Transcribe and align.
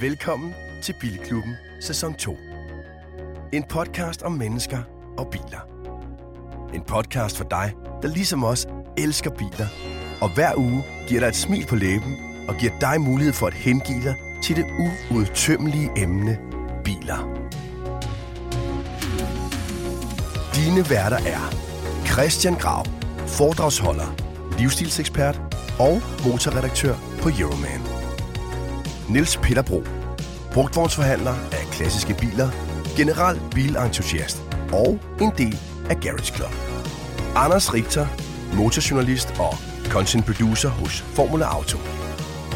Velkommen 0.00 0.54
til 0.82 0.94
Bilklubben 1.00 1.54
sæson 1.80 2.14
2. 2.14 2.36
En 3.52 3.64
podcast 3.68 4.22
om 4.22 4.32
mennesker 4.32 4.78
og 5.18 5.28
biler. 5.30 5.60
En 6.74 6.82
podcast 6.82 7.36
for 7.36 7.44
dig, 7.44 7.72
der 8.02 8.08
ligesom 8.08 8.44
os 8.44 8.66
elsker 8.98 9.30
biler, 9.30 9.66
og 10.20 10.34
hver 10.34 10.56
uge 10.56 10.84
giver 11.08 11.20
dig 11.20 11.28
et 11.28 11.36
smil 11.36 11.66
på 11.66 11.76
læben 11.76 12.16
og 12.48 12.54
giver 12.54 12.72
dig 12.80 13.00
mulighed 13.00 13.32
for 13.32 13.46
at 13.46 13.54
hengive 13.54 14.02
dig 14.02 14.14
til 14.42 14.56
det 14.56 14.66
uudtømmelige 15.10 15.90
emne 15.96 16.38
biler. 16.84 17.46
Dine 20.54 20.90
værter 20.90 21.18
er 21.18 21.54
Christian 22.06 22.54
Grav, 22.54 22.84
foredragsholder, 23.26 24.14
livsstilsekspert 24.58 25.40
og 25.78 26.02
motorredaktør 26.26 26.94
på 27.22 27.28
Euroman. 27.28 27.85
Niels 29.08 29.36
Peter 29.36 29.62
Bro, 29.62 29.84
brugtvognsforhandler 30.52 31.34
af 31.52 31.66
klassiske 31.72 32.14
biler, 32.20 32.50
general 32.96 33.40
bilentusiast 33.54 34.42
og 34.72 34.98
en 35.20 35.32
del 35.38 35.58
af 35.90 35.96
Garage 36.00 36.34
Club. 36.34 36.50
Anders 37.36 37.74
Richter, 37.74 38.06
motorjournalist 38.56 39.28
og 39.38 39.54
content 39.88 40.26
producer 40.26 40.68
hos 40.68 41.00
Formula 41.00 41.44
Auto. 41.44 41.78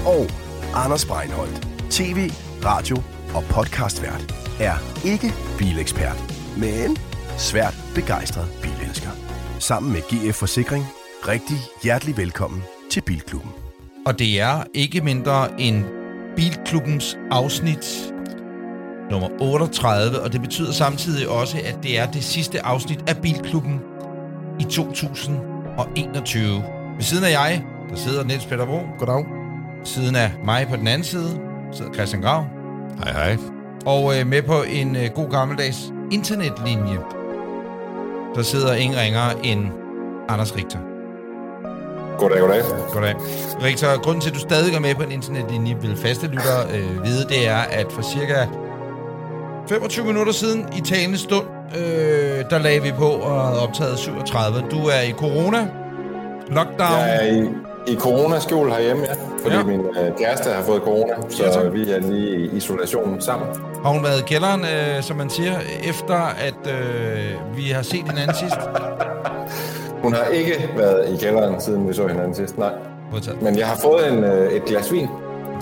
Og 0.06 0.26
Anders 0.74 1.06
Breinholt, 1.06 1.68
tv, 1.90 2.30
radio 2.64 2.96
og 3.34 3.44
podcastvært, 3.44 4.34
er 4.60 4.74
ikke 5.04 5.32
bilekspert, 5.58 6.34
men 6.58 6.96
svært 7.38 7.74
begejstret 7.94 8.48
bilelsker. 8.62 9.10
Sammen 9.58 9.92
med 9.92 10.00
GF 10.00 10.36
Forsikring, 10.36 10.84
rigtig 11.28 11.56
hjertelig 11.82 12.16
velkommen 12.16 12.62
til 12.90 13.00
Bilklubben. 13.00 13.50
Og 14.06 14.18
det 14.18 14.40
er 14.40 14.64
ikke 14.74 15.00
mindre 15.00 15.60
end 15.60 15.99
Bilklubbens 16.40 17.18
afsnit 17.30 18.12
nummer 19.10 19.28
38, 19.40 20.20
og 20.20 20.32
det 20.32 20.40
betyder 20.40 20.72
samtidig 20.72 21.28
også, 21.28 21.56
at 21.64 21.78
det 21.82 21.98
er 21.98 22.10
det 22.10 22.24
sidste 22.24 22.66
afsnit 22.66 23.04
af 23.08 23.16
Bilklubben 23.16 23.80
i 24.60 24.64
2021. 24.64 26.64
Ved 26.96 27.02
siden 27.02 27.24
af 27.24 27.30
jeg, 27.30 27.64
der 27.90 27.96
sidder 27.96 28.24
Niels 28.24 28.46
Peter 28.46 28.66
Bro. 28.66 28.80
Goddag. 28.98 29.24
Siden 29.84 30.16
af 30.16 30.32
mig 30.44 30.66
på 30.68 30.76
den 30.76 30.88
anden 30.88 31.04
side, 31.04 31.40
sidder 31.72 31.92
Christian 31.92 32.22
Grav. 32.22 32.46
Hej 33.04 33.12
hej. 33.12 33.36
Og 33.86 34.18
øh, 34.18 34.26
med 34.26 34.42
på 34.42 34.62
en 34.62 34.96
øh, 34.96 35.10
god 35.14 35.30
gammeldags 35.30 35.92
internetlinje, 36.12 36.98
der 38.34 38.42
sidder 38.42 38.74
ingen 38.74 38.98
ringer 38.98 39.30
end 39.44 39.66
Anders 40.28 40.56
Richter. 40.56 40.89
Goddag, 42.20 42.40
goddag. 42.40 42.62
Goddag. 42.92 43.14
Richter, 43.62 43.98
grunden 43.98 44.20
til, 44.20 44.28
at 44.30 44.34
du 44.34 44.40
stadig 44.40 44.74
er 44.74 44.80
med 44.80 44.94
på 44.94 45.02
en 45.02 45.12
internetlinje, 45.12 45.76
vil 45.80 45.96
faste 45.96 46.26
lytter 46.26 46.60
øh, 46.74 47.04
vide, 47.04 47.28
det 47.28 47.48
er, 47.48 47.56
at 47.56 47.86
for 47.92 48.02
cirka 48.02 48.46
25 49.68 50.06
minutter 50.06 50.32
siden 50.32 50.68
i 50.76 50.80
talende 50.80 51.18
stund, 51.18 51.46
øh, 51.78 52.44
der 52.50 52.58
lagde 52.58 52.82
vi 52.82 52.92
på 52.98 53.06
og 53.08 53.46
havde 53.46 53.60
optaget 53.62 53.98
37. 53.98 54.60
Du 54.70 54.76
er 54.86 55.00
i 55.08 55.12
corona, 55.12 55.68
lockdown. 56.48 56.98
Jeg 56.98 57.26
er 57.28 57.32
i, 57.32 57.48
i 57.92 57.96
coronaskjul 57.96 58.70
herhjemme, 58.70 59.02
ja. 59.08 59.12
Fordi 59.42 59.54
Ja. 59.54 59.60
ja. 59.60 59.64
min 59.66 59.80
øh, 59.80 60.18
kæreste 60.18 60.50
har 60.50 60.62
fået 60.62 60.82
corona, 60.82 61.12
så 61.28 61.44
Ja, 61.44 61.50
tak. 61.52 61.72
vi 61.72 61.90
er 61.90 62.00
lige 62.00 62.36
i 62.36 62.56
isolation 62.56 63.20
sammen. 63.20 63.48
Har 63.84 63.90
hun 63.90 64.02
været 64.04 64.20
i 64.20 64.24
kælderen, 64.26 64.60
øh, 64.64 65.02
som 65.02 65.16
man 65.16 65.30
siger, 65.30 65.54
efter 65.84 66.14
at 66.14 66.72
øh, 66.72 67.56
vi 67.56 67.62
har 67.70 67.82
set 67.82 68.04
hinanden 68.10 68.36
sidst? 68.36 68.56
Hun 70.02 70.12
har 70.14 70.24
ikke 70.24 70.68
været 70.76 71.14
i 71.14 71.16
kælderen, 71.24 71.60
siden 71.60 71.88
vi 71.88 71.92
så 71.94 72.06
hinanden 72.06 72.34
sidst, 72.34 72.58
nej. 72.58 72.70
Modtaget. 73.12 73.42
Men 73.42 73.58
jeg 73.58 73.66
har 73.66 73.76
fået 73.76 74.12
en, 74.12 74.24
øh, 74.24 74.52
et 74.52 74.64
glas 74.64 74.92
vin, 74.92 75.08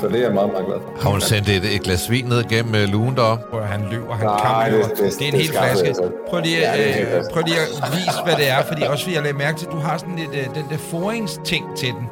så 0.01 0.09
det 0.09 0.17
er 0.17 0.21
jeg 0.23 0.33
meget, 0.35 0.51
meget 0.53 0.67
glad 0.67 0.77
for. 0.77 1.03
Har 1.03 1.11
hun 1.11 1.21
sendt 1.21 1.49
et, 1.49 1.75
et 1.75 1.83
glas 1.83 2.11
vin 2.11 2.25
ned 2.25 2.45
gennem 2.49 2.75
uh, 2.75 2.81
lugen 2.93 3.17
deroppe? 3.17 3.45
Prøv 3.51 3.61
at 3.61 3.67
han 3.67 3.81
løber, 3.91 4.15
han 4.15 4.27
Nej, 4.27 4.71
kammer. 4.71 4.79
det- 4.87 4.91
Det, 4.91 5.05
det- 5.05 5.19
det, 5.19 5.23
er 5.23 5.27
en 5.27 5.33
det 5.33 5.41
hel 5.41 5.51
flaske. 5.51 5.87
jeg 5.87 5.95
så. 5.95 6.11
Prøv 6.29 6.41
lige, 6.41 6.59
Ja, 6.59 6.67
er 6.67 7.01
øh, 7.01 7.07
flaske. 7.11 7.33
prøv 7.33 7.43
lige 7.47 7.57
at 7.61 7.93
vise, 7.97 8.19
hvad 8.25 8.37
det 8.37 8.49
er, 8.51 8.63
fordi 8.63 8.83
også 8.83 9.05
fordi 9.05 9.15
jeg 9.15 9.23
lagde 9.23 9.39
mærke 9.39 9.59
til, 9.59 9.67
at 9.67 9.73
du 9.73 9.79
har 9.79 9.99
sådan 9.99 10.17
lidt 10.17 10.31
øh, 10.35 10.55
den 10.55 10.65
der 10.71 10.77
foringsting 10.79 11.65
til 11.77 11.89
den. 11.89 12.05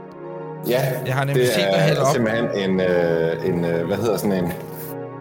Ja, 0.69 0.81
Jeg 1.06 1.14
har 1.14 1.25
nemlig 1.25 1.43
det 1.47 1.53
set 1.54 1.64
dig 1.72 1.81
hælde 1.81 2.00
er 2.00 2.04
op. 2.04 2.14
simpelthen 2.14 2.70
en, 2.70 2.81
øh, 2.81 3.48
en 3.48 3.64
øh, 3.64 3.87
hvad 3.87 3.97
hedder 3.97 4.16
sådan 4.16 4.32
en, 4.44 4.53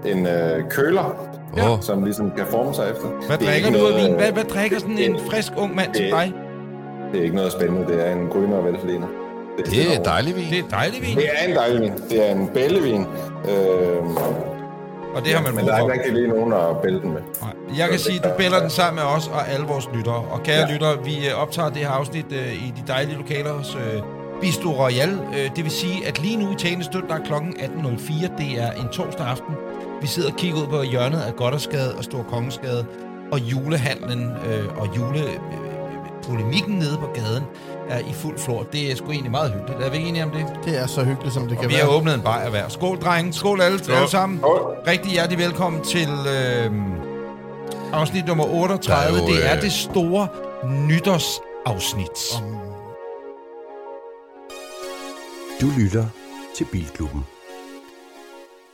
en 0.06 0.28
øh, 0.28 0.64
køler, 0.70 1.16
Ja. 1.58 1.64
som 1.82 2.04
ligesom 2.04 2.32
kan 2.38 2.46
forme 2.50 2.74
sig 2.74 2.86
efter. 2.90 3.08
Hvad 3.28 3.38
Det 3.38 3.48
er 3.48 3.52
drikker 3.52 3.68
ikke 3.68 3.80
du 3.80 3.88
af 3.88 4.04
vin? 4.04 4.14
Hvad, 4.16 4.28
øh, 4.28 4.34
hvad 4.34 4.44
drikker 4.44 4.80
sådan 4.80 4.98
en 4.98 5.20
frisk 5.32 5.52
ung 5.58 5.76
mand 5.76 5.94
det- 5.94 6.12
dig? 6.12 6.34
Det 7.12 7.20
er 7.20 7.24
ikke 7.24 7.36
noget 7.36 7.52
spændende, 7.52 7.88
det 7.88 8.08
er 8.08 8.14
en 8.14 8.28
grønner 8.28 8.62
veltliner. 8.62 9.08
Det 9.58 9.96
er 9.96 10.04
dejlig 10.04 10.36
vin. 10.36 10.50
Det 10.50 10.60
er 10.60 10.68
dejlig 10.70 11.02
vin, 11.02 11.18
Det 11.18 11.30
er 11.34 11.48
en 11.48 11.56
dejlig 11.56 11.82
vin. 11.82 11.94
Det 12.10 12.30
er 12.30 12.32
en 12.32 12.48
bællevin. 12.48 13.02
Øh, 13.50 14.04
og 15.16 15.26
det 15.26 15.34
har 15.34 15.42
man 15.42 15.56
men 15.56 15.66
der 15.66 15.74
er 15.74 15.82
ikke 15.82 15.94
rigtig 15.94 16.14
lige 16.14 16.28
nogen 16.28 16.54
at 16.54 16.78
bælge 16.84 17.02
den 17.02 17.14
med. 17.14 17.22
Nej. 17.42 17.78
Jeg 17.78 17.90
kan 17.90 18.00
sige, 18.00 18.18
at 18.18 18.24
du 18.24 18.30
bæller 18.38 18.60
den 18.60 18.70
sammen 18.70 18.96
med 19.04 19.12
os 19.16 19.28
og 19.28 19.50
alle 19.50 19.66
vores 19.66 19.90
lyttere. 19.94 20.16
Og 20.16 20.44
kære 20.44 20.60
ja. 20.68 20.74
lyttere, 20.74 21.04
vi 21.06 21.28
øh, 21.30 21.42
optager 21.42 21.70
det 21.70 21.78
her 21.78 21.90
afsnit 21.90 22.26
øh, 22.32 22.54
i 22.54 22.74
de 22.78 22.84
dejlige 22.88 23.18
lokaler 23.18 23.54
hos 23.54 23.76
øh, 23.76 24.02
Bistro 24.42 24.70
Royal. 24.70 25.10
Øh, 25.10 25.56
det 25.56 25.64
vil 25.64 25.72
sige, 25.72 26.08
at 26.08 26.22
lige 26.22 26.38
nu 26.38 26.52
i 26.52 26.56
talende 26.56 26.86
stund, 26.86 27.08
der 27.08 27.16
er 27.16 27.24
klokken 27.26 27.54
18.04. 27.60 28.38
Det 28.38 28.62
er 28.64 28.72
en 28.72 28.88
torsdag 28.92 29.26
aften. 29.26 29.56
Vi 30.02 30.08
sidder 30.08 30.32
og 30.32 30.38
kigger 30.38 30.62
ud 30.62 30.68
på 30.68 30.82
hjørnet 30.82 31.22
af 31.28 31.36
Goddersgade 31.36 31.96
og 31.98 32.04
Stor 32.04 32.24
Kongensgade. 32.24 32.86
Og 33.32 33.40
julehandlen 33.40 34.32
øh, 34.48 34.78
og 34.78 34.98
jule... 34.98 35.24
Øh, 36.30 36.32
polemikken 36.36 36.76
nede 36.80 36.98
på 36.98 37.08
gaden 37.16 37.44
er 37.90 38.00
i 38.00 38.14
fuld 38.14 38.38
flor. 38.38 38.64
Det 38.64 38.92
er 38.92 38.96
sgu 38.96 39.12
egentlig 39.12 39.32
meget 39.32 39.52
hyggeligt. 39.54 39.80
Er 39.84 39.90
vi 39.90 39.98
ikke 39.98 40.10
enige 40.10 40.24
om 40.24 40.32
det? 40.32 40.46
Det 40.66 40.78
er 40.82 40.88
så 40.88 41.04
hyggeligt, 41.04 41.34
som 41.34 41.44
det 41.44 41.52
Og 41.52 41.62
kan 41.62 41.70
vi 41.70 41.76
være. 41.76 41.84
har 41.86 41.92
åbnet 41.92 42.14
en 42.14 42.22
bajer 42.22 42.50
hver. 42.50 42.70
Skål, 42.70 42.98
drenge. 43.02 43.34
Skål 43.34 43.62
alle, 43.62 43.80
alle 43.90 44.10
sammen. 44.10 44.40
Skål. 44.40 44.76
Rigtig 44.88 45.12
hjertelig 45.12 45.40
velkommen 45.40 45.84
til 45.84 46.10
øh, 46.10 46.72
afsnit 47.94 48.26
nummer 48.26 48.46
38. 48.46 49.18
Der 49.18 49.18
er 49.18 49.22
jo, 49.22 49.28
det 49.28 49.50
er 49.52 49.56
øh, 49.56 49.62
det 49.62 49.72
store 49.72 50.28
nytårsafsnit. 50.88 52.42
Om, 52.42 52.56
Du 55.62 55.68
lytter 55.78 56.06
til 56.58 56.66
Bilklubben. 56.72 57.26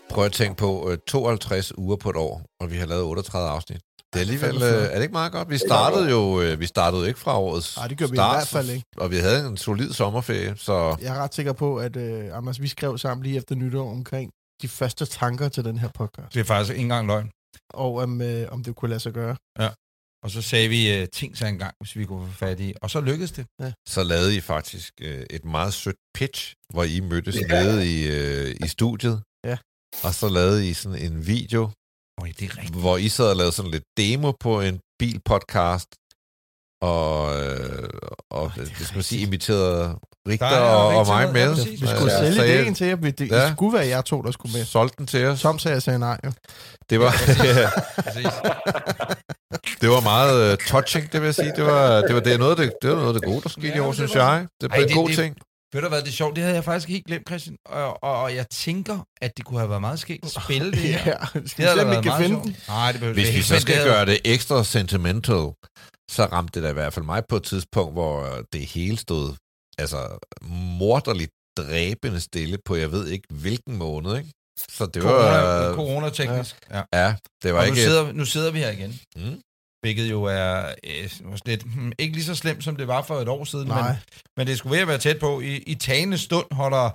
Prøv 0.09 0.25
at 0.25 0.31
tænke 0.31 0.56
på 0.57 0.88
uh, 0.88 0.94
52 1.07 1.78
uger 1.78 1.95
på 1.95 2.09
et 2.09 2.16
år, 2.16 2.41
og 2.62 2.72
vi 2.72 2.75
har 2.78 2.85
lavet 2.85 3.03
38 3.03 3.50
afsnit. 3.50 3.81
Det 4.14 4.20
er 4.20 4.20
alligevel, 4.20 4.56
uh, 4.56 4.62
er 4.64 4.96
det 4.96 5.02
ikke 5.02 5.12
meget 5.12 5.32
godt? 5.32 5.50
Vi 5.50 5.58
startede 5.58 6.10
jo 6.10 6.22
uh, 6.52 6.60
vi 6.60 6.66
startede 6.66 7.08
ikke 7.08 7.20
fra 7.20 7.40
årets 7.40 7.78
Nej, 7.78 7.88
det 7.88 7.98
gjorde 7.98 8.12
vi 8.12 8.16
i 8.16 8.18
start, 8.18 8.36
hvert 8.38 8.48
fald 8.48 8.70
ikke. 8.70 8.86
Og 8.98 9.12
vi 9.12 9.18
havde 9.18 9.48
en 9.48 9.58
solid 9.58 9.94
sommerferie, 9.94 10.54
så 10.58 10.98
jeg 11.02 11.16
er 11.18 11.20
ret 11.24 11.36
sikker 11.36 11.54
på, 11.54 11.78
at 11.78 11.96
uh, 11.96 12.38
Anders, 12.38 12.62
vi 12.62 12.68
skrev 12.68 12.98
sammen 12.98 13.24
lige 13.24 13.38
efter 13.38 13.56
nytår 13.56 13.92
omkring 13.92 14.32
de 14.62 14.68
første 14.68 15.06
tanker 15.06 15.50
til 15.50 15.64
den 15.66 15.78
her 15.78 15.90
podcast. 15.94 16.34
Det 16.34 16.40
er 16.40 16.44
faktisk 16.44 16.72
ikke 16.72 16.82
engang 16.82 17.08
løgn. 17.08 17.30
Og 17.74 17.96
om, 17.98 18.22
uh, 18.22 18.28
om 18.50 18.64
det 18.64 18.76
kunne 18.76 18.90
lade 18.90 19.00
sig 19.00 19.14
gøre. 19.14 19.36
Og 20.24 20.32
så 20.32 20.42
sagde 20.42 20.68
vi 20.70 21.02
uh, 21.02 21.08
ting 21.14 21.38
så 21.38 21.46
engang, 21.46 21.74
hvis 21.80 21.96
vi 21.96 22.06
kunne 22.06 22.28
få 22.28 22.34
fat 22.38 22.60
i. 22.60 22.74
Og 22.82 22.90
så 22.90 23.02
lykkedes 23.02 23.32
det. 23.32 23.46
så 23.90 24.04
lavede 24.04 24.36
I 24.36 24.40
faktisk 24.40 24.94
uh, 25.02 25.08
et 25.30 25.46
meget 25.46 25.74
sødt 25.74 25.96
pitch, 26.16 26.54
hvor 26.74 26.84
I 26.84 27.00
mødtes 27.00 27.36
Ja. 27.36 27.64
nede 27.64 27.78
i, 27.94 27.98
uh, 28.10 28.66
i 28.66 28.68
studiet. 28.68 29.22
Ja. 29.46 29.58
Og 30.04 30.14
så 30.14 30.30
lavede 30.30 30.70
I 30.70 30.74
sådan 30.74 30.98
en 31.12 31.28
video, 31.28 31.70
Øj, 32.22 32.28
det 32.40 32.46
er 32.52 32.58
rigtigt. 32.58 32.76
hvor 32.80 32.98
I 32.98 33.09
sad 33.09 33.30
og 33.30 33.36
lavede 33.36 33.52
sådan 33.52 33.72
lidt 33.72 33.84
demo 33.98 34.32
på 34.40 34.62
en 34.62 34.80
bilpodcast, 35.00 35.88
og, 36.82 37.40
øh, 37.42 37.90
og 38.32 38.52
det 38.56 38.62
er 38.62 38.66
det 38.78 38.86
skal 38.88 38.98
man 38.98 39.04
sige, 39.04 39.22
inviterede 39.22 39.96
Richter 40.28 40.50
Der 40.50 40.56
er 40.56 40.62
og, 40.62 40.96
og 40.98 41.08
mig 41.08 41.34
med, 41.34 41.42
ja. 41.56 41.64
Vi 41.70 41.78
skulle 41.78 42.12
Ja, 42.14 42.20
sælge 42.20 42.36
sagde- 42.36 42.62
ideen 42.62 42.76
til 42.76 42.88
jer. 42.88 42.96
Det, 42.96 43.20
det 43.20 43.31
Ja. 43.31 43.52
skulle 43.54 43.78
være 43.78 43.88
jer 43.88 44.02
to, 44.02 44.22
der 44.22 44.31
skulle 44.31 44.58
med. 44.58 44.66
Solgte 44.66 44.96
den 44.98 45.08
til 45.08 45.26
os. 45.26 45.42
Tom 45.42 45.60
sagde, 45.60 45.74
jeg 45.74 45.81
sagde 45.81 46.00
nej. 46.00 46.18
Jo. 46.26 46.31
Det 46.90 47.00
var, 47.00 47.12
det 49.81 49.90
var 49.90 50.00
meget 50.02 50.52
uh, 50.52 50.58
touching, 50.68 51.12
det 51.12 51.22
vil 51.22 51.26
jeg 51.28 51.36
sige. 51.36 51.54
Det 51.56 51.66
var, 51.66 52.02
det 52.02 52.16
var, 52.16 52.22
det 52.22 52.34
er 52.34 52.38
noget, 52.38 52.58
det, 52.58 52.72
det 52.81 52.90
var 52.90 52.96
noget 52.96 53.08
af 53.16 53.22
det 53.22 53.24
gode, 53.24 53.42
der 53.42 53.50
skete 53.50 53.68
Ja, 53.68 53.76
i 53.76 53.80
år, 53.80 53.86
det 53.88 53.96
synes 53.96 54.16
jeg. 54.16 54.48
Det 54.62 54.72
blev 54.72 54.84
en 54.86 54.94
god 54.94 55.07
det- 55.07 55.18
ting. 55.18 55.36
Ved 55.73 55.81
du 55.81 55.88
hvad, 55.88 56.01
det 56.01 56.07
er 56.07 56.12
sjovt. 56.12 56.35
Det 56.35 56.44
havde 56.44 56.56
jeg 56.56 56.63
faktisk 56.63 56.89
helt 56.89 57.06
glemt, 57.06 57.27
Christian. 57.29 57.57
Og, 57.65 58.03
og, 58.03 58.21
og 58.21 58.35
jeg 58.35 58.45
tænker, 58.50 59.00
at 59.21 59.31
det 59.38 59.45
kunne 59.45 59.59
have 59.59 59.69
været 59.69 59.81
meget 59.81 60.00
skægt 60.00 60.25
at 60.25 60.31
spille 60.44 60.71
det 60.71 60.79
her. 60.79 61.03
Ja, 61.33 61.39
Det 61.39 61.53
havde 61.53 61.79
da 61.79 61.83
været 61.85 62.06
meget 62.06 62.21
finde 62.21 62.44
sjovt. 62.44 62.68
Nej, 62.68 62.91
det 62.91 63.00
behøver 63.00 63.13
Hvis 63.13 63.27
ikke. 63.27 63.38
vi 63.38 63.44
så 63.44 63.59
skal 63.59 63.75
det 63.75 63.85
gøre 63.85 64.06
det 64.06 64.19
ekstra 64.25 64.63
sentimental, 64.63 65.45
så 66.12 66.25
ramte 66.31 66.59
det 66.59 66.63
da 66.65 66.69
i 66.69 66.73
hvert 66.73 66.94
fald 66.94 67.06
mig 67.06 67.23
på 67.29 67.35
et 67.35 67.44
tidspunkt, 67.44 67.94
hvor 67.94 68.44
det 68.53 68.65
hele 68.65 68.97
stod 68.97 69.33
altså 69.77 70.18
morderligt 70.79 71.31
dræbende 71.57 72.19
stille 72.21 72.57
på, 72.65 72.75
jeg 72.75 72.91
ved 72.91 73.07
ikke 73.07 73.27
hvilken 73.29 73.77
måned, 73.77 74.18
ikke? 74.18 74.29
Så 74.69 74.85
det 74.85 75.03
var... 75.03 75.12
Corona, 75.12 75.73
corona-teknisk. 75.75 76.56
Ja. 76.71 76.81
Ja, 76.94 77.15
det 77.44 77.53
var 77.53 77.59
Og 77.59 77.65
nu 77.65 77.71
ikke... 77.71 77.83
sidder, 77.83 78.12
nu 78.12 78.25
sidder 78.25 78.51
vi 78.51 78.59
her 78.59 78.69
igen. 78.71 79.00
Mm. 79.15 79.41
Hvilket 79.81 80.10
jo 80.10 80.24
er 80.24 80.66
øh, 80.83 81.10
måske 81.24 81.48
lidt, 81.48 81.63
hmm, 81.63 81.92
ikke 82.00 82.13
lige 82.13 82.25
så 82.25 82.36
slemt, 82.36 82.63
som 82.63 82.75
det 82.75 82.88
var 82.88 83.01
for 83.01 83.16
et 83.16 83.28
år 83.28 83.44
siden, 83.44 83.68
men, 83.68 83.78
Nej. 83.78 83.95
men 84.38 84.48
det 84.48 84.57
skulle 84.57 84.72
ved 84.72 84.81
at 84.81 84.88
være 84.88 84.98
tæt 84.98 85.19
på. 85.19 85.42
I, 85.42 85.56
I 85.56 85.75
tagende 85.75 86.18
stund 86.18 86.45
holder 86.51 86.89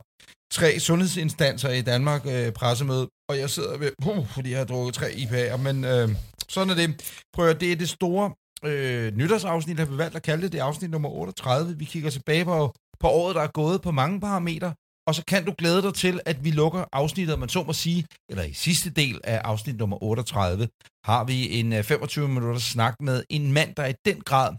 tre 0.52 0.80
sundhedsinstanser 0.80 1.70
i 1.70 1.82
Danmark 1.82 2.26
øh, 2.26 2.52
pressemøde, 2.52 3.08
og 3.28 3.38
jeg 3.38 3.50
sidder 3.50 3.78
ved, 3.78 3.92
uh, 4.06 4.28
fordi 4.28 4.50
jeg 4.50 4.58
har 4.58 4.64
drukket 4.64 4.94
tre 4.94 5.06
IPA'er, 5.06 5.56
men 5.56 5.84
øh, 5.84 6.08
sådan 6.48 6.70
er 6.70 6.74
det. 6.74 6.88
Prøv 7.34 7.48
at, 7.48 7.60
det 7.60 7.72
er 7.72 7.76
det 7.76 7.88
store 7.88 8.32
øh, 8.64 9.16
nytårsafsnit, 9.16 9.78
har 9.78 9.86
vi 9.86 9.98
valgt 9.98 10.16
at 10.16 10.22
kalde 10.22 10.42
det, 10.42 10.52
det 10.52 10.60
er 10.60 10.64
afsnit 10.64 10.90
nummer 10.90 11.08
38. 11.08 11.78
Vi 11.78 11.84
kigger 11.84 12.10
tilbage 12.10 12.44
på, 12.44 12.74
på 13.00 13.08
året, 13.08 13.34
der 13.34 13.42
er 13.42 13.50
gået 13.54 13.82
på 13.82 13.90
mange 13.90 14.20
parametre 14.20 14.74
og 15.06 15.14
så 15.14 15.22
kan 15.24 15.44
du 15.44 15.54
glæde 15.58 15.82
dig 15.82 15.94
til, 15.94 16.20
at 16.26 16.44
vi 16.44 16.50
lukker 16.50 16.84
afsnittet, 16.92 17.34
om 17.34 17.40
man 17.40 17.48
så 17.48 17.62
må 17.62 17.72
sige, 17.72 18.06
eller 18.30 18.44
i 18.44 18.52
sidste 18.52 18.90
del 18.90 19.20
af 19.24 19.38
afsnit 19.44 19.76
nummer 19.76 20.02
38, 20.02 20.68
har 21.04 21.24
vi 21.24 21.58
en 21.60 21.72
øh, 21.72 21.84
25 21.84 22.28
minutters 22.28 22.62
snak 22.62 22.94
med 23.00 23.24
en 23.30 23.52
mand, 23.52 23.74
der 23.74 23.86
i 23.86 23.94
den 24.04 24.20
grad 24.20 24.50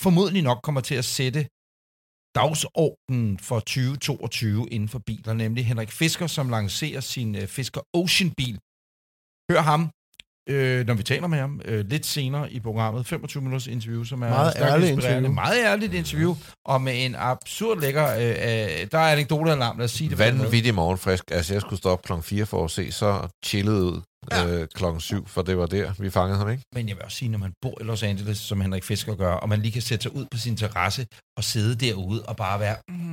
formodentlig 0.00 0.42
nok 0.42 0.60
kommer 0.62 0.80
til 0.80 0.94
at 0.94 1.04
sætte 1.04 1.40
dagsordenen 2.34 3.38
for 3.38 3.58
2022 3.60 4.68
inden 4.74 4.88
for 4.88 4.98
biler, 4.98 5.32
nemlig 5.32 5.66
Henrik 5.66 5.92
Fisker, 5.98 6.26
som 6.26 6.48
lancerer 6.48 7.00
sin 7.00 7.30
øh, 7.40 7.46
Fisker 7.56 7.82
Ocean-bil. 8.00 8.56
Hør 9.50 9.62
ham, 9.70 9.82
øh, 10.48 10.86
når 10.86 10.94
vi 10.94 11.02
taler 11.02 11.26
med 11.26 11.38
ham, 11.38 11.60
øh, 11.64 11.84
lidt 11.88 12.06
senere 12.06 12.52
i 12.52 12.60
programmet. 12.60 13.06
25 13.06 13.42
minutters 13.42 13.66
interview, 13.66 14.04
som 14.04 14.22
er 14.22 14.28
Meget 14.28 14.52
stærkt 14.52 14.72
ærligt 14.72 14.90
inspirerende. 14.90 15.18
interview. 15.18 15.34
Meget 15.34 15.64
ærligt 15.64 15.94
interview, 15.94 16.36
og 16.66 16.82
med 16.82 17.04
en 17.06 17.14
absurd 17.18 17.80
lækker... 17.80 18.08
Øh, 18.16 18.20
øh, 18.28 18.86
der 18.92 18.98
er 18.98 19.12
anekdotealarm, 19.12 19.78
lad 19.78 19.84
os 19.84 19.90
sige 19.90 20.10
det. 20.10 20.18
Vanvittig 20.18 20.74
morgenfrisk. 20.74 21.24
Altså, 21.30 21.54
jeg 21.54 21.60
skulle 21.60 21.78
stå 21.78 21.88
op 21.90 22.02
klokken 22.02 22.22
4 22.22 22.46
for 22.46 22.64
at 22.64 22.70
se 22.70 22.92
så 22.92 23.28
chillet 23.44 23.80
ud 23.80 24.00
Ja. 24.32 24.46
øh, 24.46 24.68
klokken 24.74 25.00
7, 25.00 25.26
for 25.28 25.42
det 25.42 25.58
var 25.58 25.66
der, 25.66 25.92
vi 25.98 26.10
fangede 26.10 26.38
ham, 26.38 26.50
ikke? 26.50 26.62
Men 26.74 26.88
jeg 26.88 26.96
vil 26.96 27.04
også 27.04 27.16
sige, 27.16 27.28
når 27.28 27.38
man 27.38 27.52
bor 27.62 27.78
i 27.80 27.84
Los 27.84 28.02
Angeles, 28.02 28.38
som 28.38 28.60
Henrik 28.60 28.84
Fisker 28.84 29.14
gør, 29.14 29.32
og 29.32 29.48
man 29.48 29.60
lige 29.60 29.72
kan 29.72 29.82
sætte 29.82 30.02
sig 30.02 30.14
ud 30.16 30.26
på 30.30 30.38
sin 30.38 30.56
terrasse 30.56 31.06
og 31.36 31.44
sidde 31.44 31.86
derude 31.86 32.22
og 32.22 32.36
bare 32.36 32.60
være... 32.60 32.76
Mm, 32.88 33.09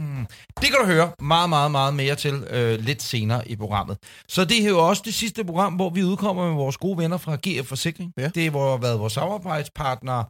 det 0.62 0.70
kan 0.70 0.76
du 0.82 0.86
høre 0.86 1.12
meget, 1.22 1.50
meget, 1.50 1.72
meget 1.72 1.94
mere 1.94 2.16
til 2.16 2.34
øh, 2.50 2.80
lidt 2.80 3.02
senere 3.04 3.48
i 3.48 3.56
programmet. 3.56 3.98
Så 4.28 4.46
det 4.46 4.64
er 4.66 4.70
jo 4.70 4.88
også 4.88 5.02
det 5.06 5.14
sidste 5.14 5.46
program, 5.46 5.74
hvor 5.74 5.90
vi 5.90 6.04
udkommer 6.04 6.48
med 6.48 6.56
vores 6.56 6.78
gode 6.78 6.98
venner 6.98 7.18
fra 7.18 7.36
GF 7.48 7.68
Forsikring. 7.68 8.12
Ja. 8.18 8.28
Det 8.36 8.44
har 8.52 8.78
været 8.78 9.00
vores 9.00 9.14
samarbejdspartner 9.14 10.24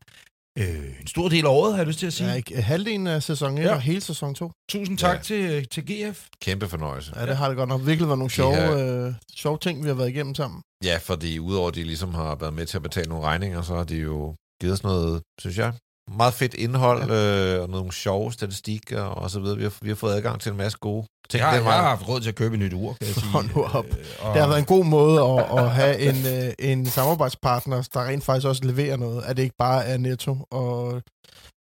øh, 0.60 1.00
en 1.02 1.08
stor 1.08 1.30
del 1.30 1.46
af 1.46 1.50
året, 1.50 1.72
har 1.74 1.80
jeg 1.80 1.88
lyst 1.88 2.00
til 2.00 2.08
at 2.08 2.14
sige. 2.14 2.30
Ja, 2.30 2.36
ikke, 2.36 2.62
halvdelen 2.62 3.08
af 3.08 3.24
sæson 3.24 3.58
1 3.58 3.64
Ja. 3.64 3.74
og 3.74 3.82
hele 3.82 4.02
sæson 4.02 4.36
2. 4.36 4.52
Tusind 4.70 4.98
tak 4.98 5.16
Ja. 5.18 5.22
til, 5.22 5.68
til 5.68 5.84
GF. 5.86 6.26
Kæmpe 6.42 6.68
fornøjelse. 6.68 7.14
Ja, 7.20 7.26
det 7.26 7.38
har 7.38 7.48
det 7.48 7.58
godt 7.58 7.70
nok 7.70 7.82
virkelig 7.86 8.08
været 8.08 8.18
nogle 8.20 8.32
sjove, 8.32 8.56
har- 8.56 9.06
øh, 9.08 9.14
sjove 9.36 9.58
ting, 9.62 9.84
vi 9.84 9.88
har 9.88 9.96
været 9.96 10.10
igennem 10.10 10.36
sammen. 10.36 10.62
Ja, 10.84 10.98
fordi 10.98 11.40
udover 11.40 11.68
at 11.68 11.76
de 11.76 11.84
ligesom 11.84 12.14
har 12.14 12.36
været 12.36 12.54
med 12.54 12.66
til 12.66 12.78
at 12.78 12.84
betale 12.84 13.10
nogle 13.10 13.26
regninger, 13.26 13.62
så 13.62 13.76
har 13.76 13.84
de 13.84 13.96
jo 13.96 14.36
givet 14.62 14.74
os 14.74 14.84
noget, 14.84 15.22
synes 15.40 15.58
jeg, 15.58 15.74
meget 16.12 16.34
fedt 16.34 16.54
indhold, 16.54 17.12
ja. 17.12 17.56
øh, 17.56 17.62
og 17.62 17.70
nogle 17.70 17.92
sjove 17.92 18.34
statistikker 18.34 19.02
og 19.02 19.30
så 19.30 19.40
videre. 19.40 19.58
Vi 19.58 19.64
har, 19.64 19.74
vi 19.82 19.90
har 19.90 19.96
fået 19.96 20.14
adgang 20.14 20.42
til 20.42 20.52
en 20.52 20.58
masse 20.58 20.78
gode 20.78 21.08
ting. 21.30 21.44
Jeg, 21.44 21.54
Det 21.60 21.66
jeg 21.66 21.74
har 21.74 21.82
haft 21.90 22.08
råd 22.08 22.22
til 22.22 22.30
at 22.30 22.36
købe 22.36 22.54
et 22.56 22.60
nyt 22.60 22.74
ur, 22.74 22.94
kan 22.94 23.08
jeg 23.08 23.16
sige. 23.22 23.26
Hold 23.28 23.50
nu 23.56 23.64
op. 23.64 23.86
Øh, 23.86 23.96
og, 24.20 24.34
Det 24.34 24.42
har 24.42 24.48
været 24.48 24.60
en 24.60 24.66
god 24.66 24.86
måde 24.86 25.22
at, 25.22 25.60
at 25.64 25.72
have 25.72 26.00
en, 26.00 26.16
øh, 26.46 26.54
en 26.60 26.86
samarbejdspartner, 26.86 27.88
der 27.94 28.06
rent 28.06 28.24
faktisk 28.24 28.48
også 28.48 28.64
leverer 28.66 28.98
noget. 28.98 29.24
At 29.26 29.38
det 29.38 29.44
ikke 29.44 29.56
bare 29.60 29.86
er 29.86 29.98
Netto 29.98 30.38
og 30.52 31.02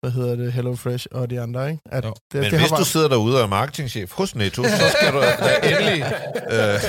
hvad 0.02 0.12
hedder 0.12 0.36
det, 0.36 0.52
Hello 0.52 0.74
Fresh 0.76 1.06
og 1.12 1.30
de 1.30 1.40
andre, 1.40 1.70
ikke? 1.70 1.82
At 1.92 2.04
Jo. 2.04 2.08
det, 2.32 2.40
Men 2.40 2.50
det 2.50 2.58
hvis 2.60 2.70
har 2.70 2.76
du 2.76 2.84
sidder 2.84 3.08
derude 3.08 3.36
og 3.36 3.42
er 3.42 3.46
marketingchef 3.46 4.12
hos 4.12 4.34
Netto, 4.34 4.62
så 4.62 4.94
skal 4.98 5.12
du 5.12 5.20
da 5.20 5.56
endelig... 5.62 6.04
Øh, 6.50 6.80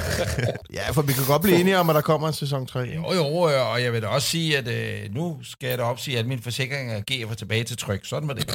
Ja, 0.74 0.92
for 0.92 1.02
vi 1.02 1.14
kan 1.14 1.24
godt 1.28 1.42
blive 1.42 1.60
enige 1.60 1.78
om, 1.80 1.90
at 1.90 1.96
der 1.96 2.02
kommer 2.02 2.28
en 2.28 2.34
sæson 2.34 2.66
3. 2.66 2.80
Jo, 2.80 3.14
jo, 3.14 3.50
øh, 3.50 3.72
og 3.72 3.84
jeg 3.84 3.94
vil 3.94 4.02
da 4.02 4.08
også 4.08 4.28
sige, 4.28 4.58
at 4.58 4.68
øh, 4.68 5.16
nu 5.16 5.38
skal 5.44 5.70
jeg 5.70 5.78
da 5.78 5.84
opsige, 5.84 6.20
at 6.20 6.26
min 6.28 6.42
forsikring 6.42 6.92
er 6.92 7.00
GF 7.02 7.32
er 7.32 7.36
tilbage 7.36 7.64
til 7.64 7.78
tryk. 7.78 8.00
Sådan 8.04 8.28
var 8.28 8.34
det. 8.34 8.50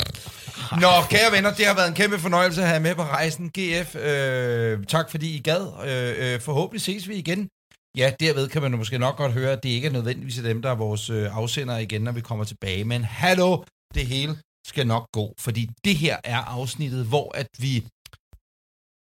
Nå, 0.71 0.89
kære 1.11 1.33
venner, 1.33 1.55
det 1.55 1.67
har 1.67 1.75
været 1.75 1.89
en 1.89 1.95
kæmpe 1.95 2.19
fornøjelse 2.19 2.63
at 2.63 2.69
have 2.69 2.81
med 2.81 2.95
på 2.95 3.03
rejsen. 3.03 3.51
GF, 3.59 3.97
øh, 3.97 4.87
tak 4.87 5.11
fordi 5.11 5.37
I 5.37 5.39
gad. 5.39 5.63
Øh, 5.91 6.35
øh, 6.35 6.41
forhåbentlig 6.41 6.81
ses 6.81 7.09
vi 7.09 7.15
igen. 7.15 7.49
Ja, 7.97 8.13
derved 8.21 8.49
kan 8.49 8.63
man 8.63 8.79
måske 8.79 8.99
nok 8.99 9.17
godt 9.17 9.33
høre, 9.33 9.53
at 9.53 9.63
det 9.63 9.69
ikke 9.69 9.89
er 9.89 9.93
nødvendigvis 9.93 10.37
dem, 10.37 10.63
der 10.63 10.71
er 10.71 10.75
vores 10.75 11.11
øh, 11.11 11.37
afsendere 11.37 11.83
igen, 11.83 12.03
når 12.03 12.13
vi 12.13 12.21
kommer 12.21 12.45
tilbage. 12.45 12.85
Men 12.85 13.05
hallo, 13.05 13.63
det 13.95 14.07
hele 14.07 14.39
skal 14.67 14.87
nok 14.87 15.07
gå, 15.13 15.35
fordi 15.39 15.69
det 15.85 15.97
her 15.97 16.17
er 16.25 16.39
afsnittet, 16.39 17.07
hvor 17.07 17.37
at 17.37 17.49
vi... 17.59 17.87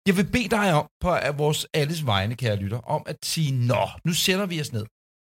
Jeg 0.07 0.17
vil 0.17 0.31
bede 0.31 0.49
dig 0.49 0.73
om, 0.73 0.87
på 1.01 1.13
at 1.13 1.37
vores 1.37 1.67
alles 1.73 2.05
vegne, 2.05 2.35
kære 2.35 2.55
lytter, 2.55 2.77
om 2.77 3.03
at 3.05 3.17
sige, 3.23 3.51
nå, 3.67 3.89
nu 4.05 4.13
sætter 4.13 4.45
vi 4.45 4.61
os 4.61 4.73
ned. 4.73 4.85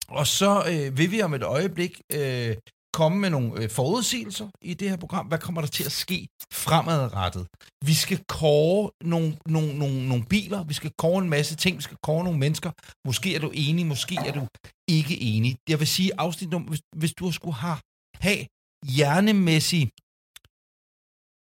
Og 0.09 0.27
så 0.27 0.65
øh, 0.73 0.99
vil 0.99 1.11
vi 1.11 1.23
om 1.23 1.35
et 1.35 1.43
øjeblik 1.43 2.01
øh, 2.13 2.57
komme 2.93 3.19
med 3.19 3.31
nogle 3.31 3.63
øh, 3.63 3.71
forudsigelser 3.71 4.49
i 4.63 4.75
det 4.75 4.91
her 4.91 4.97
program. 4.97 5.27
Hvad 5.27 5.39
kommer 5.39 5.61
der 5.61 5.69
til 5.69 5.85
at 5.85 5.93
ske 5.93 6.29
fremadrettet? 6.53 7.47
Vi 7.85 7.95
skal 7.95 8.21
kåre 8.29 8.91
nogle, 9.01 9.39
nogle, 9.47 9.79
nogle, 9.79 10.09
nogle 10.09 10.25
biler, 10.25 10.65
vi 10.65 10.75
skal 10.75 10.93
kåre 10.99 11.23
en 11.23 11.31
masse 11.31 11.57
ting, 11.57 11.77
vi 11.77 11.83
skal 11.83 11.97
kåre 12.03 12.25
nogle 12.25 12.39
mennesker. 12.39 12.71
Måske 13.07 13.35
er 13.35 13.41
du 13.41 13.51
enig, 13.55 13.87
måske 13.87 14.15
er 14.15 14.33
du 14.33 14.47
ikke 14.89 15.21
enig. 15.21 15.57
Jeg 15.69 15.79
vil 15.81 15.87
sige, 15.87 16.11
afsnit 16.19 16.51
nummer, 16.51 16.69
hvis, 16.69 16.83
hvis 16.97 17.13
du 17.15 17.33
skulle 17.33 17.55
have, 17.55 17.79
have 18.15 18.47
hjernemæssig 18.87 19.91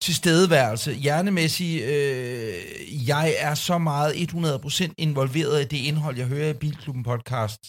tilstedeværelse, 0.02 0.94
hjernemæssig, 0.94 1.82
øh, 1.82 3.08
jeg 3.08 3.36
er 3.38 3.56
så 3.56 3.78
meget 3.78 4.12
100% 4.14 4.94
involveret 4.98 5.62
i 5.62 5.68
det 5.74 5.82
indhold, 5.90 6.18
jeg 6.18 6.28
hører 6.28 6.50
i 6.50 6.54
Bilklubben 6.54 7.04
podcast, 7.04 7.62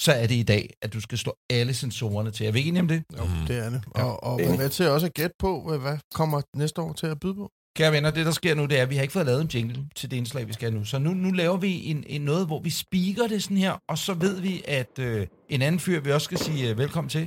så 0.00 0.12
er 0.12 0.26
det 0.26 0.34
i 0.34 0.42
dag, 0.42 0.70
at 0.82 0.92
du 0.92 1.00
skal 1.00 1.18
slå 1.18 1.34
alle 1.50 1.74
sensorerne 1.74 2.30
til. 2.30 2.46
Er 2.46 2.52
vi 2.52 2.58
ikke 2.58 2.68
enige 2.68 2.80
om 2.82 2.88
det? 2.88 3.02
Jo, 3.18 3.24
det 3.48 3.58
er 3.58 3.70
det. 3.70 3.82
Ja. 3.96 4.02
Og, 4.04 4.24
og 4.24 4.38
være 4.38 4.56
med 4.56 4.68
til 4.68 4.88
også 4.88 5.06
at 5.06 5.14
gætte 5.14 5.34
på, 5.38 5.62
hvad- 5.68 5.78
hvad 5.78 5.98
kommer 6.14 6.40
næste 6.56 6.80
år 6.80 6.92
til 6.92 7.06
at 7.06 7.20
byde 7.20 7.34
på. 7.34 7.50
Kære 7.76 7.92
venner, 7.92 8.10
det 8.10 8.26
der 8.26 8.32
sker 8.32 8.54
nu, 8.54 8.64
det 8.66 8.78
er, 8.78 8.82
at 8.82 8.90
vi 8.90 8.94
har 8.94 9.02
ikke 9.02 9.12
fået 9.12 9.26
lavet 9.26 9.40
en 9.40 9.46
jingle 9.54 9.84
til 9.96 10.10
det 10.10 10.16
indslag, 10.16 10.48
vi 10.48 10.52
skal 10.52 10.70
have 10.70 10.78
nu. 10.78 10.84
Så 10.84 10.98
nu, 10.98 11.10
nu 11.10 11.30
laver 11.30 11.56
vi 11.56 11.84
en, 11.90 12.04
en 12.06 12.20
noget, 12.20 12.46
hvor 12.46 12.60
vi 12.62 12.70
speaker 12.70 13.26
det 13.28 13.42
sådan 13.42 13.56
her, 13.56 13.72
og 13.88 13.98
så 13.98 14.14
ved 14.14 14.40
vi, 14.40 14.62
at 14.68 14.98
øh, 14.98 15.26
en 15.48 15.62
anden 15.62 15.78
fyr, 15.80 16.00
vi 16.00 16.12
også 16.12 16.24
skal 16.24 16.38
sige 16.38 16.70
øh, 16.70 16.78
velkommen 16.78 17.08
til, 17.08 17.26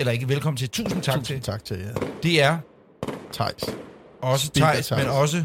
eller 0.00 0.12
ikke 0.12 0.28
velkommen 0.28 0.56
til, 0.56 0.68
tusind 0.70 1.02
tak 1.02 1.14
Tusind 1.18 1.36
til, 1.36 1.40
tak 1.44 1.64
til 1.64 1.78
jer. 1.78 1.94
det 2.22 2.42
er 2.42 2.58
Thijs. 3.32 3.64
også 4.22 4.50
Thijs, 4.54 4.90
men 4.90 5.06
også 5.06 5.44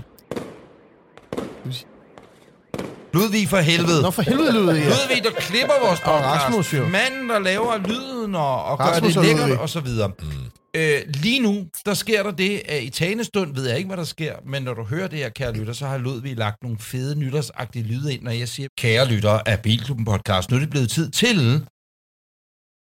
Ludvig 3.14 3.50
for 3.50 3.58
helvede. 3.58 4.02
Nå, 4.02 4.12
for 4.12 4.22
helvede 4.22 4.52
lyder 4.52 4.74
jeg. 4.76 4.86
Ludvig, 4.86 5.24
der 5.24 5.32
klipper 5.32 5.74
vores 5.86 6.00
Og 6.00 6.06
podcast. 6.06 6.46
Rasmus, 6.46 6.74
jo. 6.74 6.88
Manden, 6.88 7.30
der 7.30 7.40
laver 7.40 7.78
lyden 7.78 8.36
og, 8.36 8.64
og 8.64 8.78
gør 8.78 9.00
det 9.00 9.18
og 9.18 9.24
lækkert 9.24 9.48
Ludvig. 9.48 9.60
og 9.60 9.70
så 9.70 9.80
videre. 9.80 10.08
Mm. 10.20 10.52
Øh, 10.76 11.02
lige 11.08 11.40
nu, 11.40 11.68
der 11.86 11.94
sker 11.94 12.24
der 12.24 12.32
det, 12.32 12.62
at 12.66 12.84
i 12.84 12.90
talestund 12.90 13.54
ved 13.56 13.68
jeg 13.68 13.78
ikke, 13.78 13.88
hvad 13.88 13.98
der 13.98 14.04
sker, 14.04 14.36
men 14.46 14.64
når 14.64 14.74
du 14.74 14.84
hører 14.84 15.08
det 15.08 15.20
her, 15.20 15.30
kære 15.30 15.54
lytter, 15.54 15.74
så 15.74 15.88
har 15.88 15.98
Ludvig 15.98 16.38
lagt 16.38 16.58
nogle 16.64 16.80
fede 16.80 17.16
nytårsagtige 17.16 17.84
lyde 17.86 18.14
ind, 18.14 18.22
når 18.24 18.32
jeg 18.32 18.50
siger, 18.50 18.68
kære 18.78 19.06
lytter 19.08 19.40
af 19.46 19.62
Bilklubben 19.62 20.06
podcast, 20.06 20.50
nu 20.52 20.56
er 20.58 20.60
det 20.60 20.70
blevet 20.70 20.90
tid 20.90 21.10
til 21.12 21.68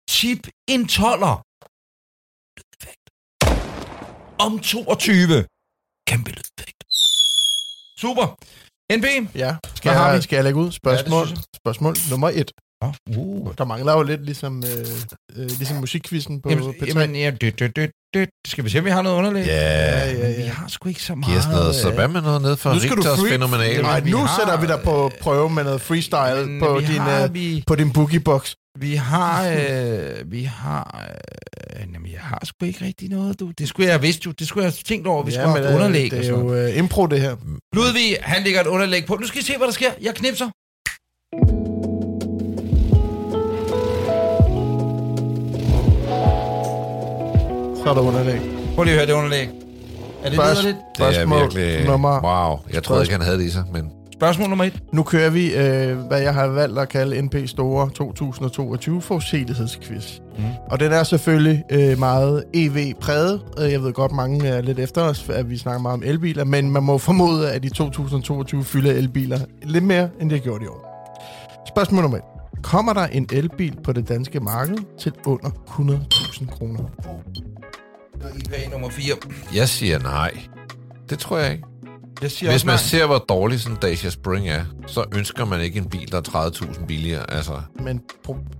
Chip 0.09 0.47
en 0.67 0.87
toller. 0.87 1.35
Om 4.45 4.59
22. 4.59 5.45
Kæmpe 6.07 6.29
lydeffekt. 6.31 6.83
Super. 7.99 8.27
NB. 8.93 9.05
Ja, 9.35 9.55
skal, 9.75 9.89
Hvad 9.91 9.99
har 9.99 10.07
jeg, 10.09 10.17
vi? 10.17 10.21
skal 10.21 10.35
jeg 10.35 10.43
lægge 10.43 10.59
ud? 10.59 10.71
Spørgsmål, 10.71 11.25
synes 11.27 11.41
spørgsmål 11.55 11.95
nummer 12.09 12.29
et. 12.33 12.51
Oh, 12.81 12.93
uh. 13.17 13.53
Der 13.57 13.65
mangler 13.65 13.93
jo 13.93 14.01
lidt 14.03 14.25
ligesom, 14.25 14.63
øh, 14.63 14.85
øh, 15.35 15.45
ligesom 15.57 15.77
musikkvisten 15.77 16.41
på 16.41 16.49
Jamen, 16.49 16.63
P3. 16.69 16.85
jamen 16.87 17.15
ja, 17.15 17.31
dø, 17.41 17.49
dø, 17.59 17.67
dø, 17.75 17.87
dø. 18.13 18.25
Skal 18.47 18.63
vi 18.63 18.69
se, 18.69 18.79
om 18.79 18.85
vi 18.85 18.89
har 18.89 19.01
noget 19.01 19.17
underlæg? 19.17 19.45
ja, 19.45 20.09
ja, 20.09 20.11
ja, 20.11 20.35
Vi 20.37 20.41
ja. 20.43 20.49
har 20.49 20.67
sgu 20.67 20.89
ikke 20.89 21.03
så 21.03 21.15
meget... 21.15 21.31
giv 21.31 21.37
os 21.39 21.47
noget. 21.47 21.75
Så 21.75 21.89
øh, 21.89 21.95
hvad 21.95 22.07
med 22.07 22.21
noget 22.21 22.41
ned 22.41 22.55
for 22.55 22.73
Nu 22.73 22.79
skal 22.79 22.91
du 22.91 22.95
Richters 23.01 23.19
free- 23.19 23.29
fænomenale? 23.29 23.81
Nej, 23.81 23.99
vi 23.99 24.11
nu 24.11 24.17
har- 24.17 24.39
sætter 24.39 24.61
vi 24.61 24.67
dig 24.67 24.79
på 24.83 25.11
prøve 25.21 25.49
med 25.49 25.63
noget 25.63 25.81
freestyle 25.81 26.45
men 26.45 26.59
på 26.59 26.79
din, 26.79 26.87
har, 26.99 27.23
øh, 27.23 27.33
vi, 27.33 27.63
på 27.67 27.75
din 27.75 27.93
boogiebox. 27.93 28.53
Vi 28.75 28.95
har... 28.95 29.49
Øh, 29.49 30.31
vi 30.31 30.43
har... 30.43 31.05
Øh, 31.75 31.93
jamen, 31.93 32.11
jeg 32.11 32.19
har 32.19 32.39
sgu 32.43 32.65
ikke 32.65 32.85
rigtig 32.85 33.09
noget, 33.09 33.39
du. 33.39 33.51
Det 33.51 33.67
skulle 33.67 33.85
jeg 33.87 33.93
have 33.93 34.01
vidst 34.01 34.25
jo. 34.25 34.31
Det 34.31 34.47
skulle 34.47 34.63
jeg 34.63 34.71
have 34.71 34.83
tænkt 34.85 35.07
over. 35.07 35.23
Vi 35.23 35.31
skulle 35.31 35.47
have 35.49 35.63
haft 35.63 35.75
underlæg 35.75 36.11
det 36.11 36.25
er 36.25 36.29
jo 36.29 36.53
øh, 36.53 36.77
impro, 36.77 37.05
det 37.05 37.21
her. 37.21 37.35
Ludvig, 37.73 38.17
han 38.21 38.43
lægger 38.43 38.61
et 38.61 38.67
underlæg 38.67 39.05
på. 39.05 39.15
Nu 39.15 39.27
skal 39.27 39.41
I 39.41 39.43
se, 39.43 39.57
hvad 39.57 39.67
der 39.67 39.73
sker. 39.73 39.91
Jeg 40.01 40.15
knipser. 40.15 40.49
Så 47.83 47.89
er 47.89 47.93
der 47.93 48.01
underlæg. 48.01 48.41
Prøv 48.75 48.83
lige 48.83 48.93
at 48.93 48.99
høre 48.99 49.07
det 49.07 49.13
underlæg. 49.13 49.49
Er 50.23 50.29
det 50.29 50.39
Først- 50.39 50.63
lidt? 50.63 50.75
Det 50.97 51.17
er 51.19 51.39
virkelig... 51.41 51.85
nummer- 51.85 52.19
Wow, 52.23 52.59
jeg 52.73 52.83
troede 52.83 53.03
ikke, 53.03 53.11
han 53.13 53.21
havde 53.21 53.37
det 53.37 53.45
i 53.45 53.49
sig, 53.49 53.63
men... 53.73 53.91
Spørgsmål 54.15 54.49
nummer 54.49 54.65
et. 54.65 54.83
Nu 54.93 55.03
kører 55.03 55.29
vi, 55.29 55.55
øh, 55.55 55.97
hvad 55.97 56.21
jeg 56.21 56.33
har 56.33 56.47
valgt 56.47 56.79
at 56.79 56.89
kalde 56.89 57.21
NP 57.21 57.35
Store 57.45 57.89
2022 57.89 59.01
forudsigelighedsquiz. 59.01 60.19
Mm. 60.37 60.43
Og 60.71 60.79
den 60.79 60.91
er 60.91 61.03
selvfølgelig 61.03 61.63
øh, 61.71 61.99
meget 61.99 62.43
EV-præget. 62.53 63.41
Øh, 63.61 63.71
Jeg 63.71 63.83
ved 63.83 63.93
godt, 63.93 64.11
mange 64.11 64.47
er 64.47 64.61
lidt 64.61 64.79
efter 64.79 65.01
os, 65.01 65.29
at 65.29 65.49
vi 65.49 65.57
snakker 65.57 65.81
meget 65.81 65.93
om 65.93 66.03
elbiler, 66.05 66.43
men 66.43 66.71
man 66.71 66.83
må 66.83 66.97
formode, 66.97 67.51
at 67.51 67.65
i 67.65 67.69
2022 67.69 68.63
fylder 68.63 68.91
elbiler 68.91 69.39
lidt 69.63 69.83
mere, 69.83 70.09
end 70.21 70.29
det 70.29 70.39
har 70.39 70.43
gjort 70.43 70.61
i 70.61 70.65
år. 70.67 71.11
Spørgsmål 71.67 72.01
nummer 72.01 72.17
1. 72.17 72.23
Kommer 72.63 72.93
der 72.93 73.05
en 73.07 73.27
elbil 73.31 73.77
på 73.83 73.93
det 73.93 74.09
danske 74.09 74.39
marked 74.39 74.77
til 74.99 75.11
under 75.25 75.49
100.000 75.49 76.45
kroner? 76.57 76.83
IPA 78.39 78.69
nummer 78.71 78.89
4. 78.89 79.13
Jeg 79.55 79.69
siger 79.69 79.99
nej. 79.99 80.31
Det 81.09 81.19
tror 81.19 81.37
jeg 81.37 81.51
ikke. 81.51 81.63
Jeg 82.21 82.31
siger 82.31 82.51
Hvis 82.51 82.65
man 82.65 82.73
nej. 82.73 82.77
ser, 82.77 83.05
hvor 83.05 83.17
dårlig 83.29 83.59
sådan 83.59 83.77
Dacia 83.81 84.09
Spring 84.09 84.49
er, 84.49 84.61
så 84.87 85.03
ønsker 85.15 85.45
man 85.45 85.61
ikke 85.61 85.77
en 85.79 85.85
bil, 85.89 86.11
der 86.11 86.17
er 86.17 86.49
30.000 86.49 86.85
billigere. 86.85 87.31
Altså, 87.33 87.51
Men 87.83 88.01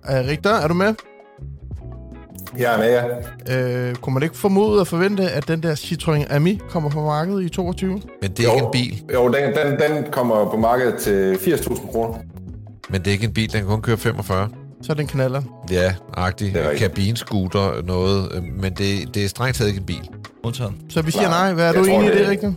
er 0.04 0.28
Richter, 0.28 0.54
er 0.54 0.68
du 0.68 0.74
med? 0.74 0.94
Jeg 2.58 2.74
er 2.74 2.78
med, 2.78 3.22
ja. 3.48 3.90
Øh, 3.90 3.96
kunne 3.96 4.14
man 4.14 4.24
ikke 4.24 4.38
formode 4.38 4.80
og 4.80 4.88
forvente, 4.88 5.30
at 5.32 5.48
den 5.48 5.64
der 5.64 5.76
Citroën 5.76 6.34
Ami 6.34 6.60
kommer 6.70 6.90
på 6.90 7.02
markedet 7.06 7.44
i 7.44 7.50
22? 7.50 8.02
Men 8.22 8.32
det 8.32 8.40
er 8.48 8.54
ikke 8.54 8.66
en 8.66 8.72
bil. 8.72 9.04
Jo, 9.14 9.28
den, 9.28 9.36
den, 9.56 9.80
den 9.80 10.12
kommer 10.12 10.50
på 10.52 10.58
markedet 10.58 10.96
til 11.00 11.34
80.000 11.36 11.92
kroner. 11.92 12.18
Men 12.90 13.00
det 13.02 13.08
er 13.08 13.12
ikke 13.12 13.26
en 13.26 13.34
bil, 13.34 13.52
den 13.54 13.60
kan 13.60 13.68
kun 13.70 13.82
køre 13.82 13.98
45. 13.98 14.50
Så 14.82 14.92
er 14.92 14.96
den 14.96 15.08
knaller. 15.08 15.42
Ja, 15.72 15.96
agtig. 16.18 16.56
Er 16.56 16.70
rigtigt. 16.70 16.80
Kabinscooter, 16.92 17.82
noget. 17.86 18.32
øh, 18.36 18.44
Men 18.44 18.74
det, 18.74 19.16
det 19.16 19.24
er 19.26 19.28
strengt 19.30 19.58
taget 19.58 19.68
ikke 19.70 19.80
en 19.80 19.86
bil. 19.86 20.10
Modtaget. 20.44 20.74
Så 20.90 21.02
vi 21.02 21.12
siger 21.12 21.30
Nej. 21.30 21.54
Hvad 21.54 21.64
er 21.64 21.68
jeg 21.68 21.76
du 21.76 21.86
tror, 21.86 21.94
enig 22.00 22.08
i 22.08 22.12
det, 22.12 22.20
det- 22.20 22.30
Rigtig? 22.30 22.56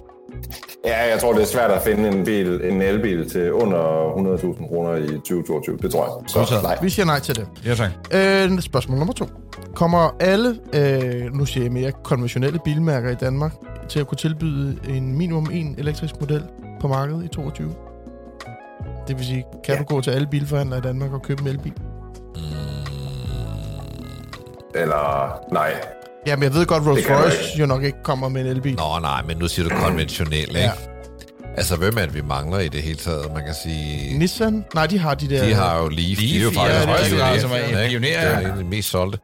Ja, 0.84 1.10
jeg 1.10 1.20
tror, 1.20 1.32
det 1.32 1.42
er 1.42 1.46
svært 1.46 1.70
at 1.70 1.82
finde 1.82 2.08
en, 2.08 2.24
bil, 2.24 2.60
en 2.64 2.82
elbil 2.82 3.30
til 3.30 3.52
under 3.52 4.36
100.000 4.36 4.68
kroner 4.68 4.94
i 4.96 5.06
2022. 5.08 5.76
Det 5.82 5.90
tror 5.92 6.04
jeg. 6.04 6.30
Så 6.30 6.38
Modtaget. 6.38 6.62
nej. 6.62 6.78
Vi 6.82 6.88
siger 6.90 7.06
nej 7.06 7.20
til 7.20 7.36
det. 7.36 7.46
Ja, 7.64 7.74
tak. 7.74 7.90
Øh, 8.14 8.60
spørgsmål 8.60 8.98
nummer 8.98 9.14
to. 9.14 9.26
Kommer 9.74 10.16
alle, 10.20 10.58
øh, 10.74 11.34
nu 11.34 11.44
siger 11.46 11.64
jeg 11.64 11.72
mere, 11.72 11.92
konventionelle 12.04 12.58
bilmærker 12.64 13.10
i 13.10 13.14
Danmark 13.14 13.52
til 13.88 14.00
at 14.00 14.06
kunne 14.06 14.16
tilbyde 14.18 14.78
en 14.88 15.18
minimum 15.18 15.48
en 15.52 15.74
elektrisk 15.78 16.20
model 16.20 16.42
på 16.80 16.88
markedet 16.88 17.24
i 17.24 17.28
22? 17.28 17.74
Det 19.08 19.18
vil 19.18 19.26
sige, 19.26 19.44
kan 19.64 19.74
Ja. 19.74 19.80
du 19.80 19.84
gå 19.84 20.00
til 20.00 20.10
alle 20.10 20.26
bilforhandlere 20.30 20.78
i 20.78 20.82
Danmark 20.82 21.12
og 21.12 21.22
købe 21.22 21.42
en 21.42 21.48
elbil? 21.48 21.72
Eller 24.74 25.38
nej. 25.52 25.72
Jamen, 26.28 26.42
jeg 26.42 26.54
ved 26.54 26.66
godt, 26.66 26.86
Rolls 26.86 27.06
Royce 27.10 27.58
jo 27.60 27.66
nok 27.66 27.82
ikke 27.84 27.98
kommer 28.04 28.28
med 28.28 28.40
en 28.40 28.46
elbil. 28.46 28.74
Nå, 28.76 28.98
nej, 29.02 29.22
men 29.26 29.36
nu 29.36 29.48
siger 29.48 29.68
du 29.68 29.74
konventionel, 29.74 30.34
ikke? 30.48 30.58
Ja. 30.60 30.70
Altså, 31.56 31.76
hvem 31.76 31.96
er 31.98 32.02
det, 32.04 32.14
vi 32.14 32.20
mangler 32.22 32.58
i 32.58 32.68
det 32.68 32.82
hele 32.82 32.96
taget? 32.96 33.26
Man 33.34 33.44
kan 33.44 33.54
sige... 33.62 34.18
Nissan? 34.18 34.64
Nej, 34.74 34.86
de 34.86 34.98
har 34.98 35.14
de 35.14 35.28
der... 35.28 35.44
De 35.44 35.54
har 35.54 35.78
jo 35.82 35.88
Leaf. 35.88 36.18
de 36.18 36.38
er 36.38 36.42
jo 36.42 36.50
Leaf, 36.50 36.54
faktisk 36.54 37.12
ja, 37.16 37.16
det 37.16 37.22
er 37.22 37.26
pionerer, 37.26 37.32
det, 37.32 37.40
som 37.42 37.50
er 37.50 37.56
ikke? 37.56 37.88
pionerer, 37.88 38.20
Det 38.28 38.36
er 38.36 38.40
ja. 38.40 38.44
en 38.46 38.50
af 38.50 38.56
de 38.56 38.64
mest 38.64 38.90
solgte. 38.90 39.18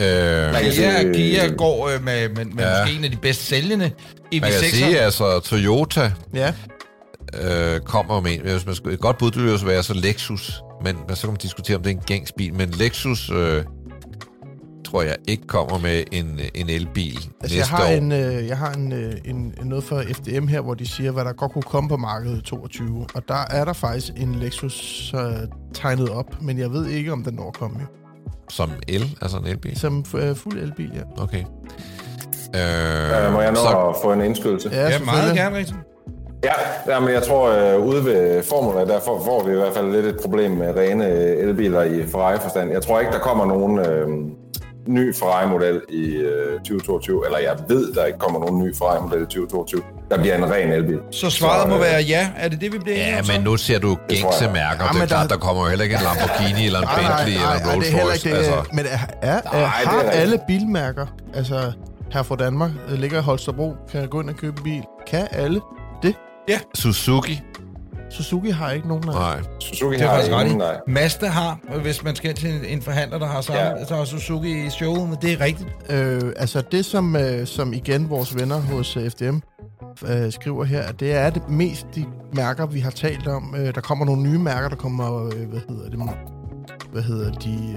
Øh, 0.00 0.06
Gia, 0.06 0.72
sige- 0.72 1.12
Gia 1.14 1.46
går 1.48 1.88
øh, 1.88 2.04
med, 2.04 2.28
med, 2.28 2.44
med 2.44 2.64
Ja. 2.64 2.80
måske 2.80 2.96
en 2.98 3.04
af 3.04 3.10
de 3.10 3.16
bedst 3.16 3.46
sælgende 3.46 3.90
man 4.32 4.40
kan 4.42 4.50
EV6'er. 4.50 4.70
sige, 4.76 5.00
altså 5.00 5.40
Toyota 5.40 6.12
Ja, 6.34 6.52
øh, 7.42 7.80
kommer 7.80 8.20
med 8.20 8.32
en, 8.32 8.40
hvis 8.40 8.66
man 8.66 8.74
skulle, 8.74 8.94
et 8.94 9.00
godt 9.00 9.18
bud, 9.18 9.30
det 9.30 9.36
ville 9.38 9.52
jo 9.52 9.58
så 9.58 9.66
være 9.66 9.82
så 9.82 9.94
Lexus, 9.94 10.60
men, 10.84 10.96
men 11.08 11.16
så 11.16 11.22
kan 11.22 11.30
man 11.30 11.38
diskutere, 11.42 11.76
om 11.76 11.82
det 11.82 11.90
er 11.90 11.94
en 11.94 12.02
gængsbil, 12.06 12.54
men 12.54 12.70
Lexus 12.70 13.30
øh, 13.30 13.64
tror 14.92 15.02
jeg 15.02 15.16
ikke 15.28 15.46
kommer 15.46 15.78
med 15.78 16.04
en, 16.12 16.40
en 16.54 16.68
elbil 16.68 17.16
altså 17.40 17.56
jeg 17.56 17.60
næste 17.60 17.74
har, 17.74 17.84
år. 17.84 17.88
en, 17.88 18.12
øh, 18.12 18.48
jeg 18.48 18.58
har 18.58 18.72
en, 18.72 18.92
øh, 18.92 19.12
en, 19.24 19.36
en 19.36 19.66
noget 19.66 19.84
fra 19.84 20.02
FDM 20.02 20.46
her, 20.46 20.60
hvor 20.60 20.74
de 20.74 20.86
siger, 20.88 21.10
hvad 21.10 21.24
der 21.24 21.32
godt 21.32 21.52
kunne 21.52 21.62
komme 21.62 21.88
på 21.88 21.96
markedet 21.96 22.38
i 22.38 22.42
22. 22.42 23.06
Og 23.14 23.28
der 23.28 23.44
er 23.50 23.64
der 23.64 23.72
faktisk 23.72 24.12
en 24.16 24.34
Lexus 24.34 25.14
øh, 25.14 25.20
tegnet 25.74 26.08
op, 26.08 26.42
men 26.42 26.58
jeg 26.58 26.72
ved 26.72 26.86
ikke, 26.86 27.12
om 27.12 27.24
den 27.24 27.34
når 27.34 27.48
at 27.48 27.54
komme. 27.54 27.80
jo. 27.80 27.86
Som 28.50 28.70
el, 28.88 29.18
altså 29.22 29.38
en 29.38 29.46
elbil? 29.46 29.78
Som 29.78 30.04
øh, 30.14 30.36
fuld 30.36 30.58
elbil, 30.58 30.90
ja. 30.94 31.22
Okay. 31.22 31.44
Øh, 32.54 33.32
må 33.32 33.40
jeg 33.40 33.50
nå 33.50 33.56
så, 33.56 33.88
at 33.88 33.96
få 34.02 34.12
en 34.12 34.20
indskydelse? 34.20 34.70
Ja, 34.72 34.88
Ja, 34.88 34.98
meget 35.04 35.36
gerne, 35.36 35.56
rigtig. 35.56 35.76
Ja, 36.44 36.52
ja 36.92 37.00
men 37.00 37.14
jeg 37.14 37.22
tror, 37.22 37.48
øh, 37.50 37.86
ude 37.86 38.04
ved 38.04 38.42
Formula, 38.42 38.84
der 38.84 39.00
får, 39.00 39.22
får 39.24 39.44
vi 39.44 39.52
i 39.52 39.56
hvert 39.56 39.74
fald 39.74 39.92
lidt 39.92 40.06
et 40.06 40.16
problem 40.22 40.50
med 40.50 40.76
rene 40.76 41.06
øh, 41.06 41.48
elbiler 41.48 41.82
i 41.82 42.06
Ferrari-forstand. 42.06 42.70
Jeg 42.70 42.82
tror 42.82 43.00
ikke, 43.00 43.12
der 43.12 43.18
kommer 43.18 43.46
nogen 43.46 43.78
øh, 43.78 44.08
ny 44.86 45.14
Ferrari-model 45.14 45.80
i 45.88 46.02
øh, 46.16 46.58
2022, 46.60 47.26
eller 47.26 47.38
jeg 47.38 47.56
ved, 47.68 47.92
der 47.92 48.04
ikke 48.04 48.18
kommer 48.18 48.40
nogen 48.40 48.64
ny 48.64 48.76
Ferrari-model 48.76 49.22
i 49.22 49.24
2022. 49.24 49.82
Der 50.10 50.18
bliver 50.20 50.36
en 50.36 50.50
ren 50.52 50.72
elbil. 50.72 50.98
Så 51.10 51.30
svaret 51.30 51.62
Så, 51.62 51.68
må 51.68 51.74
øh, 51.74 51.80
være 51.80 52.00
ja. 52.02 52.30
Er 52.36 52.48
det 52.48 52.60
det, 52.60 52.72
vi 52.72 52.78
bliver 52.78 52.96
ja, 52.98 53.20
men 53.32 53.40
nu 53.44 53.56
ser 53.56 53.78
du 53.78 53.98
gængse 54.08 54.44
mærker. 54.52 54.84
Ja, 54.84 54.90
det 54.92 55.02
er 55.02 55.06
klart, 55.06 55.30
der- 55.30 55.36
der 55.36 55.40
kommer 55.42 55.62
jo 55.62 55.68
heller 55.68 55.82
ikke 55.84 55.96
en 55.96 56.02
Lamborghini 56.02 56.66
eller 56.66 56.78
en 56.78 56.84
Nej, 56.84 57.02
nej, 57.02 57.16
Bentley 57.16 57.34
eller 57.34 57.48
nej, 57.48 57.56
en 57.56 57.62
nej, 57.62 57.74
Rolls 57.74 57.88
det 57.88 58.00
er 58.00 58.04
Royce. 58.04 58.28
det. 58.30 58.36
Altså, 58.36 58.54
Men 58.72 58.84
er, 58.86 58.98
er, 59.22 59.32
er, 59.32 59.32
Nej, 59.32 59.40
det 59.42 59.52
er 59.52 59.56
har 59.90 59.98
rigtigt. 59.98 60.14
alle 60.14 60.38
bilmærker, 60.48 61.06
altså 61.34 61.72
her 62.12 62.22
fra 62.22 62.36
Danmark, 62.36 62.70
øh, 62.88 62.98
ligger 62.98 63.18
i 63.18 63.22
Holstebro, 63.22 63.74
kan 63.92 64.08
gå 64.08 64.20
ind 64.20 64.30
og 64.30 64.36
købe 64.36 64.56
en 64.58 64.64
bil? 64.64 64.82
Kan 65.06 65.26
alle? 65.32 65.60
Suzuki? 66.74 67.40
Suzuki 68.12 68.50
har 68.50 68.70
ikke 68.70 68.88
nogen 68.88 69.08
af. 69.08 69.14
Nej. 69.14 69.40
Suzuki 69.60 69.96
Det 69.96 70.02
er 70.02 70.06
har 70.08 70.14
faktisk 70.14 70.32
ret 70.32 70.42
ingen, 70.44 70.56
i. 70.56 70.58
nej. 70.58 70.76
Mazda 70.86 71.26
har, 71.26 71.58
hvis 71.82 72.04
man 72.04 72.16
skal 72.16 72.34
til 72.34 72.48
en- 72.54 72.64
en 72.64 72.82
forhandler, 72.82 73.18
der 73.18 73.26
har 73.26 73.40
sammen, 73.40 73.64
Ja. 73.78 73.84
så 73.84 73.94
har 73.96 74.04
Suzuki 74.04 74.66
i 74.66 74.70
showet, 74.70 75.08
men 75.08 75.18
det 75.22 75.32
er 75.32 75.40
rigtigt. 75.40 75.68
Øh, 75.90 76.32
altså 76.36 76.62
det, 76.72 76.84
som, 76.84 77.16
øh, 77.16 77.46
som 77.46 77.72
igen 77.72 78.10
vores 78.10 78.38
venner 78.38 78.60
hos 78.60 78.96
øh, 78.96 79.10
FDM 79.10 79.36
øh, 80.08 80.32
skriver 80.32 80.64
her, 80.64 80.82
at 80.82 81.00
det 81.00 81.12
er 81.14 81.30
det 81.30 81.48
mest 81.48 81.86
de 81.94 82.04
mærker, 82.32 82.66
vi 82.66 82.80
har 82.80 82.90
talt 82.90 83.26
om. 83.26 83.54
Øh, 83.58 83.74
der 83.74 83.80
kommer 83.80 84.04
nogle 84.04 84.22
nye 84.22 84.38
mærker, 84.38 84.68
der 84.68 84.76
kommer, 84.76 85.26
øh, 85.26 85.48
hvad 85.50 85.60
hedder 85.68 85.90
det, 85.90 85.98
hvad 86.92 87.02
hedder 87.02 87.30
de, 87.32 87.74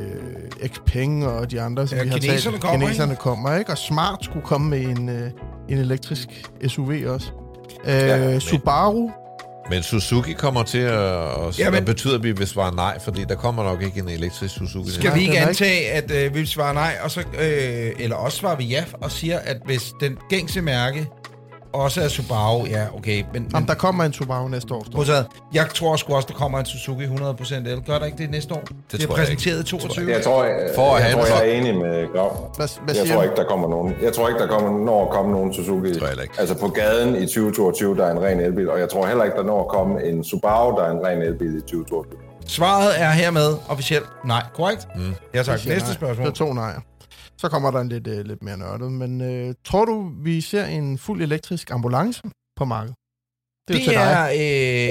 øh, 0.61 0.69
Xpeng 0.69 1.27
og 1.27 1.51
de 1.51 1.61
andre, 1.61 1.87
som 1.87 1.97
Ja, 1.97 2.03
vi 2.03 2.09
har 2.09 2.17
kineserne 2.17 2.51
talt. 2.51 2.63
kommer, 2.63 2.85
Kineserne 2.85 3.15
kommer, 3.15 3.55
ikke? 3.55 3.71
Og 3.71 3.77
Smart 3.77 4.17
skulle 4.21 4.45
komme 4.45 4.69
med 4.69 4.81
en, 4.81 5.09
øh, 5.09 5.31
en 5.69 5.77
elektrisk 5.77 6.27
SUV 6.67 6.91
også. 7.07 7.27
Øh, 7.85 7.91
Ja, 7.93 8.39
Subaru, 8.39 9.09
Men 9.69 9.83
Suzuki 9.83 10.33
kommer 10.33 10.63
til 10.63 10.77
at... 10.77 10.91
Og, 10.99 11.57
Ja, 11.57 11.63
ja, 11.63 11.69
men- 11.69 11.77
men, 11.77 11.85
betyder, 11.85 12.15
at 12.17 12.23
vi 12.23 12.31
vil 12.31 12.47
svare 12.47 12.75
nej, 12.75 12.99
fordi 12.99 13.23
der 13.29 13.35
kommer 13.35 13.63
nok 13.63 13.81
ikke 13.81 13.99
en 13.99 14.09
elektrisk 14.09 14.53
Suzuki. 14.57 14.91
Skal 14.91 15.03
Nej, 15.09 15.17
vi 15.17 15.21
ikke 15.21 15.39
antage, 15.39 15.91
at 15.91 16.11
øh, 16.11 16.35
vi 16.35 16.45
svarer 16.45 16.73
nej, 16.73 16.97
og 17.03 17.11
så, 17.11 17.19
øh, 17.19 17.91
eller 17.99 18.15
også 18.15 18.37
svarer 18.37 18.55
vi 18.55 18.63
ja, 18.63 18.83
og 18.93 19.11
siger, 19.11 19.39
at 19.39 19.57
hvis 19.65 19.93
den 19.99 20.17
gængse 20.29 20.61
mærke 20.61 21.07
også 21.75 22.01
er 22.01 22.07
Subaru, 22.07 22.65
ja, 22.65 22.85
okay, 22.97 23.23
men, 23.33 23.43
men 23.43 23.51
Jamen, 23.53 23.67
der 23.67 23.73
kommer 23.73 24.03
en 24.03 24.13
Subaru 24.13 24.47
næste 24.47 24.73
år. 24.73 24.85
står 25.03 25.33
jeg 25.53 25.67
tror 25.73 25.95
sgu 25.95 26.15
også, 26.15 26.27
der 26.31 26.33
kommer 26.33 26.59
en 26.59 26.65
Suzuki 26.65 27.05
100% 27.05 27.55
el. 27.55 27.81
Gør 27.87 27.99
der 27.99 28.05
ikke 28.05 28.17
det 28.17 28.29
næste 28.31 28.53
år? 28.53 28.59
Det 28.59 28.67
tror 28.67 28.97
bliver 28.97 29.17
jeg 29.17 29.17
præsenteret 29.17 29.59
i 29.59 29.63
22. 29.63 30.11
Jeg 30.11 30.23
tror, 30.23 30.43
jeg, 30.43 30.69
For 30.75 30.95
at 30.95 31.03
jeg, 31.03 31.11
tror, 31.13 31.25
jeg 31.25 31.49
er 31.49 31.53
enig 31.53 31.75
med 31.75 32.13
Grav. 32.13 32.55
Hvad, 32.57 32.67
hvad 32.85 32.95
Jeg 32.95 33.07
tror 33.13 33.23
ikke, 33.23 33.35
der 33.35 33.45
kommer 33.45 33.69
nogen. 33.69 33.95
Jeg 34.01 34.13
tror 34.13 34.27
ikke, 34.27 34.39
der 34.39 34.47
kommer, 34.47 34.85
når 34.85 35.05
at 35.05 35.11
komme 35.11 35.31
nogen 35.31 35.53
Suzuki. 35.53 35.99
tror 35.99 36.07
jeg 36.07 36.21
ikke. 36.21 36.33
Altså 36.37 36.59
på 36.59 36.67
gaden 36.67 37.15
i 37.15 37.25
2022, 37.25 37.95
der 37.97 38.05
er 38.05 38.11
en 38.11 38.21
ren 38.21 38.39
elbil. 38.39 38.69
Og 38.69 38.79
jeg 38.79 38.89
tror 38.89 39.05
heller 39.07 39.23
ikke, 39.23 39.37
der 39.37 39.43
når 39.43 39.61
at 39.61 39.67
komme 39.67 40.03
en 40.03 40.23
Subaru, 40.23 40.77
der 40.77 40.83
er 40.83 40.91
en 40.91 41.05
ren 41.05 41.21
elbil 41.21 41.57
i 41.57 41.61
2022. 41.61 42.19
Svaret 42.47 43.01
er 43.01 43.09
hermed 43.09 43.57
officielt 43.69 44.05
nej, 44.25 44.43
korrekt? 44.55 44.87
Mm. 44.95 45.01
Ja 45.33 45.43
tak, 45.43 45.65
næste 45.65 45.87
nej. 45.87 45.93
spørgsmål. 45.93 46.25
Der 46.25 46.31
er 46.31 46.35
to 46.35 46.53
nejer. 46.53 46.79
Så 47.37 47.49
kommer 47.49 47.71
der 47.71 47.79
en 47.79 47.89
lidt, 47.89 48.07
øh, 48.07 48.25
lidt 48.25 48.43
mere 48.43 48.57
nørdet. 48.57 48.91
Men 48.91 49.21
øh, 49.21 49.55
tror 49.63 49.85
du, 49.85 50.11
vi 50.23 50.41
ser 50.41 50.65
en 50.65 50.97
fuld 50.97 51.21
elektrisk 51.21 51.71
ambulance 51.71 52.21
på 52.55 52.65
markedet? 52.65 52.95
Det 53.67 53.75
er, 53.75 53.79
Det 53.89 53.97
er 53.97 54.25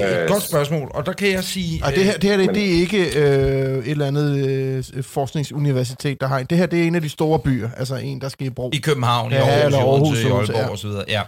øh, 0.05 0.11
et 0.13 0.23
Øh, 0.23 0.29
godt 0.29 0.43
spørgsmål, 0.43 0.91
og 0.95 1.07
der 1.07 1.13
kan 1.13 1.31
jeg 1.33 1.45
sige... 1.45 1.85
Og 1.85 1.93
det 1.93 2.05
her, 2.05 2.13
det, 2.13 2.31
her 2.31 2.37
det, 2.37 2.47
men- 2.47 2.55
det 2.55 2.65
er 2.65 2.71
ikke 2.81 2.99
øh, 3.21 3.79
et 3.79 3.91
eller 3.91 4.07
andet 4.07 4.49
øh, 4.49 5.05
forskningsuniversitet, 5.05 6.21
der 6.21 6.27
har 6.27 6.39
en. 6.39 6.47
Det 6.51 6.59
her 6.59 6.67
det 6.67 6.83
er 6.83 6.87
en 6.87 6.95
af 6.95 7.03
de 7.03 7.09
store 7.09 7.39
byer. 7.39 7.69
Altså 7.77 7.97
en, 7.97 8.21
der 8.21 8.29
skal 8.29 8.47
i 8.47 8.51
brug. 8.51 8.75
I 8.75 8.79
København, 8.79 9.33
i 9.33 9.35
Ja, 9.35 9.41
Aarhus, 9.41 9.65
eller 9.65 9.79
i 9.79 9.83
Aarhus, 9.83 10.19
i 10.19 10.55
Aalborg 10.55 10.79
ja. 10.85 10.89
videre. 10.89 11.05
Ja. 11.09 11.23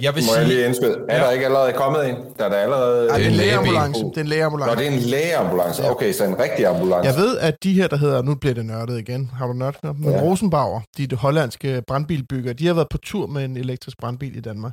Jeg 0.00 0.14
vil 0.14 0.24
Må 0.26 0.34
jeg 0.36 0.46
sige... 0.46 0.54
lige 0.56 0.66
indskyde? 0.66 0.96
Er 1.08 1.22
der 1.24 1.30
ikke 1.30 1.44
allerede 1.44 1.72
kommet 1.72 2.08
en? 2.08 2.14
Der 2.38 2.44
er 2.44 2.48
der 2.48 2.56
allerede... 2.56 3.08
Ej, 3.08 3.16
det 3.18 3.26
er 3.26 3.30
en 3.30 3.36
lægeambulance. 3.36 4.00
Det 4.04 4.16
er 4.16 4.20
en 4.20 4.26
Nå, 4.26 4.30
lægeambulance. 4.30 4.76
det 4.76 4.86
er 4.86 4.90
en 4.90 4.98
lægeambulance. 4.98 5.90
Okay, 5.90 6.12
så 6.12 6.24
en 6.24 6.38
rigtig 6.38 6.66
ambulance. 6.66 7.10
Jeg 7.10 7.16
ved, 7.18 7.38
at 7.38 7.54
de 7.64 7.72
her, 7.72 7.86
der 7.88 7.96
hedder, 7.96 8.22
nu 8.22 8.34
bliver 8.34 8.54
det 8.54 8.66
nørdet 8.66 8.98
igen, 8.98 9.30
har 9.38 9.46
du 9.46 9.52
nørdet? 9.52 9.80
Men 9.98 10.10
Ja. 10.12 10.20
Rosenbauer, 10.20 10.80
de, 10.98 11.06
de 11.06 11.16
hollandske 11.16 11.82
brandbilbygger, 11.86 12.52
de 12.52 12.66
har 12.66 12.74
været 12.74 12.88
på 12.90 12.98
tur 12.98 13.26
med 13.26 13.44
en 13.44 13.56
elektrisk 13.56 13.96
brandbil 14.00 14.36
i 14.36 14.40
Danmark 14.40 14.72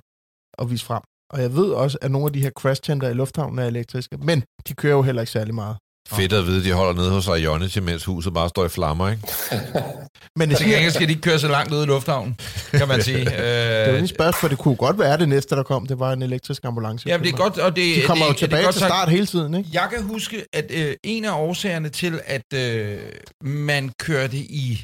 og 0.58 0.72
vist 0.72 0.84
frem. 0.84 1.02
Og 1.34 1.42
jeg 1.42 1.56
ved 1.56 1.70
også, 1.70 1.98
at 2.02 2.12
nogle 2.12 2.28
af 2.28 2.34
de 2.34 2.42
her 2.42 2.50
crash 2.50 2.82
center 2.86 3.10
i 3.10 3.14
lufthavnen 3.14 3.60
er 3.60 3.66
elektriske, 3.66 4.18
men 4.22 4.44
de 4.68 4.74
kører 4.74 4.94
jo 4.96 5.02
heller 5.02 5.22
ikke 5.22 5.32
særlig 5.32 5.56
meget. 5.56 5.76
Fedt 6.10 6.34
at 6.34 6.46
vide, 6.46 6.58
at 6.60 6.64
de 6.66 6.72
holder 6.72 6.94
nede 6.94 7.12
hos 7.12 7.28
Ionity, 7.28 7.78
mens 7.78 8.06
huset 8.06 8.34
bare 8.34 8.50
står 8.50 8.66
i 8.66 8.70
flammer, 8.70 9.10
ikke? 9.10 9.24
Men 10.40 10.50
det, 10.50 10.58
siger, 10.58 10.90
skal 10.90 11.08
de 11.08 11.12
ikke 11.12 11.22
køre 11.22 11.40
så 11.40 11.48
langt 11.48 11.74
ud 11.74 11.84
i 11.84 11.86
lufthavnen, 11.86 12.38
kan 12.72 12.88
man 12.88 13.02
sige. 13.04 13.18
det 13.26 13.34
er 13.40 13.88
jo 13.88 13.94
Øh, 13.94 14.00
en 14.00 14.08
spørgsmål, 14.08 14.34
for 14.34 14.48
det 14.48 14.58
kunne 14.58 14.76
godt 14.76 15.00
være 15.00 15.18
det 15.18 15.30
næste, 15.30 15.56
der 15.56 15.64
kom, 15.64 15.86
det 15.86 16.00
var 16.00 16.14
en 16.14 16.22
elektrisk 16.22 16.66
ambulance. 16.66 17.10
Jamen, 17.10 17.26
det 17.26 17.34
er 17.34 17.38
godt, 17.38 17.58
og 17.58 17.76
det, 17.76 17.96
De 17.96 18.02
kommer 18.02 18.26
det, 18.26 18.30
jo 18.30 18.34
det 18.34 18.42
er 18.42 18.48
tilbage 18.48 18.64
godt 18.64 18.74
til 18.76 18.80
sagt. 18.80 18.90
start 18.92 19.10
hele 19.10 19.26
tiden, 19.26 19.54
ikke? 19.54 19.70
Jeg 19.74 19.88
kan 19.94 20.04
huske, 20.04 20.46
at 20.54 20.66
øh, 20.74 20.94
en 21.04 21.26
af 21.26 21.32
årsagerne 21.32 21.90
til, 21.90 22.20
at 22.26 22.54
øh, 22.54 22.98
man 23.44 23.92
kørte 24.00 24.38
i 24.38 24.84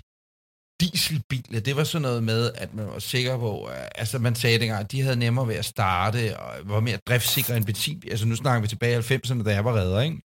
dieselbiler, 0.81 1.59
det 1.59 1.75
var 1.75 1.83
sådan 1.83 2.01
noget 2.01 2.23
med, 2.23 2.51
at 2.55 2.73
man 2.73 2.87
var 2.87 2.99
sikker 2.99 3.37
på, 3.37 3.63
at, 3.63 3.89
altså 3.95 4.19
man 4.19 4.35
sagde 4.35 4.59
dengang, 4.59 4.79
at 4.79 4.91
de 4.91 5.01
havde 5.01 5.15
nemmere 5.15 5.47
ved 5.47 5.55
at 5.55 5.65
starte, 5.65 6.39
og 6.39 6.53
var 6.63 6.79
mere 6.79 6.97
driftsikre 7.07 7.57
end 7.57 7.65
benzin. 7.65 8.03
Altså 8.11 8.25
nu 8.27 8.35
snakker 8.35 8.61
vi 8.61 8.67
tilbage 8.67 8.99
i 8.99 9.15
90'erne, 9.15 9.43
da 9.43 9.53
jeg 9.53 9.65
var 9.65 9.75
redder, 9.75 10.01
ikke? 10.01 10.21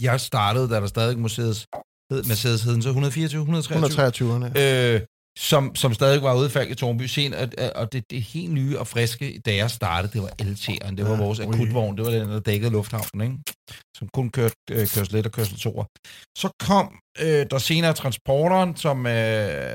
Jeg 0.00 0.20
startede, 0.20 0.68
da 0.68 0.80
der 0.80 0.86
stadig 0.86 1.18
Mercedes, 1.18 1.66
hed 2.12 2.24
Mercedes 2.24 2.62
hed 2.62 2.72
den 2.72 2.82
så 2.82 2.88
124, 2.88 3.40
123? 3.40 4.36
123'erne. 4.36 4.58
øh, 4.60 5.00
som, 5.38 5.74
som 5.74 5.94
stadig 5.94 6.22
var 6.22 6.34
ude 6.34 6.70
i 6.70 6.74
Tornby 6.74 7.02
sen, 7.02 7.34
og, 7.34 7.48
og 7.74 7.92
det, 7.92 8.10
det 8.10 8.22
helt 8.22 8.52
nye 8.52 8.78
og 8.78 8.86
friske, 8.86 9.40
da 9.46 9.56
jeg 9.56 9.70
startede, 9.70 10.12
det 10.12 10.22
var 10.22 10.32
LT'eren, 10.42 10.96
det 10.96 11.08
var 11.08 11.16
vores 11.16 11.40
akutvogn, 11.40 11.96
det 11.96 12.04
var 12.04 12.10
den, 12.10 12.28
der 12.28 12.40
dækkede 12.40 12.72
lufthavnen, 12.72 13.20
ikke? 13.20 13.38
som 13.96 14.08
kun 14.08 14.30
kørte 14.30 14.54
øh, 14.70 14.78
kørsel 14.78 15.16
1 15.16 15.26
og 15.26 15.32
kørsel 15.32 15.58
2. 15.58 15.84
Så 16.38 16.48
kom 16.60 16.98
øh, 17.20 17.46
der 17.50 17.58
senere 17.58 17.92
transporteren, 17.92 18.76
som 18.76 19.06
øh, 19.06 19.12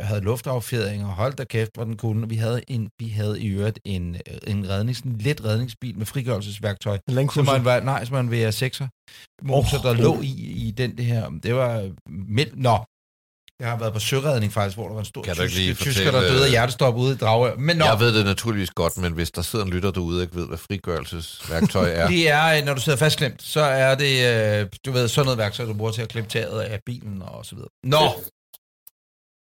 havde 0.06 0.22
luftaffjedring 0.22 1.06
og 1.06 1.10
holdt 1.10 1.38
der 1.38 1.44
kæft, 1.44 1.72
hvor 1.74 1.84
den 1.84 1.98
kunne. 1.98 2.30
Vi 2.30 2.36
havde, 2.36 2.62
en, 2.68 2.90
vi 3.00 3.08
havde 3.08 3.42
i 3.42 3.48
øvrigt 3.48 3.80
en, 3.86 4.16
øh, 4.16 4.38
en, 4.48 4.70
rednings, 4.70 5.00
en 5.00 5.18
let 5.18 5.46
redningsbil 5.46 5.98
med 5.98 6.06
frigørelsesværktøj, 6.06 6.98
som 7.34 7.46
man 7.46 7.66
var, 7.66 7.80
nej, 7.80 8.06
som 8.06 8.14
var 8.14 8.20
en 8.20 8.34
VR6'er 8.34 8.88
motor, 9.42 9.78
Åh. 9.78 9.84
der 9.84 9.94
lå 9.94 10.22
i, 10.22 10.34
i 10.68 10.72
den 10.72 10.98
det 10.98 11.06
her. 11.06 11.30
Det 11.44 11.56
var 11.56 11.90
mild. 12.08 12.52
Nå, 12.56 12.78
Jeg 13.60 13.70
har 13.70 13.78
været 13.78 13.94
på 13.94 14.00
søredning 14.00 14.54
faktisk, 14.54 14.78
hvor 14.78 14.88
der 14.88 14.94
var 14.94 15.00
en 15.00 15.06
stor 15.06 15.22
Kan 15.22 15.36
tysk, 15.36 15.80
tysker, 15.80 16.12
der 16.12 16.22
døde 16.22 16.42
af 16.42 16.46
øh, 16.46 16.52
hjertestop 16.52 16.96
ude 16.96 17.14
i 17.14 17.18
Dragør. 17.18 17.56
Men 17.56 17.78
nå, 17.78 17.86
Jeg 17.86 18.00
ved 18.00 18.14
det 18.18 18.26
naturligvis 18.26 18.70
godt, 18.70 18.98
men 18.98 19.14
hvis 19.14 19.32
der 19.32 19.42
sidder 19.42 19.66
en 19.66 19.72
lytter 19.72 19.92
derude 19.92 20.18
og 20.20 20.22
ikke 20.24 20.36
ved, 20.36 20.48
hvad 20.48 20.58
frigørelsesværktøj 20.58 21.92
er, 21.92 22.08
det 22.14 22.30
er, 22.30 22.58
øh, 22.58 22.66
når 22.66 22.74
du 22.74 22.82
sidder 22.82 22.98
fastklemt, 22.98 23.44
så 23.44 23.62
er 23.62 23.96
det, 23.96 24.14
øh, 24.62 24.68
du 24.86 24.92
ved, 24.92 25.08
sådan 25.08 25.26
noget 25.26 25.38
værktøj, 25.38 25.66
du 25.66 25.74
bruger 25.74 25.92
til 25.92 26.02
at 26.02 26.10
klippe 26.10 26.30
taget 26.30 26.62
af 26.62 26.80
bilen 26.86 27.22
og 27.22 27.46
så 27.46 27.56
videre. 27.56 27.70
Nå, 27.84 28.24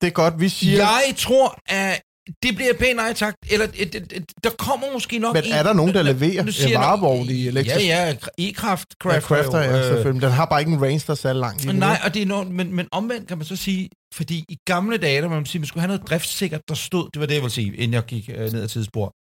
Det 0.02 0.08
er 0.08 0.12
godt, 0.12 0.40
vi 0.40 0.50
siger... 0.50 0.78
jeg 0.78 1.14
tror, 1.18 1.60
at 1.66 2.02
det 2.44 2.56
bliver 2.56 2.74
pænt 2.80 2.96
nej 2.96 3.14
tak. 3.14 3.36
Eller 3.52 3.66
et, 3.74 3.96
et, 3.96 4.14
et, 4.16 4.26
der 4.44 4.50
kommer 4.50 4.88
måske 4.94 5.20
nok 5.20 5.34
Men 5.34 5.44
en... 5.44 5.52
er 5.52 5.64
der 5.64 5.74
nogen, 5.74 5.94
der 5.94 6.04
leverer 6.04 6.44
Nu 6.44 6.52
siger 6.52 6.68
en 6.68 6.84
varevogn 6.84 7.30
i 7.30 7.48
elektrisk? 7.48 7.88
Ja, 7.88 8.08
ja, 8.08 8.16
e-kraft, 8.38 8.88
Ja, 9.06 9.20
Crafter, 9.20 9.60
ja, 9.60 9.78
øh, 9.78 9.86
selvfølgelig. 9.86 10.22
Den 10.22 10.32
har 10.32 10.46
bare 10.46 10.62
ikke 10.62 10.72
en 10.72 10.82
range, 10.82 11.04
der 11.08 11.12
er 11.12 11.16
særlig 11.16 11.40
langt. 11.40 11.76
Nej, 11.76 12.00
og 12.06 12.14
det 12.14 12.22
er 12.22 12.26
noget, 12.26 12.52
men, 12.52 12.76
men 12.76 12.88
omvendt 12.92 13.28
kan 13.28 13.38
man 13.38 13.46
så 13.46 13.56
sige, 13.56 13.90
fordi 14.14 14.46
i 14.50 14.58
gamle 14.66 14.98
dage, 14.98 15.22
der 15.22 15.30
man 15.30 15.46
sige, 15.46 15.60
man 15.60 15.68
skulle 15.68 15.82
have 15.82 15.88
noget 15.88 16.10
driftsikkert, 16.10 16.62
der 16.68 16.76
stod, 16.76 17.10
det 17.14 17.20
var 17.20 17.26
det, 17.26 17.34
jeg 17.34 17.42
ville 17.42 17.54
sige, 17.54 17.76
inden 17.76 17.94
jeg 17.94 18.04
gik 18.04 18.30
øh, 18.36 18.52
ned 18.52 18.64
ad 18.64 18.68
tidsspor. 18.68 19.14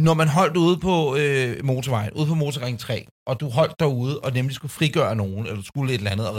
Når 0.00 0.14
man 0.14 0.28
holdt 0.28 0.56
ude 0.56 0.76
på 0.78 1.16
øh, 1.16 1.64
motorvejen, 1.64 2.12
ude 2.12 2.26
på 2.26 2.34
motorring 2.34 2.78
3, 2.78 3.06
og 3.26 3.40
du 3.40 3.48
holdt 3.48 3.74
derude, 3.80 4.20
og 4.20 4.32
nemlig 4.32 4.54
skulle 4.54 4.72
frigøre 4.72 5.16
nogen, 5.16 5.46
eller 5.46 5.56
du 5.56 5.62
skulle 5.62 5.92
et 5.94 5.98
eller 5.98 6.10
andet, 6.10 6.28
og 6.28 6.34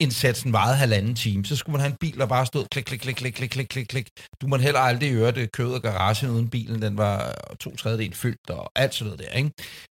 redningsindsatsen 0.00 0.52
varede 0.52 0.76
halvanden 0.76 1.14
time, 1.14 1.44
så 1.44 1.56
skulle 1.56 1.72
man 1.72 1.80
have 1.80 1.90
en 1.90 1.96
bil, 2.00 2.18
der 2.18 2.26
bare 2.26 2.46
stod 2.46 2.64
klik, 2.70 2.84
klik, 2.84 3.00
klik, 3.00 3.16
klik, 3.16 3.32
klik, 3.34 3.50
klik, 3.50 3.66
klik, 3.68 3.86
klik. 3.86 4.08
Du 4.40 4.46
måtte 4.46 4.62
heller 4.62 4.80
aldrig 4.80 5.12
høre 5.12 5.30
det 5.30 5.52
kød 5.52 5.72
og 5.72 5.82
garagen 5.82 6.30
uden 6.30 6.48
bilen, 6.50 6.82
den 6.82 6.96
var 6.96 7.34
to 7.60 7.76
tredjedel 7.76 8.14
fyldt, 8.14 8.50
og 8.50 8.70
alt 8.76 8.94
sådan 8.94 9.12
noget 9.12 9.26
der, 9.26 9.36
ikke? 9.38 9.50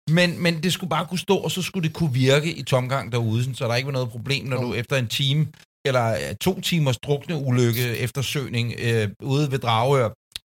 Men, 0.09 0.43
men 0.43 0.63
det 0.63 0.73
skulle 0.73 0.89
bare 0.89 1.05
kunne 1.05 1.19
stå, 1.19 1.37
og 1.37 1.51
så 1.51 1.61
skulle 1.61 1.87
det 1.87 1.95
kunne 1.95 2.13
virke 2.13 2.53
i 2.53 2.63
tomgang 2.63 3.11
derude, 3.11 3.55
så 3.55 3.67
der 3.67 3.75
ikke 3.75 3.87
var 3.87 3.93
noget 3.93 4.09
problem, 4.09 4.45
når 4.45 4.61
du 4.61 4.73
efter 4.73 4.95
en 4.97 5.07
time 5.07 5.47
eller 5.85 6.33
to 6.41 6.61
timers 6.61 6.97
drukne 6.97 7.35
ulykke 7.35 7.97
eftersøgning 7.97 8.73
øh, 8.79 9.09
ude 9.21 9.51
ved 9.51 9.59
Dragør, 9.59 10.09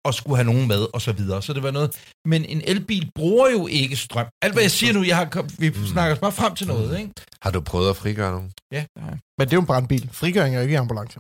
og 0.08 0.14
skulle 0.14 0.36
have 0.36 0.46
nogen 0.52 0.68
med, 0.68 0.82
og 0.94 1.00
så 1.06 1.12
videre. 1.12 1.42
Så 1.42 1.52
det 1.52 1.62
var 1.62 1.70
noget. 1.70 1.90
Men 2.24 2.44
en 2.44 2.60
elbil 2.64 3.10
bruger 3.14 3.48
jo 3.50 3.66
ikke 3.66 3.96
strøm. 3.96 4.26
Alt 4.42 4.52
hvad 4.54 4.62
jeg 4.62 4.70
siger 4.70 4.92
nu, 4.92 5.02
jeg 5.02 5.16
har, 5.16 5.24
kom- 5.24 5.50
vi 5.58 5.68
snakker 5.94 6.12
os 6.14 6.20
bare 6.20 6.32
frem 6.32 6.54
til 6.54 6.66
noget, 6.66 6.98
ikke? 6.98 7.12
har 7.42 7.50
du 7.50 7.60
prøvet 7.60 7.90
at 7.90 7.96
frigøre 7.96 8.30
nogen? 8.32 8.52
Ja, 8.72 8.84
det 8.94 9.02
har 9.02 9.10
jeg. 9.10 9.18
Men 9.38 9.44
det 9.46 9.52
er 9.52 9.56
jo 9.56 9.60
en 9.60 9.66
brandbil. 9.66 10.08
Frigøring 10.12 10.54
er 10.54 10.58
jo 10.58 10.62
ikke 10.62 10.72
i 10.72 10.76
ambulance. 10.76 11.18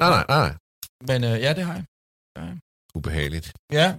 Nej, 0.00 0.10
nej, 0.10 0.24
nej. 0.28 0.50
Men 1.08 1.24
øh, 1.24 1.40
ja, 1.40 1.52
det 1.52 1.64
har 1.64 1.74
jeg. 1.74 1.84
Ubehageligt. 2.94 3.52
Ja. 3.72 3.94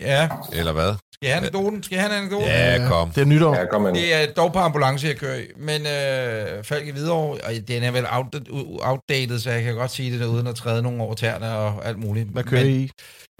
Ja. 0.00 0.28
Eller 0.52 0.72
hvad? 0.72 0.94
Skal 1.14 1.26
jeg 1.26 1.34
have 1.34 1.40
anekdoten? 1.40 1.82
Skal 1.82 1.94
jeg 1.96 2.04
have 2.04 2.12
en 2.14 2.18
anekdote? 2.18 2.46
Ja, 2.46 2.88
kom. 2.88 3.10
Det 3.10 3.20
er 3.20 3.24
nytår. 3.24 3.54
Ja, 3.56 3.64
kom. 3.66 3.84
Det 3.94 4.14
er 4.14 4.32
dog 4.32 4.52
på 4.52 4.58
ambulance, 4.58 5.06
jeg 5.06 5.16
kører 5.16 5.36
i. 5.38 5.46
Men 5.56 5.80
øh, 5.86 6.64
Falk 6.64 6.86
i 6.86 6.90
Hvidovre, 6.90 7.38
og 7.40 7.52
den 7.68 7.82
er 7.82 7.90
vel 7.90 8.06
out, 8.10 8.26
outdated, 8.80 9.38
så 9.38 9.50
jeg 9.50 9.62
kan 9.62 9.74
godt 9.74 9.90
sige 9.90 10.12
det 10.12 10.20
der, 10.20 10.26
uden 10.26 10.46
at 10.46 10.54
træde 10.54 10.82
nogen 10.82 11.00
over 11.00 11.14
tæerne 11.14 11.56
og 11.56 11.86
alt 11.86 11.98
muligt. 11.98 12.28
Hvad 12.28 12.44
kører 12.44 12.64
Men, 12.64 12.72
I? 12.72 12.90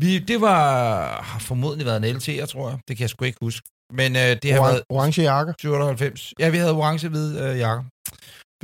Vi, 0.02 0.18
det 0.18 0.40
var, 0.40 1.22
har 1.22 1.38
formodentlig 1.38 1.86
været 1.86 2.04
en 2.10 2.16
LT'er, 2.16 2.46
tror 2.46 2.68
jeg. 2.68 2.78
Det 2.88 2.96
kan 2.96 3.02
jeg 3.02 3.10
sgu 3.10 3.24
ikke 3.24 3.38
huske. 3.42 3.68
Men 3.92 4.16
øh, 4.16 4.36
det 4.42 4.52
har 4.52 4.60
Oran- 4.60 4.62
været 4.70 4.82
Orange 4.88 5.22
jakker. 5.22 5.52
97. 5.60 6.32
Ja, 6.38 6.48
vi 6.48 6.56
havde 6.58 6.72
orange-hvid 6.72 7.40
øh, 7.40 7.58
jakke. 7.58 7.84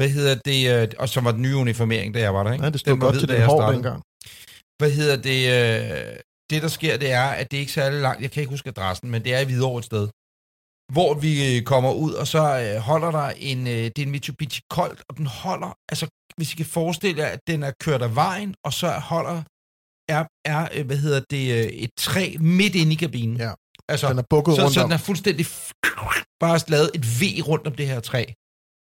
Hvad 0.00 0.08
hedder 0.08 0.34
det? 0.44 0.82
Øh, 0.82 0.88
og 0.98 1.08
som 1.08 1.24
var 1.24 1.32
den 1.32 1.42
nye 1.42 1.56
uniformering, 1.56 2.14
da 2.14 2.20
jeg 2.20 2.34
var 2.34 2.42
der, 2.42 2.52
ikke? 2.52 2.64
Ja, 2.64 2.70
det 2.70 2.80
stod 2.80 2.92
Den 2.92 3.00
var 3.00 3.06
godt 3.06 3.16
hvid, 3.16 3.26
til 3.28 3.36
jeg 3.36 3.46
hår 3.46 3.58
startede. 3.60 3.74
dengang. 3.76 4.02
Hvad 4.82 4.90
hedder 4.90 5.16
det? 5.16 5.40
Øh, 5.56 6.16
det, 6.50 6.62
der 6.62 6.68
sker, 6.68 6.96
det 6.96 7.10
er, 7.12 7.28
at 7.40 7.50
det 7.50 7.56
er 7.56 7.60
ikke 7.60 7.72
særlig 7.72 8.00
langt. 8.00 8.22
Jeg 8.22 8.30
kan 8.30 8.40
ikke 8.40 8.50
huske 8.50 8.68
adressen, 8.68 9.10
men 9.10 9.24
det 9.24 9.34
er 9.34 9.40
i 9.40 9.44
Hvidovre 9.44 9.78
et 9.78 9.84
sted. 9.84 10.08
Hvor 10.92 11.14
vi 11.14 11.56
øh, 11.56 11.62
kommer 11.62 11.92
ud, 11.92 12.12
og 12.12 12.26
så 12.26 12.38
øh, 12.38 12.80
holder 12.80 13.10
der 13.10 13.28
en... 13.28 13.66
Øh, 13.66 13.72
det 13.72 13.98
er 13.98 14.02
en 14.02 14.10
Mitsubishi 14.10 14.60
Colt, 14.72 15.02
og 15.08 15.16
den 15.16 15.26
holder... 15.26 15.76
Altså, 15.88 16.06
hvis 16.36 16.52
I 16.52 16.56
kan 16.56 16.66
forestille 16.66 17.22
jer, 17.22 17.28
at 17.28 17.40
den 17.46 17.62
er 17.62 17.72
kørt 17.80 18.02
af 18.02 18.14
vejen, 18.14 18.54
og 18.64 18.72
så 18.72 18.88
holder... 18.88 19.42
Er, 20.08 20.24
er 20.44 20.68
øh, 20.74 20.86
hvad 20.86 20.96
hedder 20.96 21.20
det, 21.30 21.44
et 21.84 21.90
træ 21.98 22.34
midt 22.40 22.74
inde 22.74 22.92
i 22.92 22.94
kabinen. 22.94 23.36
Ja. 23.36 23.52
Altså, 23.88 24.08
Den 24.08 24.18
er 24.18 24.28
bukket 24.30 24.54
så, 24.54 24.62
rundt 24.62 24.74
så 24.74 24.82
den 24.82 24.92
er 24.92 24.96
fuldstændig 25.08 25.46
bare 26.40 26.60
lavet 26.68 26.90
et 26.94 27.04
V 27.20 27.22
rundt 27.48 27.66
om 27.66 27.74
det 27.74 27.86
her 27.86 28.00
træ. 28.00 28.24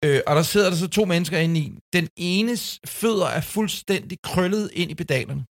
Øh, 0.04 0.20
og 0.26 0.36
der 0.36 0.42
sidder 0.42 0.70
der 0.70 0.76
så 0.76 0.88
to 0.88 1.04
mennesker 1.04 1.38
inde 1.38 1.60
i. 1.60 1.78
Den 1.92 2.08
enes 2.16 2.80
fødder 2.86 3.26
er 3.26 3.40
fuldstændig 3.40 4.18
krøllet 4.22 4.70
ind 4.72 4.90
i 4.90 4.94
pedalerne. 4.94 5.44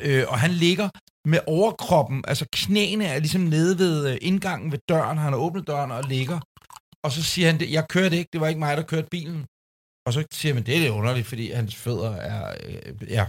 Øh, 0.00 0.24
og 0.28 0.38
han 0.38 0.50
ligger 0.50 0.88
med 1.28 1.40
overkroppen, 1.46 2.24
altså 2.28 2.46
knæene 2.52 3.04
er 3.04 3.18
ligesom 3.18 3.40
nede 3.40 3.78
ved 3.78 4.10
øh, 4.10 4.18
indgangen 4.20 4.72
ved 4.72 4.78
døren. 4.88 5.18
Han 5.18 5.32
har 5.32 5.40
åbnet 5.40 5.66
døren 5.66 5.90
og 5.90 6.04
ligger. 6.04 6.40
Og 7.04 7.12
så 7.12 7.22
siger 7.22 7.50
han, 7.50 7.60
det, 7.60 7.70
jeg 7.70 7.88
kørte 7.88 8.16
ikke, 8.18 8.28
det 8.32 8.40
var 8.40 8.48
ikke 8.48 8.58
mig, 8.58 8.76
der 8.76 8.82
kørte 8.82 9.08
bilen. 9.10 9.44
Og 10.06 10.12
så 10.12 10.24
siger 10.32 10.54
man, 10.54 10.66
det 10.66 10.76
er 10.76 10.80
lidt 10.80 10.90
underligt, 10.90 11.26
fordi 11.26 11.50
hans 11.50 11.76
fødder 11.76 12.10
er, 12.10 12.54
øh, 12.66 13.10
ja, 13.10 13.26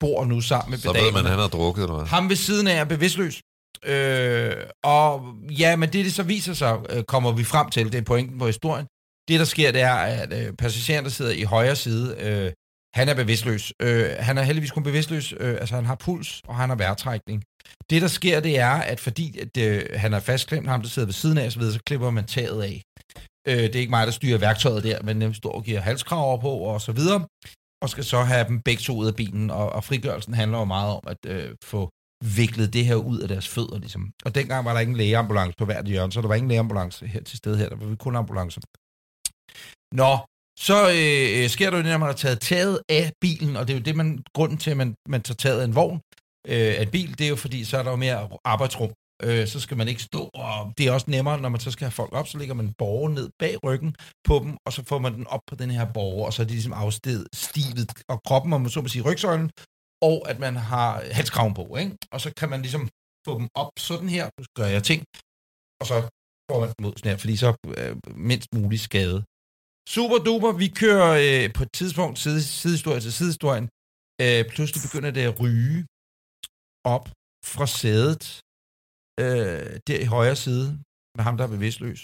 bor 0.00 0.24
nu 0.24 0.40
sammen 0.40 0.70
med 0.70 0.78
Så 0.78 0.92
ved 0.92 1.12
man, 1.12 1.24
at 1.24 1.30
han 1.30 1.38
har 1.38 1.48
drukket 1.48 1.82
eller 1.82 1.96
hvad? 1.96 2.06
Ham 2.06 2.28
ved 2.28 2.36
siden 2.36 2.66
af 2.66 2.80
er 2.80 2.84
bevidstløs. 2.84 3.42
Øh, 3.84 4.56
og 4.84 5.34
ja, 5.58 5.76
men 5.76 5.92
det, 5.92 6.04
det 6.04 6.14
så 6.14 6.22
viser 6.22 6.54
sig, 6.54 6.78
øh, 6.90 7.04
kommer 7.04 7.32
vi 7.32 7.44
frem 7.44 7.70
til, 7.70 7.92
det 7.92 7.98
er 7.98 8.02
pointen 8.02 8.38
på 8.38 8.46
historien. 8.46 8.86
Det, 9.28 9.40
der 9.40 9.44
sker, 9.44 9.72
det 9.72 9.80
er, 9.80 9.94
at 9.94 10.32
øh, 10.32 10.52
passageren, 10.52 11.04
der 11.04 11.10
sidder 11.10 11.32
i 11.32 11.42
højre 11.42 11.76
side, 11.76 12.16
øh, 12.18 12.52
han 12.94 13.08
er 13.08 13.14
bevidstløs. 13.14 13.72
Øh, 13.82 14.10
han 14.18 14.38
er 14.38 14.42
heldigvis 14.42 14.70
kun 14.70 14.82
bevidstløs, 14.82 15.32
øh, 15.40 15.56
altså 15.60 15.74
han 15.74 15.86
har 15.86 15.94
puls, 15.94 16.40
og 16.48 16.56
han 16.56 16.68
har 16.68 16.76
vejrtrækning. 16.76 17.44
Det, 17.90 18.02
der 18.02 18.08
sker, 18.08 18.40
det 18.40 18.58
er, 18.58 18.70
at 18.70 19.00
fordi 19.00 19.38
at, 19.38 19.56
øh, 19.56 19.84
han 19.94 20.14
er 20.14 20.20
fastklemt, 20.20 20.68
ham 20.68 20.82
der 20.82 20.88
sidder 20.88 21.06
ved 21.06 21.12
siden 21.12 21.38
af, 21.38 21.52
så, 21.52 21.58
videre, 21.58 21.74
så 21.74 21.80
klipper 21.86 22.10
man 22.10 22.26
taget 22.26 22.62
af. 22.62 22.82
Øh, 23.48 23.62
det 23.62 23.76
er 23.76 23.80
ikke 23.80 23.90
mig, 23.90 24.06
der 24.06 24.12
styrer 24.12 24.38
værktøjet 24.38 24.84
der, 24.84 25.02
men 25.02 25.20
dem 25.20 25.34
står 25.34 25.52
og 25.52 25.64
giver 25.64 25.80
halskraver 25.80 26.36
på, 26.40 26.50
og 26.50 26.80
så 26.80 26.92
videre. 26.92 27.26
Og 27.82 27.90
skal 27.90 28.04
så 28.04 28.22
have 28.22 28.48
dem 28.48 28.60
begge 28.62 28.80
to 28.80 28.96
ud 28.96 29.06
af 29.06 29.16
bilen, 29.16 29.50
og, 29.50 29.72
og 29.72 29.84
frigørelsen 29.84 30.34
handler 30.34 30.58
jo 30.58 30.64
meget 30.64 30.92
om 30.96 31.02
at 31.06 31.18
øh, 31.26 31.54
få 31.64 31.90
viklet 32.24 32.72
det 32.72 32.84
her 32.86 32.94
ud 32.94 33.18
af 33.18 33.28
deres 33.28 33.48
fødder, 33.48 33.78
ligesom. 33.78 34.10
Og 34.24 34.34
dengang 34.34 34.64
var 34.64 34.72
der 34.72 34.80
ingen 34.80 34.96
lægeambulance 34.96 35.54
på 35.58 35.64
hvert 35.64 35.86
hjørne, 35.86 36.12
så 36.12 36.20
der 36.20 36.28
var 36.28 36.34
ingen 36.34 36.48
lægeambulance 36.48 37.06
her 37.06 37.22
til 37.22 37.38
stede 37.38 37.58
her, 37.58 37.68
der 37.68 37.76
var 37.76 37.96
kun 37.96 38.16
ambulancer. 38.16 38.60
Nå, 39.94 40.12
så 40.66 40.78
øh, 40.98 41.42
øh, 41.42 41.48
sker 41.54 41.70
der 41.70 41.76
jo 41.76 41.82
det, 41.82 41.92
når 41.92 41.98
man 41.98 42.12
har 42.14 42.22
taget 42.24 42.40
taget 42.40 42.80
af 42.88 43.12
bilen, 43.20 43.56
og 43.56 43.62
det 43.66 43.72
er 43.74 43.78
jo 43.78 43.84
det, 43.84 43.96
man, 43.96 44.24
grunden 44.34 44.58
til, 44.58 44.70
at 44.70 44.76
man, 44.76 44.94
man 45.08 45.22
tager 45.22 45.36
taget 45.36 45.60
af 45.60 45.64
en 45.64 45.74
vogn, 45.74 46.00
øh, 46.52 46.72
af 46.78 46.82
en 46.82 46.90
bil, 46.90 47.18
det 47.18 47.24
er 47.24 47.28
jo 47.28 47.36
fordi, 47.36 47.64
så 47.64 47.78
er 47.78 47.82
der 47.82 47.90
jo 47.90 47.96
mere 47.96 48.28
arbejdsrum. 48.44 48.92
Øh, 49.22 49.46
så 49.46 49.60
skal 49.60 49.76
man 49.76 49.88
ikke 49.88 50.02
stå, 50.02 50.30
og 50.34 50.72
det 50.78 50.86
er 50.86 50.92
også 50.92 51.10
nemmere, 51.10 51.40
når 51.40 51.48
man 51.48 51.60
så 51.60 51.70
skal 51.70 51.84
have 51.84 51.98
folk 52.00 52.12
op, 52.12 52.28
så 52.28 52.38
lægger 52.38 52.54
man 52.54 52.72
borger 52.78 53.08
ned 53.08 53.30
bag 53.38 53.64
ryggen 53.64 53.94
på 54.24 54.38
dem, 54.44 54.56
og 54.66 54.72
så 54.72 54.84
får 54.84 54.98
man 54.98 55.14
den 55.14 55.26
op 55.26 55.40
på 55.46 55.54
den 55.54 55.70
her 55.70 55.92
borger, 55.92 56.26
og 56.26 56.32
så 56.32 56.42
er 56.42 56.46
de 56.46 56.52
ligesom 56.52 56.72
afstedet 56.72 57.28
stivet, 57.34 57.92
og 58.08 58.20
kroppen, 58.26 58.52
om 58.52 58.60
man 58.60 58.70
så 58.70 58.82
må 58.82 58.88
sige, 58.88 59.02
rygsøjlen, 59.02 59.50
og 60.02 60.30
at 60.30 60.38
man 60.38 60.56
har 60.56 61.02
halskraven 61.12 61.54
på, 61.54 61.76
ikke? 61.76 61.96
Og 62.12 62.20
så 62.20 62.32
kan 62.36 62.48
man 62.50 62.62
ligesom 62.62 62.88
få 63.26 63.38
dem 63.38 63.48
op 63.54 63.70
sådan 63.78 64.08
her, 64.08 64.24
nu 64.38 64.44
gør 64.58 64.66
jeg 64.66 64.82
ting, 64.82 65.00
og 65.80 65.86
så 65.86 65.96
får 66.50 66.60
man 66.60 66.68
dem 66.78 66.86
ud 66.86 66.92
sådan 66.96 67.10
her, 67.10 67.18
fordi 67.18 67.36
så 67.36 67.54
øh, 67.78 67.96
mindst 68.30 68.48
mulig 68.54 68.80
skade. 68.80 69.24
Super 69.94 70.18
duper, 70.18 70.52
vi 70.52 70.68
kører 70.82 71.10
øh, 71.24 71.52
på 71.56 71.62
et 71.62 71.72
tidspunkt, 71.72 72.18
side, 72.18 72.42
sidehistorie 72.42 73.00
til 73.00 73.12
sidehistorien, 73.12 73.66
øh, 74.22 74.42
pludselig 74.54 74.80
begynder 74.86 75.10
det 75.10 75.24
at 75.30 75.40
ryge 75.40 75.86
op 76.94 77.06
fra 77.52 77.66
sædet, 77.80 78.24
øh, 79.22 79.70
der 79.86 79.98
i 80.04 80.08
højre 80.16 80.36
side, 80.36 80.66
med 81.16 81.22
ham, 81.26 81.36
der 81.36 81.44
er 81.44 81.52
bevidstløs. 81.56 82.00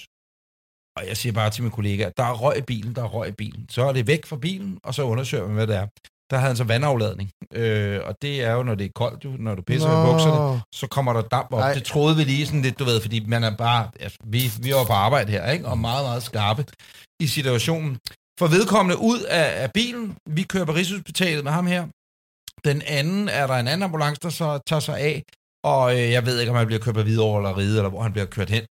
Og 0.97 1.03
jeg 1.09 1.17
siger 1.17 1.33
bare 1.33 1.51
til 1.51 1.63
mine 1.63 1.77
kollegaer, 1.79 2.11
der 2.21 2.25
er 2.25 2.37
røg 2.43 2.59
i 2.59 2.63
bilen, 2.73 2.95
der 2.97 3.03
er 3.03 3.11
røg 3.17 3.29
i 3.29 3.37
bilen. 3.43 3.69
Så 3.69 3.83
er 3.89 3.93
det 3.93 4.07
væk 4.07 4.27
fra 4.27 4.37
bilen, 4.37 4.79
og 4.85 4.95
så 4.95 5.03
undersøger 5.03 5.47
man, 5.47 5.55
hvad 5.55 5.67
det 5.67 5.77
er. 5.77 5.87
Der 6.31 6.37
havde 6.37 6.51
han 6.53 6.57
så 6.57 6.65
vandafladning. 6.65 7.31
Øh, 7.53 8.01
og 8.05 8.15
det 8.23 8.43
er 8.43 8.53
jo, 8.53 8.63
når 8.63 8.75
det 8.75 8.85
er 8.85 8.91
koldt, 8.95 9.25
jo, 9.25 9.31
når 9.39 9.55
du 9.55 9.63
pisser 9.63 9.89
i 9.89 10.07
bukserne, 10.07 10.63
så 10.75 10.87
kommer 10.87 11.13
der 11.13 11.23
damp 11.23 11.53
op. 11.53 11.61
Ej. 11.61 11.75
Det 11.75 11.85
troede 11.85 12.17
vi 12.17 12.25
lige 12.25 12.47
sådan 12.47 12.63
lidt, 12.63 12.79
du 12.79 12.85
ved, 12.85 13.01
fordi 13.01 13.27
man 13.27 13.45
er 13.45 13.57
bare, 13.57 13.91
altså, 14.01 14.19
vi, 14.25 14.41
vi 14.63 14.71
var 14.75 14.85
på 14.85 14.93
arbejde 14.93 15.33
her, 15.33 15.51
ikke? 15.51 15.69
og 15.69 15.79
meget, 15.79 16.05
meget 16.05 16.23
skarpe 16.23 16.65
i 17.25 17.27
situationen. 17.27 17.93
For 18.39 18.47
vedkommende 18.57 18.97
ud 19.11 19.21
af, 19.41 19.63
af 19.63 19.73
bilen, 19.73 20.17
vi 20.37 20.43
kører 20.43 20.65
på 20.65 20.75
Rigshospitalet 20.75 21.45
med 21.45 21.53
ham 21.53 21.67
her. 21.67 21.83
Den 22.69 22.83
anden 22.99 23.29
er 23.29 23.47
der 23.47 23.55
en 23.55 23.69
anden 23.69 23.83
ambulance, 23.83 24.21
der 24.23 24.31
så 24.31 24.49
tager 24.69 24.81
sig 24.81 24.99
af, 25.11 25.17
og 25.65 25.83
øh, 25.97 26.11
jeg 26.17 26.27
ved 26.27 26.41
ikke, 26.41 26.51
om 26.51 26.57
han 26.57 26.67
bliver 26.67 26.81
kørt 26.85 26.95
på 26.95 27.03
Hvidovre 27.03 27.39
eller 27.41 27.59
Ride, 27.59 27.77
eller 27.77 27.91
hvor 27.91 28.03
han 28.03 28.13
bliver 28.13 28.27
kørt 28.27 28.51
hen. 28.51 28.65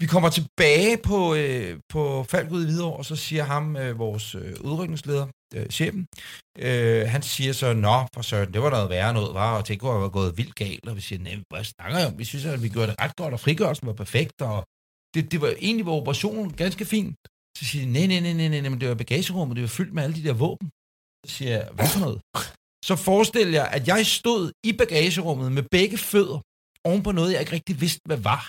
Vi 0.00 0.06
kommer 0.06 0.30
tilbage 0.30 0.96
på, 1.10 1.34
øh, 1.34 1.80
på 1.88 2.24
Falkud 2.30 2.62
i 2.62 2.64
Hvidovre, 2.64 2.96
og 2.96 3.04
så 3.04 3.16
siger 3.16 3.44
ham, 3.44 3.76
øh, 3.76 3.98
vores 3.98 4.34
øh, 4.34 4.52
udrykningsleder, 4.60 5.26
øh, 5.54 5.66
chefen, 5.66 6.06
øh, 6.58 7.08
han 7.08 7.22
siger 7.22 7.52
så, 7.52 7.72
nå, 7.72 8.06
for 8.14 8.22
søren, 8.22 8.52
det 8.52 8.62
var 8.62 8.70
noget 8.70 8.90
værre 8.90 9.14
noget, 9.14 9.34
var, 9.34 9.56
og 9.58 9.68
det 9.68 9.80
kunne 9.80 9.92
have 9.92 10.10
gået 10.10 10.36
vildt 10.38 10.54
galt, 10.54 10.88
og 10.88 10.96
vi 10.96 11.00
siger, 11.00 11.22
nej, 11.22 11.36
hvad 11.50 11.64
snakker 11.64 11.98
jeg 11.98 12.06
om? 12.08 12.18
Vi 12.18 12.24
synes, 12.24 12.44
at 12.44 12.62
vi 12.62 12.68
gjorde 12.68 12.90
det 12.90 13.00
ret 13.00 13.16
godt, 13.16 13.34
og 13.34 13.40
frigørelsen 13.40 13.86
var 13.86 13.92
perfekt, 13.92 14.42
og 14.42 14.64
det, 15.14 15.32
det 15.32 15.40
var 15.40 15.54
egentlig 15.58 15.86
var 15.86 15.92
operationen 15.92 16.52
ganske 16.52 16.84
fint. 16.84 17.16
Så 17.58 17.64
siger 17.64 17.84
de, 17.86 17.92
nej, 17.92 18.06
nej, 18.06 18.20
nej, 18.20 18.32
nej, 18.32 18.60
nej, 18.60 18.70
men 18.70 18.80
det 18.80 18.88
var 18.88 18.94
bagagerummet, 18.94 19.54
det 19.56 19.62
var 19.62 19.68
fyldt 19.78 19.94
med 19.94 20.02
alle 20.02 20.16
de 20.16 20.24
der 20.28 20.32
våben. 20.44 20.66
Så 21.26 21.30
siger 21.36 21.50
jeg, 21.56 21.68
hvad 21.76 21.88
for 21.94 22.00
noget? 22.06 22.18
Så 22.88 22.96
forestil 22.96 23.48
jer, 23.58 23.64
at 23.76 23.88
jeg 23.88 24.06
stod 24.06 24.44
i 24.68 24.72
bagagerummet 24.72 25.52
med 25.52 25.62
begge 25.76 25.98
fødder 25.98 26.38
oven 26.88 27.02
på 27.02 27.12
noget, 27.12 27.32
jeg 27.32 27.40
ikke 27.40 27.52
rigtig 27.52 27.80
vidste, 27.80 28.00
hvad 28.08 28.16
var. 28.16 28.42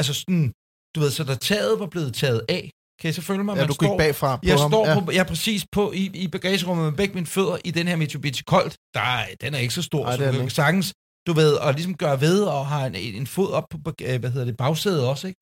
Altså 0.00 0.14
sådan, 0.20 0.52
du 0.94 1.00
ved, 1.00 1.10
så 1.10 1.24
da 1.24 1.34
taget 1.34 1.80
var 1.80 1.86
blevet 1.86 2.14
taget 2.14 2.42
af, 2.48 2.70
Kan 3.00 3.10
I 3.10 3.12
så 3.12 3.22
følge 3.22 3.44
mig? 3.44 3.52
Ja, 3.54 3.60
Man 3.60 3.68
du 3.68 3.72
gik 3.82 3.86
står- 3.86 3.98
bagfra 3.98 4.36
på 4.36 4.42
Jeg 4.46 4.58
ham. 4.60 4.70
står 4.70 4.86
ja. 4.88 5.00
på, 5.00 5.10
jeg 5.10 5.20
er 5.26 5.30
præcis 5.34 5.62
på 5.72 5.92
i, 5.92 6.04
i 6.24 6.28
bagagerummet 6.28 6.84
med 6.88 6.96
begge 7.00 7.14
mine 7.14 7.26
fødder 7.26 7.56
i 7.64 7.70
den 7.70 7.88
her 7.88 7.96
Mitsubishi 7.96 8.42
Colt. 8.52 8.74
Der 8.94 9.00
er, 9.00 9.26
den 9.40 9.54
er 9.54 9.58
ikke 9.58 9.74
så 9.74 9.82
stor, 9.82 10.02
Nej, 10.04 10.16
så 10.16 10.32
du 10.32 10.38
kan 10.38 10.50
sagtens, 10.50 10.86
du 11.26 11.32
ved, 11.32 11.52
og 11.64 11.72
ligesom 11.74 11.96
gøre 11.96 12.20
ved 12.20 12.38
og 12.56 12.66
har 12.66 12.86
en, 12.86 12.94
en 12.94 13.26
fod 13.26 13.50
op 13.58 13.66
på, 13.70 13.76
øh, 14.02 14.20
hvad 14.20 14.30
hedder 14.30 14.44
det, 14.50 14.56
bagsædet 14.56 15.02
også, 15.12 15.26
ikke? 15.30 15.40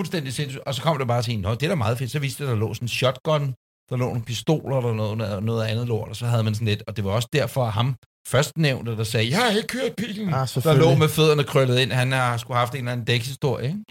Fuldstændig 0.00 0.32
sindssygt. 0.32 0.64
Og 0.66 0.74
så 0.74 0.82
kom 0.82 0.98
der 0.98 1.04
bare 1.04 1.22
til 1.22 1.34
en, 1.34 1.44
det 1.44 1.62
er 1.62 1.68
da 1.68 1.74
meget 1.74 1.98
fedt. 1.98 2.10
Så 2.10 2.18
viste 2.18 2.42
det, 2.44 2.50
der 2.50 2.56
lå 2.56 2.74
sådan 2.74 2.84
en 2.84 2.88
shotgun, 2.88 3.54
der 3.90 3.96
lå 3.96 4.06
nogle 4.06 4.22
pistoler, 4.22 4.80
der 4.80 4.94
noget, 4.94 5.18
noget, 5.18 5.42
noget 5.42 5.64
andet 5.66 5.86
lort, 5.88 6.08
og 6.08 6.16
så 6.16 6.26
havde 6.26 6.42
man 6.42 6.54
sådan 6.54 6.68
lidt, 6.68 6.82
og 6.86 6.96
det 6.96 7.04
var 7.04 7.10
også 7.10 7.28
derfor, 7.32 7.64
at 7.64 7.72
ham 7.72 7.94
først 8.28 8.58
nævnte, 8.58 8.96
der 8.96 9.04
sagde, 9.04 9.30
jeg 9.30 9.38
har 9.38 9.50
ikke 9.50 9.68
kørt 9.68 9.92
bilen, 9.96 10.34
Ah, 10.34 10.48
der 10.48 10.74
lå 10.74 10.94
med 10.94 11.08
fødderne 11.08 11.44
krøllet 11.44 11.78
ind. 11.78 11.92
Han 11.92 12.12
har 12.12 12.36
sgu 12.36 12.52
haft 12.52 12.72
en 12.72 12.78
eller 12.78 12.92
anden 12.92 13.06
dækshistorie, 13.06 13.66
ikke? 13.66 13.84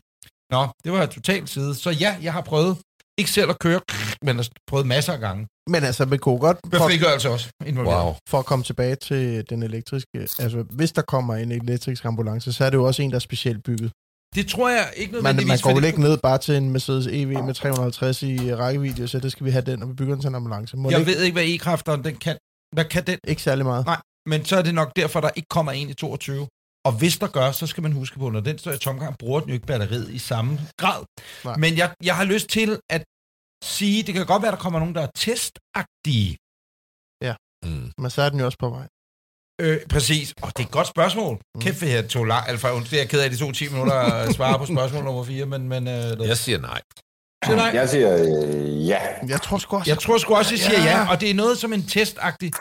Nå, 0.52 0.68
det 0.84 0.92
var 0.92 1.06
totalt 1.06 1.50
side. 1.50 1.76
Så 1.76 1.90
ja, 1.90 2.18
jeg 2.22 2.34
har 2.34 2.42
prøvet, 2.42 2.78
ikke 3.18 3.32
selv 3.32 3.50
at 3.50 3.60
køre, 3.60 3.82
men 4.26 4.36
har 4.36 4.48
prøvet 4.68 4.88
masser 4.88 5.14
af 5.14 5.20
gange. 5.20 5.48
Men 5.70 5.84
altså, 5.84 6.06
vi 6.06 6.18
kunne 6.18 6.40
godt, 6.40 6.58
Med 6.72 6.80
frigørelse 6.80 7.30
også 7.30 7.50
involveret. 7.66 8.04
Wow. 8.06 8.16
for 8.30 8.40
at 8.40 8.46
komme 8.46 8.64
tilbage 8.64 8.96
til 8.96 9.50
den 9.50 9.64
elektriske, 9.64 10.18
altså 10.40 10.66
hvis 10.70 10.92
der 10.92 11.02
kommer 11.02 11.36
en 11.36 11.52
elektrisk 11.52 12.06
ambulance, 12.06 12.54
så 12.54 12.66
er 12.66 12.70
det 12.70 12.78
jo 12.78 12.84
også 12.84 13.02
en, 13.02 13.10
der 13.10 13.16
er 13.16 13.20
specielt 13.20 13.64
bygget. 13.64 13.92
Det 14.36 14.48
tror 14.54 14.70
jeg 14.70 14.94
ikke 15.02 15.12
Man, 15.12 15.18
nødvendigvis. 15.24 15.48
man 15.48 15.60
går 15.64 15.70
vel 15.70 15.76
fordi- 15.76 15.88
ikke 15.88 16.02
ned 16.02 16.18
bare 16.18 16.38
til 16.38 16.56
en 16.56 16.70
Mercedes 16.76 17.08
EV 17.08 17.32
med 17.48 17.54
350 17.54 18.24
i 18.24 18.56
rækkevidde, 18.56 19.08
så 19.08 19.20
det 19.20 19.32
skal 19.32 19.46
vi 19.46 19.52
have 19.52 19.66
den, 19.72 19.82
og 19.84 19.90
vi 19.90 19.94
bygger 19.94 20.14
den 20.16 20.22
til 20.22 20.28
en 20.28 20.36
ambulance. 20.36 20.78
Må 20.78 20.90
Jeg 20.90 21.00
ikke, 21.00 21.12
ved 21.12 21.22
ikke, 21.24 21.36
hvad 21.36 21.46
e-kræfteren 21.48 22.04
den 22.04 22.16
kan. 22.26 22.38
Hvad 22.76 22.86
kan 22.86 23.04
den? 23.08 23.20
ikke 23.28 23.42
særlig 23.42 23.66
meget. 23.66 23.86
Nej, 23.86 24.02
men 24.32 24.46
så 24.46 24.56
er 24.58 24.62
det 24.62 24.76
nok 24.76 24.92
derfor, 24.96 25.20
der 25.22 25.30
ikke 25.36 25.48
kommer 25.50 25.72
en 25.72 25.90
i 25.90 25.94
22. 25.94 26.48
Og 26.86 26.92
hvis 27.00 27.18
der 27.18 27.28
gør, 27.28 27.52
så 27.52 27.68
skal 27.68 27.84
man 27.84 27.92
huske 27.92 28.20
på, 28.20 28.30
når 28.30 28.40
den 28.40 28.58
står 28.58 28.72
i 28.72 28.78
tomgang, 28.78 29.18
bruger 29.18 29.40
den 29.40 29.50
jo 29.50 29.54
ikke 29.54 29.68
batteriet 29.68 30.10
i 30.10 30.18
samme 30.20 30.60
grad. 30.78 31.02
Nej. 31.46 31.58
Men 31.58 31.78
jeg, 31.78 31.94
jeg 32.04 32.16
har 32.16 32.24
lyst 32.24 32.48
til 32.50 32.80
at 32.90 33.04
sige, 33.64 34.04
det 34.04 34.14
kan 34.14 34.26
godt 34.26 34.42
være, 34.44 34.52
der 34.52 34.58
kommer 34.58 34.80
nogen, 34.80 34.96
der 34.96 35.02
er 35.02 35.12
testagtige. 35.26 36.38
Mm. 37.66 37.92
Men 38.02 38.10
så 38.16 38.22
er 38.22 38.30
den 38.30 38.40
jo 38.40 38.46
også 38.46 38.58
på 38.66 38.70
vej. 38.70 38.88
Øh, 39.60 39.78
præcis. 39.90 40.34
Og 40.42 40.52
det 40.58 40.64
er 40.64 40.68
et 40.68 40.72
godt 40.72 40.88
spørgsmål. 40.88 41.40
Mm. 41.56 41.62
Kæft, 41.62 41.84
jeg 41.84 42.08
tog 42.10 42.26
lang... 42.26 42.50
Altså, 42.50 42.72
undskyld, 42.72 43.00
jeg 43.00 43.04
er 43.04 43.08
ked 43.10 43.20
af, 43.22 43.30
de 43.30 43.38
to 43.38 43.52
10 43.52 43.70
minutter 43.70 43.94
at 43.94 44.34
svare 44.36 44.60
på 44.60 44.66
spørgsmål 44.66 45.04
nummer 45.04 45.24
4, 45.24 45.46
men... 45.46 45.70
men 45.70 45.88
øh, 45.88 46.28
Jeg 46.28 46.38
siger 46.38 46.60
nej. 46.60 46.82
siger 47.46 47.56
nej. 47.56 47.72
Jeg 47.74 47.90
siger 47.90 48.18
øh, 48.18 48.88
ja. 48.88 48.98
Jeg 49.28 49.42
tror 49.42 49.58
sgu 49.58 49.76
også. 49.78 49.92
Jeg 49.92 50.00
tror 50.00 50.18
sgu 50.18 50.36
også, 50.36 50.54
jeg 50.54 50.60
siger 50.60 50.84
Ja. 50.84 50.98
ja, 51.02 51.10
og 51.10 51.22
det 51.22 51.30
er 51.30 51.34
noget 51.34 51.58
som 51.58 51.74
en 51.74 51.84
testagtig. 51.88 52.52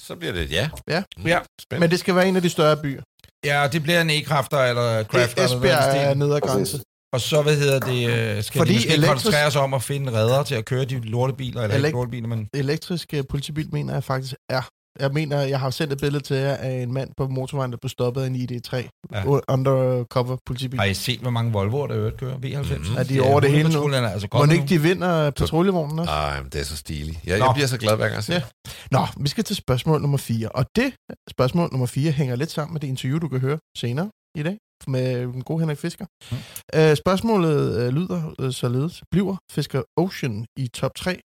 Så 0.00 0.14
bliver 0.16 0.32
det 0.32 0.42
et 0.42 0.50
ja. 0.52 0.68
Ja. 0.88 1.02
Mm. 1.16 1.26
Ja. 1.26 1.38
Spændende. 1.60 1.80
Men 1.84 1.90
det 1.90 1.98
skal 2.00 2.14
være 2.14 2.28
en 2.28 2.36
af 2.36 2.42
de 2.42 2.50
større 2.50 2.76
byer. 2.76 3.02
Ja, 3.44 3.68
det 3.72 3.82
bliver 3.82 4.00
en 4.00 4.10
e-kræfter 4.10 4.58
eller 4.58 5.04
crafter. 5.04 5.44
Esbjerg 5.44 5.64
er 5.94 6.06
stil. 6.10 6.18
nede 6.18 6.34
af 6.34 6.40
Præcis. 6.42 6.54
grænse. 6.54 6.80
Og 7.12 7.20
så, 7.20 7.42
hvad 7.42 7.56
hedder 7.56 7.78
det, 7.80 8.10
øh, 8.10 8.42
skal 8.42 8.58
Fordi 8.58 8.72
de 8.72 8.76
måske 8.76 8.88
elektrisk- 8.88 9.08
koncentrere 9.12 9.50
sig 9.50 9.60
om 9.60 9.74
at 9.74 9.82
finde 9.82 10.12
redder 10.12 10.42
til 10.42 10.54
at 10.54 10.64
køre 10.64 10.84
de 10.84 11.00
lortebiler, 11.00 11.62
eller 11.62 11.74
Elek- 11.76 11.86
ikke 11.86 11.90
lortebiler, 11.96 12.28
men... 12.28 12.48
Elektrisk 12.54 13.14
øh, 13.14 13.24
politibil 13.30 13.68
mener 13.72 13.92
jeg 13.92 14.04
faktisk 14.04 14.34
er. 14.50 14.62
Jeg 15.00 15.10
mener, 15.12 15.40
jeg 15.40 15.60
har 15.60 15.70
sendt 15.70 15.92
et 15.92 16.00
billede 16.00 16.24
til 16.24 16.36
jer 16.36 16.54
af 16.54 16.70
en 16.82 16.92
mand 16.92 17.10
på 17.16 17.28
motorvejen, 17.28 17.70
der 17.72 17.78
blev 17.80 17.88
stoppet 17.88 18.22
af 18.22 18.26
en 18.26 18.36
ID3. 18.36 18.76
Ja. 19.12 19.24
Undercover 19.48 20.36
politibil. 20.46 20.78
Har 20.80 20.86
I 20.86 20.94
set, 20.94 21.20
hvor 21.20 21.30
mange 21.30 21.52
Volvoer, 21.52 21.86
der 21.86 21.96
øvrigt 21.96 22.16
kører? 22.16 22.34
V90? 22.36 22.78
Mhm. 22.78 22.96
Er 22.98 23.02
de 23.02 23.20
over 23.20 23.40
det 23.40 23.50
hele 23.50 23.68
nu? 23.72 23.84
Er 23.84 24.08
altså 24.08 24.28
Må 24.34 24.44
ikke 24.52 24.66
de 24.68 24.82
vinder 24.82 25.30
patruljevonen 25.30 25.98
også? 25.98 26.12
Ej, 26.12 26.42
men 26.42 26.50
det 26.52 26.60
er 26.60 26.64
så 26.64 26.76
stiligt. 26.76 27.18
Jeg, 27.26 27.38
Nå. 27.38 27.44
jeg 27.44 27.54
bliver 27.54 27.66
så 27.66 27.78
glad 27.78 27.96
hver 27.96 28.04
gang 28.04 28.14
jeg 28.14 28.24
ser 28.24 28.34
Ja. 28.34 28.40
det. 28.64 28.76
Nå, 28.90 29.06
vi 29.20 29.28
skal 29.28 29.44
til 29.44 29.56
spørgsmål 29.56 30.00
nummer 30.00 30.18
4. 30.18 30.48
Og 30.48 30.66
det 30.76 30.92
spørgsmål 31.30 31.68
nummer 31.72 31.86
4 31.86 32.10
hænger 32.12 32.36
lidt 32.36 32.50
sammen 32.50 32.72
med 32.72 32.80
det 32.80 32.88
interview, 32.88 33.18
du 33.18 33.28
kan 33.28 33.40
høre 33.40 33.58
senere 33.76 34.10
i 34.38 34.42
dag 34.42 34.58
med 34.86 35.20
den 35.22 35.42
gode 35.42 35.60
Henrik 35.60 35.78
Fisker. 35.78 36.06
Mm. 36.30 36.36
Øh, 36.80 36.96
spørgsmålet 36.96 37.78
øh, 37.82 37.88
lyder 37.88 38.34
øh, 38.40 38.52
således. 38.52 39.02
Bliver 39.10 39.36
Fisker 39.52 39.82
Ocean 39.96 40.46
i 40.58 40.68
top 40.68 40.94
3 40.96 41.20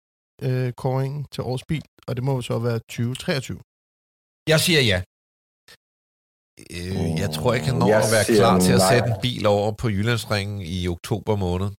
øh, 0.42 0.72
kåringen 0.72 1.26
til 1.33 1.42
årets 1.42 1.64
bil? 1.68 1.83
Og 2.09 2.16
det 2.16 2.24
må 2.24 2.35
jo 2.35 2.42
så 2.42 2.59
være 2.59 2.79
2023. 2.79 3.59
Jeg 4.48 4.61
siger 4.61 4.81
ja. 4.92 5.03
Øh, 6.76 7.20
jeg 7.22 7.31
tror 7.37 7.55
ikke, 7.55 7.66
han 7.66 7.76
når 7.81 7.88
Jeg 7.88 8.03
at 8.05 8.12
være 8.16 8.24
klar 8.38 8.59
til 8.66 8.72
at 8.72 8.83
sætte 8.90 9.09
en 9.09 9.16
bil 9.22 9.46
over 9.46 9.72
på 9.72 9.88
Jyllandsringen 9.88 10.61
i 10.76 10.88
oktober 10.88 11.37
måned. 11.37 11.70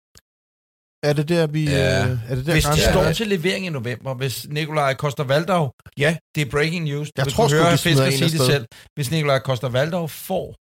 Er 1.09 1.13
det 1.13 1.29
der, 1.29 1.47
vi... 1.47 1.63
Ja. 1.65 2.05
Øh, 2.05 2.31
er 2.31 2.35
det 2.35 2.45
der, 2.45 2.53
Hvis 2.53 2.65
de 2.65 2.81
står 2.91 3.11
til 3.11 3.27
levering 3.27 3.65
i 3.65 3.69
november, 3.69 4.13
hvis 4.13 4.47
Nikolaj 4.49 4.93
Koster 4.93 5.23
Valdau, 5.23 5.71
ja, 5.97 6.17
det 6.35 6.41
er 6.45 6.49
breaking 6.55 6.83
news. 6.85 7.07
Du 7.07 7.11
Jeg 7.17 7.25
vil 7.25 7.33
tror 7.33 7.49
høre 7.49 7.77
Fisker 7.77 8.05
en 8.05 8.11
sige 8.11 8.37
det 8.37 8.41
selv. 8.53 8.65
Hvis 8.95 9.11
Nikolaj 9.11 9.39
Koster 9.39 9.69
Valdau 9.69 10.07
får 10.07 10.55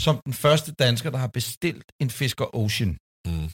som 0.00 0.20
den 0.26 0.32
første 0.32 0.72
dansker, 0.72 1.10
der 1.10 1.18
har 1.18 1.30
bestilt 1.38 1.84
en 2.02 2.10
Fisker 2.10 2.56
Ocean, 2.56 2.96
Mm. 3.26 3.48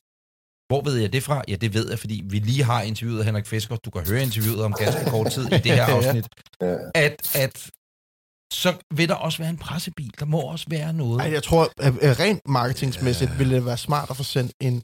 Hvor 0.75 0.91
ved 0.91 0.97
jeg 0.97 1.13
det 1.13 1.23
fra? 1.23 1.43
Ja, 1.49 1.57
det 1.57 1.75
ved 1.75 1.91
jeg, 1.91 1.99
fordi 1.99 2.23
vi 2.25 2.39
lige 2.39 2.65
har 2.65 2.83
interviewet 2.83 3.19
af 3.19 3.25
Henrik 3.25 3.47
Fisker. 3.47 3.77
Du 3.77 3.91
kan 3.91 4.07
høre 4.09 4.23
interviewet 4.23 4.65
om 4.65 4.73
ganske 4.79 5.11
kort 5.11 5.33
tid 5.33 5.45
i 5.47 5.51
det 5.51 5.73
her 5.73 5.85
afsnit. 5.97 6.27
Ja. 6.61 6.77
At, 6.95 7.37
at 7.45 7.71
så 8.53 8.75
vil 8.95 9.09
der 9.09 9.15
også 9.15 9.39
være 9.39 9.51
en 9.51 9.57
pressebil. 9.59 10.11
Der 10.21 10.25
må 10.27 10.41
også 10.41 10.67
være 10.69 10.93
noget. 10.93 11.21
Ej, 11.21 11.33
jeg 11.33 11.43
tror, 11.43 11.69
at, 11.79 12.21
rent 12.21 12.41
marketingsmæssigt 12.49 13.31
ja. 13.31 13.37
ville 13.37 13.55
det 13.57 13.65
være 13.67 13.77
smart 13.79 14.11
at 14.11 14.17
få 14.17 14.23
sendt 14.23 14.53
en 14.61 14.83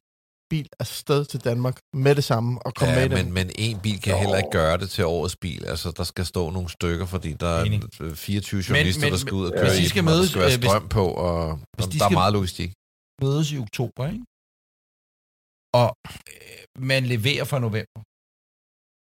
bil 0.50 0.68
afsted 0.81 1.24
til 1.24 1.40
Danmark 1.44 1.76
med 1.96 2.14
det 2.14 2.24
samme 2.24 2.59
og 2.66 2.74
komme 2.74 2.94
Ja, 2.94 3.00
med 3.00 3.07
i 3.07 3.09
den. 3.20 3.24
men, 3.24 3.35
men 3.35 3.50
en 3.59 3.79
bil 3.81 4.00
kan 4.00 4.18
heller 4.18 4.37
ikke 4.37 4.50
gøre 4.50 4.79
det 4.79 4.90
til 4.90 5.05
årets 5.05 5.37
bil. 5.40 5.64
Altså, 5.66 5.92
der 5.96 6.05
skal 6.05 6.26
stå 6.26 6.50
nogle 6.50 6.68
stykker, 6.68 7.07
fordi 7.07 7.33
der 7.33 7.48
er 7.48 7.64
Enig. 7.64 7.83
24 8.14 8.64
journalister, 8.68 9.03
men- 9.03 9.12
der 9.12 9.18
skal 9.18 9.33
ud 9.33 9.44
og 9.46 9.50
men- 9.50 9.59
køre 9.61 9.68
hvis 9.70 9.79
de 9.79 9.85
i 9.85 9.88
skal 9.88 10.00
dem, 10.03 10.07
og 10.07 10.12
der 10.12 10.18
mødes, 10.18 10.31
skal 10.31 10.40
være 10.40 10.53
øh, 10.53 10.59
hvis- 10.59 10.68
strøm 10.70 10.88
på, 10.88 11.07
og, 11.07 11.59
hvis 11.76 11.87
og 11.87 11.92
de 11.92 11.98
der 11.98 12.05
er 12.05 12.09
skal- 12.09 12.14
meget 12.14 12.33
logistik. 12.33 12.72
mødes 13.22 13.53
i 13.53 13.59
oktober, 13.59 14.07
ikke? 14.12 14.24
Og 15.74 15.96
øh, 16.06 16.85
man 16.90 17.02
leverer 17.14 17.44
fra 17.44 17.59
november. 17.59 18.00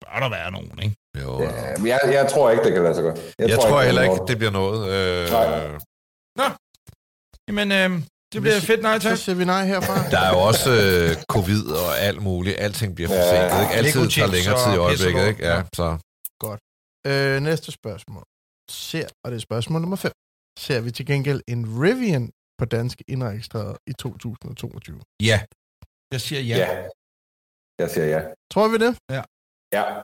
Bør 0.04 0.20
der 0.24 0.30
være 0.30 0.52
nogen, 0.52 0.78
ikke? 0.86 0.96
Jo, 1.22 1.42
Ja, 1.42 1.78
men 1.78 1.88
jeg, 1.88 2.00
jeg 2.06 2.26
tror 2.32 2.52
ikke, 2.52 2.64
det 2.64 2.74
kan 2.74 2.84
lade 2.84 2.96
sig 2.96 3.04
gøre. 3.04 3.18
jeg, 3.40 3.50
jeg 3.50 3.60
tror 3.60 3.78
det 3.78 3.86
heller 3.86 4.02
er 4.02 4.12
ikke, 4.14 4.26
det 4.28 4.38
bliver 4.38 4.52
noget. 4.62 4.80
Øh, 4.96 5.24
Nej. 6.42 6.52
Jamen, 7.48 7.68
øh, 7.80 7.90
det 8.34 8.42
bliver 8.42 8.60
fedt, 8.60 8.82
nej 8.82 9.00
tak. 9.00 9.18
Så 9.18 9.24
siger 9.24 9.36
vi 9.36 9.46
nej 9.46 9.66
herfra. 9.66 9.96
der 10.14 10.20
er 10.28 10.32
jo 10.36 10.40
også 10.50 10.70
øh, 10.84 11.10
covid 11.36 11.64
og 11.84 12.00
alt 12.08 12.22
muligt. 12.22 12.56
Alting 12.66 12.96
bliver 12.96 13.10
Ja, 13.14 13.18
forsinket. 13.20 13.62
Ikke? 13.64 13.74
Altid 13.80 14.10
tager 14.16 14.32
længere 14.36 14.58
tid 14.66 14.72
i 14.78 14.80
øjeblikket. 14.88 15.28
Ikke? 15.28 15.44
Ja, 15.48 15.56
Ja. 15.58 15.64
så. 15.76 15.88
Øh, 17.08 17.42
næste 17.42 17.72
spørgsmål. 17.72 18.24
Ser, 18.72 19.08
og 19.24 19.32
det 19.32 19.36
er 19.38 19.42
spørgsmål 19.42 19.82
nummer 19.82 19.98
5. 19.98 20.12
Ser 20.60 20.82
vi 20.82 20.92
til 20.92 21.06
gengæld 21.06 21.42
en 21.48 21.62
Rivian 21.84 22.32
på 22.60 22.66
danske 22.66 23.04
indregistreret 23.08 23.78
i 23.88 23.94
2022? 23.94 25.02
Ja. 25.24 25.40
Jeg 26.12 26.22
siger 26.22 26.42
ja. 26.42 26.58
Ja. 26.58 26.68
Jeg 27.80 27.90
siger 27.90 28.06
ja. 28.08 28.22
Tror 28.54 28.68
vi 28.68 28.78
det? 28.78 28.98
Ja. 29.12 29.22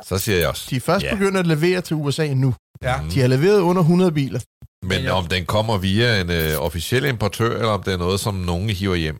så 0.03 0.17
siger 0.17 0.37
jeg 0.37 0.47
også. 0.49 0.67
De 0.69 0.75
er 0.75 0.79
først 0.79 1.03
Ja. 1.03 1.09
ja. 1.09 1.15
begyndt 1.15 1.37
at 1.37 1.47
levere 1.47 1.81
til 1.81 1.95
USA 1.95 2.33
nu. 2.33 2.53
ja. 2.81 3.01
Mm. 3.01 3.09
De 3.09 3.19
har 3.19 3.27
leveret 3.27 3.59
under 3.59 3.81
100 3.81 4.11
biler. 4.11 4.39
Men 4.85 5.03
jeg- 5.03 5.11
om 5.11 5.25
den 5.27 5.45
kommer 5.45 5.77
via 5.77 6.21
en 6.21 6.29
øh, 6.31 6.59
officiel 6.67 7.05
importør, 7.05 7.51
eller 7.55 7.69
om 7.77 7.83
det 7.83 7.93
er 7.93 7.97
noget, 7.97 8.19
som 8.19 8.33
nogen 8.35 8.69
hiver 8.69 8.95
hjem, 8.95 9.19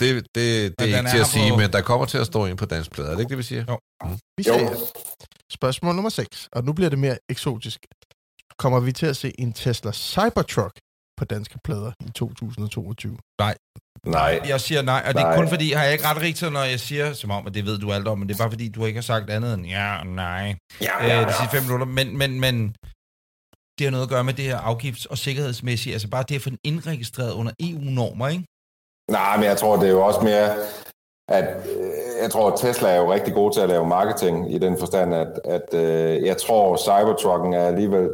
det, 0.00 0.08
det, 0.14 0.24
det 0.34 0.44
er 0.80 0.84
ikke 0.84 0.96
er 0.96 1.10
til 1.10 1.18
at 1.18 1.24
på- 1.24 1.30
sige, 1.30 1.56
men 1.56 1.72
der 1.72 1.80
kommer 1.82 2.06
til 2.06 2.18
at 2.18 2.26
stå 2.26 2.46
en 2.46 2.56
på 2.56 2.66
dansk 2.66 2.90
plade. 2.92 3.08
Er 3.08 3.12
det 3.12 3.20
ikke 3.20 3.30
det, 3.30 3.38
vi 3.38 3.42
siger? 3.42 3.64
Jo. 3.68 3.78
Vi 4.38 4.42
Jo. 4.48 4.54
ser 4.58 4.76
spørgsmål 5.52 5.94
nummer 5.94 6.10
6, 6.10 6.48
og 6.52 6.64
nu 6.64 6.72
bliver 6.72 6.90
det 6.90 6.98
mere 6.98 7.18
eksotisk. 7.28 7.78
Kommer 8.58 8.80
vi 8.80 8.92
til 8.92 9.06
at 9.06 9.16
se 9.16 9.32
en 9.40 9.52
Tesla 9.52 9.92
Cybertruck 9.92 10.74
på 11.16 11.24
danske 11.24 11.58
plader 11.64 11.92
i 12.06 12.10
2022? 12.10 13.18
Nej. 14.06 14.40
Jeg 14.48 14.60
siger 14.60 14.82
nej, 14.82 15.02
og 15.06 15.14
det 15.14 15.20
er 15.20 15.26
Nej. 15.26 15.36
kun 15.36 15.48
fordi, 15.48 15.72
har 15.72 15.84
jeg 15.84 15.92
ikke 15.92 16.06
ret 16.06 16.22
rigtigt, 16.22 16.52
når 16.52 16.62
jeg 16.62 16.80
siger, 16.80 17.12
som 17.12 17.30
om, 17.30 17.46
at 17.46 17.54
det 17.54 17.64
ved 17.66 17.78
du 17.78 17.92
alt 17.92 18.08
om, 18.08 18.18
men 18.18 18.28
det 18.28 18.34
er 18.34 18.38
bare 18.38 18.50
fordi, 18.50 18.68
du 18.68 18.84
ikke 18.84 18.96
har 18.96 19.02
sagt 19.02 19.30
andet 19.30 19.54
end 19.54 19.66
ja 19.66 19.98
og 19.98 20.06
nej. 20.06 20.54
Ja, 20.80 21.20
øh, 21.20 21.28
de 21.28 21.32
sidste 21.32 21.56
fem 21.56 21.62
minutter. 21.62 21.86
Men, 21.86 22.18
men, 22.18 22.40
men 22.40 22.74
det 23.78 23.86
har 23.86 23.90
noget 23.90 24.04
at 24.04 24.10
gøre 24.10 24.24
med 24.24 24.34
det 24.34 24.44
her 24.44 24.58
afgifts- 24.58 25.06
og 25.10 25.18
sikkerhedsmæssige, 25.18 25.92
altså 25.92 26.08
bare 26.08 26.24
det 26.28 26.34
at 26.34 26.42
få 26.42 26.50
den 26.50 26.58
indregistreret 26.64 27.32
under 27.32 27.52
EU-normer, 27.60 28.28
ikke? 28.28 28.44
Nej, 29.10 29.36
men 29.36 29.44
jeg 29.44 29.56
tror, 29.56 29.76
det 29.76 29.86
er 29.86 29.92
jo 29.92 30.06
også 30.06 30.20
mere, 30.20 30.56
at 31.28 31.66
øh, 31.76 31.90
jeg 32.22 32.30
tror, 32.30 32.50
at 32.52 32.58
Tesla 32.60 32.88
er 32.90 32.96
jo 32.96 33.12
rigtig 33.12 33.34
god 33.34 33.52
til 33.52 33.60
at 33.60 33.68
lave 33.68 33.86
marketing 33.88 34.54
i 34.54 34.58
den 34.58 34.78
forstand, 34.78 35.14
at, 35.14 35.40
at 35.44 35.74
øh, 35.74 36.26
jeg 36.26 36.36
tror, 36.36 36.76
Cybertrucken 36.76 37.52
er 37.54 37.66
alligevel, 37.66 38.08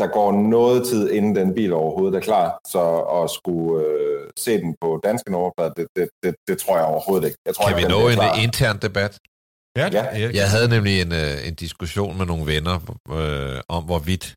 der 0.00 0.06
går 0.06 0.32
noget 0.56 0.86
tid, 0.90 1.10
inden 1.10 1.36
den 1.36 1.54
bil 1.54 1.72
overhovedet 1.72 2.16
er 2.16 2.20
klar, 2.20 2.48
så 2.72 2.82
at 3.18 3.30
skulle 3.30 3.86
øh, 3.86 4.20
se 4.38 4.52
den 4.64 4.74
på 4.80 5.00
danske 5.04 5.30
nummerplader, 5.32 5.72
det, 5.78 5.86
det, 5.96 6.08
det, 6.22 6.34
det 6.48 6.58
tror 6.58 6.76
jeg 6.76 6.84
overhovedet 6.86 7.26
ikke. 7.28 7.38
Jeg 7.46 7.54
tror 7.54 7.66
Kan 7.66 7.76
vi 7.76 7.80
ikke, 7.80 7.92
den 7.94 8.00
nå 8.02 8.08
en 8.08 8.14
klar. 8.14 8.36
øh, 8.36 8.42
intern 8.44 8.78
debat? 8.78 9.18
Ja, 9.76 9.88
Ja. 9.92 10.30
Jeg 10.34 10.50
havde 10.50 10.68
nemlig 10.68 11.00
en, 11.02 11.12
øh, 11.12 11.48
en 11.48 11.54
diskussion 11.54 12.18
med 12.18 12.26
nogle 12.26 12.46
venner 12.46 12.76
øh, 13.12 13.60
om, 13.68 13.84
hvorvidt 13.84 14.34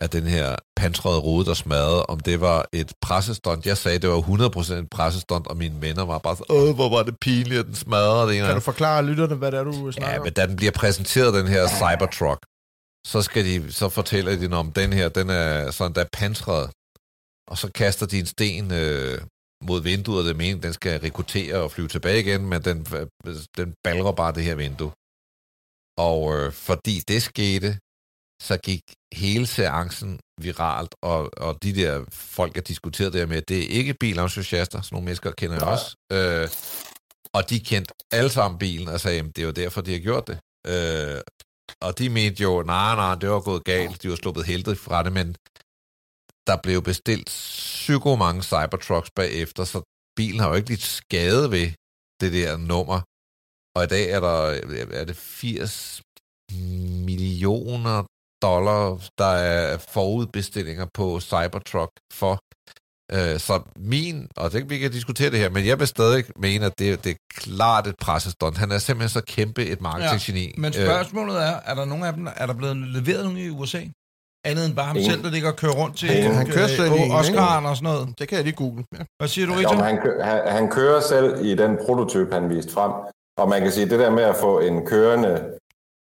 at 0.00 0.12
den 0.12 0.22
her 0.26 0.56
pansrede 0.76 1.18
rude, 1.18 1.44
der 1.46 1.54
smadrede, 1.54 2.02
om 2.06 2.20
det 2.20 2.40
var 2.40 2.66
et 2.72 2.92
pressestunt. 3.02 3.66
Jeg 3.66 3.76
sagde, 3.76 3.98
det 3.98 4.10
var 4.10 4.16
100% 4.16 4.72
et 4.74 4.90
pressestunt, 4.90 5.46
og 5.46 5.56
mine 5.56 5.74
venner 5.80 6.04
var 6.04 6.18
bare 6.18 6.36
så, 6.36 6.44
åh, 6.50 6.74
hvor 6.74 6.88
var 6.96 7.02
det 7.02 7.14
pinligt, 7.20 7.60
at 7.60 7.66
den 7.66 7.74
smadrede 7.74 8.28
det 8.28 8.36
Kan 8.36 8.44
du 8.44 8.50
andet." 8.50 8.62
forklare 8.64 9.02
lytterne, 9.06 9.34
hvad 9.34 9.52
det 9.52 9.60
er, 9.60 9.64
du 9.64 9.92
snakker 9.92 10.14
Ja, 10.14 10.22
men 10.22 10.32
da 10.32 10.46
den 10.46 10.56
bliver 10.56 10.72
præsenteret, 10.72 11.34
den 11.34 11.46
her 11.48 11.68
Cybertruck, 11.68 12.40
så, 13.06 13.22
skal 13.22 13.44
de, 13.44 13.72
så 13.72 13.88
fortæller 13.88 14.36
de 14.36 14.56
om 14.56 14.72
den 14.72 14.92
her, 14.92 15.08
den 15.08 15.30
er 15.30 15.70
sådan, 15.70 15.94
der 15.94 16.00
er 16.00 16.08
pansret, 16.12 16.70
og 17.50 17.58
så 17.58 17.70
kaster 17.74 18.06
de 18.06 18.18
en 18.18 18.26
sten 18.26 18.72
øh, 18.72 19.20
mod 19.64 19.82
vinduet, 19.82 20.18
og 20.18 20.24
det 20.24 20.36
mener, 20.36 20.60
den 20.60 20.72
skal 20.72 21.00
rekruttere 21.00 21.56
og 21.62 21.70
flyve 21.70 21.88
tilbage 21.88 22.20
igen, 22.20 22.48
men 22.48 22.62
den, 22.62 22.86
den 23.56 23.74
balrer 23.84 24.12
bare 24.12 24.34
det 24.34 24.44
her 24.44 24.54
vindue. 24.54 24.92
Og 26.08 26.36
øh, 26.36 26.52
fordi 26.52 27.02
det 27.08 27.22
skete, 27.22 27.78
så 28.42 28.56
gik 28.64 28.82
hele 29.14 29.46
seancen 29.46 30.20
viralt, 30.40 30.94
og, 31.02 31.30
og 31.36 31.62
de 31.62 31.74
der 31.74 32.04
folk, 32.10 32.54
der 32.54 32.60
diskuterede 32.60 33.18
det 33.18 33.28
med, 33.28 33.42
det 33.42 33.58
er 33.58 33.68
ikke 33.68 33.94
bilentusiaster, 33.94 34.80
sådan 34.80 34.94
nogle 34.94 35.04
mennesker 35.04 35.30
kender 35.30 35.56
jeg 35.56 35.66
også, 35.74 35.96
øh, 36.12 36.48
og 37.32 37.50
de 37.50 37.60
kendte 37.60 37.94
alle 38.12 38.30
sammen 38.30 38.58
bilen 38.58 38.88
og 38.88 39.00
sagde, 39.00 39.22
det 39.22 39.38
er 39.38 39.46
jo 39.46 39.50
derfor, 39.50 39.80
de 39.80 39.92
har 39.92 40.00
gjort 40.00 40.26
det. 40.26 40.38
Øh, 40.66 41.20
og 41.86 41.98
de 41.98 42.08
mente 42.08 42.42
jo, 42.42 42.62
nej, 42.62 42.94
nej, 42.94 43.14
det 43.14 43.28
var 43.30 43.40
gået 43.40 43.64
galt, 43.64 44.02
de 44.02 44.10
var 44.10 44.16
sluppet 44.16 44.44
heldigt 44.44 44.80
fra 44.86 45.02
det, 45.02 45.12
men 45.12 45.28
der 46.48 46.56
blev 46.62 46.82
bestilt 46.82 47.26
psyko 47.26 48.16
mange 48.16 48.42
Cybertrucks 48.42 49.10
bagefter, 49.10 49.64
så 49.64 49.78
bilen 50.16 50.40
har 50.40 50.48
jo 50.48 50.54
ikke 50.54 50.68
lidt 50.68 50.86
skade 51.00 51.50
ved 51.50 51.66
det 52.20 52.30
der 52.32 52.56
nummer. 52.56 52.98
Og 53.76 53.84
i 53.84 53.90
dag 53.94 54.04
er 54.10 54.20
der 54.20 54.38
er 55.00 55.04
det 55.04 55.16
80 55.16 56.02
millioner 57.08 57.98
dollar, 58.42 58.84
der 59.18 59.32
er 59.50 59.78
forudbestillinger 59.78 60.86
på 60.94 61.20
Cybertruck 61.20 61.92
for. 62.20 62.34
Øh, 63.12 63.38
så 63.38 63.60
min, 63.76 64.28
og 64.36 64.52
det, 64.52 64.70
vi 64.70 64.78
kan 64.78 64.90
diskutere 64.90 65.30
det 65.30 65.38
her, 65.38 65.50
men 65.50 65.66
jeg 65.66 65.78
vil 65.78 65.86
stadig 65.86 66.24
mene, 66.36 66.66
at 66.66 66.78
det, 66.78 67.04
det 67.04 67.10
er 67.10 67.16
klart 67.34 67.86
et 67.86 67.94
pressestund. 68.00 68.56
Han 68.56 68.70
er 68.72 68.78
simpelthen 68.78 69.08
så 69.08 69.24
kæmpe 69.26 69.66
et 69.66 69.80
marketinggeni. 69.80 70.44
Ja, 70.46 70.60
men 70.60 70.72
spørgsmålet 70.72 71.36
er, 71.36 71.56
er 71.64 71.74
der 71.74 71.84
nogen 71.84 72.04
af 72.04 72.12
dem, 72.12 72.28
er 72.36 72.46
der 72.46 72.54
blevet 72.54 72.76
leveret 72.76 73.24
nogen 73.24 73.38
i 73.38 73.48
USA? 73.48 73.80
Andet 74.44 74.66
end 74.66 74.74
bare 74.76 74.86
ham 74.86 74.96
selv, 75.00 75.22
der 75.22 75.30
ligger 75.30 75.50
og 75.50 75.56
kører 75.56 75.72
rundt 75.72 75.96
til 75.98 76.08
Han 76.08 76.46
kører 76.46 76.66
selv 76.66 76.92
i 76.92 77.02
øh, 77.04 77.20
Oscar'en 77.20 77.66
og 77.66 77.76
sådan 77.76 77.92
noget. 77.92 78.14
Det 78.18 78.28
kan 78.28 78.36
jeg 78.36 78.44
lige 78.44 78.56
google. 78.56 78.84
Ja. 78.98 79.04
Hvad 79.18 79.28
siger 79.28 79.46
du, 79.46 79.52
Jo, 79.52 79.58
Richard? 79.58 79.76
men 79.76 79.84
han, 79.84 79.98
kø- 80.02 80.20
han, 80.22 80.40
han 80.46 80.70
kører 80.70 81.00
selv 81.00 81.44
i 81.46 81.54
den 81.54 81.78
prototype, 81.86 82.32
han 82.34 82.50
viste 82.50 82.72
frem. 82.72 82.92
Og 83.38 83.48
man 83.48 83.62
kan 83.62 83.72
sige, 83.72 83.84
at 83.84 83.90
det 83.90 83.98
der 83.98 84.10
med 84.10 84.22
at 84.22 84.36
få 84.36 84.60
en 84.60 84.86
kørende 84.86 85.50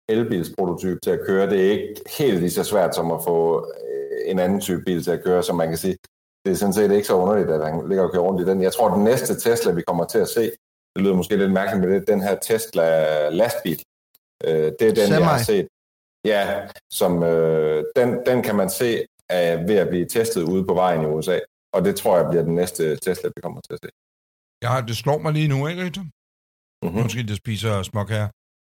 elbilsprototype 0.08 0.98
til 1.02 1.10
at 1.10 1.20
køre, 1.26 1.50
det 1.50 1.66
er 1.66 1.70
ikke 1.70 1.94
helt 2.18 2.40
lige 2.40 2.50
så 2.50 2.64
svært 2.64 2.94
som 2.94 3.10
at 3.12 3.20
få 3.24 3.66
øh, 3.66 4.30
en 4.30 4.38
anden 4.38 4.60
type 4.60 4.82
bil 4.86 5.04
til 5.04 5.10
at 5.10 5.24
køre, 5.24 5.42
som 5.42 5.56
man 5.56 5.68
kan 5.68 5.78
sige. 5.78 5.96
Det 6.44 6.52
er 6.52 6.56
sådan 6.56 6.72
set 6.72 6.92
ikke 6.92 7.06
så 7.06 7.14
underligt, 7.14 7.50
at 7.50 7.66
han 7.66 7.88
ligger 7.88 8.04
og 8.04 8.12
kører 8.12 8.22
rundt 8.22 8.40
i 8.40 8.50
den. 8.50 8.62
Jeg 8.62 8.72
tror, 8.72 8.88
at 8.88 8.96
den 8.96 9.04
næste 9.04 9.40
Tesla, 9.40 9.72
vi 9.72 9.82
kommer 9.82 10.04
til 10.04 10.18
at 10.18 10.28
se, 10.28 10.42
det 10.94 11.02
lyder 11.02 11.14
måske 11.14 11.36
lidt 11.36 11.52
mærkeligt, 11.52 11.80
men 11.80 11.90
det 11.90 12.08
er 12.08 12.12
den 12.14 12.22
her 12.22 12.36
Tesla 12.42 12.88
lastbil. 13.28 13.82
Øh, 14.44 14.72
det 14.78 14.82
er 14.82 14.94
den, 14.94 15.08
jeg 15.12 15.26
har 15.26 15.38
Semi. 15.38 15.58
set. 15.58 15.68
Ja, 16.24 16.68
som, 16.92 17.22
øh, 17.22 17.84
den, 17.96 18.08
den 18.26 18.42
kan 18.42 18.56
man 18.56 18.70
se 18.70 19.06
er 19.28 19.66
ved 19.66 19.74
at 19.74 19.88
blive 19.88 20.06
testet 20.06 20.42
ude 20.42 20.64
på 20.64 20.74
vejen 20.74 21.02
i 21.02 21.06
USA. 21.06 21.38
Og 21.72 21.84
det 21.84 21.96
tror 21.96 22.16
jeg 22.18 22.26
bliver 22.30 22.42
den 22.42 22.54
næste 22.54 22.96
Tesla, 22.96 23.28
vi 23.36 23.40
kommer 23.42 23.60
til 23.60 23.72
at 23.72 23.78
se. 23.84 23.90
Har, 24.66 24.80
det 24.80 24.96
slår 24.96 25.18
mig 25.18 25.32
lige 25.32 25.48
nu, 25.48 25.66
ikke, 25.66 25.82
Richard? 25.84 26.06
Mm-hmm. 26.82 27.00
Undskyld, 27.00 27.28
det 27.28 27.36
spiser 27.36 27.82
smuk 27.82 28.10
her. 28.10 28.28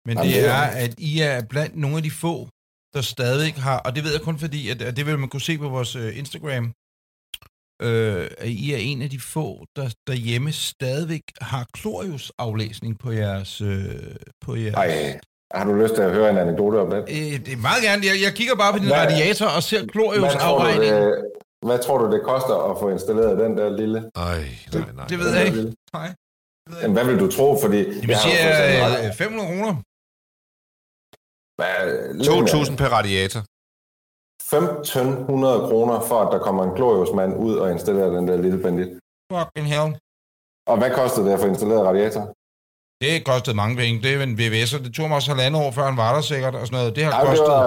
Men 0.07 0.17
Jamen, 0.17 0.33
det 0.33 0.43
det 0.43 0.49
er 0.49 0.63
at 0.85 0.93
I 0.97 1.19
er 1.19 1.45
blandt 1.49 1.75
nogle 1.83 1.97
af 1.97 2.03
de 2.03 2.11
få, 2.11 2.35
der 2.93 3.01
stadig 3.01 3.53
har, 3.53 3.79
og 3.85 3.95
det 3.95 4.03
ved 4.03 4.11
jeg 4.11 4.21
kun 4.21 4.37
fordi, 4.39 4.69
at, 4.69 4.81
at 4.81 4.97
det 4.97 5.05
vil 5.05 5.19
man 5.19 5.29
kunne 5.29 5.47
se 5.49 5.57
på 5.57 5.69
vores 5.69 5.95
øh, 5.95 6.17
Instagram, 6.17 6.73
øh, 7.81 8.27
at 8.37 8.47
I 8.47 8.73
er 8.73 8.77
en 8.77 9.01
af 9.01 9.09
de 9.09 9.19
få, 9.19 9.65
der 9.75 9.89
derhjemme 10.07 10.51
stadigvæk 10.51 11.21
har 11.41 11.65
Klorius-aflæsning 11.73 12.99
på 12.99 13.11
jeres... 13.11 13.61
Øh, 13.61 13.95
på 14.45 14.55
jeres 14.55 14.73
Ej, 14.75 15.19
har 15.53 15.63
du 15.65 15.73
lyst 15.73 15.95
til 15.95 16.01
at 16.01 16.11
høre 16.11 16.29
en 16.29 16.37
anekdote 16.37 16.75
om 16.81 16.89
det? 16.89 16.97
Øh, 16.97 17.45
det 17.45 17.53
er 17.53 17.57
meget 17.57 17.83
gerne. 17.83 18.01
Jeg, 18.05 18.15
jeg 18.25 18.33
kigger 18.33 18.55
bare 18.55 18.73
på 18.73 18.79
din 18.79 18.87
Hvad- 18.87 18.97
radiator 18.97 19.45
og 19.47 19.63
ser 19.63 19.81
det, 19.81 19.91
hvad 21.67 21.79
tror 21.85 21.97
du, 21.97 22.05
det 22.15 22.21
koster 22.23 22.55
at 22.71 22.79
få 22.79 22.89
installeret 22.89 23.39
den 23.39 23.57
der 23.57 23.69
lille? 23.77 23.99
Ej, 24.15 24.39
nej, 24.73 24.91
nej. 24.95 25.07
Det 25.07 25.19
ved 25.19 25.27
den 25.27 25.35
jeg 25.35 25.45
ikke. 25.45 25.57
lille? 25.57 25.73
Nej. 25.93 26.09
Jamen, 26.81 26.93
hvad 26.97 27.05
vil 27.05 27.19
du 27.19 27.31
tro? 27.31 27.57
Fordi 27.63 27.77
Det 27.77 27.87
vil 27.87 28.07
jeg 28.09 28.17
har 28.17 28.29
sige 28.29 28.47
jo 28.47 28.55
for 28.55 28.63
eksempel 28.63 28.97
ret- 28.97 29.07
øh, 29.07 29.15
500 29.15 29.47
kroner. 29.51 29.73
Hvad- 31.57 32.13
lidt 32.13 32.29
mere. 32.31 32.65
2.000 32.65 32.75
per 32.81 32.89
radiator. 32.97 33.41
1.500 34.53 35.67
kroner 35.69 35.99
for, 36.09 36.19
at 36.25 36.29
der 36.33 36.39
kommer 36.39 36.63
en 36.63 36.73
gloriosmand 36.75 37.31
ud 37.37 37.55
og 37.55 37.71
installerer 37.71 38.09
den 38.17 38.27
der 38.27 38.37
lille 38.45 38.59
bandit. 38.63 38.89
Fucking 39.33 39.67
hell. 39.73 39.89
Og 40.71 40.77
hvad 40.77 40.91
kostede 40.99 41.25
det 41.25 41.33
at 41.33 41.39
få 41.39 41.47
installeret 41.47 41.83
radiator? 41.87 42.23
Det 43.03 43.25
kostede 43.25 43.55
mange 43.55 43.75
penge. 43.81 44.01
Det 44.03 44.09
er 44.15 44.23
en 44.23 44.37
VVS, 44.41 44.71
det 44.85 44.93
tog 44.93 45.07
mig 45.07 45.15
også 45.15 45.31
halvandet 45.33 45.61
år, 45.63 45.71
før 45.71 45.85
han 45.91 45.97
var 45.97 46.13
der 46.15 46.21
sikkert, 46.21 46.55
og 46.55 46.67
sådan 46.67 46.77
noget. 46.79 46.95
Det 46.95 47.03
har 47.05 47.11
Ja, 47.11 47.19
det 47.19 47.27
kostet... 47.29 47.47
var 47.47 47.63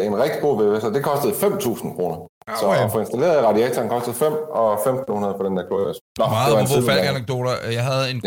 øh, 0.00 0.06
en 0.06 0.14
rigtig 0.24 0.40
god 0.46 0.54
VVS, 0.62 0.84
og 0.84 0.92
det 0.94 1.02
kostede 1.10 1.32
5.000 1.32 1.96
kroner. 1.96 2.16
Så 2.60 2.66
okay. 2.66 2.84
at 2.84 2.92
få 2.92 3.00
installeret 3.00 3.44
radiatoren 3.44 3.88
kostede 3.88 4.16
5 4.16 4.32
og 4.60 4.68
1.500 4.74 5.36
for 5.38 5.42
den 5.48 5.56
der 5.56 5.64
glorios. 5.70 5.98
Nå, 6.18 6.24
Meget 6.26 6.46
det 6.48 6.54
var 6.56 6.60
en 6.60 6.66
på 6.66 6.72
sidegang. 6.72 6.98
falk-anekdoter. 6.98 7.52
Jeg 7.78 7.84
havde 7.90 8.04
en, 8.12 8.16
en, 8.16 8.22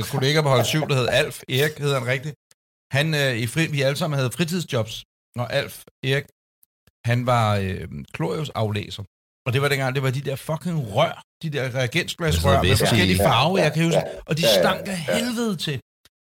en 0.00 0.04
kollega 0.14 0.38
på 0.46 0.48
hold 0.54 0.64
7, 0.64 0.80
der 0.90 0.94
hed 1.00 1.08
Alf. 1.20 1.36
Erik 1.58 1.74
hed 1.84 1.92
han 1.98 2.06
rigtigt. 2.14 2.34
Han, 2.96 3.06
øh, 3.22 3.32
i 3.44 3.46
fri, 3.54 3.62
vi 3.76 3.80
alle 3.86 3.96
sammen 4.02 4.16
havde 4.20 4.30
fritidsjobs. 4.38 4.94
Og 5.42 5.46
Alf, 5.60 5.74
Erik, 6.10 6.26
han 7.04 7.26
var 7.26 7.56
øh, 7.56 7.88
Klorius-aflæser. 8.12 9.04
Og 9.46 9.52
det 9.52 9.62
var 9.62 9.68
dengang, 9.68 9.94
det 9.94 10.02
var 10.02 10.10
de 10.10 10.20
der 10.20 10.36
fucking 10.36 10.78
rør, 10.94 11.22
de 11.42 11.50
der 11.50 11.74
reagensglasrør 11.74 12.62
med 12.62 12.76
forskellige 12.76 13.18
farver, 13.18 13.58
jeg 13.58 13.72
kan 13.72 13.84
huske. 13.84 14.02
Og 14.26 14.36
de 14.38 14.42
stank 14.42 14.88
af 14.88 14.98
helvede 14.98 15.56
til. 15.56 15.80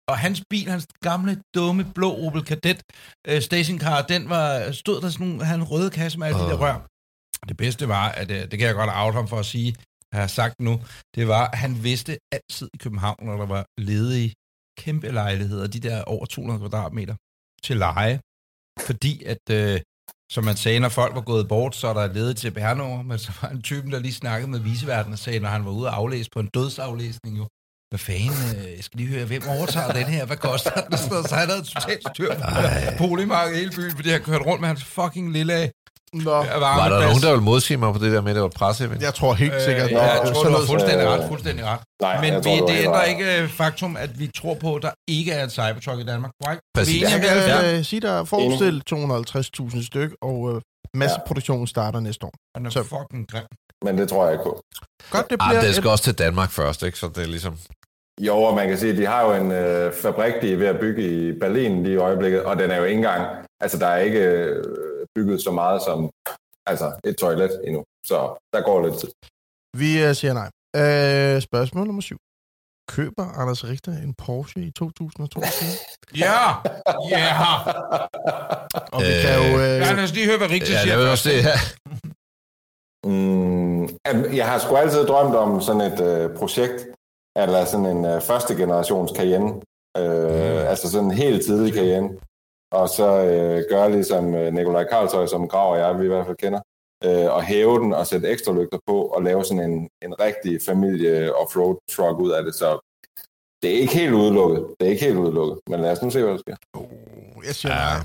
Og 0.09 0.19
hans 0.19 0.43
bil, 0.51 0.69
hans 0.71 0.87
gamle, 1.03 1.43
dumme, 1.55 1.85
blå 1.95 2.27
Opel 2.27 2.45
Kadett 2.45 2.83
øh, 3.27 3.43
stationcar, 3.43 4.03
den 4.03 4.29
var, 4.29 4.73
stod 4.73 5.01
der 5.01 5.09
sådan 5.09 5.27
nogle, 5.27 5.45
han 5.45 5.63
røde 5.63 5.91
kasse 5.91 6.19
med 6.19 6.27
alle 6.27 6.39
de 6.39 6.45
der 6.45 6.59
rør. 6.59 6.87
Det 7.49 7.57
bedste 7.57 7.89
var, 7.89 8.09
at 8.09 8.31
øh, 8.31 8.41
det 8.51 8.59
kan 8.59 8.69
jeg 8.69 8.75
godt 8.75 8.91
out 8.95 9.15
ham 9.15 9.29
for 9.29 9.39
at 9.39 9.47
sige, 9.47 9.75
jeg 10.13 10.21
har 10.21 10.27
sagt 10.27 10.61
nu, 10.61 10.81
det 11.15 11.29
var, 11.29 11.45
at 11.49 11.59
han 11.59 11.83
vidste 11.83 12.19
altid 12.33 12.69
i 12.75 12.79
København, 12.79 13.17
når 13.27 13.37
der 13.37 13.47
var 13.47 13.65
ledige 13.79 14.35
kæmpe 14.79 15.09
lejligheder, 15.09 15.67
de 15.67 15.81
der 15.81 16.03
over 16.03 16.27
200 16.27 16.61
kvadratmeter, 16.61 17.15
til 17.67 17.77
leje. 17.77 18.21
Fordi 18.89 19.25
at, 19.25 19.45
øh, 19.51 19.81
som 20.31 20.45
man 20.45 20.57
sagde, 20.57 20.81
når 20.81 20.89
folk 20.89 21.15
var 21.15 21.21
gået 21.21 21.49
bort, 21.49 21.77
så 21.77 21.89
er 21.89 21.95
der 21.95 22.13
ledet 22.13 22.37
til 22.37 22.51
bærnummer, 22.51 23.03
men 23.03 23.19
så 23.19 23.33
var 23.43 23.49
en 23.49 23.63
typen, 23.63 23.93
der 23.93 23.99
lige 23.99 24.15
snakkede 24.15 24.51
med 24.51 24.61
viseverden 24.61 25.13
og 25.13 25.19
sagde, 25.19 25.41
når 25.41 25.49
han 25.49 25.65
var 25.65 25.71
ude 25.71 25.89
og 25.89 25.97
aflæse 25.97 26.31
på 26.31 26.41
en 26.41 26.47
dødsaflæsning 26.55 27.39
jo, 27.39 27.49
hvad 27.91 27.99
fanden, 27.99 28.59
øh, 28.59 28.77
jeg 28.77 28.85
skal 28.85 28.99
lige 28.99 29.09
høre, 29.09 29.25
hvem 29.25 29.43
overtager 29.49 29.93
den 29.93 30.05
her, 30.05 30.27
hvad 30.27 30.37
koster 30.37 30.71
den? 30.71 30.99
Så 31.29 31.35
han 31.35 31.49
havde 31.49 31.63
totalt 31.63 32.09
styr 32.15 32.35
på 32.99 33.07
boligmarkedet 33.07 33.59
hele 33.59 33.73
byen, 33.77 33.91
fordi 33.97 34.09
han 34.11 34.23
kørte 34.23 34.45
rundt 34.45 34.61
med 34.61 34.69
hans 34.69 34.85
fucking 34.85 35.33
lille 35.33 35.71
Nå, 36.15 36.31
Var 36.31 36.89
der 36.89 37.01
nogen, 37.07 37.23
der 37.23 37.31
ville 37.31 37.45
modsige 37.45 37.77
mig 37.77 37.93
på 37.93 37.99
det 38.05 38.13
der 38.13 38.21
med, 38.21 38.31
at 38.31 38.35
det 38.35 38.43
var 38.43 38.49
et 38.49 38.55
presseevent? 38.55 39.03
jeg 39.03 39.15
tror 39.15 39.33
helt 39.35 39.63
sikkert. 39.63 39.87
Øh, 39.87 39.93
ja, 39.93 40.03
jeg 40.03 40.21
at 40.23 40.33
tror, 40.35 40.43
du 40.43 40.51
har 40.51 40.67
fuldstændig 40.67 41.05
øh, 41.07 41.11
ret, 41.13 41.29
fuldstændig 41.29 41.65
ret. 41.65 41.81
Nej, 42.03 42.21
Men 42.21 42.35
vi, 42.45 42.59
tror, 42.59 42.67
det 42.67 42.77
ændrer 42.85 43.01
ret. 43.03 43.09
ikke 43.09 43.43
øh, 43.43 43.49
faktum, 43.49 43.97
at 43.97 44.19
vi 44.19 44.31
tror 44.39 44.55
på, 44.55 44.75
at 44.75 44.83
der 44.83 44.91
ikke 45.09 45.33
er 45.33 45.45
en 45.45 45.51
Cybertruck 45.51 46.01
i 46.01 46.05
Danmark. 46.05 46.31
Right? 46.49 46.61
Præcis. 46.77 47.03
Jeg 47.03 47.11
kan 47.11 47.23
ja. 47.25 47.77
øh, 47.79 47.85
sige, 47.85 48.01
der 48.01 48.13
er 48.21 48.25
forestillet 48.25 48.83
250.000 48.93 49.87
styk, 49.87 50.11
og 50.23 50.55
øh, 50.55 50.61
masseproduktionen 50.95 51.67
starter 51.67 52.01
næste 52.01 52.27
år. 52.27 52.33
Han 52.57 52.67
er 52.67 52.71
Så- 52.71 52.83
fucking 52.83 53.31
grim. 53.31 53.45
Men 53.85 53.99
det 53.99 54.09
tror 54.09 54.25
jeg 54.25 54.33
ikke 54.33 54.45
på. 54.45 54.61
Godt, 55.11 55.31
det 55.31 55.37
Ah, 55.41 55.49
bliver 55.51 55.61
det 55.63 55.75
skal 55.75 55.87
et, 55.89 55.93
også 55.93 56.05
til 56.05 56.19
Danmark 56.19 56.51
først, 56.51 56.83
ikke? 56.83 56.99
Så 56.99 57.07
det 57.15 57.23
er 57.23 57.27
ligesom... 57.27 57.57
Jo, 58.21 58.37
og 58.37 58.55
man 58.55 58.69
kan 58.69 58.79
sige, 58.79 58.93
at 58.93 58.99
de 58.99 59.07
har 59.07 59.23
jo 59.23 59.33
en 59.35 59.53
øh, 59.53 59.93
fabrik, 60.03 60.33
de 60.43 60.53
er 60.53 60.57
ved 60.57 60.67
at 60.67 60.81
bygge 60.81 61.03
i 61.03 61.33
Berlin 61.41 61.83
lige 61.83 61.95
i 61.95 61.97
øjeblikket, 61.97 62.43
og 62.43 62.59
den 62.59 62.71
er 62.71 62.77
jo 62.77 62.85
ikke 62.85 62.97
engang, 62.97 63.23
altså 63.65 63.79
der 63.83 63.87
er 63.87 63.99
ikke 64.09 64.19
øh, 64.21 64.65
bygget 65.17 65.39
så 65.47 65.51
meget 65.61 65.83
som 65.83 65.99
altså 66.71 66.87
et 67.05 67.17
toilet 67.17 67.53
endnu, 67.67 67.81
så 68.07 68.19
der 68.53 68.61
går 68.69 68.79
lidt 68.87 68.97
tid. 69.01 69.11
vi 69.83 69.91
øh, 70.05 70.15
siger 70.21 70.35
nej. 70.43 70.49
Øh, 70.81 71.43
spørgsmål 71.49 71.87
nummer 71.87 72.03
syv. 72.03 72.19
Køber 72.97 73.25
Anders 73.41 73.65
Richter 73.71 73.93
en 73.93 74.15
Porsche 74.15 74.61
i 74.63 74.71
2022? 74.71 75.43
Ja! 76.25 76.41
Ja! 77.17 77.29
og 78.95 79.01
vi 79.09 79.13
kan 79.25 79.35
jo... 79.43 79.49
Øh, 79.65 79.75
Ja, 79.83 79.93
lad 79.93 80.05
os 80.05 80.15
lige 80.15 80.27
høre, 80.27 80.39
hvad 80.39 80.51
Rigtig 80.51 80.73
Ja, 80.75 80.81
siger 80.83 80.93
jeg 80.93 80.99
vil 81.01 81.07
først. 81.07 81.27
også 81.27 81.37
det. 81.37 81.45
Ja. 81.51 81.57
Mm, 83.07 83.83
jeg 84.41 84.47
har 84.51 84.59
sgu 84.59 84.77
altid 84.77 85.05
drømt 85.07 85.35
om 85.35 85.61
sådan 85.61 85.81
et 85.93 86.01
øh, 86.01 86.37
projekt, 86.37 86.87
eller 87.37 87.65
sådan 87.65 87.87
en 87.87 88.05
øh, 88.05 88.21
første 88.23 88.55
generations 88.57 89.13
Cayenne, 89.17 89.51
øh, 89.99 90.31
Mm. 90.31 90.67
altså 90.73 90.91
sådan 90.91 91.05
en 91.11 91.17
helt 91.17 91.45
tidlig 91.45 91.75
Cayenne, 91.75 92.09
og 92.73 92.89
så 92.89 93.07
øh, 93.25 93.65
gøre 93.71 93.93
ligesom 93.93 94.35
øh, 94.35 94.53
Nikolaj 94.55 94.85
Karlsøj, 94.85 95.27
som 95.27 95.49
Grav 95.49 95.73
og 95.73 95.79
jeg, 95.79 95.99
vi 96.01 96.05
i 96.05 96.09
hvert 96.09 96.27
fald 96.27 96.37
kender, 96.37 96.61
øh, 97.05 97.35
og 97.35 97.43
hæve 97.43 97.79
den 97.79 97.93
og 97.95 98.07
sætte 98.07 98.29
ekstra 98.29 98.53
lygter 98.53 98.79
på, 98.87 99.03
og 99.03 99.23
lave 99.23 99.45
sådan 99.45 99.71
en, 99.71 99.89
en 100.03 100.21
rigtig 100.21 100.59
familie 100.67 101.35
offroad 101.37 101.77
truck 101.91 102.19
ud 102.21 102.31
af 102.31 102.45
det, 102.45 102.55
så 102.55 102.69
det 103.63 103.71
er 103.75 103.79
ikke 103.81 103.95
helt 103.95 104.13
udelukket. 104.13 104.67
Det 104.81 104.87
er 104.87 104.91
ikke 104.91 105.05
helt 105.05 105.19
udelukket, 105.19 105.59
men 105.71 105.81
lad 105.81 105.93
os 105.93 106.03
nu 106.03 106.11
se, 106.11 106.23
hvad 106.23 106.33
der 106.33 106.39
sker. 106.39 106.57
jeg 107.47 107.55
siger 107.55 107.75
Ja. 107.75 107.81
nej. 107.81 107.99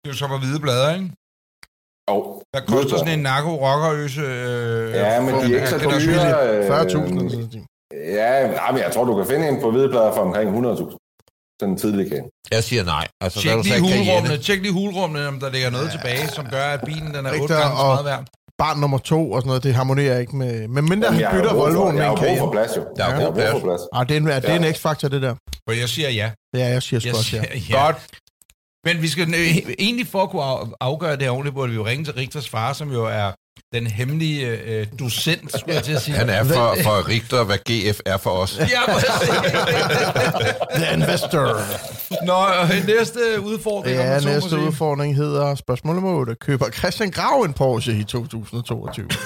Det 0.00 0.06
er 0.08 0.12
jo 0.14 0.18
så 0.22 0.26
på 0.28 0.36
hvide 0.42 0.60
blader, 0.60 0.94
ikke? 0.94 1.10
Og 2.14 2.42
Hvad 2.52 2.62
koster 2.74 2.96
sådan 2.98 3.16
en 3.18 3.22
narko 3.30 3.52
rocker 3.66 3.90
øse 4.04 4.20
øh, 4.20 4.90
Ja, 5.02 5.20
men 5.24 5.32
de 5.34 5.40
er 5.40 5.56
ikke 5.58 5.68
så 5.74 5.78
dyre. 5.78 6.30
øh, 6.48 6.68
40.000 6.68 6.72
eller 6.72 6.88
sådan 6.88 7.14
noget. 7.14 7.66
Ja, 8.18 8.30
nej, 8.60 8.70
men 8.72 8.80
jeg 8.86 8.92
tror, 8.94 9.04
du 9.04 9.14
kan 9.16 9.26
finde 9.32 9.48
en 9.48 9.60
på 9.60 9.70
hvideplader 9.70 10.12
for 10.16 10.22
omkring 10.28 10.48
100.000. 10.66 10.96
Sådan 11.60 11.72
en 11.74 11.78
tidlig 11.78 12.08
kan. 12.12 12.22
Jeg 12.50 12.64
siger 12.64 12.84
nej. 12.84 13.06
Altså, 13.20 13.40
Tjek 13.40 13.54
lige 13.54 13.64
sagde 13.64 13.80
hulrummene, 13.82 14.34
Cayenne- 14.34 14.42
tjek 14.42 14.60
lige 14.62 14.72
hulrummene, 14.72 15.28
om 15.28 15.40
der 15.40 15.50
ligger 15.50 15.70
noget 15.70 15.90
tilbage, 15.90 16.28
som 16.28 16.44
gør, 16.50 16.64
at 16.64 16.80
bilen 16.86 17.14
den 17.14 17.26
er 17.26 17.32
8 17.40 17.54
gange 17.54 17.76
så 17.76 17.82
og- 17.82 17.88
meget 17.94 18.04
værd. 18.04 18.24
barn 18.58 18.78
nummer 18.80 18.98
to 18.98 19.32
og 19.32 19.40
sådan 19.40 19.48
noget, 19.48 19.62
det 19.62 19.74
harmonerer 19.74 20.18
ikke 20.18 20.36
med... 20.36 20.68
Men 20.68 20.84
mindre 20.88 20.92
Jamen, 20.92 21.04
han 21.12 21.20
jeg 21.20 21.28
har 21.28 21.36
bytter 21.38 21.54
Volvoen 21.54 21.94
med 21.94 22.02
Jeg 22.04 22.12
en 22.12 22.18
har 22.18 22.26
jo 22.26 22.30
brug 22.30 22.38
for 22.38 22.52
Cayenne. 22.52 22.52
plads, 22.52 22.76
jo. 22.76 22.82
Der 22.96 23.04
er 23.04 23.08
Jeg 23.08 23.18
har 23.26 23.30
brug 23.30 23.60
for 23.60 23.66
plads. 23.68 23.80
Ah, 23.92 24.08
det 24.08 24.16
er 24.16 24.20
en, 24.20 24.26
det 24.26 24.50
er 24.50 24.56
en 24.56 24.64
Ja. 24.64 24.72
x-faktor, 24.72 25.08
det 25.08 25.22
der. 25.22 25.34
For 25.68 25.72
jeg 25.82 25.88
siger 25.88 26.10
ja. 26.10 26.30
Ja, 26.54 26.66
jeg 26.68 26.82
siger 26.82 27.00
Jeg 27.04 27.14
også 27.14 27.36
ja. 27.36 27.42
siger 27.42 27.58
ja. 27.70 27.84
Godt. 27.86 27.96
Men 28.86 29.02
vi 29.02 29.08
skal 29.08 29.28
øh, 29.34 29.56
egentlig 29.78 30.06
for 30.06 30.22
at 30.22 30.30
kunne 30.30 30.42
af- 30.42 30.66
afgøre 30.80 31.12
det 31.12 31.22
her 31.22 31.30
ordentligt, 31.30 31.54
burde 31.54 31.70
vi 31.70 31.76
jo 31.76 31.86
ringe 31.86 32.04
til 32.04 32.14
Richters 32.14 32.48
far, 32.48 32.72
som 32.72 32.92
jo 32.92 33.04
er 33.04 33.32
den 33.74 33.86
hemmelige 33.86 34.46
øh, 34.46 34.86
docent, 34.98 35.58
skulle 35.58 35.74
jeg 35.74 35.82
til 35.84 35.92
at 35.92 36.02
sige. 36.02 36.16
Han 36.16 36.30
er 36.30 36.44
for, 36.44 36.76
for 36.82 37.08
Richter, 37.08 37.44
hvad 37.44 37.58
GF 37.58 38.00
er 38.06 38.16
for 38.16 38.30
os. 38.30 38.58
Ja. 38.58 38.64
The 40.74 40.94
Investor. 40.94 41.60
Nå, 42.26 42.46
øh, 42.62 42.86
næste 42.86 43.40
udfordring. 43.40 43.98
om 43.98 44.04
Ja, 44.06 44.20
må 44.20 44.28
næste 44.28 44.58
udfordring 44.58 45.16
hedder 45.16 45.54
spørgsmål 45.54 45.94
nummer 45.94 46.10
8. 46.12 46.34
Køber 46.34 46.70
Christian 46.70 47.10
Grav 47.10 47.42
en 47.42 47.52
Porsche 47.52 47.98
i 47.98 48.04
2022? 48.04 49.08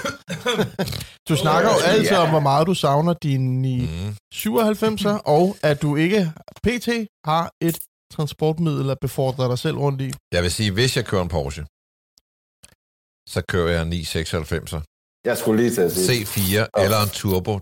Du 1.29 1.37
snakker 1.37 1.71
jo 1.71 1.77
altid 1.85 2.17
om, 2.17 2.29
hvor 2.31 2.41
meget 2.41 2.67
du 2.67 2.75
savner 2.75 3.13
din 3.23 3.55
Mm. 3.65 4.17
97'er, 4.35 5.21
og 5.25 5.57
at 5.63 5.83
du 5.83 5.97
ikke 5.97 6.33
pt. 6.67 6.89
har 7.25 7.51
et 7.63 7.79
transportmiddel 8.17 8.91
at 8.91 8.97
befordre 9.01 9.49
dig 9.49 9.59
selv 9.59 9.77
rundt 9.79 10.01
i. 10.01 10.13
Jeg 10.33 10.43
vil 10.43 10.51
sige, 10.51 10.71
hvis 10.71 10.97
jeg 10.97 11.05
kører 11.05 11.23
en 11.23 11.29
Porsche, 11.29 11.65
så 13.29 13.43
kører 13.49 13.71
jeg 13.73 13.83
en 13.83 13.93
996'er. 13.93 14.81
Jeg 15.27 15.39
skulle 15.39 15.63
lige 15.63 15.75
til 15.75 15.81
at 15.81 15.93
sige. 15.93 16.25
C4 16.25 16.83
eller 16.85 17.03
en 17.03 17.09
turbo. 17.09 17.53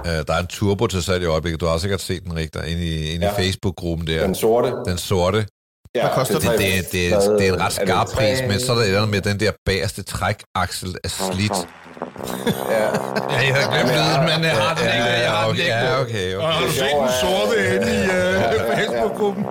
Uh, 0.00 0.06
der 0.06 0.34
er 0.34 0.38
en 0.40 0.46
turbo 0.46 0.86
til 0.86 1.02
salg 1.02 1.22
i 1.22 1.26
øjeblikket. 1.26 1.60
Du 1.60 1.66
har 1.66 1.78
sikkert 1.78 2.00
set 2.00 2.24
den 2.24 2.34
rigtig 2.36 2.68
inde 2.68 2.86
i, 2.86 3.10
inde 3.14 3.26
i 3.26 3.28
Ja. 3.28 3.38
Facebook-gruppen 3.38 4.06
der. 4.06 4.26
Den 4.26 4.34
sorte. 4.34 4.68
Den 4.90 4.98
sorte. 4.98 5.46
Ja, 5.94 6.00
Hvad 6.06 6.14
koster 6.14 6.38
Det, 6.38 6.50
det, 6.50 6.58
det, 6.58 6.92
det, 6.92 7.12
er- 7.12 7.20
det 7.36 7.48
er 7.48 7.54
en 7.54 7.60
ret 7.60 7.72
skarp 7.72 8.06
pris, 8.06 8.38
men 8.48 8.60
så 8.60 8.72
er 8.72 8.76
der 8.76 8.82
et 8.82 8.86
eller 8.86 9.02
andet 9.02 9.10
med 9.10 9.20
den 9.32 9.40
der 9.40 9.52
bagerste 9.64 10.02
trækaksel 10.02 10.96
er 11.04 11.08
slidt. 11.08 11.52
Ja. 12.74 12.84
Ja, 13.32 13.38
jeg 13.46 13.54
havde 13.56 13.68
glemt 13.74 13.90
lyden, 13.98 14.22
men 14.30 14.38
jeg 14.50 14.56
har 14.64 14.72
den 14.78 14.84
ikke. 14.96 15.08
Jeg 15.26 15.30
har 15.36 15.42
den 15.46 15.50
okay, 15.50 15.60
ikke. 15.60 15.86
ja, 15.88 16.00
okay, 16.04 16.26
Og 16.42 16.48
har 16.52 16.60
du 16.66 16.70
set 16.80 16.94
den 17.04 17.12
sorte 17.22 17.54
inde 17.74 17.88
i 17.98 18.02
øh, 18.18 18.34
Facebook-gruppen? 18.78 19.44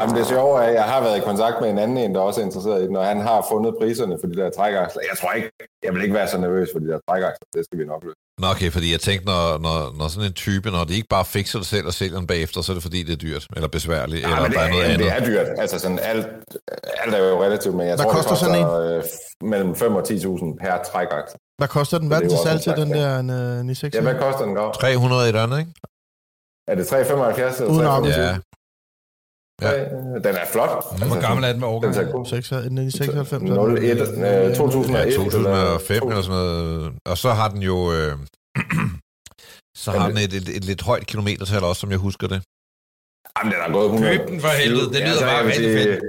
Jamen 0.00 0.14
det 0.16 0.26
sjove 0.26 0.58
er, 0.58 0.66
at 0.68 0.74
jeg 0.74 0.82
har 0.92 1.00
været 1.00 1.16
i 1.18 1.20
kontakt 1.20 1.56
med 1.60 1.70
en 1.70 1.78
anden 1.78 1.96
en, 1.96 2.14
der 2.14 2.20
også 2.20 2.40
er 2.40 2.44
interesseret 2.44 2.82
i 2.82 2.86
den, 2.86 2.96
og 2.96 3.06
han 3.06 3.20
har 3.20 3.46
fundet 3.52 3.74
priserne 3.80 4.18
for 4.20 4.26
de 4.30 4.36
der 4.40 4.50
trækaksler. 4.58 5.02
Jeg 5.10 5.18
tror 5.20 5.32
ikke, 5.32 5.50
jeg 5.84 5.94
vil 5.94 6.02
ikke 6.02 6.14
være 6.14 6.28
så 6.28 6.38
nervøs 6.38 6.68
for 6.72 6.78
de 6.78 6.88
der 6.92 6.98
trækaksler. 7.08 7.46
Det 7.54 7.64
skal 7.64 7.78
vi 7.78 7.84
nok 7.84 8.02
løse. 8.04 8.16
Nå, 8.42 8.46
okay, 8.54 8.70
fordi 8.76 8.92
jeg 8.92 9.00
tænkte, 9.00 9.26
når, 9.32 9.58
når, 9.66 9.78
når 9.98 10.08
sådan 10.08 10.26
en 10.26 10.32
type, 10.46 10.70
når 10.70 10.84
det 10.88 10.94
ikke 10.94 11.08
bare 11.16 11.24
fikser 11.24 11.58
det 11.58 11.68
selv 11.74 11.86
og 11.86 11.94
sælger 11.94 12.18
den 12.18 12.26
bagefter, 12.26 12.60
så 12.62 12.72
er 12.72 12.74
det 12.74 12.82
fordi, 12.88 13.02
det 13.02 13.12
er 13.12 13.22
dyrt, 13.26 13.46
eller 13.56 13.68
besværligt, 13.68 14.22
Ja, 14.22 14.28
eller 14.28 14.42
men 14.42 14.52
der 14.52 14.58
er 14.60 14.62
det, 14.64 14.72
noget 14.72 14.86
er, 14.86 14.92
andet. 14.94 15.06
det 15.06 15.12
er 15.18 15.24
dyrt. 15.44 15.48
Altså 15.62 15.78
sådan 15.78 15.98
alt, 15.98 16.26
alt 17.02 17.14
er 17.14 17.18
jo 17.28 17.42
relativt, 17.44 17.74
men 17.74 17.86
jeg 17.86 17.96
Hvad 17.96 18.04
tror, 18.04 18.12
koster 18.12 18.30
det 18.30 18.38
sådan 18.38 18.62
koster 18.64 18.96
øh, 19.42 19.48
mellem 19.52 19.74
5 19.74 19.94
og 19.94 20.02
10.000 20.02 20.56
per 20.62 20.74
trækaksel. 20.92 21.38
Hvad 21.58 21.68
koster 21.68 21.98
den? 21.98 22.06
Hvad 22.08 22.16
er 22.16 22.20
den 22.20 22.30
til 22.30 22.38
er 22.38 22.42
salg 22.42 22.54
også 22.56 22.74
til, 22.74 22.82
en 22.82 22.90
den 22.90 22.96
der 22.98 23.18
en, 23.18 23.30
uh, 23.70 23.76
96? 23.76 23.94
Ja, 23.94 24.00
hvad 24.00 24.16
koster 24.24 24.44
den, 24.46 24.54
Grav? 24.54 24.74
300 24.74 25.28
et 25.30 25.36
andet, 25.36 25.58
ikke? 25.58 25.72
Er 26.70 26.74
det 26.74 26.86
375 26.86 27.60
eller 27.60 27.70
Uden 27.72 27.84
325? 27.84 28.24
Ja. 28.26 28.36
Ja. 29.62 29.84
Den 30.26 30.34
er 30.42 30.46
flot. 30.52 30.70
Altså, 30.90 31.06
Hvor 31.06 31.20
gammel 31.26 31.44
er 31.44 31.52
den 31.52 31.60
med 31.60 31.68
Den 31.68 31.74
årgang? 31.74 31.94
ser 31.94 32.12
god. 32.12 32.26
6, 32.26 32.52
en 32.52 32.78
af 32.78 32.84
de 32.84 32.92
96? 32.92 33.42
01, 33.42 34.50
øh, 34.50 34.56
2001. 34.56 35.06
Ja, 35.06 35.16
2005 35.16 36.02
eller- 36.02 36.22
sådan 36.22 36.36
noget. 36.38 36.92
Og 37.10 37.18
så 37.18 37.30
har 37.38 37.48
den 37.54 37.62
jo... 37.70 37.76
Øh, 37.96 38.12
så 39.82 39.90
har 39.98 40.08
den 40.08 40.18
et, 40.26 40.32
et, 40.40 40.48
et, 40.56 40.64
lidt 40.64 40.82
højt 40.82 41.06
kilometertal 41.06 41.62
også, 41.64 41.80
som 41.80 41.90
jeg 41.90 41.98
husker 41.98 42.26
det. 42.32 42.38
Jamen, 43.36 43.52
den 43.52 43.60
har 43.64 43.72
gået 43.72 43.84
100. 43.84 44.18
Køb 44.18 44.28
den 44.28 44.40
for 44.40 44.48
helvede. 44.62 44.86
Det 44.94 45.00
lyder 45.08 45.20
bare 45.20 45.36
jeg 45.36 45.44
vil 45.44 45.52
rigtig 45.52 45.72
fedt. 45.78 46.00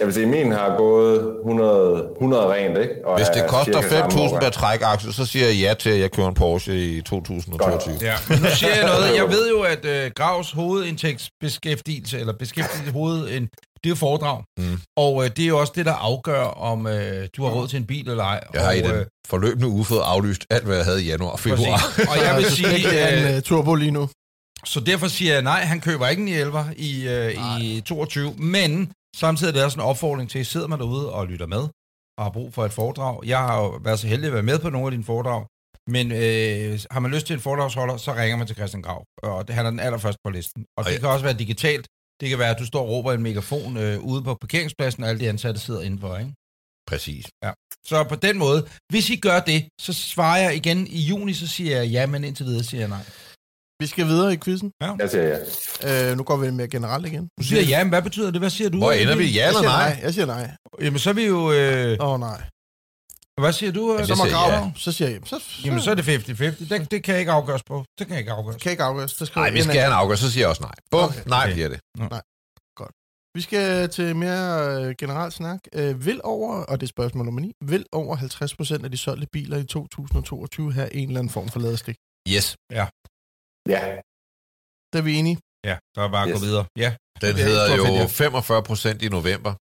Jeg 0.00 0.06
vil 0.06 0.14
sige, 0.14 0.26
min 0.26 0.52
har 0.52 0.76
gået 0.76 1.34
100, 1.38 2.08
100 2.20 2.52
rent, 2.52 2.78
ikke? 2.78 2.94
Og 3.04 3.16
Hvis 3.16 3.28
det 3.28 3.42
er 3.42 3.48
koster 3.48 3.82
cirka 3.82 4.10
samme 4.10 4.24
5.000 4.24 4.40
per 4.40 4.50
trækaksel, 4.50 5.12
så 5.14 5.26
siger 5.26 5.46
jeg 5.46 5.56
ja 5.56 5.74
til, 5.74 5.90
at 5.90 6.00
jeg 6.00 6.10
kører 6.10 6.28
en 6.28 6.34
Porsche 6.34 6.74
i 6.84 7.02
2022. 7.02 7.94
Ja, 8.02 8.14
men 8.28 8.38
nu 8.38 8.48
siger 8.54 8.74
jeg 8.74 8.84
noget. 8.86 9.16
Jeg 9.16 9.28
ved 9.28 9.50
jo, 9.50 9.60
at 9.62 9.84
øh, 9.84 10.10
Gravs 10.16 10.50
hovedindtægtsbeskæftigelse, 10.50 12.18
eller 12.18 12.32
beskæftigelse 12.32 12.92
hoved, 12.92 13.28
en, 13.28 13.42
det 13.42 13.84
er 13.84 13.88
jo 13.88 13.94
foredrag. 13.94 14.42
Mm. 14.58 14.80
Og 14.96 15.24
øh, 15.24 15.30
det 15.36 15.44
er 15.44 15.48
jo 15.48 15.58
også 15.58 15.72
det, 15.76 15.86
der 15.86 15.92
afgør, 15.92 16.42
om 16.42 16.86
øh, 16.86 17.28
du 17.36 17.44
har 17.44 17.50
råd 17.50 17.68
til 17.68 17.76
en 17.76 17.86
bil 17.86 18.08
eller 18.10 18.24
ej. 18.24 18.40
Jeg 18.54 18.62
har 18.62 18.68
og, 18.68 18.76
i 18.76 18.80
den 18.80 19.04
forløbende 19.26 19.68
uge 19.68 19.84
fået 19.84 20.02
aflyst 20.04 20.46
alt, 20.50 20.64
hvad 20.64 20.76
jeg 20.76 20.84
havde 20.84 21.02
i 21.02 21.06
januar 21.06 21.30
og 21.30 21.40
februar. 21.40 21.78
præcis. 21.94 22.08
Og 22.10 22.16
jeg 22.24 22.36
vil 22.36 22.44
Så 22.50 22.56
sige, 22.56 23.12
øh, 23.12 23.30
en 23.30 23.36
uh, 23.36 23.42
turbo 23.42 23.74
lige 23.74 23.90
nu. 23.90 24.08
så 24.64 24.80
derfor 24.80 25.08
siger 25.08 25.32
jeg 25.32 25.42
nej, 25.42 25.60
han 25.60 25.80
køber 25.80 26.08
ikke 26.08 26.22
en 26.22 26.28
11 26.28 26.64
i, 26.76 27.08
øh, 27.08 27.60
i 27.60 27.80
22, 27.80 28.34
men 28.38 28.92
samtidig 29.16 29.50
er 29.50 29.54
det 29.54 29.64
også 29.64 29.78
en 29.80 29.86
opfordring 29.90 30.30
til, 30.30 30.46
sidder 30.46 30.68
man 30.68 30.78
derude 30.78 31.12
og 31.12 31.26
lytter 31.26 31.46
med, 31.46 31.64
og 32.18 32.24
har 32.24 32.30
brug 32.30 32.54
for 32.54 32.64
et 32.64 32.72
foredrag. 32.72 33.24
Jeg 33.24 33.38
har 33.38 33.56
jo 33.62 33.68
været 33.68 33.98
så 33.98 34.06
heldig 34.06 34.26
at 34.26 34.32
være 34.32 34.42
med 34.42 34.58
på 34.58 34.70
nogle 34.70 34.86
af 34.86 34.90
dine 34.90 35.04
foredrag, 35.04 35.46
men 35.94 36.12
øh, 36.12 36.80
har 36.90 37.00
man 37.00 37.10
lyst 37.10 37.26
til 37.26 37.34
en 37.34 37.40
foredragsholder, 37.40 37.96
så 37.96 38.14
ringer 38.14 38.36
man 38.36 38.46
til 38.46 38.56
Christian 38.56 38.82
Grav, 38.82 39.04
og 39.22 39.48
det, 39.48 39.54
han 39.54 39.66
er 39.66 39.70
den 39.70 39.80
allerførste 39.80 40.20
på 40.24 40.30
listen. 40.30 40.64
Og 40.78 40.84
det 40.84 41.00
kan 41.00 41.08
også 41.08 41.24
være 41.24 41.38
digitalt. 41.38 41.86
Det 42.20 42.28
kan 42.28 42.38
være, 42.38 42.50
at 42.50 42.58
du 42.58 42.66
står 42.66 42.82
og 42.82 42.88
råber 42.88 43.12
en 43.12 43.22
megafon 43.22 43.76
øh, 43.76 44.00
ude 44.00 44.22
på 44.22 44.34
parkeringspladsen, 44.34 45.02
og 45.02 45.08
alle 45.08 45.20
de 45.20 45.28
ansatte 45.28 45.60
sidder 45.60 45.80
indenfor, 45.80 46.16
ikke? 46.18 46.32
Præcis. 46.86 47.26
Så 47.86 48.04
på 48.08 48.14
den 48.14 48.38
måde, 48.38 48.68
hvis 48.92 49.10
I 49.10 49.16
gør 49.16 49.40
det, 49.40 49.68
så 49.80 49.92
svarer 49.92 50.38
jeg 50.38 50.56
igen 50.56 50.86
i 50.86 51.00
juni, 51.00 51.32
så 51.32 51.46
siger 51.46 51.76
jeg 51.76 51.88
ja, 51.88 52.06
men 52.06 52.24
indtil 52.24 52.46
videre 52.46 52.64
siger 52.64 52.80
jeg 52.80 52.88
nej. 52.88 53.04
Vi 53.80 53.86
skal 53.86 54.06
videre 54.06 54.32
i 54.34 54.36
quizzen. 54.44 54.72
Jeg 54.80 55.10
siger 55.10 55.38
ja. 55.82 56.10
Uh, 56.12 56.16
nu 56.18 56.22
går 56.22 56.36
vi 56.36 56.50
mere 56.50 56.68
generelt 56.68 57.06
igen. 57.06 57.28
Du 57.38 57.44
siger 57.44 57.62
ja, 57.62 57.84
men 57.84 57.88
hvad 57.88 58.02
betyder 58.02 58.30
det? 58.30 58.40
Hvad 58.40 58.50
siger 58.50 58.70
du? 58.70 58.78
Hvor 58.78 58.92
ender 58.92 59.16
vi? 59.16 59.24
Ja 59.30 59.48
eller 59.48 59.62
nej? 59.62 59.88
nej. 59.92 60.00
Jeg 60.02 60.14
siger 60.14 60.26
nej. 60.26 60.50
Jamen, 60.80 60.98
så 60.98 61.10
er 61.10 61.14
vi 61.14 61.26
jo... 61.26 61.52
Øh, 61.52 61.96
Åh 62.00 62.08
oh, 62.12 62.20
nej. 62.20 62.42
hvad 63.40 63.52
siger 63.52 63.72
du? 63.72 63.92
Jamen, 63.92 64.02
Øh, 64.02 64.08
må 64.18 64.24
siger 64.24 64.36
grave. 64.36 64.52
ja. 64.52 64.70
Så 64.76 64.92
siger 64.92 65.08
jeg, 65.10 65.20
så, 65.24 65.38
så, 65.38 65.62
Jamen, 65.64 65.80
så 65.80 65.90
er 65.90 65.94
det 65.94 66.02
50-50. 66.02 66.68
Det, 66.68 66.90
det 66.90 67.04
kan 67.04 67.12
jeg 67.12 67.20
ikke 67.20 67.32
afgøres 67.32 67.62
på. 67.62 67.84
Det 67.98 68.06
kan 68.06 68.14
jeg 68.14 68.18
ikke 68.20 68.32
afgøres. 68.32 68.62
kan 68.62 68.70
ikke 68.72 68.82
afgøres. 68.82 69.12
Det 69.14 69.26
skal 69.26 69.40
Nej, 69.40 69.50
vi 69.50 69.62
skal 69.62 69.74
have 69.74 69.86
en 69.86 69.92
afgørelse, 69.92 70.24
så 70.24 70.32
siger 70.32 70.42
jeg 70.42 70.48
også 70.48 70.62
nej. 70.62 70.74
Bum, 70.90 71.00
Okay. 71.02 71.20
nej 71.26 71.44
Okay. 71.44 71.52
bliver 71.54 71.68
det. 71.68 71.80
Vi 73.36 73.40
skal 73.40 73.88
til 73.88 74.16
mere 74.16 74.74
øh, 74.84 74.94
generelt 74.98 75.34
snak. 75.34 75.58
Øh, 75.74 76.06
vil 76.06 76.20
over, 76.24 76.54
og 76.56 76.80
det 76.80 76.86
er 76.86 76.88
spørgsmål 76.88 77.24
nummer 77.24 77.40
9, 77.40 77.52
vil 77.64 77.86
over 77.92 78.16
50% 78.80 78.84
af 78.84 78.90
de 78.90 78.96
solgte 78.96 79.26
biler 79.32 79.56
i 79.56 79.64
2022 79.64 80.72
have 80.72 80.94
en 80.94 81.08
eller 81.08 81.20
anden 81.20 81.32
form 81.32 81.48
for 81.48 81.60
ladestik? 81.60 81.96
Yes, 82.28 82.56
Ja. 82.70 82.86
Der 84.92 84.98
er 84.98 85.02
vi 85.02 85.14
enige. 85.14 85.38
Ja, 85.64 85.76
så 85.94 86.00
er 86.00 86.04
det 86.04 86.12
bare 86.12 86.22
at 86.28 86.32
gå 86.32 86.38
Yes. 86.38 86.42
videre. 86.48 86.64
Ja. 86.76 86.90
den 87.20 87.34
Det 87.36 87.42
er 87.42 87.46
hedder 87.48 87.76
fedt, 87.76 87.88
ja. 87.94 88.02
jo 88.02 88.08
45 88.08 88.62
procent 88.62 89.02
i 89.02 89.08
november. 89.08 89.54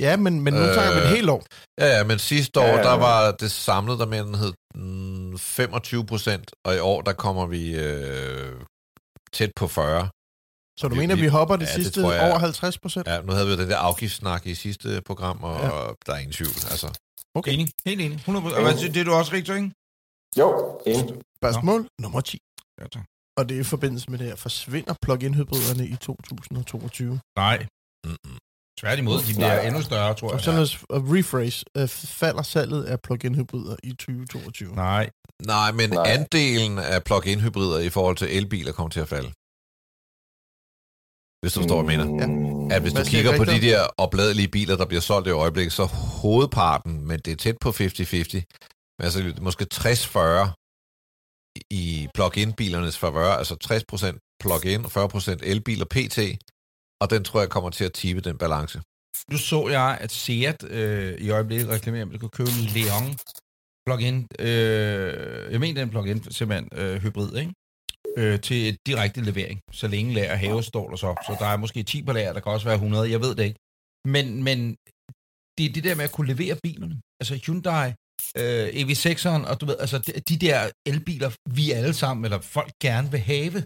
Ja, 0.00 0.16
men, 0.16 0.40
men 0.40 0.52
nu 0.54 0.60
Øh, 0.60 0.74
tager 0.74 0.92
vi 0.94 1.00
et 1.00 1.08
helt 1.08 1.30
år. 1.30 1.42
Ja, 1.80 1.86
ja, 1.96 2.04
men 2.04 2.18
sidste 2.18 2.60
år, 2.60 2.64
Ja, 2.64 2.76
ja, 2.76 2.82
der 2.82 2.90
ja. 2.90 2.96
var 2.96 3.32
det 3.32 3.50
samlede, 3.50 3.98
der 3.98 4.06
med 4.06 4.24
den 4.24 4.34
hed 4.34 4.52
mm, 4.74 5.38
25 5.38 6.06
procent, 6.06 6.50
og 6.66 6.74
i 6.76 6.78
år, 6.78 7.02
der 7.02 7.12
kommer 7.12 7.46
vi 7.46 7.62
øh, 7.86 8.60
tæt 9.32 9.50
på 9.56 9.68
40. 9.68 10.08
Så 10.80 10.88
du 10.88 10.94
vi- 10.94 11.00
mener, 11.00 11.14
vi- 11.14 11.20
vi 11.20 11.26
hopper 11.26 11.56
det 11.56 11.66
ja, 11.66 11.74
det 11.76 11.84
sidste 11.84 12.00
jeg- 12.08 12.30
over 12.30 12.38
50%? 12.38 13.02
Ja, 13.06 13.20
nu 13.22 13.32
havde 13.32 13.46
vi 13.46 13.52
jo 13.52 13.58
den 13.58 13.70
der 13.70 13.76
afgiftssnak 13.76 14.46
i 14.46 14.54
sidste 14.54 15.02
program, 15.06 15.44
og 15.44 15.60
Ja. 15.60 15.66
ja. 15.66 15.92
der 16.06 16.12
er 16.14 16.18
ingen 16.18 16.32
tvivl. 16.32 16.54
Altså, 16.72 16.98
Okay. 17.34 17.52
Enig. 17.52 17.68
Helt 17.86 18.00
enig. 18.00 18.18
100%. 18.26 18.56
Og 18.56 18.62
hvad, 18.62 18.78
siger- 18.78 18.92
det 18.92 19.00
er 19.00 19.04
du 19.04 19.12
også 19.12 19.32
rigtig, 19.32 19.54
ikke? 19.56 19.70
Jo, 20.38 20.80
enig. 20.86 21.14
Spørgsmål 21.40 21.88
nummer 22.00 22.20
10. 22.20 22.38
Ja, 22.80 22.86
tak. 22.94 23.04
Og 23.38 23.48
det 23.48 23.56
er 23.56 23.60
i 23.60 23.64
forbindelse 23.64 24.10
med 24.10 24.18
det 24.18 24.26
her. 24.26 24.36
Forsvinder 24.36 24.94
plug-in 25.02 25.34
hybriderne 25.34 25.86
i 25.86 25.96
2022? 25.96 27.20
Nej. 27.36 27.66
mm-mm. 28.06 28.38
Tværtimod, 28.80 29.18
de 29.28 29.34
bliver 29.34 29.60
endnu 29.60 29.82
større, 29.82 30.14
tror 30.14 30.28
Og 30.28 30.34
jeg. 30.34 30.40
sådan 30.44 30.60
at 30.60 30.68
rephrase. 30.90 31.64
Øh, 31.76 31.88
falder 31.88 32.42
salget 32.42 32.84
af 32.84 33.00
plug-in 33.00 33.34
hybrider 33.34 33.76
i 33.82 33.90
2022? 33.90 34.74
Nej. 34.74 35.10
nej, 35.46 35.72
men 35.72 35.90
Nej. 35.90 36.04
andelen 36.06 36.78
af 36.78 37.04
plug-in 37.04 37.40
hybrider 37.40 37.78
i 37.78 37.88
forhold 37.88 38.16
til 38.16 38.36
elbiler 38.36 38.72
kommer 38.72 38.90
til 38.90 39.00
at 39.00 39.08
falde. 39.08 39.30
Hvis 41.42 41.52
du 41.54 41.60
forstår, 41.60 41.82
hvad 41.82 41.94
jeg 41.94 42.06
mener. 42.06 42.26
Mm, 42.26 42.70
At 42.70 42.80
hvis 42.82 42.92
du 42.92 43.02
kigger 43.04 43.36
på 43.36 43.44
de 43.44 43.60
der 43.60 43.86
opladelige 43.98 44.48
biler, 44.48 44.76
der 44.76 44.86
bliver 44.86 45.00
solgt 45.00 45.28
i 45.28 45.30
øjeblikket, 45.30 45.72
så 45.72 45.84
hovedparten, 46.22 47.06
men 47.08 47.18
det 47.24 47.32
er 47.32 47.36
tæt 47.36 47.56
på 47.60 47.68
50-50, 47.68 47.74
men 48.98 49.04
altså 49.06 49.34
måske 49.40 49.66
60-40 49.74 50.65
i 51.70 52.08
plug-in-bilernes 52.14 52.98
favør, 52.98 53.30
altså 53.30 53.54
60% 53.64 54.38
plug-in 54.40 54.84
og 54.84 54.90
40% 54.90 55.38
elbiler 55.42 55.84
PT, 55.84 56.18
og 57.00 57.10
den 57.10 57.24
tror 57.24 57.40
jeg 57.40 57.50
kommer 57.50 57.70
til 57.70 57.84
at 57.84 57.92
tippe 57.92 58.20
den 58.20 58.38
balance. 58.38 58.80
Nu 59.30 59.38
så 59.38 59.68
jeg, 59.68 59.98
at 60.00 60.12
Seat 60.12 60.64
øh, 60.64 61.18
i 61.18 61.30
øjeblikket 61.30 61.68
reklamerer, 61.68 62.06
at 62.06 62.12
du 62.12 62.18
kan 62.18 62.28
købe 62.28 62.50
en 62.50 62.66
Leon 62.74 63.18
plug-in. 63.86 64.26
Øh, 64.38 65.52
jeg 65.52 65.60
mener, 65.60 65.80
den 65.80 65.90
plug-in 65.90 66.30
simpelthen 66.30 66.68
øh, 66.72 67.02
hybrid, 67.02 67.36
ikke? 67.36 67.52
Øh, 68.18 68.40
til 68.40 68.68
et 68.68 68.76
direkte 68.86 69.20
levering. 69.20 69.60
Så 69.72 69.88
længe 69.88 70.14
lager 70.14 70.34
have 70.34 70.62
står 70.62 70.90
der 70.90 70.96
så. 70.96 71.14
Så 71.26 71.36
der 71.38 71.46
er 71.46 71.56
måske 71.56 71.82
10 71.82 72.02
på 72.02 72.12
lager, 72.12 72.32
der 72.32 72.40
kan 72.40 72.52
også 72.52 72.66
være 72.66 72.74
100, 72.74 73.10
jeg 73.10 73.20
ved 73.20 73.34
det 73.34 73.44
ikke. 73.44 73.60
Men, 74.04 74.44
men 74.44 74.76
det 75.58 75.66
er 75.66 75.72
det 75.72 75.84
der 75.84 75.94
med 75.94 76.04
at 76.04 76.12
kunne 76.12 76.34
levere 76.34 76.56
bilerne. 76.62 77.00
Altså 77.20 77.34
Hyundai, 77.46 77.92
øh, 78.36 78.66
EV6'eren, 78.68 79.42
og 79.50 79.60
du 79.60 79.66
ved, 79.66 79.76
altså 79.78 79.98
de, 79.98 80.12
de 80.12 80.36
der 80.46 80.70
elbiler, 80.86 81.30
vi 81.50 81.70
alle 81.70 81.94
sammen, 81.94 82.24
eller 82.24 82.40
folk 82.40 82.72
gerne 82.82 83.10
vil 83.10 83.20
have, 83.20 83.64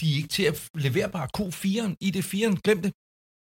de 0.00 0.12
er 0.12 0.16
ikke 0.16 0.28
til 0.28 0.42
at 0.42 0.68
levere 0.74 1.10
bare 1.10 1.28
Q4'en, 1.38 1.92
ID4'en, 2.04 2.60
glem 2.64 2.82
det. 2.82 2.92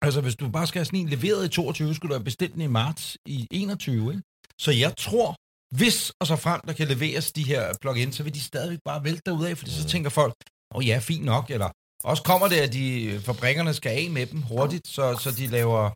Altså, 0.03 0.20
hvis 0.20 0.36
du 0.36 0.49
bare 0.49 0.66
skal 0.66 0.78
have 0.78 0.84
sådan 0.84 1.01
en 1.01 1.09
leveret 1.09 1.44
i 1.44 1.49
22, 1.49 1.94
skulle 1.94 2.11
du 2.11 2.18
have 2.18 2.24
bestilt 2.24 2.55
den 2.55 2.62
i 2.62 2.66
marts 2.66 3.16
i 3.26 3.46
21, 3.51 4.11
ikke? 4.12 4.22
Så 4.61 4.70
jeg 4.70 4.96
tror, 4.96 5.36
hvis 5.76 6.12
og 6.20 6.26
så 6.26 6.36
frem, 6.36 6.61
der 6.66 6.72
kan 6.72 6.88
leveres 6.88 7.32
de 7.32 7.42
her 7.42 7.74
plug-ins, 7.80 8.16
så 8.16 8.22
vil 8.22 8.34
de 8.34 8.40
stadigvæk 8.40 8.78
bare 8.84 9.05
vælte 9.05 9.22
derudad, 9.26 9.57
fordi 9.57 9.70
så 9.70 9.84
tænker 9.84 10.11
folk, 10.11 10.34
åh 10.74 10.78
oh, 10.78 10.86
ja, 10.86 10.99
fint 10.99 11.24
nok, 11.24 11.51
eller 11.51 11.70
også 12.05 12.22
kommer 12.22 12.49
det, 12.49 12.57
at 12.57 12.72
de 12.72 13.20
fabrikkerne 13.24 13.74
skal 13.74 13.92
af 13.92 14.11
med 14.11 14.26
dem 14.26 14.42
hurtigt, 14.42 14.88
så, 14.88 15.16
så 15.16 15.30
de 15.30 15.46
laver 15.46 15.90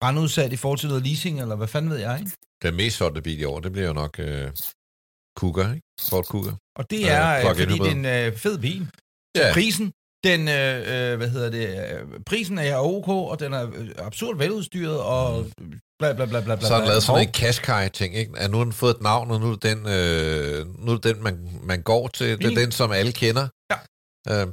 brandudsat 0.00 0.52
i 0.52 0.56
forhold 0.56 0.78
til 0.78 0.88
noget 0.88 1.06
leasing, 1.06 1.40
eller 1.40 1.56
hvad 1.56 1.68
fanden 1.68 1.90
ved 1.90 1.98
jeg, 1.98 2.18
ikke? 2.20 2.32
Den 2.62 2.74
mest 2.76 2.96
solgte 2.96 3.22
bil 3.22 3.40
i 3.40 3.44
år, 3.44 3.60
det 3.60 3.72
bliver 3.72 3.86
jo 3.86 3.92
nok 3.92 4.14
øh, 4.18 4.50
Cougar, 5.38 5.74
ikke? 5.74 5.86
Ford 6.10 6.24
Cougar. 6.24 6.56
Og 6.78 6.90
det 6.90 7.10
er, 7.10 7.38
øh, 7.38 7.56
fordi 7.56 7.78
det 7.78 7.86
er 7.86 7.90
en 7.90 8.04
øh, 8.06 8.36
fed 8.36 8.58
bil. 8.58 8.88
Ja. 9.36 9.52
Prisen, 9.52 9.92
den, 10.24 10.48
øh, 10.48 10.76
øh, 11.12 11.16
hvad 11.16 11.28
hedder 11.28 11.50
det, 11.50 11.68
øh, 11.68 12.20
prisen 12.26 12.58
er 12.58 12.76
ok, 12.76 13.08
og 13.08 13.40
den 13.40 13.52
er 13.52 13.70
øh, 13.74 13.88
absurd 13.98 14.36
veludstyret, 14.38 15.00
og 15.00 15.46
bla 15.98 16.12
bla 16.12 16.24
bla 16.24 16.40
bla 16.40 16.56
bla. 16.56 16.66
Så 16.66 16.74
har 16.74 16.80
bla. 16.80 16.88
lavet 16.88 17.02
sådan 17.02 17.28
en 17.28 17.32
Qashqai-ting, 17.32 18.14
ikke? 18.16 18.32
At 18.36 18.50
nu 18.50 18.56
har 18.56 18.64
den 18.64 18.72
fået 18.72 18.94
et 18.94 19.02
navn, 19.02 19.30
og 19.30 19.40
nu 19.40 19.46
er 19.46 19.56
det 19.56 19.62
den, 19.62 19.78
øh, 19.78 20.84
nu 20.86 20.92
er 20.92 20.98
den 20.98 21.22
man, 21.22 21.48
man 21.62 21.82
går 21.82 22.08
til. 22.08 22.38
Det 22.38 22.46
er 22.52 22.54
den, 22.62 22.72
som 22.72 22.92
alle 22.92 23.12
kender. 23.12 23.48
Ja. 23.72 23.78
Øh, 24.42 24.46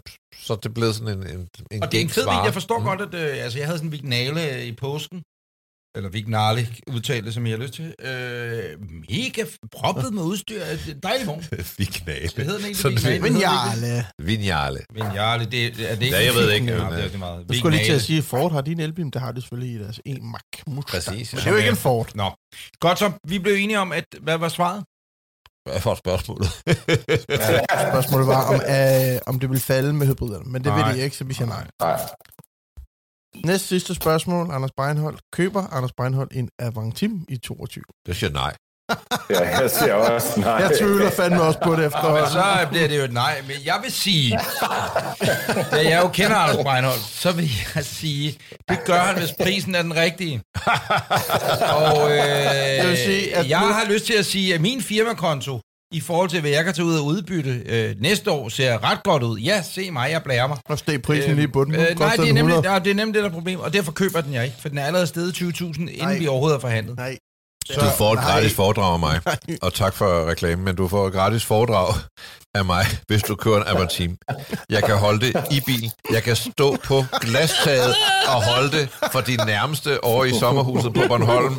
så 0.46 0.56
det 0.56 0.66
er 0.66 0.74
blevet 0.74 0.96
sådan 0.96 1.18
en, 1.18 1.28
en, 1.28 1.48
en 1.72 1.84
Og 1.84 1.92
det 1.92 1.98
er 1.98 2.02
en 2.02 2.10
fed 2.10 2.24
bil. 2.24 2.40
Jeg 2.44 2.54
forstår 2.54 2.80
Mm. 2.80 2.86
godt, 2.86 3.02
at 3.02 3.14
øh, 3.14 3.44
altså, 3.44 3.58
jeg 3.60 3.68
havde 3.68 3.78
sådan 3.78 3.88
en 3.88 3.92
Vignale 3.92 4.66
i 4.66 4.72
påsken. 4.72 5.24
Eller 5.96 6.10
Vignale, 6.10 6.68
udtale 6.88 7.26
det, 7.26 7.34
som 7.34 7.48
jeg 7.48 7.58
har 7.58 7.64
lyst 7.64 7.74
til. 7.74 7.96
Øh, 8.00 8.80
mega 9.10 9.46
proppet 9.72 10.14
med 10.14 10.24
udstyr. 10.24 10.60
Det 10.64 10.94
en 10.94 11.00
dejlig 11.04 11.28
vogn. 11.28 11.44
Vignale. 11.78 12.28
Det 12.28 12.46
hedder 12.46 12.58
den 12.58 12.66
egentlig 12.66 13.24
Vignale. 13.24 14.06
Men 14.20 14.28
Vignale. 14.28 14.80
Vignale, 14.94 15.46
det, 15.46 15.66
er 15.66 15.96
det 15.96 16.02
ikke... 16.04 16.18
Ja, 16.18 16.26
jeg 16.26 16.34
ved 16.34 16.52
ikke, 16.52 16.66
Ja, 16.68 16.84
men, 16.84 16.92
det 16.92 17.00
er 17.00 17.06
ikke 17.06 17.18
meget. 17.18 17.46
jeg 17.50 17.58
skulle 17.58 17.78
lige 17.78 17.88
til 17.88 17.94
at 17.94 18.02
sige, 18.02 18.18
at 18.18 18.24
Ford 18.24 18.52
har 18.52 18.62
din 18.62 18.80
elbil, 18.80 19.06
men 19.06 19.12
det 19.12 19.22
har 19.22 19.32
de 19.32 19.42
selvfølgelig 19.42 19.76
i 19.76 19.84
deres 19.84 20.00
E-Mac 20.06 20.64
Mustang. 20.68 21.04
Præcis, 21.04 21.34
Men 21.34 21.40
ja. 21.40 21.44
det 21.44 21.48
er 21.48 21.52
jo 21.52 21.58
ikke 21.58 21.70
en 21.70 21.76
Ford. 21.76 22.16
Nå, 22.16 22.32
godt 22.80 23.00
så. 23.00 23.12
Vi 23.28 23.40
blev 23.40 23.54
enige 23.54 23.80
om, 23.80 23.92
at... 23.92 24.06
Hvad 24.22 24.38
var 24.38 24.50
svaret? 24.50 24.84
Hvad 25.70 25.82
for 25.82 25.96
spørgsmålet? 25.96 26.48
Spørgsmålet 27.92 28.28
var, 28.28 28.44
om, 28.54 28.56
øh, 28.56 29.20
om 29.28 29.40
det 29.40 29.50
vil 29.50 29.60
falde 29.60 29.94
med 29.94 30.08
hybriderne, 30.08 30.52
men 30.52 30.64
det 30.64 30.72
Nej. 30.72 30.92
vil 30.92 30.98
de 31.00 31.04
ikke, 31.04 31.16
så 31.18 31.24
vi 31.24 31.34
siger 31.34 31.48
nej. 31.48 31.68
Nej. 31.82 32.00
Næste 33.46 33.68
sidste 33.68 33.96
spørgsmål, 33.96 34.52
Anders 34.52 34.72
Breinholt. 34.78 35.20
Køber 35.34 35.68
Anders 35.74 35.92
Breinholt 35.98 36.32
en 36.36 36.50
Avantim 36.60 37.26
i 37.30 37.38
22? 37.38 37.84
Det 38.08 38.16
siger 38.16 38.32
nej. 38.32 38.54
Ja, 39.30 39.60
jeg 39.62 39.72
siger 39.72 39.94
også 39.94 40.40
nej. 40.40 40.52
Jeg 40.52 40.72
tvivler 40.80 41.10
fandme 41.12 41.42
også 41.42 41.60
på 41.64 41.70
det 41.72 41.78
Men 41.78 41.88
efterhånden. 41.88 42.30
så 42.30 42.68
bliver 42.70 42.88
det 42.88 42.98
jo 42.98 43.04
et 43.04 43.14
nej. 43.14 43.42
Men 43.48 43.56
jeg 43.66 43.80
vil 43.84 43.92
sige, 43.92 44.40
da 45.72 45.90
jeg 45.90 46.02
jo 46.04 46.08
kender 46.08 46.36
Anders 46.38 46.64
Breinholt, 46.64 47.00
så 47.00 47.32
vil 47.32 47.50
jeg 47.76 47.86
sige, 47.86 48.38
det 48.70 48.80
gør 48.86 49.00
han, 49.00 49.18
hvis 49.20 49.34
prisen 49.44 49.76
er 49.76 49.82
den 49.82 49.96
rigtige. 49.96 50.42
Og 51.86 52.12
øh, 52.12 52.88
vil 52.90 52.98
sige, 52.98 53.36
at 53.36 53.50
jeg 53.50 53.62
nu- 53.62 53.68
har 53.74 53.86
lyst 53.94 54.06
til 54.06 54.14
at 54.14 54.26
sige, 54.26 54.54
at 54.54 54.62
min 54.62 54.82
firmakonto, 54.82 55.62
i 55.92 56.00
forhold 56.00 56.30
til, 56.30 56.42
hvad 56.42 56.52
jeg 56.52 56.64
kan 56.64 56.74
tage 56.74 56.86
ud 56.86 56.96
og 56.98 57.06
udbytte 57.06 57.62
øh, 57.66 57.96
næste 58.00 58.32
år, 58.32 58.50
ser 58.50 58.92
ret 58.92 59.04
godt 59.04 59.24
ud. 59.24 59.40
Ja, 59.40 59.62
se 59.62 59.92
mig, 59.92 60.12
jeg 60.12 60.24
blærer 60.24 60.48
mig. 60.48 60.58
Nu 60.70 60.76
steg 60.76 61.02
prisen 61.02 61.36
lige 61.36 61.44
i 61.44 61.48
bunden. 61.48 61.76
Nu 61.76 61.82
Øh, 61.82 62.00
nej, 62.00 62.10
det 62.10 62.20
er, 62.20 62.26
den 62.26 62.36
nemlig, 62.36 62.54
100. 62.54 62.74
ja, 62.74 62.80
det 62.80 62.92
er 62.92 62.96
nemlig 62.96 63.14
det, 63.16 63.24
der 63.24 63.30
er 63.30 63.34
problemet, 63.34 63.66
og 63.66 63.74
derfor 63.74 63.92
køber 63.92 64.22
den 64.22 64.34
jeg 64.34 64.46
ikke, 64.46 64.58
for 64.62 64.70
den 64.70 64.78
er 64.78 64.86
allerede 64.86 65.08
steget 65.08 65.32
20.000, 65.34 65.64
inden 65.66 65.98
Nej. 65.98 66.18
vi 66.18 66.28
overhovedet 66.28 66.56
har 66.58 66.62
forhandlet. 66.62 66.98
Nej. 66.98 67.18
Du 67.76 67.86
får 67.98 68.14
et 68.14 68.20
nej. 68.20 68.32
gratis 68.32 68.54
foredrag 68.54 68.94
af 68.94 69.00
mig. 69.00 69.20
Nej. 69.26 69.58
Og 69.62 69.74
tak 69.74 69.94
for 69.94 70.26
reklamen, 70.26 70.66
men 70.66 70.76
du 70.76 70.88
får 70.88 71.08
et 71.08 71.14
gratis 71.14 71.46
foredrag 71.46 71.94
af 72.60 72.66
mig, 72.66 72.86
hvis 73.08 73.24
du 73.24 73.36
kører 73.36 73.58
en 73.58 73.64
Avantim. 73.68 74.18
Jeg 74.70 74.84
kan 74.84 74.96
holde 74.98 75.20
det 75.28 75.44
i 75.52 75.60
bil. 75.66 75.92
Jeg 76.14 76.24
kan 76.24 76.36
stå 76.36 76.78
på 76.86 77.06
glastaget 77.22 77.96
og 78.28 78.44
holde 78.44 78.72
det 78.72 78.90
for 79.12 79.22
de 79.22 79.36
nærmeste 79.46 80.04
år 80.06 80.26
i 80.26 80.40
sommerhuset 80.40 80.94
på 80.94 81.02
Bornholm. 81.08 81.56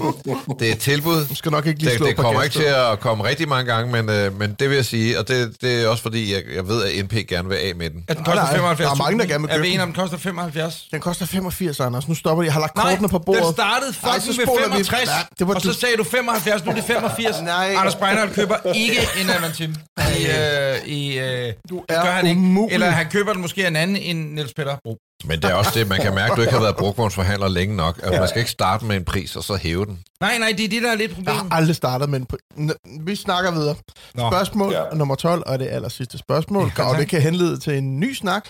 Det 0.58 0.68
er 0.68 0.72
et 0.72 0.78
tilbud. 0.78 1.26
Du 1.26 1.34
skal 1.34 1.52
nok 1.52 1.66
ikke 1.66 1.78
lige 1.80 1.90
Det, 1.90 1.98
slå 1.98 2.06
det 2.06 2.16
kommer 2.16 2.42
ikke 2.42 2.54
til 2.58 2.62
at 2.64 3.00
komme 3.00 3.24
rigtig 3.24 3.48
mange 3.48 3.72
gange, 3.74 3.92
men, 4.02 4.08
øh, 4.16 4.38
men 4.38 4.56
det 4.60 4.68
vil 4.68 4.74
jeg 4.76 4.84
sige, 4.84 5.18
og 5.18 5.28
det, 5.28 5.56
det 5.60 5.82
er 5.84 5.88
også 5.88 6.02
fordi, 6.02 6.32
jeg, 6.34 6.42
jeg 6.54 6.68
ved, 6.68 6.84
at 6.84 7.04
NP 7.04 7.12
gerne 7.28 7.48
vil 7.48 7.56
af 7.56 7.72
med 7.76 7.90
den. 7.90 8.04
At 8.08 8.16
den 8.16 8.24
koster 8.24 8.42
Nej, 8.42 8.44
nej, 8.44 8.56
75 8.56 8.86
der 8.86 8.94
er 8.94 8.98
mange, 9.04 9.18
der 9.18 9.26
gerne 9.26 9.42
vil 9.46 9.50
Er 9.54 9.58
vi 9.58 9.64
købe 9.64 9.72
den. 9.72 9.80
om, 9.80 9.88
den 9.88 9.94
koster 10.02 10.16
75? 10.18 10.86
Den 10.92 11.00
koster 11.00 11.26
85, 11.26 11.80
Anders. 11.80 12.08
Nu 12.08 12.14
stopper 12.14 12.42
de. 12.42 12.46
Jeg 12.46 12.52
har 12.52 12.60
lagt 12.60 12.74
kortene 12.74 13.08
på 13.08 13.18
bordet. 13.18 13.42
den 13.44 13.52
startede 13.52 13.92
fucking 13.92 14.22
så 14.22 14.40
med 14.40 14.46
spoler 14.46 14.64
vi. 14.66 14.84
65, 14.84 15.08
Ja, 15.08 15.12
det 15.38 15.48
var 15.48 15.54
og 15.54 15.60
så 15.62 15.72
sagde 15.72 15.96
du 15.96 16.04
75, 16.04 16.64
nu 16.64 16.70
er 16.70 16.74
det 16.74 16.84
85. 16.84 17.40
Nej. 17.42 17.74
Anders 17.76 17.94
Breinholt 17.96 18.32
køber 18.34 18.56
ikke 18.74 19.00
en 19.20 19.30
Avantim. 19.30 19.74
I, 19.98 20.26
øh, 20.26 20.76
i, 20.90 21.18
øh, 21.18 21.52
Du 21.70 21.84
det 21.88 21.96
er 21.96 22.02
gør 22.04 22.10
han 22.10 22.26
ikke. 22.26 22.40
umulig. 22.40 22.74
Eller 22.74 22.86
han 22.90 23.10
køber 23.10 23.32
den 23.32 23.42
måske 23.42 23.64
af 23.64 23.68
en 23.68 23.76
anden 23.76 23.96
end 23.96 24.32
Niels 24.34 24.54
Peter 24.54 24.76
Bro. 24.84 24.96
Men 25.24 25.42
det 25.42 25.50
er 25.50 25.54
også 25.54 25.70
det, 25.74 25.88
man 25.88 26.00
kan 26.00 26.14
mærke, 26.14 26.32
at 26.32 26.36
du 26.36 26.42
ikke 26.42 26.52
har 26.52 26.60
været 26.60 26.76
brugvognsforhandler 26.76 27.48
længe 27.48 27.76
nok. 27.76 28.00
At 28.02 28.20
man 28.20 28.28
skal 28.28 28.38
ikke 28.38 28.50
starte 28.50 28.84
med 28.84 28.96
en 28.96 29.04
pris, 29.04 29.36
og 29.36 29.44
så 29.44 29.54
hæve 29.54 29.86
den. 29.86 30.02
Nej, 30.20 30.38
nej, 30.38 30.54
det 30.56 30.64
er 30.64 30.68
det, 30.68 30.82
der 30.82 30.90
er 30.90 30.94
lidt 30.94 31.10
Jeg 31.10 31.16
problemet. 31.16 31.40
har 31.42 31.56
aldrig 31.56 31.76
startet 31.76 32.08
med 32.10 32.20
en... 32.20 32.26
pr- 32.32 32.58
N- 32.70 33.04
Vi 33.04 33.14
snakker 33.16 33.50
videre. 33.50 33.76
Nå. 34.14 34.30
Spørgsmål 34.30 34.72
Ja. 34.72 34.84
nummer 34.94 35.14
12, 35.14 35.42
og 35.46 35.58
det 35.58 35.68
aller 35.68 35.88
sidste 35.88 36.18
spørgsmål, 36.18 36.72
Ja, 36.78 36.84
og 36.90 36.98
det 36.98 37.08
kan 37.08 37.22
henlede 37.22 37.58
til 37.58 37.78
en 37.78 38.00
ny 38.00 38.12
snak. 38.14 38.48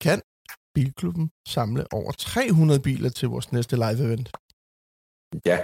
Kan 0.00 0.20
Bilklubben 0.74 1.30
samle 1.48 1.84
over 1.92 2.12
300 2.12 2.80
biler 2.80 3.08
til 3.10 3.28
vores 3.28 3.52
næste 3.52 3.76
live-event? 3.76 4.30
Ja. 5.46 5.58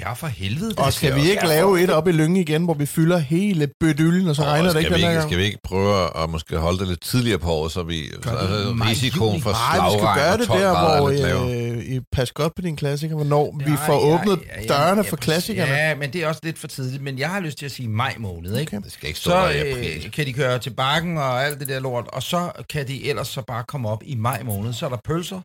Ja, 0.00 0.12
for 0.12 0.26
helvede. 0.26 0.74
Og 0.78 0.86
det 0.86 0.94
skal 0.94 1.14
vi 1.14 1.20
også- 1.20 1.30
ikke 1.32 1.46
lave 1.46 1.82
et 1.82 1.90
op 1.90 2.08
i 2.08 2.12
Lynge 2.12 2.40
igen, 2.40 2.64
hvor 2.64 2.74
vi 2.74 2.86
fylder 2.86 3.18
hele 3.18 3.68
bødyllen, 3.80 4.28
og 4.28 4.36
så 4.36 4.42
regner 4.42 4.62
det 4.62 4.70
skal, 4.72 4.80
ikke 4.80 4.88
vi 4.90 4.94
den 4.94 5.00
her 5.02 5.08
ikke, 5.10 5.18
gang? 5.20 5.28
skal 5.30 5.38
vi 5.38 5.44
ikke 5.44 5.58
prøve 5.64 6.22
at 6.22 6.30
måske 6.30 6.56
holde 6.56 6.78
det 6.78 6.88
lidt 6.88 7.02
tidligere 7.02 7.38
på 7.38 7.50
året, 7.50 7.72
så 7.72 7.82
vi 7.82 8.08
så, 8.08 8.30
altså, 8.30 8.74
risikoen 8.90 9.42
for 9.42 9.50
Nej, 9.50 9.86
vi 9.86 9.90
skal 9.90 10.00
slagregn 10.00 10.18
gøre 10.18 10.32
og 10.32 10.38
det 10.38 10.46
12 10.46 10.60
der, 10.60 11.38
hvor 11.38 11.78
øh, 11.78 11.84
I 11.84 12.00
pas 12.12 12.32
godt 12.32 12.54
på 12.54 12.62
din 12.62 12.76
klassiker, 12.76 13.14
hvornår 13.14 13.54
vi 13.58 13.64
Nej, 13.70 13.76
får 13.86 13.92
ja, 14.08 14.14
åbnet 14.14 14.38
ja, 14.56 14.60
ja, 14.62 14.68
dørene 14.68 15.02
ja, 15.02 15.10
for 15.10 15.16
klassikerne. 15.16 15.72
Ja, 15.72 15.94
men 15.94 16.12
det 16.12 16.22
er 16.22 16.28
også 16.28 16.40
lidt 16.44 16.58
for 16.58 16.68
tidligt. 16.68 17.02
Men 17.02 17.18
jeg 17.18 17.30
har 17.30 17.40
lyst 17.40 17.58
til 17.58 17.66
at 17.66 17.72
sige 17.72 17.88
maj 17.88 18.14
måned, 18.18 18.56
ikke? 18.58 18.76
Okay. 18.76 18.84
Det 18.84 18.92
skal 18.92 19.06
ikke 19.08 19.18
stå 19.20 19.30
Så 19.30 19.48
i 19.48 19.58
april. 19.70 20.02
øh, 20.04 20.10
kan 20.10 20.26
de 20.26 20.32
køre 20.32 20.58
til 20.58 20.70
bakken 20.70 21.18
og 21.18 21.44
alt 21.44 21.60
det 21.60 21.68
der 21.68 21.80
lort, 21.80 22.04
og 22.12 22.22
så 22.22 22.50
kan 22.70 22.88
de 22.88 23.08
ellers 23.08 23.28
så 23.28 23.42
bare 23.46 23.64
komme 23.68 23.88
op 23.88 24.02
i 24.04 24.14
maj 24.14 24.42
måned. 24.42 24.72
Så 24.72 24.84
er 24.86 24.90
der 24.90 24.98
pølser, 25.04 25.40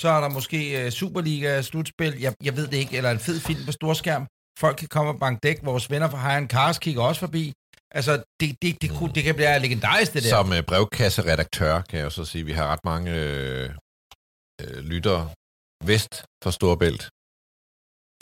så 0.00 0.08
er 0.08 0.20
der 0.20 0.28
måske 0.28 0.82
uh, 0.86 0.92
Superliga-slutspil, 0.92 2.20
jeg, 2.20 2.34
jeg 2.44 2.56
ved 2.56 2.66
det 2.66 2.76
ikke, 2.76 2.96
eller 2.96 3.10
en 3.10 3.18
fed 3.18 3.40
film 3.40 3.64
på 3.66 3.72
storskærm. 3.72 4.26
Folk 4.58 4.76
kan 4.76 4.88
komme 4.88 5.12
og 5.12 5.18
banke 5.18 5.40
dæk, 5.42 5.58
vores 5.62 5.90
venner 5.90 6.10
fra 6.10 6.20
High 6.30 6.48
Cars 6.48 6.78
kigger 6.78 7.02
også 7.02 7.20
forbi. 7.20 7.52
Altså, 7.94 8.22
det, 8.40 8.56
det, 8.62 8.82
det, 8.82 8.90
kunne, 8.90 9.12
det 9.14 9.22
kan 9.24 9.34
blive 9.34 9.58
legendarisk, 9.58 10.12
det 10.14 10.22
der. 10.22 10.28
Som 10.28 10.52
øh, 10.52 10.62
brevkasseredaktør 10.62 11.80
kan 11.80 11.98
jeg 11.98 12.04
jo 12.04 12.10
så 12.10 12.24
sige, 12.24 12.40
at 12.40 12.46
vi 12.46 12.52
har 12.52 12.66
ret 12.72 12.84
mange 12.84 13.10
øh, 13.14 13.70
øh, 14.62 14.76
lyttere 14.84 15.30
vest 15.84 16.24
for 16.44 16.50
Storbælt 16.50 17.02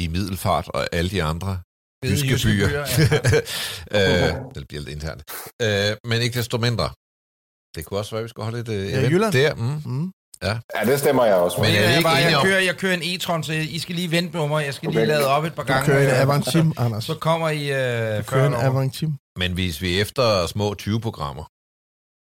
i 0.04 0.06
Middelfart 0.08 0.68
og 0.68 0.88
alle 0.92 1.10
de 1.10 1.22
andre 1.22 1.60
jyske 2.04 2.28
jyske 2.28 2.48
byer. 2.48 2.68
ja. 2.68 2.84
øh, 3.98 4.54
det 4.54 4.68
bliver 4.68 4.82
lidt 4.82 4.88
internt. 4.98 5.22
Øh, 5.62 5.96
men 6.10 6.22
ikke 6.22 6.38
desto 6.38 6.58
mindre. 6.58 6.88
Det 7.74 7.80
kunne 7.84 7.98
også 8.00 8.10
være, 8.10 8.20
at 8.20 8.24
vi 8.24 8.28
skulle 8.28 8.44
holde 8.44 8.60
et 8.60 8.68
øh, 8.68 8.86
Ja, 8.88 8.98
event 8.98 9.12
Jylland. 9.12 9.32
der. 9.32 9.54
Mm. 9.54 9.82
Mm. 9.92 10.12
Ja, 10.44 10.58
det 10.86 10.98
stemmer 10.98 11.24
jeg 11.24 11.34
også. 11.34 11.60
Men 11.60 11.70
er 11.70 11.80
jeg, 11.80 11.90
ikke 11.90 12.02
bare, 12.02 12.16
jeg, 12.16 12.40
kører, 12.44 12.60
jeg 12.60 12.76
kører 12.76 12.94
en 12.94 13.02
e-tron, 13.02 13.42
så 13.42 13.52
I 13.52 13.78
skal 13.78 13.94
lige 13.94 14.10
vente 14.10 14.32
på 14.32 14.46
mig. 14.46 14.64
Jeg 14.66 14.74
skal 14.74 14.88
lige 14.88 14.98
Okay. 14.98 15.06
lade 15.08 15.26
op 15.26 15.44
et 15.44 15.54
par 15.54 15.62
Du 15.62 15.72
gange. 15.72 15.86
kører 15.86 16.14
en 16.14 16.20
Avantim, 16.20 16.72
Anders. 16.84 17.04
Så 17.04 17.14
kommer 17.14 17.48
I 17.48 17.62
øh, 17.62 18.18
Du 18.18 18.22
kører 18.22 18.22
40 18.22 18.46
en. 18.46 18.54
Avantim. 18.54 19.14
Men 19.38 19.52
hvis 19.52 19.82
vi 19.82 20.00
efter 20.00 20.46
små 20.46 20.74
20 20.74 21.00
programmer 21.00 21.44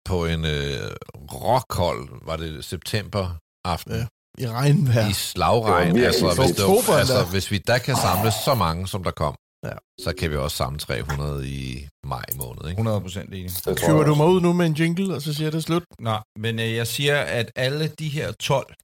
på 0.09 0.27
en 0.27 0.45
øh, 0.45 0.91
rockhold, 1.33 2.09
var 2.27 2.37
det 2.37 2.65
september 2.65 3.37
aften, 3.65 3.93
Ja. 3.93 3.99
ja. 3.99 4.07
I 4.39 4.49
regnvejr. 4.49 5.09
i 5.09 5.13
slagregn, 5.13 5.95
Det 5.95 6.05
altså, 6.05 6.27
hvis, 6.43 6.57
det 6.57 6.65
var, 6.65 6.99
altså 6.99 7.25
hvis 7.25 7.51
vi 7.51 7.59
der 7.59 7.79
kan 7.79 7.97
samle 7.97 8.33
så 8.45 8.55
mange, 8.55 8.89
som 8.89 9.05
der 9.05 9.11
kom, 9.11 9.35
Ja. 9.67 9.73
så 10.05 10.13
kan 10.19 10.31
vi 10.31 10.37
også 10.37 10.57
samle 10.57 10.79
300 10.79 11.49
i 11.49 11.89
maj 12.15 12.25
måned. 12.43 12.63
Ikke? 12.71 12.81
100 12.81 13.01
procent 13.01 13.29
enig. 13.35 13.51
Det 13.51 13.63
tror 13.63 13.87
Køber 13.87 14.05
du 14.05 14.15
mig 14.15 14.27
ud 14.27 14.41
nu 14.41 14.53
med 14.53 14.67
en 14.67 14.73
jingle, 14.73 15.15
og 15.15 15.23
så 15.23 15.35
siger 15.35 15.51
det 15.51 15.63
slut? 15.63 15.85
Nå, 15.99 16.17
men 16.39 16.59
øh, 16.59 16.75
jeg 16.75 16.87
siger, 16.87 17.17
at 17.39 17.53
alle 17.57 17.89
de 17.89 18.09
her 18.09 18.33
12 18.33 18.75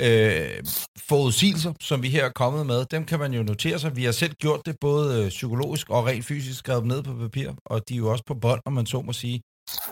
øh, 0.00 0.64
forudsigelser, 1.08 1.72
som 1.80 2.02
vi 2.02 2.08
her 2.08 2.24
er 2.24 2.32
kommet 2.42 2.66
med, 2.66 2.84
dem 2.84 3.04
kan 3.04 3.18
man 3.18 3.34
jo 3.34 3.42
notere 3.42 3.78
sig. 3.78 3.96
Vi 3.96 4.04
har 4.04 4.12
selv 4.12 4.34
gjort 4.34 4.66
det 4.66 4.76
både 4.80 5.24
øh, 5.24 5.28
psykologisk 5.28 5.90
og 5.90 6.06
rent 6.06 6.24
fysisk 6.24 6.58
skrevet 6.58 6.82
dem 6.82 6.88
ned 6.88 7.02
på 7.02 7.14
papir, 7.14 7.50
og 7.64 7.88
de 7.88 7.94
er 7.94 7.98
jo 7.98 8.10
også 8.12 8.24
på 8.26 8.34
bånd, 8.34 8.60
om 8.64 8.72
man 8.72 8.86
så 8.86 9.00
må 9.02 9.12
sige. 9.12 9.40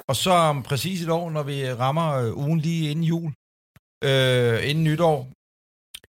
Og 0.09 0.17
så 0.17 0.31
om 0.31 0.63
præcis 0.63 1.03
et 1.03 1.11
år, 1.11 1.31
når 1.31 1.43
vi 1.43 1.73
rammer 1.73 2.09
øh, 2.15 2.37
ugen 2.37 2.61
lige 2.61 2.91
inden 2.91 3.05
jul, 3.05 3.33
øh, 4.05 4.71
inden 4.71 4.85
nytår, 4.85 5.29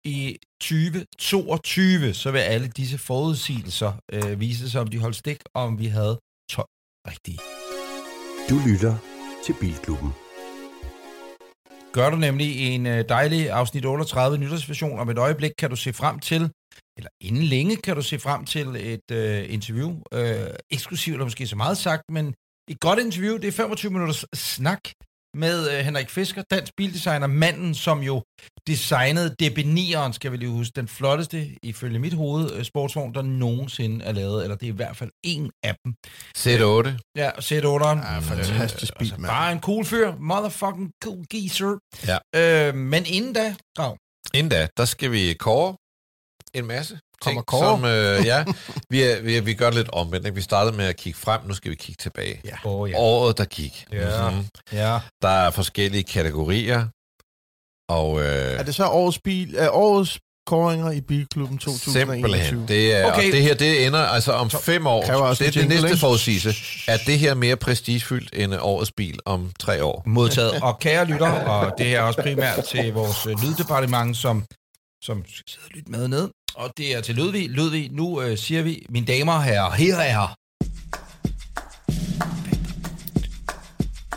i 0.08 0.38
2022, 0.62 2.14
så 2.14 2.32
vil 2.32 2.40
alle 2.40 2.68
disse 2.68 2.98
forudsigelser 2.98 3.94
øh, 4.12 4.40
vise 4.40 4.70
sig, 4.70 4.82
om 4.82 4.88
de 4.88 5.00
holdt 5.00 5.16
stik, 5.16 5.42
og 5.54 5.64
om 5.64 5.80
vi 5.80 5.86
havde 5.86 6.16
12 6.16 6.27
rigtige. 7.12 7.40
Du 8.50 8.56
lytter 8.68 8.96
til 9.46 9.56
Bilklubben. 9.60 10.12
gør 11.94 12.10
du 12.10 12.18
nemlig 12.18 12.50
en 12.76 12.86
øh, 12.86 13.10
dejlig 13.10 13.50
afsnit 13.50 13.86
38 13.86 14.38
nytårsversion. 14.38 15.00
Om 15.00 15.10
et 15.10 15.18
øjeblik 15.18 15.52
kan 15.58 15.70
du 15.70 15.76
se 15.76 15.94
frem 15.94 16.20
til, 16.20 16.42
eller 16.98 17.10
inden 17.22 17.44
længe 17.44 17.76
kan 17.76 17.96
du 17.96 18.02
se 18.02 18.20
frem 18.20 18.46
til 18.46 18.68
et 18.94 19.12
øh, 19.12 19.54
interview. 19.54 19.90
Øh, 20.14 20.50
eksklusivt 20.72 21.20
er 21.22 21.26
måske 21.26 21.48
så 21.48 21.56
meget 21.56 21.78
sagt, 21.78 22.04
men 22.12 22.34
et 22.70 22.80
godt 22.80 23.00
interview, 23.00 23.38
det 23.38 23.48
er 23.48 23.52
25 23.52 23.92
minutters 23.92 24.26
snak 24.34 24.82
med 25.38 25.72
øh, 25.72 25.86
Henrik 25.86 26.10
Fisker, 26.10 26.44
dansk 26.52 26.74
bildesigner, 26.78 27.28
manden, 27.28 27.76
som 27.76 28.00
jo 28.00 28.24
designede 28.68 29.36
DB9'eren, 29.44 30.12
skal 30.12 30.32
vi 30.32 30.38
lige 30.38 30.50
huske, 30.50 30.74
den 30.76 30.88
flotteste, 30.88 31.50
ifølge 31.64 32.00
mit 32.00 32.14
hoved, 32.14 32.54
øh, 32.54 32.64
sportsvogn, 32.64 33.14
der 33.14 33.22
nogensinde 33.22 34.06
er 34.06 34.12
lavet, 34.12 34.44
eller 34.44 34.56
det 34.56 34.66
er 34.66 34.74
i 34.74 34.76
hvert 34.76 34.98
fald 34.98 35.12
en 35.24 35.52
af 35.64 35.76
dem. 35.86 35.94
Z8. 36.38 36.90
Ja, 37.16 37.30
Z8'eren. 37.30 38.14
Ja, 38.14 38.20
fantastisk 38.20 38.94
bil, 39.00 39.06
altså, 39.06 39.22
mand. 39.22 39.32
Bare 39.32 39.52
en 39.52 39.62
cool 39.62 39.86
fyr. 39.86 40.16
Motherfucking 40.20 40.92
cool 41.04 41.26
geezer. 41.30 41.78
Ja. 42.08 42.18
Øh, 42.36 42.76
men 42.76 43.06
inden 43.06 43.34
da, 43.34 43.56
Grav, 43.76 43.98
Inden 44.34 44.50
da, 44.50 44.68
der 44.78 44.86
skal 44.86 45.12
vi 45.12 45.34
kåre 45.34 45.76
en 46.54 46.66
masse 46.66 47.00
ting, 47.24 47.46
kåre? 47.46 47.62
som, 47.62 47.86
øh, 47.86 48.26
ja, 48.26 48.44
vi, 48.90 49.04
er, 49.04 49.22
vi, 49.22 49.38
er, 49.38 49.42
vi 49.42 49.54
gør 49.54 49.66
det 49.66 49.76
lidt 49.76 49.90
omvendt. 49.90 50.26
Ikke? 50.26 50.36
Vi 50.36 50.42
startede 50.42 50.78
med 50.78 50.86
at 50.86 50.96
kigge 50.98 51.20
frem, 51.20 51.42
nu 51.46 51.54
skal 51.54 51.72
vi 51.72 51.76
kigge 51.76 52.00
tilbage. 52.02 52.42
Ja. 52.46 52.56
oh, 52.66 52.90
ja. 52.92 52.96
Året, 52.98 53.38
der 53.38 53.46
gik. 53.46 53.86
Ja. 53.92 54.30
Mhm. 54.30 54.46
ja. 54.74 55.00
Der 55.22 55.28
er 55.30 55.52
forskellige 55.52 56.04
kategorier, 56.04 56.88
og 57.90 58.20
øh, 58.22 58.26
Er 58.60 58.64
det 58.64 58.76
så 58.76 58.86
årets 58.88 59.20
bil, 59.20 59.56
er 59.58 59.70
årets 59.70 60.20
kåringer 60.48 60.92
i 60.92 61.02
Bilklubben 61.02 61.58
2021? 61.58 61.94
simpelthen, 61.94 62.68
det 62.68 62.96
er, 62.96 63.06
Okay. 63.12 63.28
og 63.28 63.34
det 63.34 63.42
her, 63.44 63.56
det 63.56 63.86
ender 63.88 64.00
altså 64.00 64.32
om 64.32 64.50
fem 64.50 64.88
år. 64.88 65.02
Det 65.02 65.48
er 65.48 65.52
det 65.52 65.70
næste 65.70 65.98
forudsigelse. 65.98 66.54
Er 66.88 66.98
det 67.06 67.20
her 67.20 67.34
mere 67.34 67.56
prestigefyldt 67.56 68.30
end 68.34 68.54
årets 68.62 68.92
bil 68.92 69.20
om 69.26 69.52
tre 69.60 69.84
år? 69.84 70.04
Modtaget. 70.06 70.64
Og 70.64 70.80
kære 70.80 71.06
lytter, 71.06 71.32
og 71.32 71.74
det 71.78 71.86
her 71.86 71.98
er 72.00 72.04
også 72.04 72.22
primært 72.22 72.64
til 72.64 72.94
vores 72.94 73.26
øh, 73.26 73.36
lyddepartement, 73.44 74.18
som, 74.18 74.46
som 75.04 75.24
skal 75.28 75.44
sidde 75.48 75.66
og 75.66 75.72
lytte 75.76 75.92
med 75.92 76.08
ned. 76.08 76.30
Og 76.58 76.78
det 76.78 76.96
er 76.96 77.02
til 77.02 77.16
Ludvig. 77.16 77.50
Ludvig, 77.50 77.92
nu 77.92 78.22
øh, 78.22 78.38
siger 78.38 78.62
vi, 78.62 78.86
mine 78.90 79.06
damer 79.06 79.34
og 79.34 79.44
herrer, 79.44 79.72
her 79.72 79.98
er 79.98 80.36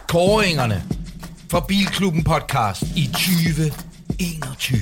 kåringerne 0.09 0.83
for 1.51 1.61
Bilklubben 1.69 2.25
podcast 2.25 2.83
i 2.83 3.05
2021. 3.07 4.81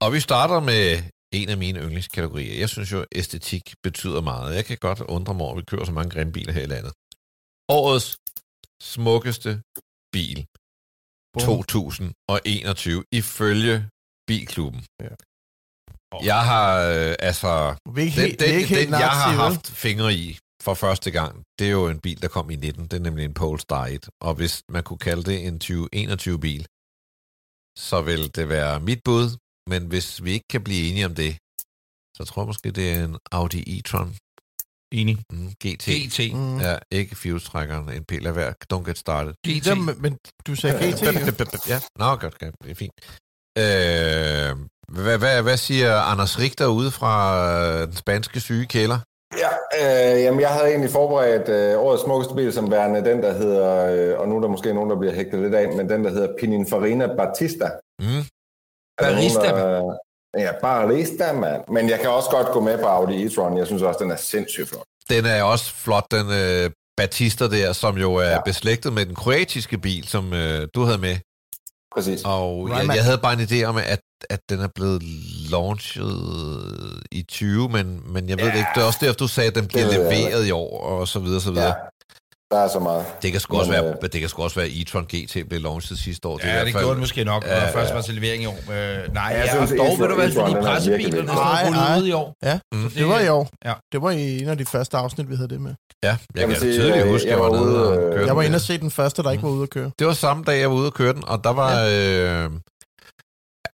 Og 0.00 0.12
vi 0.12 0.20
starter 0.20 0.60
med 0.60 1.02
en 1.32 1.48
af 1.48 1.56
mine 1.56 1.80
yndlingskategorier. 1.80 2.58
Jeg 2.58 2.68
synes 2.68 2.92
jo, 2.92 3.04
æstetik 3.12 3.74
betyder 3.82 4.20
meget. 4.20 4.56
Jeg 4.56 4.64
kan 4.64 4.78
godt 4.80 5.00
undre 5.00 5.34
mig 5.34 5.42
over, 5.42 5.52
at 5.52 5.58
vi 5.58 5.62
kører 5.62 5.84
så 5.84 5.92
mange 5.92 6.10
grimme 6.10 6.32
biler 6.32 6.52
her 6.52 6.62
i 6.62 6.66
landet. 6.66 6.92
Årets 7.68 8.16
smukkeste 8.82 9.60
bil 10.12 10.46
2021 11.40 13.04
ifølge 13.12 13.88
Bilklubben. 14.26 14.84
Ja. 15.00 15.14
Jeg 16.30 16.42
har, 16.50 16.66
øh, 16.80 17.14
altså, 17.18 17.74
den, 17.84 18.08
helt, 18.08 18.40
den, 18.40 18.48
ikke 18.48 18.68
helt 18.68 18.80
den 18.80 18.90
jeg 18.90 19.08
har 19.08 19.32
haft 19.32 19.66
fingre 19.70 20.14
i 20.14 20.38
for 20.66 20.74
første 20.74 21.10
gang, 21.10 21.32
det 21.58 21.66
er 21.66 21.70
jo 21.70 21.88
en 21.88 22.00
bil, 22.00 22.22
der 22.22 22.28
kom 22.28 22.50
i 22.50 22.56
19. 22.56 22.82
Det 22.82 22.92
er 22.92 23.00
nemlig 23.08 23.24
en 23.24 23.34
Polestar 23.34 23.86
1. 23.86 24.08
Og 24.20 24.34
hvis 24.34 24.62
man 24.68 24.82
kunne 24.82 24.98
kalde 25.08 25.24
det 25.30 25.46
en 25.46 25.56
2021-bil, 25.64 26.62
så 27.86 28.02
vil 28.08 28.22
det 28.36 28.48
være 28.48 28.80
mit 28.80 29.00
bud. 29.04 29.26
Men 29.70 29.86
hvis 29.86 30.24
vi 30.24 30.30
ikke 30.32 30.48
kan 30.50 30.64
blive 30.64 30.82
enige 30.88 31.06
om 31.06 31.14
det, 31.14 31.32
så 32.16 32.22
tror 32.24 32.42
jeg 32.42 32.46
måske, 32.46 32.70
det 32.70 32.92
er 32.92 33.04
en 33.04 33.16
Audi 33.32 33.60
e-tron 33.74 34.10
Enig. 34.92 35.16
mm, 35.32 35.50
GT. 35.62 35.84
GT. 35.86 36.18
Mm. 36.34 36.58
Ja, 36.60 36.78
ikke 36.90 37.16
fuse-trækkeren, 37.16 37.88
en 37.88 38.04
pil 38.04 38.26
af 38.26 38.32
hver. 38.32 38.52
Don't 38.72 38.84
get 38.88 38.98
started. 38.98 39.32
GT. 39.46 39.66
Jamen, 39.66 40.02
men 40.02 40.18
du 40.46 40.54
sagde 40.54 40.74
GT. 40.78 41.02
Ja, 41.68 41.80
nå, 41.98 42.16
godt, 42.16 42.38
godt, 42.38 42.54
det 42.62 42.70
er 42.70 42.74
fint. 42.74 42.92
Øh, 43.58 44.56
hvad, 44.88 45.18
hvad, 45.18 45.42
hvad 45.42 45.56
siger 45.56 46.00
Anders 46.00 46.38
Richter 46.38 46.66
ude 46.66 46.90
fra 46.90 47.14
øh, 47.52 47.86
den 47.86 47.96
spanske 47.96 48.40
syge 48.40 48.66
kælder? 48.66 48.98
Ja, 49.42 49.50
øh, 50.14 50.22
jamen 50.22 50.40
jeg 50.40 50.48
havde 50.48 50.68
egentlig 50.68 50.90
forberedt 50.90 51.48
øh, 51.48 51.78
årets 51.80 52.02
smukkeste 52.02 52.34
bil 52.34 52.52
som 52.52 52.70
værende 52.70 53.04
den, 53.10 53.22
der 53.22 53.32
hedder, 53.32 53.86
øh, 54.12 54.20
og 54.20 54.28
nu 54.28 54.36
er 54.36 54.40
der 54.40 54.48
måske 54.48 54.74
nogen, 54.74 54.90
der 54.90 54.98
bliver 54.98 55.14
hægtet 55.14 55.40
lidt 55.42 55.54
af, 55.54 55.68
men 55.76 55.88
den, 55.88 56.04
der 56.04 56.10
hedder 56.10 56.28
Pininfarina 56.40 57.06
Batista. 57.06 57.64
Mm. 58.00 58.06
Der 58.06 58.24
Barista, 59.00 59.38
nogen, 59.50 59.56
der- 59.64 59.96
Ja, 60.38 60.52
Barista, 60.62 61.32
mand. 61.32 61.62
Men 61.68 61.90
jeg 61.90 62.00
kan 62.00 62.10
også 62.10 62.30
godt 62.30 62.46
gå 62.46 62.60
med 62.60 62.78
på 62.78 62.86
Audi 62.86 63.26
e-tron. 63.26 63.58
Jeg 63.58 63.66
synes 63.66 63.82
også, 63.82 63.98
den 64.02 64.10
er 64.10 64.16
sindssygt 64.16 64.68
flot. 64.68 64.84
Den 65.08 65.26
er 65.26 65.42
også 65.42 65.74
flot, 65.74 66.04
den 66.10 66.26
øh, 66.30 66.70
Batista 66.96 67.48
der, 67.48 67.72
som 67.72 67.96
jo 67.98 68.14
er. 68.14 68.30
Ja. 68.30 68.40
beslægtet 68.40 68.92
med 68.92 69.06
den 69.06 69.14
kroatiske 69.14 69.78
bil, 69.78 70.08
som 70.08 70.32
øh, 70.32 70.68
du 70.74 70.82
havde 70.82 70.98
med. 70.98 71.16
Præcis. 71.96 72.22
Og 72.24 72.68
jeg, 72.68 72.86
jeg 72.96 73.04
havde 73.04 73.18
bare 73.18 73.32
en 73.32 73.40
idé 73.40 73.64
om, 73.64 73.76
at, 73.76 74.00
at 74.30 74.40
den 74.48 74.60
er 74.60 74.68
blevet 74.74 75.02
launchet 75.50 76.16
i 77.12 77.22
20, 77.22 77.68
men, 77.68 78.02
men 78.12 78.28
jeg 78.28 78.38
ved 78.38 78.44
ja. 78.44 78.50
det 78.50 78.58
ikke. 78.58 78.68
Det 78.74 78.82
er 78.82 78.86
også 78.86 78.98
derfor, 79.02 79.16
du 79.16 79.28
sagde, 79.28 79.48
at 79.48 79.54
den 79.54 79.66
bliver 79.66 79.90
leveret 79.92 80.46
i 80.46 80.50
år, 80.50 80.80
og 80.80 81.08
så 81.08 81.18
videre, 81.18 81.40
så 81.40 81.50
videre. 81.50 81.66
Ja. 81.66 81.74
Der 82.50 82.58
er 82.58 82.68
så 82.68 82.78
meget. 82.78 83.04
Det 83.22 83.32
kan 83.32 83.40
sgu 83.40 83.58
også 83.58 83.70
Men, 83.72 83.82
være, 83.84 83.92
øh, 84.02 84.08
det 84.12 84.20
kan 84.20 84.28
sgu 84.28 84.42
også 84.42 84.56
være, 84.60 84.66
at 84.66 84.72
e-tron 84.72 85.04
GT 85.16 85.48
blev 85.48 85.60
launchet 85.60 85.98
sidste 85.98 86.28
år. 86.28 86.34
er 86.38 86.44
i 86.44 86.46
Ja, 86.48 86.52
hvert 86.52 86.66
det 86.66 86.72
fald- 86.72 86.82
gjorde 86.84 86.94
den 86.94 87.00
måske 87.00 87.24
nok, 87.24 87.42
når 87.46 87.52
Ja, 87.52 87.70
først 87.70 87.94
var 87.94 88.00
til 88.02 88.14
levering 88.14 88.42
i 88.42 88.46
år. 88.46 88.58
Øh, 88.72 89.14
nej, 89.14 89.22
jeg 89.24 89.44
ja, 89.46 89.54
synes, 89.54 89.70
og 89.72 89.78
dog 89.78 89.98
ved 89.98 90.08
du 90.08 90.14
hvad, 90.14 90.28
E-tron, 90.28 90.40
fordi 90.40 90.54
er 90.56 90.62
pressebilerne 90.62 91.16
vigtig. 91.16 91.36
rullet 91.66 92.02
ud 92.02 92.06
i 92.08 92.12
år. 92.12 92.34
Ja, 92.42 92.58
Mm. 92.74 92.90
det 92.90 93.06
var 93.08 93.20
i 93.20 93.28
år. 93.28 93.48
Ja. 93.64 93.72
Det 93.92 94.02
var 94.02 94.10
i 94.10 94.38
en 94.42 94.48
af 94.48 94.58
de 94.58 94.66
første 94.66 94.96
afsnit, 94.96 95.30
vi 95.30 95.34
havde 95.36 95.48
det 95.48 95.60
med. 95.60 95.74
Ja, 96.04 96.08
jeg, 96.08 96.18
Jeg 96.40 96.48
kan 96.48 96.56
sige, 96.60 96.72
tydeligt 96.72 97.04
øh, 97.04 97.08
huske, 97.12 97.28
jeg 97.28 97.32
jeg 97.32 97.40
var 97.44 97.50
var 97.50 97.56
nede 97.56 97.70
ude, 97.72 97.88
og 97.88 97.96
øh, 97.96 98.02
køre 98.02 98.18
Jeg 98.20 98.28
den 98.28 98.36
var 98.36 98.42
inde 98.42 98.56
og 98.56 98.60
se 98.60 98.78
den 98.78 98.90
første, 98.90 99.22
der 99.22 99.30
ikke 99.30 99.42
var 99.42 99.48
ude 99.50 99.62
at 99.62 99.70
køre. 99.70 99.90
Det 99.98 100.06
var 100.06 100.12
samme 100.12 100.44
dag, 100.44 100.60
jeg 100.60 100.70
var 100.70 100.76
ude 100.76 100.86
og 100.86 100.94
køre 100.94 101.12
den, 101.12 101.24
og 101.28 101.44
der 101.44 101.52
var... 101.52 101.70
Øh, 101.70 102.50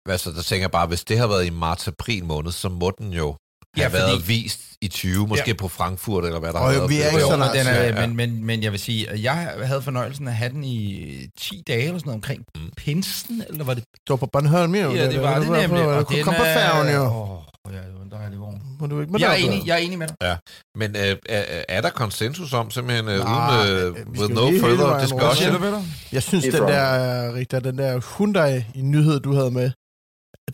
altså, 0.08 0.30
der 0.30 0.42
tænker 0.42 0.62
jeg 0.62 0.70
bare, 0.70 0.86
hvis 0.86 1.04
det 1.04 1.18
har 1.18 1.26
været 1.26 1.46
i 1.46 1.50
marts-april 1.50 2.24
måned, 2.24 2.52
så 2.52 2.68
må 2.68 2.92
den 2.98 3.12
jo 3.12 3.36
Ja, 3.76 3.82
have 3.82 3.90
fordi- 3.90 4.02
været 4.02 4.28
vist 4.28 4.60
i 4.80 4.88
20, 4.88 5.26
måske 5.26 5.44
ja. 5.46 5.54
på 5.54 5.68
Frankfurt, 5.68 6.24
eller 6.24 6.40
hvad 6.40 6.52
der 6.52 6.58
Og 6.58 6.72
har 6.72 6.86
vi 6.86 6.96
er 6.96 7.04
Det 7.04 7.12
ikke 7.12 7.12
var- 7.14 7.20
så 7.20 7.32
Jo, 7.32 7.38
langt. 7.38 7.54
den 7.58 7.66
er, 7.66 7.74
Ja, 7.74 7.82
ja, 7.82 8.00
ja. 8.00 8.06
Men, 8.06 8.16
men, 8.16 8.44
men 8.44 8.62
jeg 8.62 8.72
vil 8.72 8.80
sige, 8.80 9.10
at 9.10 9.22
jeg 9.22 9.52
havde 9.64 9.82
fornøjelsen 9.82 10.28
af 10.28 10.30
at 10.30 10.36
have 10.36 10.52
den 10.52 10.64
i 10.64 11.26
10 11.40 11.62
dage 11.66 11.78
eller 11.82 11.98
sådan 11.98 12.06
noget 12.08 12.16
omkring 12.16 12.44
Mm. 12.54 12.60
pinsen, 12.76 13.42
eller 13.48 13.64
var 13.64 13.74
det? 13.74 13.84
Det 13.92 14.10
var 14.10 14.16
på 14.16 14.26
Bornholm, 14.32 14.74
jo. 14.74 14.80
Ja, 14.80 14.86
det 15.10 15.22
var 15.22 15.38
det 15.38 15.48
var 15.48 15.60
nemlig. 15.60 15.84
Og 15.84 16.08
du 16.10 16.14
komme 16.24 16.38
på 16.38 16.44
er- 16.44 16.54
færgen, 16.54 16.94
jo. 16.94 17.02
Åh, 17.04 17.72
ja, 17.74 17.78
det 17.78 17.94
var 17.98 18.04
en 18.04 18.10
dejlig 18.10 18.40
vogn. 18.40 18.62
Må 18.80 18.86
du 18.86 19.00
ikke 19.00 19.12
med 19.12 19.20
Jeg 19.20 19.30
er 19.30 19.34
enig, 19.46 19.66
jeg 19.66 19.74
er 19.74 19.78
enig 19.78 19.98
med 19.98 20.06
dig. 20.20 20.36
Men 20.76 20.96
øh, 20.96 21.16
er, 21.28 21.64
er 21.68 21.80
der 21.80 21.90
konsensus 21.90 22.52
om, 22.52 22.70
simpelthen, 22.70 23.08
øh, 23.08 23.18
Nej, 23.18 23.60
uden, 23.64 23.70
øh, 23.76 23.86
øh, 23.86 23.92
with 24.08 24.22
skal 24.24 24.34
no 24.34 24.46
further 24.60 25.00
discussion? 25.00 25.84
Jeg 26.12 26.22
synes, 26.22 26.44
den 26.44 26.52
der, 26.62 27.34
Rita, 27.34 27.58
den 27.60 27.78
der 27.78 28.16
Hyundai 28.18 28.64
i 28.74 28.80
nyhed, 28.82 29.20
du 29.20 29.34
havde 29.34 29.50
med, 29.50 29.70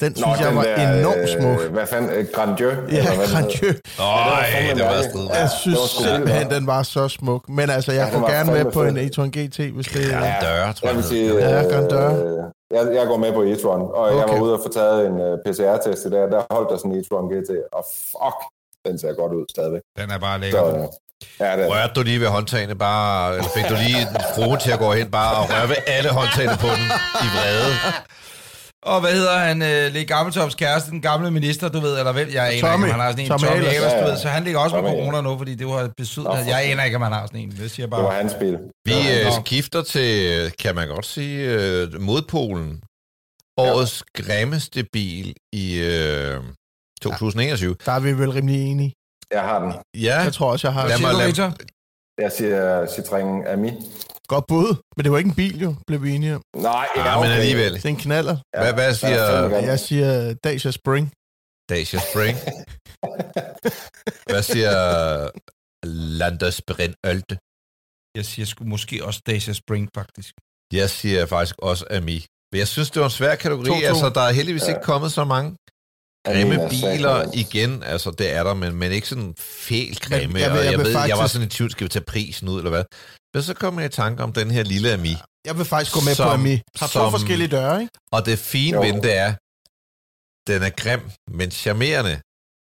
den 0.01 0.12
Nå, 0.12 0.16
synes 0.16 0.41
jeg 0.41 0.49
den 0.49 0.57
var 0.57 0.62
der, 0.62 0.99
enormt 1.01 1.28
smuk. 1.41 1.61
Øh, 1.64 1.72
hvad 1.72 1.86
fanden? 1.86 2.11
Øh, 2.11 2.26
Grandieu? 2.34 2.68
eller 2.70 2.93
Ja, 2.93 3.16
hvad. 3.16 3.26
Grandieu. 3.32 3.72
Fandme 4.53 4.74
det 4.74 4.84
var 4.95 5.03
strid. 5.11 5.28
Jeg 5.41 5.51
synes 5.61 5.78
simpelthen, 5.78 6.51
den 6.51 6.66
var 6.66 6.82
så 6.82 7.09
smuk. 7.09 7.49
Men 7.49 7.70
altså, 7.70 7.93
jeg 7.93 8.09
Ja, 8.12 8.18
går 8.18 8.30
gerne 8.30 8.53
med 8.53 8.64
på 8.72 8.82
en 8.82 8.97
e-tron 8.99 9.30
GT, 9.39 9.59
hvis 9.76 9.86
det 9.86 10.12
er... 10.14 10.18
Ja, 10.26 10.34
døre, 10.43 10.72
tror 10.72 10.89
Jeg 10.89 10.97
jeg. 10.97 11.05
sige. 11.05 11.34
Ja, 11.49 11.62
Grandeur. 11.62 12.09
øh, 12.26 12.45
jeg, 12.76 12.95
jeg 12.99 13.07
går 13.07 13.16
med 13.16 13.32
på 13.32 13.43
e-tron, 13.43 13.82
og 13.97 14.05
okay. 14.05 14.16
jeg 14.18 14.28
var 14.28 14.41
ude 14.41 14.53
og 14.55 14.61
få 14.66 14.72
taget 14.72 15.07
en 15.07 15.12
uh, 15.12 15.39
PCR-test 15.47 16.03
i 16.07 16.11
dag, 16.11 16.20
der 16.34 16.41
holdt 16.55 16.68
der 16.70 16.76
sådan 16.76 16.93
en 16.93 16.99
e-tron 17.01 17.26
GT, 17.32 17.51
og 17.72 17.84
fuck, 18.11 18.39
den 18.86 18.99
ser 18.99 19.12
godt 19.20 19.32
ud 19.32 19.45
stadigvæk. 19.51 19.82
Den 19.99 20.11
er 20.11 20.18
bare 20.18 20.36
Så, 20.39 20.41
lækker. 20.43 20.64
øh, 20.74 20.80
ja, 21.41 21.51
det 21.57 21.64
er 21.64 21.68
Rørte 21.72 21.93
du 21.97 22.03
lige 22.03 22.20
ved 22.20 22.26
håndtagene 22.36 22.74
bare, 22.74 23.32
eller 23.36 23.51
fik 23.57 23.64
du 23.72 23.74
lige 23.86 24.03
fruen 24.34 24.59
til 24.64 24.70
at 24.72 24.78
gå 24.78 24.93
hen 24.93 25.11
bare 25.11 25.32
og 25.41 25.45
røre 25.51 25.68
ved 25.68 25.76
alle 25.86 26.11
håndtagene 26.18 26.57
på 26.64 26.66
den 26.78 26.86
i 27.26 27.28
vrede? 27.36 27.72
Og 28.83 29.01
hvad 29.01 29.12
hedder 29.12 29.39
han? 29.39 29.62
Øh, 29.62 29.93
Lee 29.93 30.05
Gammeltops 30.05 30.55
kæreste, 30.55 30.91
den 30.91 31.03
gamle 31.03 31.31
minister, 31.31 31.68
du 31.68 31.81
ved, 31.81 31.99
eller 31.99 32.12
hvem? 32.12 32.29
Jeg 32.33 32.47
aner 32.53 32.61
Tommy. 32.61 32.85
ikke, 32.85 32.95
om 32.95 33.01
han 33.01 33.01
har 33.01 33.11
sådan 33.11 33.24
en. 33.24 33.29
Tommy 33.31 33.47
Tommy 33.47 33.64
Ahlers. 33.64 33.93
Du 33.93 33.97
Ja, 33.99 34.05
ja. 34.05 34.11
ved. 34.11 34.18
Så 34.18 34.29
han 34.29 34.45
ligger 34.45 34.61
også 34.61 34.76
med 34.76 34.85
Tommy 34.91 34.99
corona 34.99 35.20
nu, 35.20 35.39
fordi 35.39 35.55
det 35.55 35.66
var 35.66 35.91
betydet. 35.97 36.24
Nå, 36.29 36.35
for 36.37 36.43
Jeg 36.43 36.70
aner 36.70 36.85
ikke, 36.85 36.97
om 36.97 37.03
han 37.03 37.12
har 37.12 37.26
sådan 37.26 37.41
en. 37.41 37.51
Det 37.51 37.70
siger 37.70 37.87
jeg 37.87 37.91
det 37.91 37.99
var 37.99 38.11
bare. 38.11 38.14
hans 38.20 38.35
bil. 38.41 38.59
Vi 38.85 38.93
Ja, 38.93 39.26
øh, 39.26 39.33
skifter 39.47 39.83
til, 39.83 40.51
kan 40.59 40.74
man 40.74 40.89
godt 40.89 41.07
sige, 41.07 41.39
øh, 41.51 42.01
modpolen. 42.01 42.81
Årets 43.59 44.05
grimmeste 44.14 44.85
bil 44.93 45.35
i 45.53 45.79
øh, 45.79 46.37
2021. 47.03 47.76
Der 47.87 47.93
er 47.93 48.01
vi 48.01 48.12
vel 48.12 48.31
rimelig 48.31 48.66
enige. 48.70 48.93
Jeg 49.33 49.41
har 49.41 49.59
den. 49.64 49.72
Ja, 50.03 50.20
Jeg 50.20 50.33
tror 50.33 50.53
også, 50.53 50.66
jeg 50.68 50.74
har 50.74 50.89
Lad 50.89 50.97
et 50.97 51.03
mig- 51.03 51.14
lad-? 51.14 51.53
Jeg 52.19 52.33
siger 52.33 52.87
Citroën 52.87 53.49
Ami. 53.49 53.71
godt 54.29 54.45
bud. 54.49 54.77
Men 54.97 55.05
det 55.05 55.12
var 55.12 55.19
ikke 55.19 55.29
en 55.29 55.35
bil, 55.35 55.61
jo, 55.62 55.75
blev 55.87 56.03
vi 56.03 56.11
enige 56.14 56.35
om. 56.35 56.43
Nej, 56.57 56.87
ja, 56.97 57.05
ja, 57.09 57.14
men 57.21 57.31
okay. 57.31 57.39
alligevel. 57.39 57.73
Det 57.75 57.85
er 57.85 57.89
en 57.89 57.97
knaller. 57.97 58.37
Ja, 58.55 58.61
Hvad, 58.62 58.73
hvad 58.75 58.89
er 58.89 58.93
siger. 58.93 59.49
Jeg 59.71 59.81
siger 59.81 60.35
Dacia 60.45 60.71
Spring. 60.71 61.12
Dacia 61.71 62.01
Spring? 62.11 62.37
Hvad 64.31 64.43
siger 64.43 64.75
Landesbrenn 66.21 66.95
Ølte? 67.07 67.35
Jeg 68.19 68.25
siger 68.31 68.47
sgu 68.47 68.64
måske 68.64 69.05
også 69.05 69.21
Dacia 69.27 69.53
Spring, 69.62 69.89
faktisk. 69.95 70.33
Jeg 70.73 70.91
siger 70.91 71.27
faktisk 71.27 71.57
også 71.59 71.85
Ami. 71.91 72.19
Men 72.53 72.59
jeg 72.59 72.69
synes, 72.69 72.91
det 72.91 73.01
var 73.01 73.07
en 73.07 73.11
svær 73.21 73.35
kategori. 73.35 73.69
2-2. 73.71 73.85
Altså, 73.85 74.09
der 74.14 74.21
er 74.21 74.33
heldigvis 74.33 74.62
Ja. 74.62 74.69
ikke 74.69 74.83
kommet 74.93 75.12
så 75.12 75.25
mange 75.25 75.57
grimme 76.33 76.55
er 76.55 76.68
biler 76.68 77.31
igen. 77.35 77.83
Altså, 77.83 78.11
det 78.11 78.33
er 78.35 78.43
der, 78.45 78.55
men, 78.55 78.74
men 78.74 78.93
ikke 78.93 79.09
sådan 79.09 79.35
fælt 79.39 80.01
grimme. 80.01 80.39
Jeg 80.41 80.49
Jeg, 80.49 80.57
jeg 80.64 80.72
jeg, 80.72 80.79
ved, 80.79 80.91
jeg 80.91 80.99
var 81.01 81.07
faktisk- 81.16 81.33
sådan 81.33 81.47
i 81.47 81.51
tvivl, 81.51 81.70
skal 81.70 81.85
vi 81.85 81.89
tage 81.89 82.05
prisen 82.05 82.49
ud, 82.49 82.59
eller 82.59 82.70
hvad? 82.70 82.85
Men 83.35 83.43
så 83.43 83.55
kom 83.55 83.79
jeg 83.79 83.87
i 83.87 83.89
tanke 83.89 84.22
om 84.22 84.33
den 84.33 84.51
her 84.51 84.62
lille 84.62 84.93
Ami. 84.93 85.14
Jeg 85.45 85.57
vil 85.59 85.64
faktisk 85.64 85.95
gå 85.95 86.01
med 86.01 86.14
Som- 86.14 86.26
på 86.26 86.31
Ami. 86.31 86.55
Har 86.76 86.87
to 86.87 86.93
som- 86.93 87.11
forskellige 87.11 87.49
døre, 87.49 87.81
ikke? 87.81 87.93
Og 88.12 88.26
det 88.26 88.39
fine 88.39 88.76
Jo. 88.76 88.83
ved 88.83 89.03
det 89.03 89.14
er, 89.16 89.31
den 90.53 90.62
er 90.62 90.70
grim, 90.83 91.01
men 91.39 91.51
charmerende. 91.51 92.20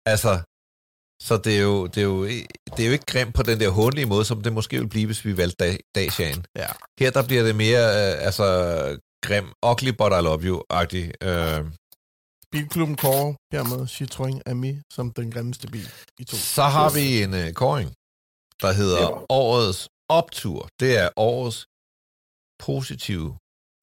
Altså, 0.06 0.40
Så 1.22 1.38
det 1.38 1.58
er, 1.58 1.62
jo, 1.62 1.88
det, 1.88 1.98
er 1.98 2.02
jo, 2.06 2.26
det 2.26 2.80
er 2.80 2.86
jo 2.86 2.92
ikke 2.92 3.06
grimt 3.06 3.34
på 3.36 3.44
den 3.44 3.60
der 3.60 3.70
håndlige 3.70 4.06
måde, 4.06 4.26
som 4.26 4.42
det 4.42 4.54
måske 4.54 4.80
vil 4.80 4.88
blive, 4.90 5.06
hvis 5.06 5.26
vi 5.26 5.38
valgte 5.38 5.66
da- 5.66 5.78
Daciaen. 5.96 6.46
Ja. 6.56 6.66
Her 7.00 7.12
der 7.12 7.24
bliver 7.24 7.44
det 7.44 7.56
mere, 7.56 7.80
øh, 7.88 8.26
altså, 8.26 8.46
grim, 9.26 9.46
ugly 9.66 9.90
but 9.98 10.12
I 10.12 10.22
love 10.22 10.42
you-agtig. 10.44 11.28
Øh, 11.28 11.62
Bilklubben 12.54 12.96
kårer 13.04 13.30
hermed 13.54 13.82
Citroën 13.96 14.38
Ami 14.52 14.72
som 14.96 15.06
den 15.20 15.28
grimmeste 15.34 15.68
bil 15.68 15.88
i 16.20 16.24
to. 16.24 16.36
så 16.58 16.64
har 16.76 16.90
vi 16.98 17.06
en 17.24 17.34
øh, 17.42 17.48
koring, 17.62 17.90
der 18.64 18.72
hedder 18.80 19.00
Ja. 19.02 19.10
Årets 19.44 19.82
Optur. 20.20 20.60
Det 20.80 20.92
er 21.04 21.10
årets 21.30 21.60
positive 22.68 23.28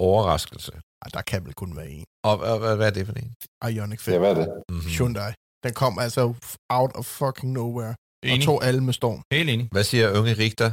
overraskelse. 0.08 0.72
Ej, 1.02 1.08
der 1.16 1.22
kan 1.30 1.44
vel 1.46 1.54
kun 1.54 1.76
være 1.76 1.90
en. 1.90 2.04
Og 2.24 2.34
hvad, 2.38 2.58
hvad, 2.58 2.76
hvad 2.76 2.86
er 2.86 2.90
det 2.98 3.06
for 3.06 3.14
en? 3.14 3.32
Ioniq 3.72 4.00
5. 4.00 4.12
Ja, 4.14 4.18
hvad 4.18 4.30
er 4.30 4.34
det? 4.40 4.48
Mm-hmm. 4.70 4.90
Hyundai. 4.90 5.32
Den 5.64 5.72
kom 5.74 5.98
altså 5.98 6.20
out 6.78 6.92
of 6.94 7.04
fucking 7.20 7.52
nowhere. 7.52 7.94
Enig. 8.24 8.38
Og 8.38 8.44
tog 8.44 8.64
alle 8.64 8.80
med 8.88 8.92
storm. 9.00 9.20
Helt 9.32 9.50
enig. 9.50 9.68
Hvad 9.72 9.84
siger 9.84 10.18
unge 10.18 10.32
Richter? 10.44 10.70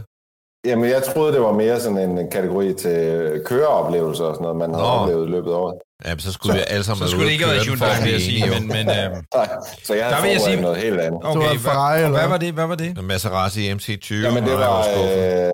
Jamen, 0.65 0.89
jeg 0.89 1.03
troede, 1.03 1.33
det 1.33 1.41
var 1.41 1.51
mere 1.51 1.79
sådan 1.79 2.09
en 2.19 2.29
kategori 2.31 2.73
til 2.73 2.97
køreoplevelser 3.45 4.25
og 4.25 4.35
sådan 4.35 4.43
noget, 4.43 4.57
man 4.57 4.73
har 4.73 4.81
Nå. 4.81 4.87
oplevet 5.01 5.27
i 5.27 5.31
løbet 5.31 5.51
af 5.51 5.55
året. 5.55 5.77
Jamen, 6.05 6.19
så 6.19 6.31
skulle 6.33 6.53
Så- 6.53 6.57
vi 6.59 6.63
alle 6.73 6.83
sammen 6.83 6.97
Så 6.99 7.03
være 7.03 7.11
skulle 7.11 7.25
det 7.27 7.31
ikke 7.35 7.45
have 7.45 7.53
været 7.55 7.67
Hyundai, 7.67 7.95
vil 8.05 8.11
jeg 8.17 8.21
sige. 8.29 8.43
Men, 8.53 8.63
men 8.77 8.85
øh, 8.97 9.07
Nej, 9.39 9.49
så 9.87 9.91
jeg 9.99 10.05
havde 10.05 10.23
vil 10.23 10.31
jeg 10.31 10.41
forberedt 10.41 10.41
sige- 10.41 10.61
noget 10.61 10.77
helt 10.85 10.99
andet. 11.05 11.19
okay, 11.29 11.39
var 11.47 11.51
en 11.57 11.59
Ferrari, 11.69 11.97
hvad, 11.97 12.05
eller 12.07 12.19
hvad 12.19 12.29
var 12.35 12.39
det? 12.45 12.51
Hvad 12.59 12.67
var 12.73 12.77
det? 12.83 12.89
jo. 12.97 13.01
Maserati 13.13 13.61
MC20. 13.75 14.13
Jamen, 14.27 14.43
det 14.49 14.55
var, 14.65 14.77
øh, 14.97 15.49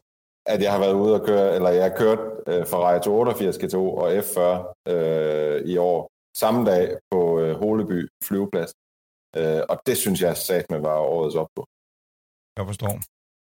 at 0.53 0.59
jeg 0.65 0.71
har 0.75 0.79
været 0.85 0.93
ude 1.03 1.13
og 1.19 1.23
køre, 1.29 1.55
eller 1.55 1.69
jeg 1.77 1.83
har 1.89 1.95
kørt 2.03 2.19
øh, 2.51 2.61
Ferrari 2.71 2.99
288 3.01 3.57
GTO 3.61 3.83
og 4.01 4.07
F40 4.25 4.39
øh, 4.93 5.57
i 5.73 5.75
år, 5.77 5.99
samme 6.43 6.59
dag 6.71 6.85
på 7.11 7.19
øh, 7.39 7.51
Holeby 7.61 7.99
flyveplads. 8.27 8.71
Øh, 9.39 9.61
og 9.69 9.75
det 9.87 9.95
synes 9.97 10.21
jeg 10.21 10.37
sat 10.37 10.65
med 10.69 10.79
var 10.79 10.97
årets 11.15 11.35
optur. 11.43 11.65
Jeg 12.57 12.65
forstår. 12.71 12.93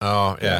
Åh, 0.10 0.32
ja. 0.50 0.58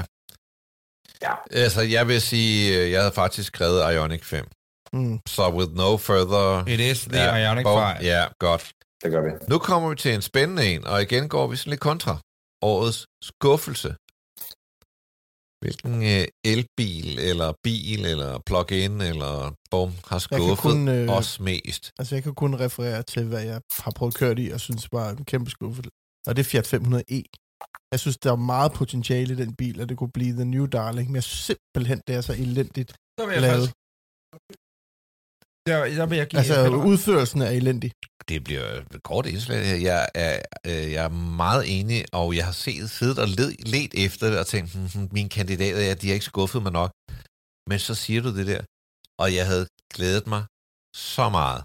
Ja. 1.22 1.34
Altså, 1.52 1.82
jeg 1.82 2.08
vil 2.08 2.22
sige, 2.22 2.80
øh, 2.80 2.92
jeg 2.92 3.02
havde 3.02 3.12
faktisk 3.12 3.48
skrevet 3.48 3.94
Ioniq 3.94 4.24
5. 4.24 4.48
Mm. 4.94 5.20
Så 5.28 5.50
with 5.50 5.72
no 5.74 5.98
further... 5.98 6.68
It 6.68 6.80
is 6.80 7.02
the 7.02 7.18
Ja, 7.18 7.36
Ioniq 7.36 7.64
bom. 7.64 7.96
5. 7.98 8.04
Ja, 8.06 8.26
godt. 8.40 8.72
Det 9.04 9.12
gør 9.12 9.22
vi. 9.22 9.32
Nu 9.50 9.58
kommer 9.58 9.90
vi 9.90 9.96
til 9.96 10.14
en 10.14 10.22
spændende 10.22 10.66
en, 10.74 10.86
og 10.86 11.02
igen 11.02 11.30
går 11.30 11.48
vi 11.48 11.56
sådan 11.56 11.70
lidt 11.70 11.82
kontra. 11.82 12.18
Årets 12.62 13.06
skuffelse. 13.24 13.96
Hvilken 15.64 16.04
øh, 16.04 16.26
elbil, 16.44 17.20
eller 17.20 17.54
bil, 17.64 18.06
eller 18.06 18.40
plug-in, 18.46 19.02
eller 19.02 19.54
bum, 19.72 19.94
har 20.08 20.20
skuffet 20.20 20.58
kun, 20.58 20.88
øh, 20.88 21.10
os 21.10 21.40
mest? 21.40 21.92
Altså, 22.00 22.16
jeg 22.16 22.24
kan 22.24 22.36
kun 22.36 22.60
referere 22.60 23.04
til, 23.04 23.24
hvad 23.24 23.44
jeg 23.44 23.62
har 23.80 23.92
prøvet 23.92 24.14
at 24.14 24.20
køre 24.20 24.40
i, 24.40 24.50
og 24.50 24.60
synes 24.60 24.92
var 24.92 25.10
en 25.10 25.26
kæmpe 25.26 25.52
skuffelse. 25.52 25.90
Og 26.28 26.36
det 26.36 26.46
er 26.46 26.50
Fiat 26.50 26.74
500e. 26.74 27.22
Jeg 27.92 28.00
synes, 28.00 28.18
der 28.18 28.32
er 28.32 28.36
meget 28.36 28.72
potentiale 28.74 29.34
i 29.34 29.38
den 29.44 29.56
bil, 29.56 29.76
at 29.82 29.90
det 29.90 29.98
kunne 29.98 30.12
blive 30.12 30.34
the 30.42 30.46
new 30.46 30.66
darling, 30.66 31.06
men 31.10 31.16
jeg 31.16 31.24
synes 31.24 31.40
simpelthen, 31.52 32.02
det 32.08 32.16
er 32.16 32.22
så 32.22 32.34
elendigt 32.34 32.92
Så 33.20 33.26
vil 33.26 33.34
jeg 33.34 33.42
lavet. 33.42 33.56
faktisk... 33.56 33.76
Der, 35.68 35.78
der 36.02 36.06
vil 36.06 36.18
jeg 36.18 36.28
give... 36.28 36.40
Altså, 36.40 36.56
Peter- 36.56 36.86
udførelsen 36.92 37.42
er 37.42 37.50
elendig. 37.50 37.92
Det 38.30 38.44
bliver 38.44 38.66
et 38.96 39.04
kort 39.04 39.26
indslag. 39.26 39.66
her. 39.70 39.76
Jeg 39.92 40.10
er, 40.16 40.36
øh, 40.70 40.92
jeg 40.96 41.04
er 41.06 41.14
meget 41.44 41.80
enig, 41.80 42.06
og 42.14 42.36
jeg 42.38 42.46
har 42.46 42.52
set, 42.66 42.90
siddet 42.90 43.18
og 43.24 43.28
led, 43.28 43.50
let 43.76 43.92
efter 44.06 44.26
det, 44.30 44.38
og 44.40 44.48
tænkt, 44.48 44.70
hm, 44.74 44.88
hm, 44.94 45.08
mine 45.18 45.30
kandidater, 45.30 45.80
ja, 45.88 45.94
de 45.94 46.08
har 46.08 46.14
ikke 46.14 46.26
skuffet 46.34 46.62
mig 46.64 46.72
nok. 46.82 46.92
Men 47.70 47.80
så 47.88 47.94
siger 48.04 48.22
du 48.22 48.30
det 48.38 48.46
der, 48.52 48.62
og 49.22 49.28
jeg 49.38 49.46
havde 49.52 49.66
glædet 49.96 50.26
mig 50.34 50.44
så 51.14 51.26
meget. 51.40 51.62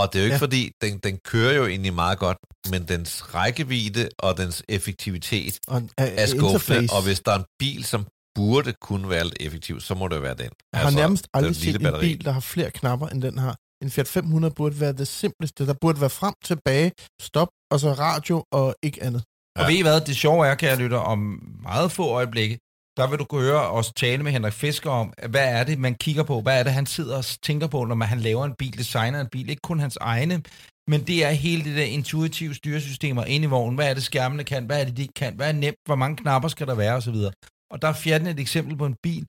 Og 0.00 0.06
det 0.12 0.18
er 0.18 0.22
jo 0.22 0.24
ikke 0.24 0.32
Ja. 0.32 0.36
ja. 0.36 0.46
fordi, 0.46 0.62
den, 0.82 0.98
den 1.06 1.18
kører 1.30 1.52
jo 1.60 1.64
egentlig 1.66 1.94
meget 1.94 2.18
godt, 2.18 2.38
men 2.70 2.80
dens 2.88 3.34
rækkevidde 3.34 4.08
og 4.18 4.36
dens 4.36 4.62
effektivitet 4.68 5.58
Og, 5.68 5.76
uh, 5.76 5.88
er 6.22 6.26
skuffende, 6.26 6.88
og 6.96 7.02
hvis 7.06 7.20
der 7.20 7.32
er 7.32 7.38
en 7.38 7.44
bil, 7.58 7.84
som 7.84 8.06
burde 8.34 8.72
kunne 8.80 9.10
være 9.10 9.24
lidt 9.24 9.36
effektiv, 9.40 9.80
så 9.80 9.94
må 9.94 10.08
det 10.08 10.22
være 10.22 10.34
den. 10.34 10.50
Jeg 10.72 10.80
har 10.80 10.90
nærmest 10.90 11.28
aldrig 11.34 11.48
Altså, 11.48 11.64
den 11.64 11.72
set 11.72 11.80
en 11.80 11.84
batteri. 11.84 12.06
bil, 12.16 12.24
der 12.24 12.32
har 12.32 12.40
flere 12.40 12.70
knapper, 12.70 13.06
end 13.08 13.22
den 13.22 13.38
har. 13.38 13.56
En 13.82 13.90
Fiat 13.90 14.08
500 14.08 14.54
burde 14.54 14.80
være 14.80 14.92
det 14.92 15.08
simpleste. 15.08 15.66
Der 15.66 15.74
burde 15.80 16.00
være 16.00 16.10
frem, 16.10 16.34
tilbage, 16.44 16.92
stop, 17.22 17.48
og 17.72 17.80
så 17.80 17.92
radio 17.92 18.44
og 18.52 18.74
ikke 18.82 19.02
andet. 19.02 19.22
Og 19.58 19.66
ved 19.68 19.74
I 19.74 19.82
hvad, 19.82 20.00
det 20.00 20.16
sjove 20.16 20.46
er, 20.46 20.54
kære 20.54 20.76
lytter, 20.76 20.98
om 20.98 21.18
meget 21.62 21.92
få 21.92 22.04
øjeblikke, 22.18 22.58
der 22.96 23.10
vil 23.10 23.18
du 23.18 23.24
kunne 23.24 23.42
høre 23.42 23.70
os 23.70 23.92
tale 23.92 24.22
med 24.22 24.32
Henrik 24.32 24.52
Fisker 24.52 24.90
om, 24.90 25.12
hvad 25.28 25.48
er 25.58 25.64
det, 25.64 25.78
man 25.78 25.94
kigger 25.94 26.22
på, 26.22 26.40
hvad 26.40 26.58
er 26.58 26.62
det, 26.62 26.72
han 26.72 26.86
sidder 26.86 27.16
og 27.16 27.24
tænker 27.24 27.66
på, 27.66 27.84
når 27.84 27.94
man, 27.94 28.08
han 28.08 28.20
laver 28.20 28.44
en 28.44 28.54
bil, 28.58 28.78
designer 28.78 29.20
en 29.20 29.28
bil, 29.32 29.50
ikke 29.50 29.62
kun 29.62 29.80
hans 29.80 29.96
egne, 30.00 30.42
men 30.90 31.06
det 31.06 31.24
er 31.24 31.30
hele 31.30 31.64
det 31.64 31.76
der 31.76 31.82
intuitive 31.82 32.54
styresystemer 32.54 33.24
ind 33.24 33.44
i 33.44 33.46
vognen. 33.46 33.74
Hvad 33.74 33.90
er 33.90 33.94
det, 33.94 34.02
skærmene 34.02 34.44
kan? 34.44 34.66
Hvad 34.66 34.80
er 34.80 34.84
det, 34.84 34.96
de 34.96 35.02
ikke 35.02 35.14
kan? 35.14 35.34
Hvad 35.34 35.48
er 35.48 35.52
nemt? 35.52 35.76
Hvor 35.86 35.94
mange 35.96 36.16
knapper 36.16 36.48
skal 36.48 36.66
der 36.66 36.74
være? 36.74 36.94
Og 36.94 37.02
så 37.02 37.10
videre. 37.10 37.32
Og 37.70 37.82
der 37.82 37.88
er 37.88 37.92
Fiat 37.92 38.26
et 38.26 38.40
eksempel 38.40 38.76
på 38.76 38.86
en 38.86 38.96
bil, 39.02 39.26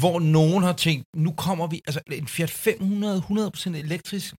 hvor 0.00 0.20
nogen 0.20 0.62
har 0.62 0.72
tænkt, 0.72 1.04
nu 1.16 1.32
kommer 1.32 1.66
vi, 1.66 1.80
altså 1.86 2.00
en 2.12 2.28
Fiat 2.28 2.50
500, 2.50 3.22
100% 3.56 3.76
elektrisk, 3.76 4.34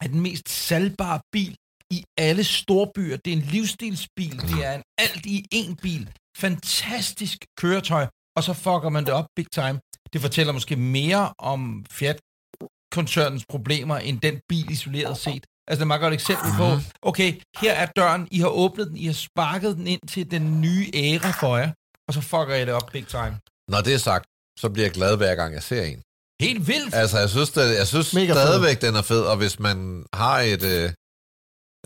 er 0.00 0.08
den 0.08 0.20
mest 0.20 0.48
salgbare 0.48 1.20
bil 1.32 1.56
i 1.90 2.04
alle 2.18 2.44
storbyer. 2.44 3.16
Det 3.16 3.32
er 3.32 3.36
en 3.36 3.42
livsstilsbil. 3.42 4.36
Det 4.42 4.66
er 4.66 4.72
en 4.72 4.82
alt 4.98 5.26
i 5.26 5.46
en 5.52 5.76
bil. 5.76 6.10
Fantastisk 6.38 7.38
køretøj. 7.60 8.06
Og 8.36 8.42
så 8.44 8.52
fucker 8.52 8.88
man 8.88 9.04
det 9.06 9.12
op 9.14 9.26
big 9.36 9.46
time. 9.52 9.80
Det 10.12 10.20
fortæller 10.20 10.52
måske 10.52 10.76
mere 10.76 11.32
om 11.38 11.84
Fiat-koncernens 11.90 13.44
problemer, 13.48 13.96
end 13.98 14.20
den 14.20 14.40
bil 14.48 14.70
isoleret 14.70 15.16
set. 15.16 15.44
Altså, 15.68 15.70
det 15.70 15.78
er 15.78 15.80
et 15.80 15.86
meget 15.86 16.00
godt 16.00 16.14
eksempel 16.14 16.50
på, 16.56 16.68
okay, 17.02 17.30
her 17.62 17.72
er 17.72 17.86
døren, 17.86 18.28
I 18.30 18.38
har 18.38 18.48
åbnet 18.48 18.86
den, 18.86 18.96
I 18.96 19.06
har 19.06 19.12
sparket 19.12 19.76
den 19.76 19.86
ind 19.86 20.00
til 20.08 20.30
den 20.30 20.60
nye 20.60 20.90
æra 20.94 21.30
for 21.40 21.56
jer, 21.56 21.70
og 22.08 22.14
så 22.14 22.20
fucker 22.20 22.54
I 22.54 22.60
det 22.60 22.74
op 22.74 22.88
big 22.92 23.06
time. 23.06 23.34
Når 23.72 23.80
det 23.80 23.94
er 23.94 23.98
sagt, 23.98 24.24
så 24.60 24.70
bliver 24.70 24.86
jeg 24.86 24.92
glad 24.92 25.16
hver 25.16 25.34
gang, 25.34 25.54
jeg 25.54 25.62
ser 25.62 25.82
en. 25.84 26.02
Helt 26.40 26.68
vildt! 26.68 26.94
Altså, 26.94 27.18
jeg 27.18 27.30
synes, 27.30 27.50
det, 27.50 27.76
jeg 27.82 27.88
synes 27.88 28.14
Mega 28.14 28.32
fed. 28.32 28.40
stadigvæk, 28.46 28.80
den 28.82 28.94
er 28.96 29.02
fed, 29.02 29.22
og 29.32 29.36
hvis 29.36 29.58
man 29.58 30.04
har 30.14 30.38
et... 30.40 30.62
Øh, 30.62 30.92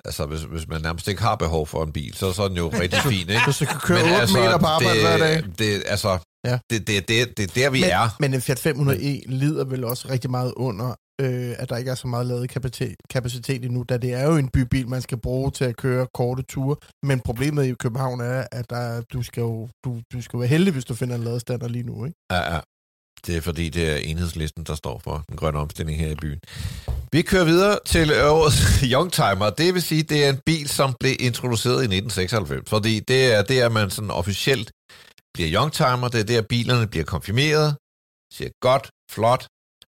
altså, 0.04 0.26
hvis, 0.26 0.40
hvis 0.42 0.68
man 0.68 0.80
nærmest 0.82 1.08
ikke 1.08 1.22
har 1.22 1.36
behov 1.36 1.66
for 1.66 1.82
en 1.84 1.92
bil, 1.92 2.14
så, 2.14 2.32
så 2.32 2.42
er 2.42 2.48
den 2.48 2.56
jo 2.56 2.68
rigtig 2.68 2.98
fin, 3.02 3.28
ikke? 3.28 3.44
Hvis 3.44 3.58
du 3.58 3.64
kan 3.64 3.80
køre 3.80 4.02
8 4.02 4.14
altså, 4.16 4.38
meter 4.38 4.58
på 4.58 4.66
arbejde 4.66 4.94
det, 4.94 5.08
hver 5.08 5.18
dag. 5.18 5.42
Det, 5.58 5.82
altså, 5.86 6.18
Ja. 6.44 6.58
det, 6.70 6.86
det, 6.86 7.08
det, 7.08 7.36
det 7.36 7.42
er 7.44 7.46
der, 7.54 7.70
vi 7.70 7.80
men, 7.80 7.90
er. 7.90 8.16
Men 8.20 8.34
en 8.34 8.40
Fiat 8.40 8.66
500e 8.66 9.22
lider 9.26 9.64
vel 9.64 9.84
også 9.84 10.08
rigtig 10.10 10.30
meget 10.30 10.52
under, 10.56 10.94
øh, 11.20 11.54
at 11.58 11.68
der 11.68 11.76
ikke 11.76 11.90
er 11.90 11.94
så 11.94 12.06
meget 12.08 12.26
lavet 12.26 12.50
kapacitet, 12.50 12.94
kapacitet 13.10 13.64
endnu, 13.64 13.82
da 13.88 13.96
det 13.96 14.12
er 14.12 14.24
jo 14.26 14.36
en 14.36 14.48
bybil, 14.48 14.88
man 14.88 15.02
skal 15.02 15.18
bruge 15.20 15.50
til 15.50 15.64
at 15.64 15.76
køre 15.76 16.06
korte 16.14 16.42
ture. 16.42 16.76
Men 17.02 17.20
problemet 17.20 17.64
i 17.66 17.74
København 17.74 18.20
er, 18.20 18.46
at 18.52 18.70
der, 18.70 18.76
er- 18.76 19.00
du, 19.12 19.22
skal 19.22 19.40
jo, 19.40 19.68
du, 19.84 20.00
du 20.12 20.22
skal 20.22 20.38
være 20.38 20.48
heldig, 20.48 20.72
hvis 20.72 20.84
du 20.84 20.94
finder 20.94 21.14
en 21.16 21.24
ladestander 21.24 21.68
lige 21.68 21.82
nu. 21.84 22.04
Ikke? 22.04 22.16
Ja, 22.32 22.54
ja. 22.54 22.60
Det 23.26 23.36
er 23.36 23.40
fordi, 23.40 23.68
det 23.68 23.90
er 23.92 23.96
enhedslisten, 23.96 24.64
der 24.64 24.74
står 24.74 25.00
for 25.04 25.24
den 25.28 25.36
grønne 25.36 25.58
omstilling 25.58 25.98
her 25.98 26.08
i 26.08 26.14
byen. 26.14 26.40
Vi 27.12 27.22
kører 27.22 27.44
videre 27.44 27.78
til 27.86 28.22
årets 28.24 28.80
Youngtimer. 28.92 29.50
Det 29.50 29.74
vil 29.74 29.82
sige, 29.82 30.02
det 30.02 30.24
er 30.24 30.30
en 30.30 30.40
bil, 30.46 30.68
som 30.68 30.94
blev 31.00 31.14
introduceret 31.20 31.74
i 31.74 31.88
1996. 31.96 32.70
Fordi 32.70 33.00
det 33.00 33.32
er 33.32 33.42
der, 33.42 33.68
man 33.68 33.90
sådan 33.90 34.10
officielt 34.10 34.70
bliver 35.34 35.50
Youngtimer. 35.60 36.08
Det 36.08 36.20
er 36.20 36.24
der, 36.24 36.42
bilerne 36.42 36.86
bliver 36.86 37.04
konfirmeret. 37.04 37.76
Siger 38.32 38.50
godt, 38.60 38.90
flot. 39.10 39.46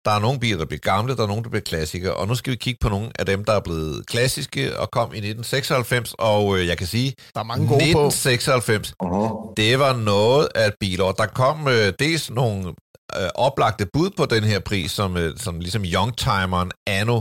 Der 0.05 0.11
er 0.11 0.19
nogle 0.19 0.41
biler, 0.41 0.59
der 0.59 0.65
bliver 0.67 0.81
gamle, 0.81 1.17
der 1.17 1.23
er 1.23 1.27
nogle, 1.27 1.43
der 1.43 1.49
bliver 1.51 1.63
klassikere. 1.63 2.15
Og 2.15 2.29
nu 2.29 2.35
skal 2.35 2.51
vi 2.51 2.57
kigge 2.57 2.79
på 2.81 2.89
nogle 2.89 3.11
af 3.19 3.27
dem, 3.27 3.45
der 3.45 3.53
er 3.53 3.61
blevet 3.61 4.07
klassiske 4.07 4.79
og 4.79 4.91
kom 4.91 5.09
i 5.15 5.17
1996. 5.19 6.15
Og 6.19 6.59
øh, 6.59 6.67
jeg 6.67 6.79
kan 6.79 6.87
sige, 6.87 7.15
Der 7.35 7.41
er 7.41 7.45
mange 7.45 7.69
gode 7.69 7.79
på. 7.93 8.07
1996, 8.07 8.93
Uh-huh. 9.03 9.53
det 9.57 9.79
var 9.79 9.97
noget 9.97 10.49
af 10.55 10.67
et 10.67 10.75
bilår. 10.81 11.13
Der 11.13 11.27
kom 11.27 11.69
øh, 11.69 11.93
dels 11.99 12.31
nogle 12.31 12.75
øh, 13.17 13.29
oplagte 13.35 13.87
bud 13.93 14.11
på 14.11 14.27
den 14.27 14.45
her 14.45 14.59
pris, 14.59 14.91
som, 14.91 15.17
øh, 15.17 15.39
som 15.39 15.61
ligesom 15.61 15.85
Youngtimeren 15.85 16.71
anno 16.87 17.21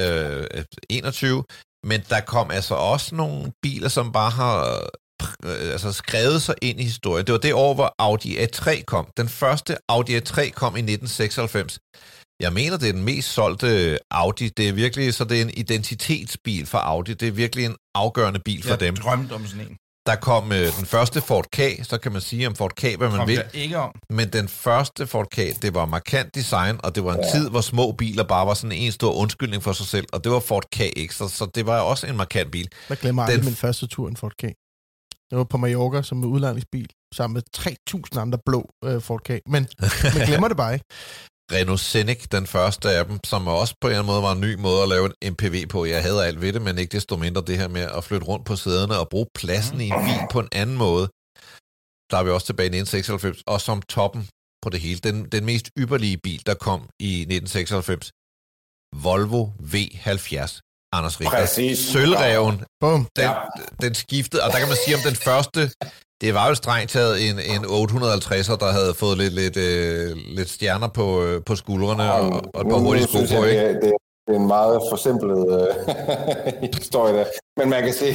øh, 0.00 0.64
21, 0.90 1.44
men 1.86 2.00
der 2.08 2.20
kom 2.20 2.50
altså 2.50 2.74
også 2.74 3.14
nogle 3.14 3.52
biler, 3.62 3.88
som 3.88 4.12
bare 4.12 4.30
har 4.30 4.56
øh, 5.44 5.72
altså 5.72 5.92
skrevet 5.92 6.42
sig 6.42 6.54
ind 6.62 6.80
i 6.80 6.84
historien. 6.84 7.26
Det 7.26 7.32
var 7.32 7.38
det 7.38 7.54
år, 7.54 7.74
hvor 7.74 7.94
Audi 7.98 8.36
A3 8.36 8.84
kom. 8.84 9.06
Den 9.16 9.28
første 9.28 9.76
Audi 9.88 10.16
A3 10.16 10.50
kom 10.50 10.76
i 10.76 10.80
1996. 10.80 11.78
Jeg 12.40 12.52
mener, 12.52 12.76
det 12.76 12.88
er 12.88 12.92
den 12.92 13.04
mest 13.04 13.28
solgte 13.32 13.98
Audi. 14.10 14.48
Det 14.48 14.68
er 14.68 14.72
virkelig, 14.72 15.14
så 15.14 15.24
det 15.24 15.38
er 15.38 15.42
en 15.42 15.50
identitetsbil 15.50 16.66
for 16.66 16.78
Audi. 16.78 17.14
Det 17.14 17.28
er 17.28 17.32
virkelig 17.32 17.64
en 17.66 17.76
afgørende 17.94 18.40
bil 18.44 18.62
for 18.62 18.70
jeg 18.70 18.80
dem. 18.80 18.96
drømte 18.96 19.32
om 19.32 19.46
sådan 19.46 19.66
en. 19.66 19.76
Der 20.06 20.16
kom 20.16 20.52
øh, 20.52 20.58
den 20.78 20.86
første 20.86 21.20
Ford 21.20 21.46
K, 21.52 21.60
så 21.82 21.98
kan 22.02 22.12
man 22.12 22.20
sige 22.20 22.46
om 22.46 22.54
Ford 22.54 22.72
K, 22.76 22.80
hvad 22.82 23.08
man 23.08 23.18
Kom 23.18 23.28
vil. 23.28 23.42
ikke 23.54 23.78
om. 23.78 23.92
Men 24.10 24.28
den 24.32 24.48
første 24.48 25.06
Ford 25.06 25.26
K, 25.30 25.36
det 25.62 25.74
var 25.74 25.86
markant 25.86 26.34
design, 26.34 26.80
og 26.84 26.94
det 26.94 27.04
var 27.04 27.14
en 27.14 27.20
ja. 27.24 27.30
tid, 27.30 27.50
hvor 27.50 27.60
små 27.60 27.92
biler 27.92 28.24
bare 28.24 28.46
var 28.46 28.54
sådan 28.54 28.72
en 28.72 28.92
stor 28.92 29.12
undskyldning 29.12 29.62
for 29.62 29.72
sig 29.72 29.86
selv, 29.86 30.06
og 30.12 30.24
det 30.24 30.32
var 30.32 30.40
Ford 30.40 30.64
KX, 30.72 31.14
så, 31.16 31.28
så 31.28 31.46
det 31.54 31.66
var 31.66 31.80
også 31.80 32.06
en 32.06 32.16
markant 32.16 32.50
bil. 32.52 32.68
Jeg 32.88 32.96
glemmer 32.98 33.22
aldrig 33.22 33.38
Den- 33.38 33.44
min 33.44 33.54
første 33.54 33.86
tur 33.86 34.06
i 34.06 34.10
en 34.10 34.16
Ford 34.16 34.32
K. 34.38 34.44
Jeg 35.30 35.38
var 35.38 35.44
på 35.44 35.56
Mallorca 35.56 36.02
som 36.02 36.24
udlejningsbil, 36.24 36.88
sammen 37.14 37.34
med 37.34 37.42
3.000 38.14 38.20
andre 38.20 38.38
blå 38.46 38.70
øh, 38.84 39.02
Ford 39.02 39.20
K. 39.24 39.30
Men 39.46 39.66
man 40.14 40.26
glemmer 40.26 40.48
det 40.48 40.56
bare 40.56 40.74
ikke. 40.74 40.84
Renault 41.52 41.80
Scenic, 41.80 42.26
den 42.28 42.46
første 42.46 42.90
af 42.90 43.04
dem, 43.06 43.18
som 43.24 43.48
også 43.48 43.74
på 43.80 43.88
en 43.88 43.90
eller 43.90 43.98
anden 44.02 44.12
måde 44.12 44.22
var 44.22 44.32
en 44.32 44.40
ny 44.40 44.54
måde 44.54 44.82
at 44.82 44.88
lave 44.88 45.06
en 45.22 45.32
MPV 45.32 45.66
på. 45.66 45.84
Jeg 45.84 46.02
havde 46.02 46.26
alt 46.26 46.40
ved 46.40 46.52
det, 46.52 46.62
men 46.62 46.78
ikke 46.78 46.92
desto 46.92 47.16
mindre 47.16 47.42
det 47.46 47.58
her 47.58 47.68
med 47.68 47.82
at 47.82 48.04
flytte 48.04 48.26
rundt 48.26 48.46
på 48.46 48.56
sæderne 48.56 48.98
og 48.98 49.08
bruge 49.08 49.26
pladsen 49.34 49.80
i 49.80 49.88
en 49.88 50.04
bil 50.04 50.20
på 50.30 50.40
en 50.40 50.48
anden 50.52 50.76
måde. 50.76 51.06
Der 52.10 52.16
er 52.18 52.24
vi 52.24 52.30
også 52.30 52.46
tilbage 52.46 52.66
i 52.66 52.80
1996, 52.80 53.42
og 53.46 53.60
som 53.60 53.82
toppen 53.82 54.28
på 54.62 54.70
det 54.70 54.80
hele. 54.80 54.98
Den, 55.08 55.16
den 55.34 55.44
mest 55.44 55.66
ypperlige 55.78 56.18
bil, 56.24 56.42
der 56.46 56.54
kom 56.54 56.80
i 57.00 57.12
1996, 57.20 58.10
Volvo 59.06 59.40
V70. 59.72 60.60
Anders 60.96 61.20
Richter. 61.20 61.38
Præcis. 61.38 61.78
Sølvreven, 61.78 62.64
Bum. 62.80 63.00
den, 63.16 63.24
Ja. 63.24 63.34
den 63.80 63.94
skiftede, 63.94 64.42
og 64.44 64.52
der 64.52 64.58
kan 64.58 64.68
man 64.68 64.76
sige 64.84 64.96
om 64.96 65.02
den 65.10 65.16
første, 65.16 65.60
det 66.24 66.34
var 66.34 66.48
jo 66.48 66.54
strengt 66.54 66.90
taget 66.96 67.14
en, 67.28 67.36
en 67.54 67.62
850'er, 67.64 68.56
der 68.64 68.70
havde 68.78 68.94
fået 69.02 69.16
lidt, 69.18 69.34
lidt, 69.42 69.56
øh, 69.68 70.10
lidt 70.38 70.50
stjerner 70.56 70.88
på, 70.88 71.06
øh, 71.24 71.36
på 71.48 71.54
skuldrene 71.62 72.12
og, 72.12 72.26
og 72.54 72.60
et 72.60 72.66
par 72.72 72.78
hurtige 72.86 73.06
sko 73.06 73.18
på, 73.36 73.44
ikke? 73.44 73.60
Det, 73.62 73.70
er- 73.70 73.80
det, 73.80 73.92
det 74.26 74.32
er 74.36 74.40
en 74.40 74.46
meget 74.46 74.80
forsimplet 74.92 75.42
øh, 75.58 75.68
historie 76.80 77.14
der. 77.18 77.24
Men 77.58 77.66
man 77.70 77.82
kan 77.82 77.92
se, 77.92 78.06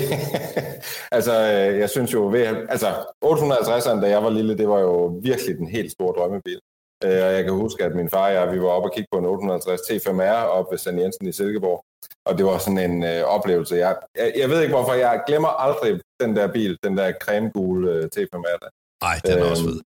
altså 1.18 1.34
øh, 1.54 1.80
jeg 1.80 1.90
synes 1.90 2.14
jo, 2.14 2.22
ved, 2.36 2.42
altså 2.70 2.88
850'eren, 3.26 4.02
da 4.02 4.08
jeg 4.10 4.24
var 4.24 4.30
lille, 4.30 4.58
det 4.58 4.68
var 4.70 4.80
jo 4.80 5.20
virkelig 5.24 5.58
den 5.58 5.68
helt 5.68 5.92
store 5.92 6.14
drømmebil. 6.18 6.60
Øh, 7.04 7.10
Og 7.26 7.32
jeg 7.38 7.44
kan 7.44 7.54
huske, 7.54 7.84
at 7.86 7.96
min 7.96 8.10
far 8.10 8.28
og 8.28 8.34
jeg, 8.34 8.52
vi 8.54 8.62
var 8.62 8.70
oppe 8.70 8.90
og 8.90 8.94
kigge 8.96 9.08
på 9.14 9.18
en 9.20 9.26
850 9.26 9.82
T5R 9.82 10.46
op 10.58 10.66
ved 10.72 10.78
San 10.78 11.00
Jensen 11.00 11.28
i 11.28 11.32
Silkeborg. 11.32 11.80
Og 12.26 12.38
det 12.38 12.46
var 12.46 12.58
sådan 12.58 12.78
en 12.92 13.04
øh, 13.04 13.24
oplevelse. 13.24 13.76
Jeg, 13.76 13.96
jeg, 14.18 14.34
jeg 14.38 14.50
ved 14.50 14.62
ikke 14.62 14.74
hvorfor, 14.74 14.94
jeg 14.94 15.22
glemmer 15.28 15.48
aldrig 15.50 16.00
den 16.22 16.36
der 16.36 16.48
bil, 16.48 16.78
den 16.84 16.98
der 16.98 17.14
cremegule 17.24 17.92
øh, 17.92 18.04
T5R. 18.04 18.58
Der. 18.64 18.70
Nej, 19.04 19.20
den 19.26 19.40
er 19.40 19.50
også 19.50 19.64
Øhm, 19.64 19.72
fed. 19.74 19.80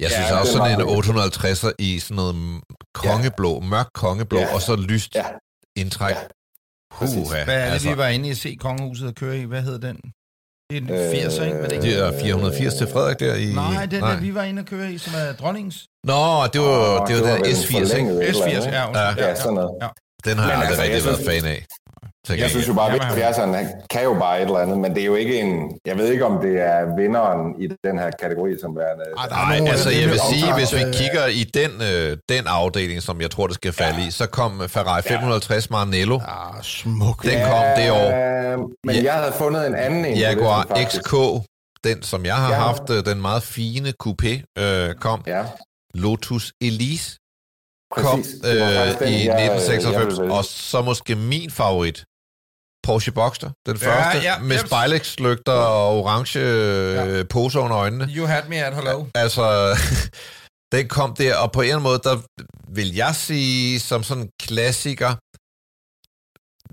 Jeg 0.00 0.10
ja, 0.10 0.14
synes 0.14 0.28
den 0.28 0.38
også 0.38 0.52
sådan 0.52 0.80
en 0.80 0.86
var- 0.86 0.92
850'er 0.92 1.72
i 1.78 1.98
sådan 1.98 2.16
noget 2.16 2.34
kongeblå, 2.94 3.60
mørk 3.60 3.86
kongeblå, 3.94 4.38
Ja. 4.38 4.54
og 4.54 4.60
så 4.62 4.76
lyst 4.76 5.14
Ja. 5.14 5.24
indtræk. 5.76 6.14
Ja. 6.14 6.20
Huha, 6.92 7.44
Hvad 7.44 7.54
er 7.54 7.64
det, 7.64 7.72
altså, 7.72 7.88
vi 7.90 7.96
var 7.98 8.06
inde 8.08 8.28
i 8.28 8.30
at 8.30 8.36
se 8.36 8.56
kongehuset 8.60 9.08
og 9.08 9.14
køre 9.14 9.38
i? 9.38 9.44
Hvad 9.44 9.62
hed 9.62 9.78
den? 9.78 9.96
Det 10.70 10.76
er 10.76 10.80
den 10.80 10.90
Øh, 10.90 11.10
80'er, 11.12 11.42
ikke? 11.44 11.58
Var 11.58 11.68
det 11.68 11.72
ikke? 11.72 11.86
det 11.86 11.98
er 12.06 12.20
480 12.20 12.74
til 12.74 12.86
Frederik 12.92 13.20
der 13.20 13.34
i... 13.34 13.52
Nej, 13.54 13.86
den 13.86 14.00
der, 14.02 14.20
vi 14.20 14.34
var 14.34 14.42
inde 14.42 14.60
og 14.60 14.66
køre 14.66 14.92
i, 14.92 14.98
som 14.98 15.12
er 15.22 15.32
dronningens. 15.32 15.78
Nå, 16.10 16.20
det 16.52 16.60
var, 16.60 17.00
Åh, 17.00 17.08
det 17.08 17.16
var 17.16 17.22
det 17.22 17.22
var 17.24 17.36
den 17.36 17.44
vel 17.44 17.52
S80, 17.52 17.76
ikke? 17.76 17.88
forlænget. 17.88 18.14
et 18.22 18.28
eller 18.28 18.44
andet, 18.44 18.56
S80, 18.58 18.66
ikke? 18.66 18.76
ja. 18.78 18.88
undskyld. 18.88 19.24
Ja, 19.26 19.34
sådan 19.34 19.54
noget. 19.54 19.72
Den 20.24 20.38
har 20.38 20.48
jeg 20.50 20.58
Men 20.58 20.66
aldrig 20.66 20.68
altså, 20.68 20.82
rigtig 20.82 20.96
jeg 20.96 21.04
været 21.04 21.16
synes- 21.18 21.42
fan 21.42 21.50
af. 21.56 21.64
Jeg 22.28 22.34
gengæld. 22.36 22.50
synes 22.50 22.68
jo 22.68 22.74
bare, 22.74 22.92
at 22.94 23.00
70'eren 23.00 23.54
han 23.56 23.66
kan 23.90 24.02
jo 24.02 24.14
bare 24.14 24.36
et 24.38 24.42
eller 24.44 24.58
andet, 24.58 24.78
men 24.78 24.94
det 24.94 25.00
er 25.02 25.06
jo 25.06 25.14
ikke 25.14 25.40
en... 25.40 25.78
Jeg 25.86 25.98
ved 25.98 26.08
ikke, 26.12 26.24
om 26.26 26.40
det 26.42 26.60
er 26.60 26.96
vinderen 26.96 27.62
i 27.62 27.66
den 27.84 27.98
her 27.98 28.10
kategori, 28.22 28.50
som 28.60 28.76
værende... 28.76 29.04
Er 29.18 29.28
Nej, 29.58 29.70
altså 29.70 29.88
øh, 29.90 30.00
jeg 30.00 30.08
vil 30.10 30.20
sige, 30.32 30.54
hvis 30.54 30.74
vi 30.74 30.82
øh, 30.82 30.92
kigger 30.94 31.26
i 31.26 31.44
den, 31.54 31.70
øh, 31.82 32.16
den 32.28 32.44
afdeling, 32.46 33.02
som 33.02 33.20
jeg 33.20 33.30
tror, 33.30 33.46
det 33.46 33.54
skal 33.54 33.72
falde 33.72 34.06
i, 34.06 34.10
så 34.10 34.26
kom 34.26 34.62
Ferrari 34.68 35.02
550 35.02 35.70
Maranello. 35.70 36.18
Ah, 36.28 36.62
smuk. 36.62 37.22
Den 37.22 37.40
kom 37.46 37.64
det 37.76 37.90
år. 37.90 38.08
Øh, 38.52 38.58
men 38.86 38.94
Ja. 38.96 39.02
jeg 39.04 39.12
havde 39.14 39.32
fundet 39.32 39.66
en 39.66 39.74
anden 39.74 40.04
en. 40.04 40.16
Jaguar. 40.18 40.66
XK, 40.88 41.14
den 41.84 42.02
som 42.02 42.24
jeg 42.24 42.34
har 42.36 42.52
Ja. 42.52 42.58
haft, 42.60 42.90
øh, 42.90 43.04
den 43.04 43.20
meget 43.20 43.42
fine 43.42 43.92
coupé, 44.04 44.32
øh, 44.58 44.94
kom. 44.94 45.22
Ja, 45.26 45.42
Lotus 45.94 46.52
Elise 46.60 47.17
præcis. 47.94 48.34
Var 48.42 48.50
øh, 48.50 48.98
den, 49.00 49.08
i 49.08 49.24
jeg- 49.24 49.52
1996, 49.52 49.84
jeg 49.84 50.06
ville 50.06 50.32
og 50.34 50.44
så 50.44 50.82
måske 50.82 51.14
min 51.14 51.50
favorit, 51.50 52.04
Porsche 52.86 53.12
Boxster, 53.12 53.50
den 53.66 53.76
Ja, 53.76 53.86
første, 53.88 54.18
ja, 54.28 54.38
med 54.38 54.56
jeps. 54.56 54.68
spejlægslygter 54.68 55.52
og 55.52 55.98
orange 55.98 56.40
øh, 56.40 57.28
poser 57.28 57.60
under 57.60 57.76
øjnene. 57.78 58.08
You 58.16 58.26
had 58.26 58.42
me 58.48 58.64
at 58.64 58.74
hello. 58.74 59.06
Altså, 59.14 59.76
den 60.74 60.88
kom 60.88 61.14
der, 61.14 61.36
og 61.36 61.52
på 61.52 61.60
en 61.62 61.82
måde, 61.82 62.00
der 62.04 62.16
vil 62.74 62.94
jeg 62.94 63.14
sige, 63.14 63.80
som 63.80 64.02
sådan 64.02 64.22
en 64.22 64.30
klassiker, 64.42 65.14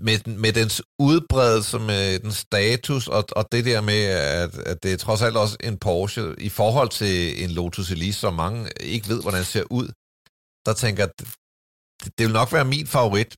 med, 0.02 0.18
med 0.44 0.52
dens 0.52 0.82
udbredelse, 0.98 1.78
med 1.78 2.18
den 2.18 2.32
status, 2.32 3.08
og, 3.08 3.24
og 3.36 3.44
det 3.52 3.64
der 3.64 3.80
med, 3.80 4.02
at, 4.04 4.58
at 4.58 4.82
det 4.82 4.92
er 4.92 4.96
trods 4.96 5.22
alt 5.22 5.36
også 5.36 5.56
en 5.64 5.78
Porsche, 5.78 6.34
i 6.38 6.48
forhold 6.48 6.88
til 6.88 7.44
en 7.44 7.50
Lotus 7.50 7.90
Elise, 7.90 8.20
som 8.20 8.34
mange 8.34 8.68
ikke 8.80 9.08
ved, 9.08 9.22
hvordan 9.22 9.44
ser 9.44 9.62
ud, 9.70 9.88
der 10.66 10.72
tænker 10.72 11.06
det, 11.18 11.28
det 12.18 12.26
vil 12.26 12.32
nok 12.40 12.52
være 12.52 12.64
min 12.64 12.86
favorit. 12.86 13.30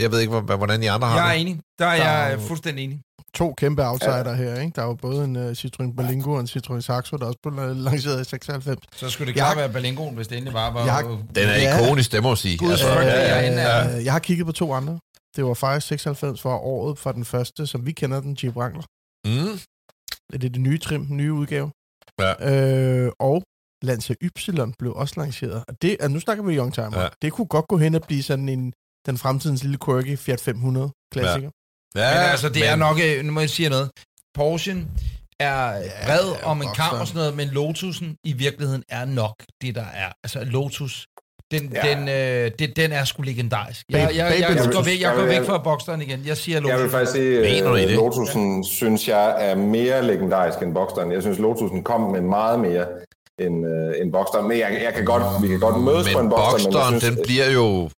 Jeg 0.00 0.10
ved 0.10 0.20
ikke, 0.20 0.30
hvor- 0.40 0.56
hvordan 0.56 0.82
I 0.82 0.86
andre 0.86 1.08
har 1.08 1.16
Jeg 1.20 1.28
er 1.28 1.32
det. 1.32 1.40
enig. 1.40 1.60
Der 1.78 1.86
er 1.86 1.96
Der 1.96 2.04
er 2.04 2.28
jeg 2.28 2.36
jo- 2.38 2.46
fuldstændig 2.46 2.84
enig. 2.84 3.00
To 3.34 3.54
kæmpe 3.54 3.82
outsider 3.86 4.34
her, 4.34 4.60
ikke? 4.60 4.72
Der 4.76 4.82
er 4.82 4.86
jo 4.86 4.94
både 4.94 5.24
en 5.24 5.36
uh, 5.36 5.50
Citroën 5.50 5.94
Berlingo 5.96 6.32
og 6.32 6.40
en 6.40 6.46
Citroën 6.46 6.80
Saxo, 6.80 7.16
der 7.16 7.26
også 7.26 7.38
blev 7.42 7.74
lanceret 7.76 8.20
i 8.20 8.24
96. 8.24 8.78
Så 8.96 9.10
skulle 9.10 9.26
det 9.26 9.34
klart 9.34 9.56
være 9.56 9.68
Berlingoen, 9.72 10.14
hvis 10.14 10.28
det 10.28 10.36
endelig 10.38 10.54
var. 10.54 10.70
var 10.70 10.84
Jeg 10.84 11.04
Den 11.34 11.48
er 11.48 11.56
Ja. 11.56 11.84
ikonisk, 11.84 12.12
det 12.12 12.22
må 12.22 12.28
jeg 12.30 12.38
sige. 12.38 12.58
Gud, 12.58 12.70
Altså, 12.70 12.86
frygtelig, 12.86 13.06
ja, 13.12 13.52
er 13.52 13.68
af- 13.68 13.98
Øh, 13.98 14.04
jeg 14.04 14.12
har 14.12 14.18
kigget 14.18 14.46
på 14.46 14.52
to 14.52 14.72
andre. 14.72 14.98
Det 15.36 15.44
var 15.44 15.54
faktisk 15.54 15.86
96 15.86 16.40
for 16.40 16.56
året 16.56 16.98
for 16.98 17.12
den 17.12 17.24
første, 17.24 17.66
som 17.66 17.86
vi 17.86 17.92
kender 17.92 18.20
den, 18.20 18.36
Jeep 18.42 18.56
Wrangler. 18.56 18.82
mm, 19.26 19.58
Det 20.32 20.44
er 20.44 20.48
det 20.48 20.60
nye 20.60 20.78
trim, 20.78 21.06
den 21.06 21.16
nye 21.16 21.32
udgave. 21.32 21.70
Ja. 22.20 22.32
Øh, 22.52 23.12
og 23.18 23.42
Lancia 23.82 24.14
Y 24.22 24.28
blev 24.78 24.92
også 24.92 25.14
lanceret. 25.16 25.64
Og 25.68 25.74
det, 25.82 25.90
altså 25.90 26.08
nu 26.08 26.20
snakker 26.20 26.44
vi 26.44 26.56
Youngtimer. 26.56 26.90
Ja. 26.98 27.02
Ja. 27.02 27.08
Det 27.22 27.32
kunne 27.32 27.46
godt 27.46 27.68
gå 27.68 27.76
hen 27.78 27.94
og 27.94 28.02
blive 28.02 28.22
sådan 28.22 28.48
en 28.48 28.72
den 29.06 29.18
fremtidens 29.18 29.62
lille 29.62 29.78
quirky 29.84 30.18
Fiat 30.18 30.40
500 30.40 30.90
klassiker. 31.12 31.50
ja, 31.96 32.14
Men 32.14 32.30
altså, 32.30 32.48
det 32.48 32.68
er 32.68 32.76
nok, 32.76 32.96
øh, 33.04 33.24
nu 33.24 33.32
må 33.32 33.40
jeg 33.40 33.50
sige 33.50 33.68
noget, 33.68 33.90
Porsche 34.34 34.86
er 35.40 35.82
bred 36.06 36.32
ja, 36.40 36.46
om 36.46 36.62
en 36.62 36.68
kamp 36.74 37.00
og 37.00 37.06
sådan 37.06 37.18
noget, 37.18 37.36
men 37.36 37.48
Lotusen 37.48 38.16
i 38.24 38.32
virkeligheden 38.32 38.82
er 38.88 39.04
nok 39.04 39.34
det, 39.62 39.74
der 39.74 39.84
er. 39.94 40.12
Altså, 40.24 40.44
Lotus, 40.44 41.06
den, 41.50 41.72
Ja. 41.74 41.94
den, 41.94 42.08
øh, 42.08 42.50
det, 42.58 42.76
den 42.76 42.92
er 42.92 43.04
sgu 43.04 43.22
legendarisk. 43.22 43.86
Jeg, 43.90 44.00
jeg, 44.00 44.16
jeg, 44.16 44.40
jeg, 44.40 44.56
Baby 44.56 44.72
går 44.74 44.82
væk, 44.82 45.00
jeg 45.00 45.14
går 45.16 45.24
væk 45.24 45.46
fra 45.46 45.58
Boxsteren 45.58 46.02
igen. 46.02 46.26
Jeg 46.26 46.36
siger 46.36 46.60
Lotus. 46.60 46.70
Jeg 46.72 46.82
vil 46.82 46.90
faktisk 46.90 47.12
sige, 47.12 47.46
at? 47.64 47.90
Lotusen 47.90 48.64
synes 48.64 49.08
jeg 49.08 49.50
er 49.50 49.54
mere 49.54 50.06
legendarisk 50.06 50.62
end 50.62 50.74
Boxsteren. 50.74 51.12
Jeg 51.12 51.22
synes, 51.22 51.38
Lotusen 51.38 51.82
kom 51.84 52.00
med 52.00 52.20
meget 52.20 52.60
mere 52.60 52.86
end, 53.38 53.66
øh, 53.66 54.00
end 54.02 54.12
Boxsteren. 54.12 54.48
Men 54.48 54.58
jeg, 54.58 54.80
jeg 54.84 54.94
kan 54.94 55.04
godt, 55.04 55.42
vi 55.42 55.48
kan 55.48 55.60
godt 55.60 55.82
mødes 55.84 56.12
på 56.12 56.18
Men 56.18 56.26
en 56.26 56.30
Boxster, 56.30 56.68
men 56.68 56.72
jeg 56.72 56.82
Boxsteren, 56.82 57.00
synes, 57.00 57.14
den 57.16 57.24
bliver 57.24 57.50
jo... 57.50 57.90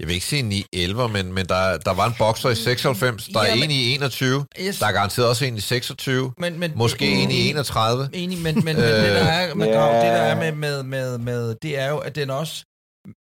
Jeg 0.00 0.08
vil 0.08 0.14
ikke 0.14 0.26
sige 0.26 0.42
9 0.42 0.64
11, 0.72 1.08
men, 1.08 1.32
men 1.32 1.46
der, 1.46 1.78
der 1.78 1.94
var 1.94 2.06
en 2.06 2.14
Boxer 2.18 2.48
i 2.50 2.54
96, 2.54 3.24
der 3.26 3.40
er 3.40 3.46
Jamen- 3.46 3.64
en 3.64 3.70
i 3.70 3.94
21, 3.94 4.46
Yes. 4.60 4.78
der 4.78 4.86
er 4.86 4.92
garanteret 4.92 5.28
også 5.28 5.44
en 5.44 5.56
i 5.56 5.60
26, 5.60 6.32
men, 6.38 6.58
men, 6.58 6.72
måske 6.76 7.06
en 7.06 7.30
i 7.30 7.48
31. 7.50 8.08
Enig, 8.12 8.38
men, 8.38 8.54
men, 8.54 8.64
men 8.64 8.76
det, 8.76 8.84
der 8.84 9.24
er, 9.24 9.54
med, 9.54 9.66
Ja. 9.66 9.72
Grav, 9.72 9.94
det 9.94 10.02
der 10.02 10.08
er 10.10 10.36
med, 10.40 10.52
med, 10.52 10.82
med, 10.82 11.18
med, 11.18 11.54
det 11.62 11.78
er 11.78 11.88
jo, 11.90 11.98
at 11.98 12.14
den 12.16 12.30
også 12.30 12.64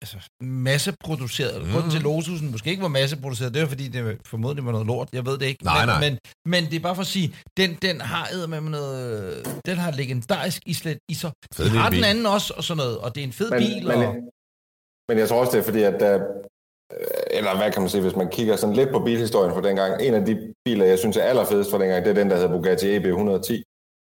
altså, 0.03 0.19
masseproduceret. 0.41 1.63
Mm. 1.63 1.73
Grunden 1.73 1.91
til 1.91 2.01
Lotusen 2.01 2.51
måske 2.51 2.71
ikke 2.71 2.83
var 2.83 2.89
masseproduceret, 2.89 3.55
det 3.55 3.63
var 3.63 3.69
fordi, 3.69 3.89
det 3.89 4.19
formodentlig 4.27 4.65
var 4.67 4.73
noget 4.73 4.87
lort. 4.87 5.09
Jeg 5.13 5.27
ved 5.27 5.39
det 5.39 5.47
ikke. 5.47 5.65
Nej, 5.65 5.87
men, 5.87 5.89
nej. 5.89 6.01
Men, 6.01 6.19
men 6.53 6.71
det 6.71 6.77
er 6.77 6.81
bare 6.81 6.95
for 6.95 7.03
at 7.03 7.07
sige, 7.07 7.35
den, 7.57 7.79
den 7.83 8.01
har 8.01 8.47
med 8.47 8.61
noget, 8.61 9.63
den 9.67 9.77
har 9.77 9.91
legendarisk 9.91 10.63
islet 10.67 10.99
i 11.09 11.15
sig. 11.15 11.33
Fed 11.55 11.65
Den 11.65 11.73
lille 11.73 11.83
har 11.83 11.91
den 11.91 12.05
anden 12.05 12.27
også, 12.27 12.55
og 12.57 12.65
sådan 12.65 12.77
noget, 12.77 12.99
og 12.99 13.15
det 13.15 13.21
er 13.21 13.25
en 13.25 13.33
fed 13.33 13.51
men, 13.51 13.59
bil. 13.59 13.87
men, 13.87 13.97
og, 13.97 14.15
men 15.09 15.19
jeg 15.19 15.29
tror 15.29 15.41
også, 15.41 15.53
det 15.53 15.59
er 15.59 15.65
fordi, 15.71 15.83
at 15.83 16.01
der, 16.01 16.15
øh, 16.93 17.39
eller 17.39 17.57
hvad 17.57 17.73
kan 17.73 17.83
man 17.83 17.91
sige, 17.91 18.03
hvis 18.03 18.17
man 18.17 18.31
kigger 18.31 18.57
sådan 18.57 18.77
lidt 18.77 18.91
på 18.93 18.99
bilhistorien 18.99 19.55
fra 19.55 19.63
dengang, 19.69 20.03
en 20.03 20.15
af 20.15 20.27
de 20.27 20.55
biler, 20.65 20.85
jeg 20.85 20.99
synes 20.99 21.17
er 21.17 21.23
allerfedest 21.23 21.71
fra 21.71 21.79
dengang, 21.79 22.05
det 22.05 22.11
er 22.11 22.15
den, 22.15 22.31
der 22.31 22.37
hedder 22.37 22.57
Bugatti 22.57 22.97
EB 22.97 23.05
110. 23.05 23.63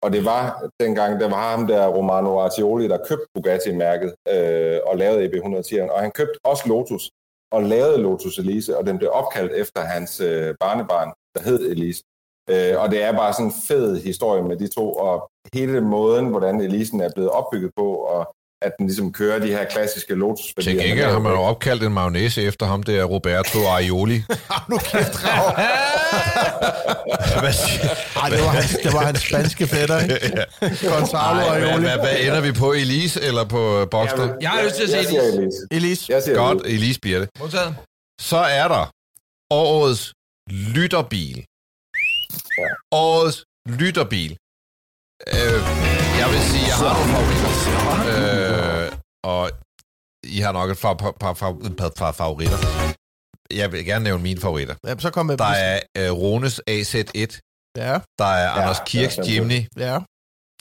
Og 0.04 0.12
det 0.12 0.24
var 0.24 0.68
dengang, 0.80 1.20
der 1.20 1.28
var 1.28 1.50
ham 1.50 1.66
der 1.66 1.86
Romano 1.86 2.38
Artioli, 2.40 2.88
der 2.88 3.06
købte 3.08 3.26
Bugatti-mærket 3.34 4.14
øh, 4.34 4.78
og 4.86 4.96
lavede 4.96 5.24
EB 5.24 5.34
110. 5.34 5.80
Og 5.80 6.00
han 6.00 6.10
købte 6.10 6.38
også 6.44 6.68
Lotus 6.68 7.10
og 7.52 7.62
lavede 7.62 7.98
Lotus 7.98 8.38
Elise, 8.38 8.78
og 8.78 8.86
den 8.86 8.98
blev 8.98 9.10
opkaldt 9.12 9.52
efter 9.52 9.80
hans 9.80 10.20
øh, 10.20 10.54
barnebarn, 10.60 11.12
der 11.34 11.42
hed 11.42 11.60
Elise. 11.70 12.02
Øh, 12.50 12.74
og 12.82 12.90
det 12.90 13.02
er 13.02 13.12
bare 13.12 13.32
sådan 13.32 13.46
en 13.46 13.60
fed 13.68 14.02
historie 14.08 14.42
med 14.42 14.56
de 14.56 14.68
to, 14.68 14.94
og 15.06 15.30
hele 15.54 15.80
måden, 15.80 16.26
hvordan 16.28 16.60
Elisen 16.60 17.00
er 17.00 17.10
blevet 17.14 17.30
opbygget 17.30 17.70
på, 17.76 17.88
og 17.94 18.34
at 18.64 18.72
den 18.78 18.86
ligesom 18.86 19.12
kører 19.12 19.38
de 19.38 19.46
her 19.46 19.64
klassiske 19.64 20.14
lotus 20.14 20.54
Til 20.62 20.76
gengæld 20.78 21.10
har 21.10 21.18
man 21.18 21.32
jo 21.32 21.38
opkaldt 21.42 21.82
en 21.82 21.92
mayonnaise 21.92 22.42
efter 22.42 22.66
ham, 22.66 22.82
der 22.82 23.04
Roberto 23.04 23.58
Aioli. 23.76 24.22
nu 24.70 24.78
kæft, 24.78 25.24
Rav. 25.24 25.54
Hvad 27.42 27.52
siger 27.52 27.90
Ej, 28.22 28.28
det 28.28 28.40
var 28.40 28.48
hans, 28.48 28.76
det 28.82 28.92
var 28.92 29.04
hans 29.04 29.20
spanske 29.20 29.66
fætter, 29.66 29.98
ikke? 30.00 30.14
Gonzalo 30.90 31.40
Ej, 31.40 31.58
hvad, 31.58 31.68
Aioli. 31.68 31.84
hvad, 31.84 31.98
hvad 31.98 32.16
ender 32.20 32.40
vi 32.40 32.52
på? 32.52 32.72
Elise 32.72 33.20
eller 33.22 33.44
på 33.44 33.88
Boxster? 33.90 34.34
Jeg 34.40 34.50
har 34.50 34.62
lyst 34.64 34.74
til 34.76 34.82
at 34.82 34.88
se 34.90 34.96
jeg 34.96 35.04
Elise. 35.04 35.38
Elise. 35.38 35.66
Elise. 35.70 36.12
Jeg 36.12 36.22
siger 36.22 36.36
Godt, 36.36 36.58
Elise. 36.58 36.74
Elise 36.74 37.00
bliver 37.00 37.18
det. 37.18 37.28
Modtaget. 37.40 37.76
Så 38.20 38.36
er 38.36 38.68
der 38.68 38.90
årets 39.50 40.12
lytterbil. 40.50 41.44
Ja. 42.58 42.68
Årets 42.92 43.44
lytterbil. 43.68 44.36
Øh, 45.34 45.60
jeg 46.20 46.26
vil 46.32 46.40
sige, 46.50 46.66
jeg 46.70 46.76
har 46.76 46.94
nogle 47.12 47.26
favoritter. 47.34 48.13
Og 49.24 49.50
I 50.24 50.38
har 50.38 50.52
nok 50.52 50.70
et 50.70 50.78
par, 50.82 50.94
par, 50.94 51.12
par, 51.12 51.32
par, 51.78 51.88
par, 51.88 52.12
favoritter. 52.12 52.58
Jeg 53.50 53.72
vil 53.72 53.84
gerne 53.84 54.04
nævne 54.04 54.22
mine 54.22 54.40
favoritter. 54.40 54.74
Ja, 54.86 54.98
så 54.98 55.10
kom 55.10 55.30
jeg 55.30 55.38
Der 55.38 55.44
er 55.44 55.80
øh, 55.98 56.12
Rones 56.12 56.60
AZ1. 56.70 57.40
Ja, 57.76 57.98
Der 58.18 58.24
er 58.24 58.42
Ja, 58.42 58.60
Anders 58.60 58.78
er 58.78 58.84
Kirks 58.84 59.14
fandme 59.14 59.32
Jimny. 59.32 59.60
ja. 59.76 59.98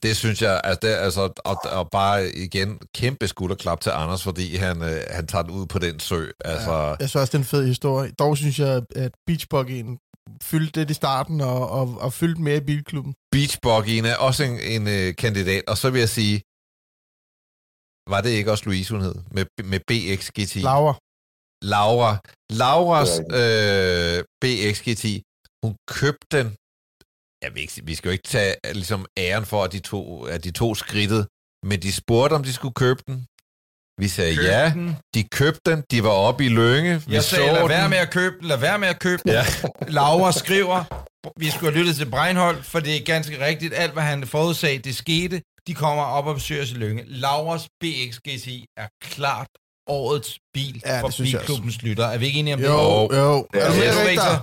Det 0.04 0.18
synes 0.18 0.42
jeg, 0.42 0.62
altså, 0.64 0.80
det, 0.82 0.94
altså 0.94 1.30
og, 1.46 1.58
og 1.72 1.90
bare 1.92 2.30
igen, 2.30 2.80
kæmpe 2.96 3.28
skulderklap 3.28 3.82
til 3.82 3.90
Anders, 3.90 4.24
fordi 4.24 4.56
han, 4.56 4.82
øh, 4.82 5.02
han 5.10 5.28
tager 5.28 5.42
den 5.42 5.52
ud 5.52 5.66
på 5.66 5.80
den 5.80 6.00
sø. 6.00 6.26
Altså, 6.46 6.72
ja. 6.72 6.88
Jeg 6.88 6.96
synes 7.00 7.16
også, 7.16 7.32
det 7.32 7.36
er 7.36 7.40
en 7.40 7.46
fed 7.46 7.68
historie. 7.68 8.12
Dog 8.20 8.38
synes 8.38 8.60
jeg, 8.60 8.82
at 8.96 9.12
Beachbuggyen 9.28 9.98
fyldte 10.44 10.80
det 10.80 10.90
i 10.90 10.94
starten 10.94 11.42
og, 11.42 11.70
og, 11.70 11.98
og 12.00 12.14
fyldte 12.14 12.42
mere 12.42 12.58
i 12.58 12.60
bilklubben. 12.60 13.14
Beachbuggyen 13.32 14.06
er 14.06 14.16
også 14.16 14.44
en, 14.44 14.60
en 14.60 14.88
øh, 14.88 15.16
kandidat, 15.16 15.64
og 15.68 15.78
så 15.78 15.90
vil 15.90 16.00
jeg 16.00 16.10
sige, 16.10 16.42
var 18.10 18.22
det 18.22 18.30
ikke 18.30 18.52
også 18.52 18.66
Louise, 18.66 18.94
hun 18.94 19.02
hed, 19.02 19.16
med, 19.32 19.46
med 19.64 19.80
BXGT? 19.88 20.56
Laura. 20.56 20.94
Laura. 21.62 22.18
Lauras 22.50 23.20
øh, 23.20 24.24
BXGT, 24.42 25.06
hun 25.64 25.76
købte 25.88 26.28
den 26.38 26.56
jeg 27.44 27.54
vil 27.54 27.62
ikke, 27.62 27.82
vi 27.84 27.96
skal 27.96 28.10
jo 28.10 28.12
ikke 28.12 28.28
tage 28.28 28.56
ligesom, 28.74 29.06
æren 29.18 29.46
for, 29.46 29.64
at 29.64 29.72
de 29.72 29.80
to, 29.80 30.24
at 30.24 30.44
de 30.44 30.52
to 30.52 30.76
skridtet, 30.76 31.28
men 31.66 31.82
de 31.82 31.92
spurgte, 31.92 32.34
om 32.34 32.44
de 32.44 32.54
skulle 32.54 32.74
købe 32.74 33.02
den. 33.08 33.28
Vi 34.02 34.08
sagde 34.08 34.36
Køb 34.36 34.46
ja, 34.46 34.72
den. 34.76 34.98
de 35.16 35.24
købte 35.24 35.72
den, 35.72 35.84
de 35.92 36.04
var 36.04 36.10
oppe 36.10 36.46
i 36.46 36.50
Lønge. 36.50 37.04
Vi 37.08 37.14
jeg 37.14 37.24
sagde, 37.24 37.54
lad 37.54 37.68
være 37.68 37.90
med 37.90 37.98
at 37.98 38.12
købe 38.12 38.36
den, 38.40 38.48
lad 38.48 38.58
være 38.58 38.80
med 38.80 38.88
at 38.88 39.00
købe 39.00 39.22
den. 39.26 39.32
Ja. 39.32 39.44
Laura 39.88 40.32
skriver, 40.32 40.84
vi 41.40 41.50
skulle 41.50 41.72
have 41.72 41.80
lyttet 41.80 41.96
til 41.96 42.10
Breinholt, 42.12 42.66
for 42.66 42.80
det 42.80 42.96
er 42.96 43.04
ganske 43.06 43.46
rigtigt, 43.46 43.74
alt 43.74 43.94
hvad 43.94 44.04
han 44.04 44.28
forudsagde, 44.28 44.80
det 44.80 44.96
skete. 44.96 45.42
De 45.68 45.74
kommer 45.74 46.04
op 46.04 46.26
og 46.26 46.36
besøger 46.36 46.62
os 46.62 46.72
i 46.72 46.74
Lønge. 46.74 47.04
Lauras 47.08 47.68
BX 47.82 48.18
GTI 48.28 48.66
er 48.78 48.88
klart 49.02 49.48
årets 49.88 50.40
bil 50.54 50.82
ja, 50.86 51.02
for 51.02 51.12
Bilklubbens 51.18 51.82
lytter. 51.82 52.06
Er 52.06 52.18
vi 52.18 52.26
ikke 52.26 52.40
enige 52.40 52.54
om 52.54 52.62
jo, 52.62 52.68
det? 52.68 52.74
Jo, 52.74 53.22
jo. 53.22 53.48
Ja, 53.54 53.60
er 53.60 53.70
du 53.70 53.76
med, 53.76 54.40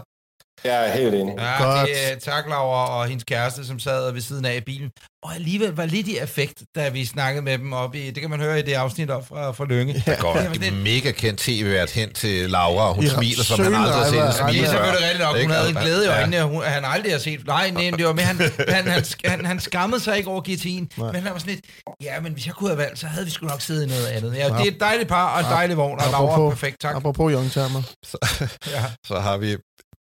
jeg 0.65 0.89
er 0.89 0.93
helt 0.93 1.15
enig. 1.15 1.35
Ja, 1.39 1.65
Godt. 1.65 1.89
det 1.89 2.13
er 2.13 2.19
tak, 2.19 2.45
Laura, 2.49 2.99
og 2.99 3.07
hendes 3.07 3.25
kæreste, 3.25 3.67
som 3.67 3.79
sad 3.79 4.13
ved 4.13 4.21
siden 4.21 4.45
af 4.45 4.57
i 4.57 4.61
bilen. 4.61 4.91
Og 5.23 5.35
alligevel 5.35 5.73
var 5.73 5.85
lidt 5.85 6.09
i 6.09 6.19
effekt, 6.19 6.63
da 6.75 6.89
vi 6.89 7.05
snakkede 7.05 7.45
med 7.45 7.59
dem 7.59 7.73
op 7.73 7.95
i... 7.95 8.11
Det 8.11 8.21
kan 8.21 8.31
man 8.31 8.41
høre 8.41 8.59
i 8.59 8.63
det 8.63 8.73
afsnit 8.73 9.11
op 9.11 9.29
fra, 9.29 9.51
fra 9.51 9.65
Lønge. 9.65 10.03
Ja. 10.07 10.15
Går 10.21 10.37
en 10.63 10.83
mega 10.83 11.11
kendt 11.11 11.41
tv-vært 11.41 11.91
hen 11.91 12.13
til 12.13 12.51
Laura, 12.51 12.89
og 12.89 12.95
hun 12.95 13.05
ja, 13.05 13.11
smiler, 13.11 13.45
som 13.45 13.61
han 13.61 13.75
aldrig 13.75 13.95
har 13.95 14.05
set 14.05 14.27
en 14.27 14.51
smile 14.51 14.67
før. 14.67 14.83
Det 14.83 15.03
er 15.03 15.09
rigtigt 15.09 15.19
nok. 15.19 15.41
Hun 15.41 15.51
havde 15.51 15.69
en 15.69 15.75
glæde 15.75 16.05
i 16.05 16.09
øjnene, 16.09 16.37
ja. 16.37 16.43
hun, 16.43 16.63
han 16.63 16.85
aldrig 16.85 17.13
har 17.13 17.19
set... 17.19 17.47
Nej, 17.47 17.71
nej, 17.71 17.91
det 17.97 18.07
var 18.07 18.13
med, 18.13 18.23
han, 18.31 18.37
han, 18.69 18.87
han, 18.87 19.05
han, 19.25 19.47
han 19.47 19.61
skammede 19.61 20.01
sig 20.01 20.17
ikke 20.17 20.31
over 20.31 20.43
GT'en, 20.49 21.03
men 21.05 21.15
han 21.15 21.33
var 21.33 21.39
sådan 21.39 21.55
lidt... 21.55 21.65
Ja, 22.03 22.21
men 22.21 22.33
hvis 22.33 22.47
jeg 22.47 22.55
kunne 22.55 22.71
have 22.71 22.79
valgt, 22.79 22.99
så 22.99 23.07
havde 23.07 23.25
vi 23.25 23.31
sgu 23.31 23.47
nok 23.47 23.61
siddet 23.61 23.87
i 23.87 23.89
noget 23.89 24.07
andet. 24.07 24.37
Ja, 24.37 24.45
det 24.45 24.61
er 24.61 24.71
et 24.71 24.81
dejligt 24.81 25.09
par 25.09 25.35
og 25.35 25.41
en 25.41 25.47
dejlig 25.47 25.77
vogn, 25.77 26.01
og 26.01 26.11
Laura 26.11 26.49
perfekt, 26.51 26.81
tak. 26.81 26.97
Apropos 26.97 27.33
Young 27.33 27.53
Termer. 27.53 27.83
Så, 28.11 28.49
ja. 28.67 28.85
så 29.07 29.21
har 29.21 29.37
vi 29.37 29.57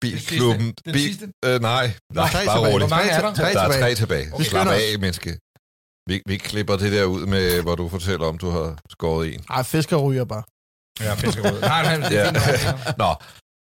Bilklubben. 0.02 0.68
Den 0.84 0.94
sidste? 0.94 1.24
Øh, 1.44 1.60
nej, 1.60 1.84
nej, 2.14 2.28
tre 2.32 2.44
bare 2.46 2.58
roligt. 2.58 2.78
Hvor 2.80 2.96
mange 2.96 3.10
er 3.10 3.20
der? 3.20 3.34
Der 3.34 3.60
er 3.60 3.80
tre 3.80 3.94
tilbage. 3.94 4.26
Okay. 4.34 4.44
Slap 4.44 4.66
af, 4.66 4.98
menneske. 5.04 5.30
Vi, 6.10 6.22
vi 6.26 6.36
klipper 6.36 6.76
det 6.76 6.92
der 6.92 7.04
ud 7.04 7.26
med, 7.26 7.62
hvor 7.62 7.74
du 7.74 7.88
fortæller 7.88 8.26
om, 8.26 8.38
du 8.38 8.50
har 8.50 8.78
skåret 8.90 9.34
en. 9.34 9.40
Ej, 9.50 9.62
fisker 9.62 9.96
ryger 9.96 10.24
bare. 10.24 10.44
Ja, 11.00 11.14
fisker 11.14 11.42
ryger. 11.42 11.60
nej, 11.60 11.82
nej, 11.98 12.08
det 12.08 12.18
er 12.18 12.24
ja. 12.24 12.92
Nå, 13.02 13.10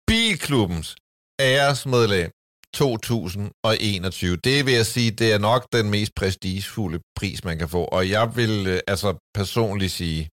Bilklubbens 0.07 0.95
æresmedlem 1.41 2.31
2021. 2.73 4.37
Det 4.37 4.65
vil 4.65 4.73
jeg 4.73 4.85
sige, 4.85 5.11
det 5.11 5.33
er 5.33 5.37
nok 5.37 5.61
den 5.73 5.89
mest 5.89 6.11
prestigefulde 6.15 6.99
pris, 7.15 7.43
man 7.43 7.57
kan 7.57 7.69
få. 7.69 7.83
Og 7.83 8.09
jeg 8.09 8.35
vil 8.35 8.67
øh, 8.67 8.79
altså 8.87 9.09
personligt 9.33 9.91
sige, 9.91 10.29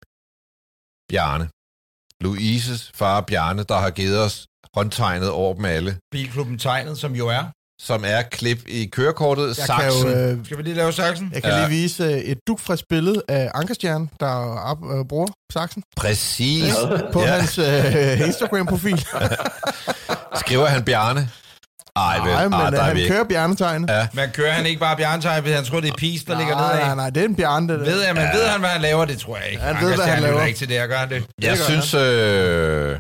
Bjarne. 1.09 1.49
Louises 2.23 2.91
far 2.95 3.21
Bjarne, 3.21 3.63
der 3.63 3.77
har 3.77 3.91
givet 3.99 4.19
os 4.25 4.47
håndtegnet 4.75 5.29
over 5.29 5.53
dem 5.53 5.65
alle. 5.65 5.97
Bilklubben 6.11 6.57
tegnet, 6.57 6.97
som 6.97 7.15
jo 7.15 7.27
er? 7.27 7.43
Som 7.81 8.03
er 8.07 8.21
klip 8.21 8.59
i 8.67 8.85
kørekortet. 8.85 9.47
Jeg 9.47 9.55
saksen. 9.55 10.03
Kan 10.03 10.29
jo, 10.29 10.37
øh, 10.37 10.45
Skal 10.45 10.57
vi 10.57 10.63
lige 10.63 10.75
lave 10.75 10.93
saksen? 10.93 11.31
Jeg 11.33 11.43
kan 11.43 11.51
ja. 11.51 11.67
lige 11.67 11.69
vise 11.69 12.03
øh, 12.03 12.11
et 12.11 12.37
dugfrisk 12.47 12.83
billede 12.89 13.21
af 13.27 13.51
Ankerstjern, 13.55 14.09
der 14.19 14.27
op, 14.59 14.77
øh, 14.93 15.05
bruger 15.05 15.27
saksen. 15.53 15.83
Præcis. 15.97 16.63
Ja, 16.63 17.11
på 17.13 17.21
ja. 17.21 17.27
hans 17.27 17.57
øh, 17.57 18.27
Instagram-profil. 18.27 19.05
Skriver 20.41 20.65
han 20.65 20.83
Bjarne? 20.83 21.29
Ej, 21.95 22.17
vel, 22.19 22.33
nej, 22.33 22.43
men 22.43 22.53
ah, 22.53 22.71
der 22.71 22.81
han 22.81 22.95
vi 22.95 23.07
kører 23.07 23.23
bjernetegnet. 23.23 23.89
Ja. 23.89 24.07
Men 24.13 24.29
kører 24.29 24.51
han 24.51 24.65
ikke 24.65 24.79
bare 24.79 24.97
bjernetegnet, 24.97 25.43
hvis 25.43 25.55
han 25.55 25.63
tror, 25.65 25.79
det 25.79 25.89
er 25.89 25.95
pis, 25.97 26.23
der 26.23 26.33
nej, 26.33 26.41
ligger 26.41 26.55
nedad? 26.55 26.85
Nej, 26.85 26.95
nej, 26.95 27.09
det 27.09 27.23
er 27.23 27.25
en 27.25 27.35
bjerne. 27.35 27.73
Det 27.73 27.79
ved, 27.85 28.01
jeg, 28.01 28.13
men 28.15 28.23
ja. 28.23 28.37
ved 28.37 28.47
han, 28.47 28.59
hvad 28.59 28.69
han 28.69 28.81
laver? 28.81 29.05
Det 29.05 29.19
tror 29.19 29.37
jeg 29.37 29.49
ikke. 29.51 29.63
Han 29.63 29.85
ved, 29.85 29.95
hvad 29.95 30.05
han 30.05 30.23
laver. 30.23 30.45
ikke 30.45 30.59
til 30.59 30.69
det, 30.69 30.75
jeg 30.75 30.87
gør 30.87 31.05
det. 31.05 31.23
Jeg 31.41 31.51
det 31.51 31.59
synes, 31.59 31.93
øh, 31.93 32.99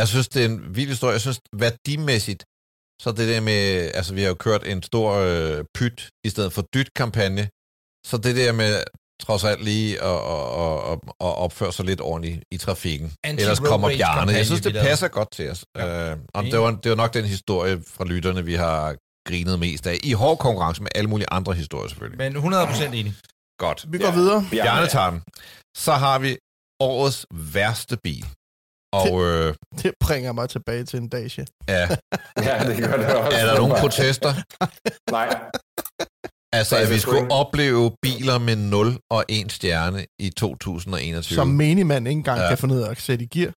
jeg 0.00 0.08
synes, 0.08 0.28
det 0.28 0.40
er 0.44 0.48
en 0.48 0.76
vild 0.76 0.90
historie. 0.94 1.12
Jeg 1.12 1.24
synes, 1.26 1.40
værdimæssigt, 1.64 2.42
så 3.02 3.08
det 3.18 3.26
der 3.32 3.40
med, 3.40 3.60
altså 3.98 4.14
vi 4.14 4.20
har 4.24 4.28
jo 4.28 4.38
kørt 4.46 4.62
en 4.72 4.82
stor 4.82 5.08
øh, 5.12 5.64
pyt 5.76 5.98
i 6.24 6.28
stedet 6.34 6.52
for 6.52 6.62
dyt-kampagne, 6.74 7.44
så 8.08 8.14
det 8.24 8.36
der 8.36 8.52
med 8.52 8.72
trods 9.24 9.44
alt 9.44 9.64
lige 9.64 10.02
at, 10.02 10.20
at, 10.36 10.92
at, 10.92 10.98
at 11.26 11.32
opføre 11.44 11.72
sig 11.72 11.84
lidt 11.84 12.00
ordentligt 12.00 12.44
i 12.50 12.56
trafikken. 12.56 13.12
Ellers 13.24 13.60
kommer 13.60 13.88
Bjarne. 13.88 14.32
Jeg 14.32 14.46
synes, 14.46 14.60
det 14.60 14.74
passer 14.74 15.08
godt 15.08 15.30
til 15.32 15.50
os. 15.50 15.64
Ja. 15.76 16.12
Uh, 16.12 16.18
om 16.34 16.44
det, 16.44 16.58
var, 16.58 16.70
det 16.82 16.90
var 16.90 16.96
nok 16.96 17.14
den 17.14 17.24
historie 17.24 17.82
fra 17.86 18.04
lytterne, 18.04 18.44
vi 18.44 18.54
har 18.54 18.96
grinet 19.28 19.58
mest 19.58 19.86
af. 19.86 19.96
I 20.02 20.12
hård 20.12 20.38
konkurrence 20.38 20.82
med 20.82 20.90
alle 20.94 21.10
mulige 21.10 21.30
andre 21.30 21.52
historier 21.52 21.88
selvfølgelig. 21.88 22.32
Men 22.32 22.36
100% 22.36 22.84
enig. 22.84 23.14
Godt. 23.58 23.86
Vi 23.92 23.98
går 23.98 24.06
ja. 24.06 24.14
videre. 24.14 24.46
Bjarne 24.50 24.86
tager 24.86 25.10
den. 25.10 25.22
Så 25.76 25.92
har 25.92 26.18
vi 26.18 26.36
årets 26.80 27.26
værste 27.54 27.96
bil. 28.04 28.26
Og, 28.92 29.06
det, 29.06 29.24
øh, 29.24 29.54
det 29.82 29.92
bringer 30.00 30.32
mig 30.32 30.48
tilbage 30.48 30.84
til 30.84 30.98
en 30.98 31.08
Dacia. 31.08 31.44
Ja. 31.68 31.88
ja, 32.46 32.64
det 32.68 32.76
gør 32.78 32.96
det 32.96 33.06
også. 33.06 33.38
Er 33.38 33.46
der 33.46 33.56
nogen 33.56 33.74
protester? 33.80 34.34
Nej. 35.10 35.40
Altså, 36.52 36.76
at 36.76 36.90
vi 36.90 36.98
skulle 36.98 37.30
opleve 37.30 37.92
biler 38.02 38.38
med 38.38 38.56
0 38.56 38.98
og 39.10 39.24
1 39.28 39.52
stjerne 39.52 40.06
i 40.18 40.30
2021. 40.30 41.34
Som 41.36 41.48
menigmand 41.48 42.08
ikke 42.08 42.18
engang 42.18 42.40
ja. 42.40 42.48
kan 42.48 42.58
få 42.58 42.66
ned 42.66 42.82
og 42.82 42.96
sætte 42.96 43.24
i 43.24 43.28
gear. 43.28 43.52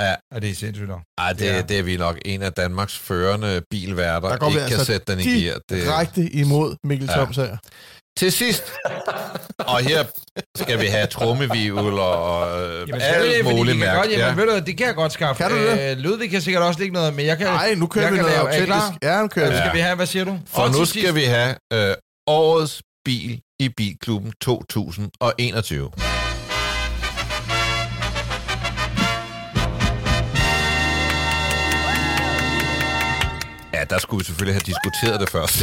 Ja. 0.00 0.14
Er 0.34 0.40
det 0.40 0.56
sindssygt 0.56 0.88
nok? 0.88 1.02
Ej, 1.18 1.32
det, 1.32 1.46
ja. 1.46 1.62
det 1.62 1.78
er 1.78 1.82
vi 1.82 1.96
nok 1.96 2.18
en 2.24 2.42
af 2.42 2.52
Danmarks 2.52 2.98
førende 2.98 3.62
bilværter, 3.70 4.28
der 4.28 4.48
ikke 4.48 4.60
altså 4.60 4.76
kan 4.76 4.84
sætte 4.84 5.12
den 5.12 5.20
i 5.20 5.22
gear. 5.22 5.54
Det 5.68 5.82
direkte 5.82 6.30
imod 6.30 6.76
Mikkel 6.84 7.08
ja. 7.10 7.16
Toms 7.16 7.36
her. 7.36 7.56
Til 8.18 8.32
sidst, 8.32 8.72
og 9.72 9.78
her 9.78 10.04
skal 10.56 10.80
vi 10.80 10.86
have 10.86 11.06
trummevivl 11.06 11.78
og 11.98 12.62
øh, 12.62 12.88
Jamen, 12.88 13.00
alt 13.02 13.44
muligt 13.44 13.78
mærke. 13.78 13.96
Godt, 13.96 14.10
jamen, 14.10 14.38
ja. 14.38 14.44
ved 14.44 14.60
du, 14.60 14.66
det 14.66 14.76
kan 14.76 14.86
jeg 14.86 14.94
godt 14.94 15.12
skaffe. 15.12 15.42
Kan 15.42 15.50
du 15.52 15.58
det? 15.58 15.90
Øh, 15.90 15.96
Ludvig 15.98 16.30
kan 16.30 16.40
sikkert 16.40 16.62
også 16.62 16.80
lægge 16.80 16.94
noget, 16.94 17.14
men 17.14 17.26
jeg 17.26 17.38
kan... 17.38 17.46
Nej, 17.46 17.74
nu 17.74 17.86
kører 17.86 18.10
vi 18.10 18.16
noget 18.16 18.34
autentisk. 18.34 19.02
Ja, 19.02 19.22
nu 19.22 19.28
kører 19.28 19.50
vi. 19.50 19.56
Skal 19.56 19.70
vi 19.74 19.78
have, 19.78 19.96
hvad 19.96 20.06
siger 20.06 20.24
du? 20.24 20.38
For 20.46 20.62
og 20.62 20.70
nu 20.70 20.84
skal 20.84 21.02
sidst. 21.02 21.14
vi 21.14 21.24
have 21.24 21.54
øh, 21.72 21.94
årets 22.26 22.82
bil 23.04 23.40
i 23.60 23.68
Bilklubben 23.76 24.32
2021. 24.40 25.90
der 33.90 33.98
skulle 33.98 34.18
vi 34.20 34.24
selvfølgelig 34.24 34.54
have 34.54 34.66
diskuteret 34.72 35.20
det 35.20 35.28
først. 35.36 35.56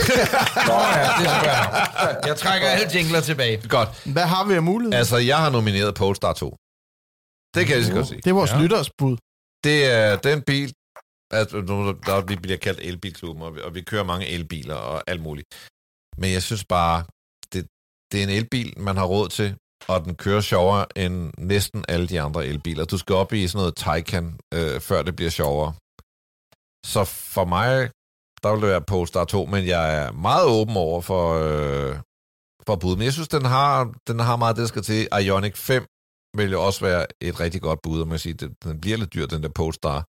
Nå 0.69 0.77
ja, 0.99 1.07
det 1.19 1.27
skal 1.35 1.49
jeg. 1.55 2.21
Jeg 2.25 2.35
trækker 2.37 2.67
alle 2.67 2.87
jingler 2.95 3.21
tilbage. 3.21 3.67
Godt. 3.77 3.89
Hvad 4.15 4.27
har 4.33 4.43
vi 4.47 4.53
af 4.53 4.63
mulighed? 4.63 4.93
Altså, 4.93 5.17
jeg 5.17 5.37
har 5.37 5.49
nomineret 5.49 5.95
Polestar 5.95 6.33
2. 6.33 6.55
Det 7.55 7.61
kan 7.65 7.75
jeg 7.75 7.83
lige 7.83 7.95
godt 7.95 8.07
sige. 8.07 8.21
Det 8.21 8.29
er 8.29 8.33
vores 8.33 8.51
ja. 8.51 8.61
lyttersbud. 8.61 9.17
Det 9.63 9.77
er 9.91 10.15
den 10.29 10.41
bil, 10.41 10.73
altså, 11.31 11.57
der, 12.05 12.25
vi 12.25 12.35
bliver 12.35 12.57
kaldt 12.57 12.79
elbilklubben, 12.79 13.43
og 13.43 13.55
vi, 13.55 13.61
og 13.61 13.75
vi 13.75 13.81
kører 13.81 14.03
mange 14.03 14.27
elbiler 14.27 14.75
og 14.75 15.03
alt 15.07 15.21
muligt. 15.21 15.47
Men 16.17 16.31
jeg 16.31 16.43
synes 16.43 16.65
bare, 16.65 17.03
det, 17.53 17.67
det 18.11 18.19
er 18.19 18.23
en 18.23 18.29
elbil, 18.29 18.79
man 18.79 18.97
har 18.97 19.05
råd 19.05 19.29
til, 19.29 19.55
og 19.87 20.05
den 20.05 20.15
kører 20.15 20.41
sjovere 20.41 20.85
end 20.97 21.31
næsten 21.37 21.85
alle 21.87 22.07
de 22.07 22.21
andre 22.21 22.45
elbiler. 22.45 22.85
Du 22.85 22.97
skal 22.97 23.15
op 23.15 23.33
i 23.33 23.47
sådan 23.47 23.59
noget 23.59 23.75
Taycan, 23.75 24.39
øh, 24.53 24.81
før 24.81 25.01
det 25.01 25.15
bliver 25.15 25.31
sjovere. 25.31 25.73
Så 26.85 27.03
for 27.35 27.45
mig, 27.45 27.89
der 28.45 28.53
vil 28.53 28.61
det 28.61 28.69
være 28.69 28.81
Polestar 28.81 29.25
2, 29.25 29.45
men 29.45 29.67
jeg 29.67 29.83
er 29.99 30.11
meget 30.11 30.45
åben 30.47 30.77
over 30.77 31.01
for, 31.01 31.23
øh, 31.43 31.95
for 32.67 32.75
bud. 32.75 32.95
Men 32.95 33.05
jeg 33.05 33.13
synes, 33.13 33.27
den 33.27 33.45
har, 33.45 33.93
den 34.07 34.19
har 34.19 34.35
meget 34.35 34.55
det, 34.55 34.61
der 34.61 34.67
skal 34.67 34.81
til. 34.81 35.07
Ioniq 35.21 35.55
5 35.55 35.85
vil 36.37 36.51
jo 36.51 36.65
også 36.65 36.85
være 36.85 37.05
et 37.21 37.39
rigtig 37.39 37.61
godt 37.61 37.79
bud, 37.83 38.01
og 38.01 38.07
man 38.07 38.19
siger, 38.19 38.33
den, 38.33 38.55
den 38.63 38.81
bliver 38.81 38.97
lidt 38.97 39.13
dyr, 39.13 39.25
den 39.25 39.43
der 39.43 39.49
Polestar. 39.49 40.05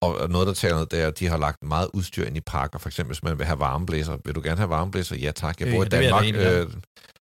Og 0.00 0.30
noget, 0.30 0.46
der 0.46 0.54
taler 0.54 0.84
det 0.84 1.00
er, 1.02 1.06
at 1.06 1.18
de 1.18 1.26
har 1.26 1.36
lagt 1.36 1.62
meget 1.62 1.88
udstyr 1.94 2.24
ind 2.24 2.36
i 2.36 2.40
pakker. 2.40 2.78
For 2.78 2.88
eksempel, 2.88 3.12
hvis 3.14 3.22
man 3.22 3.38
vil 3.38 3.46
have 3.46 3.58
varmeblæser. 3.58 4.16
Vil 4.24 4.34
du 4.34 4.40
gerne 4.44 4.56
have 4.56 4.70
varmeblæser? 4.70 5.16
Ja 5.16 5.30
tak, 5.30 5.60
jeg 5.60 5.68
bor 5.68 5.80
ja, 5.80 5.86
i 5.86 5.88
Danmark. 5.88 6.24
Øh, 6.34 6.66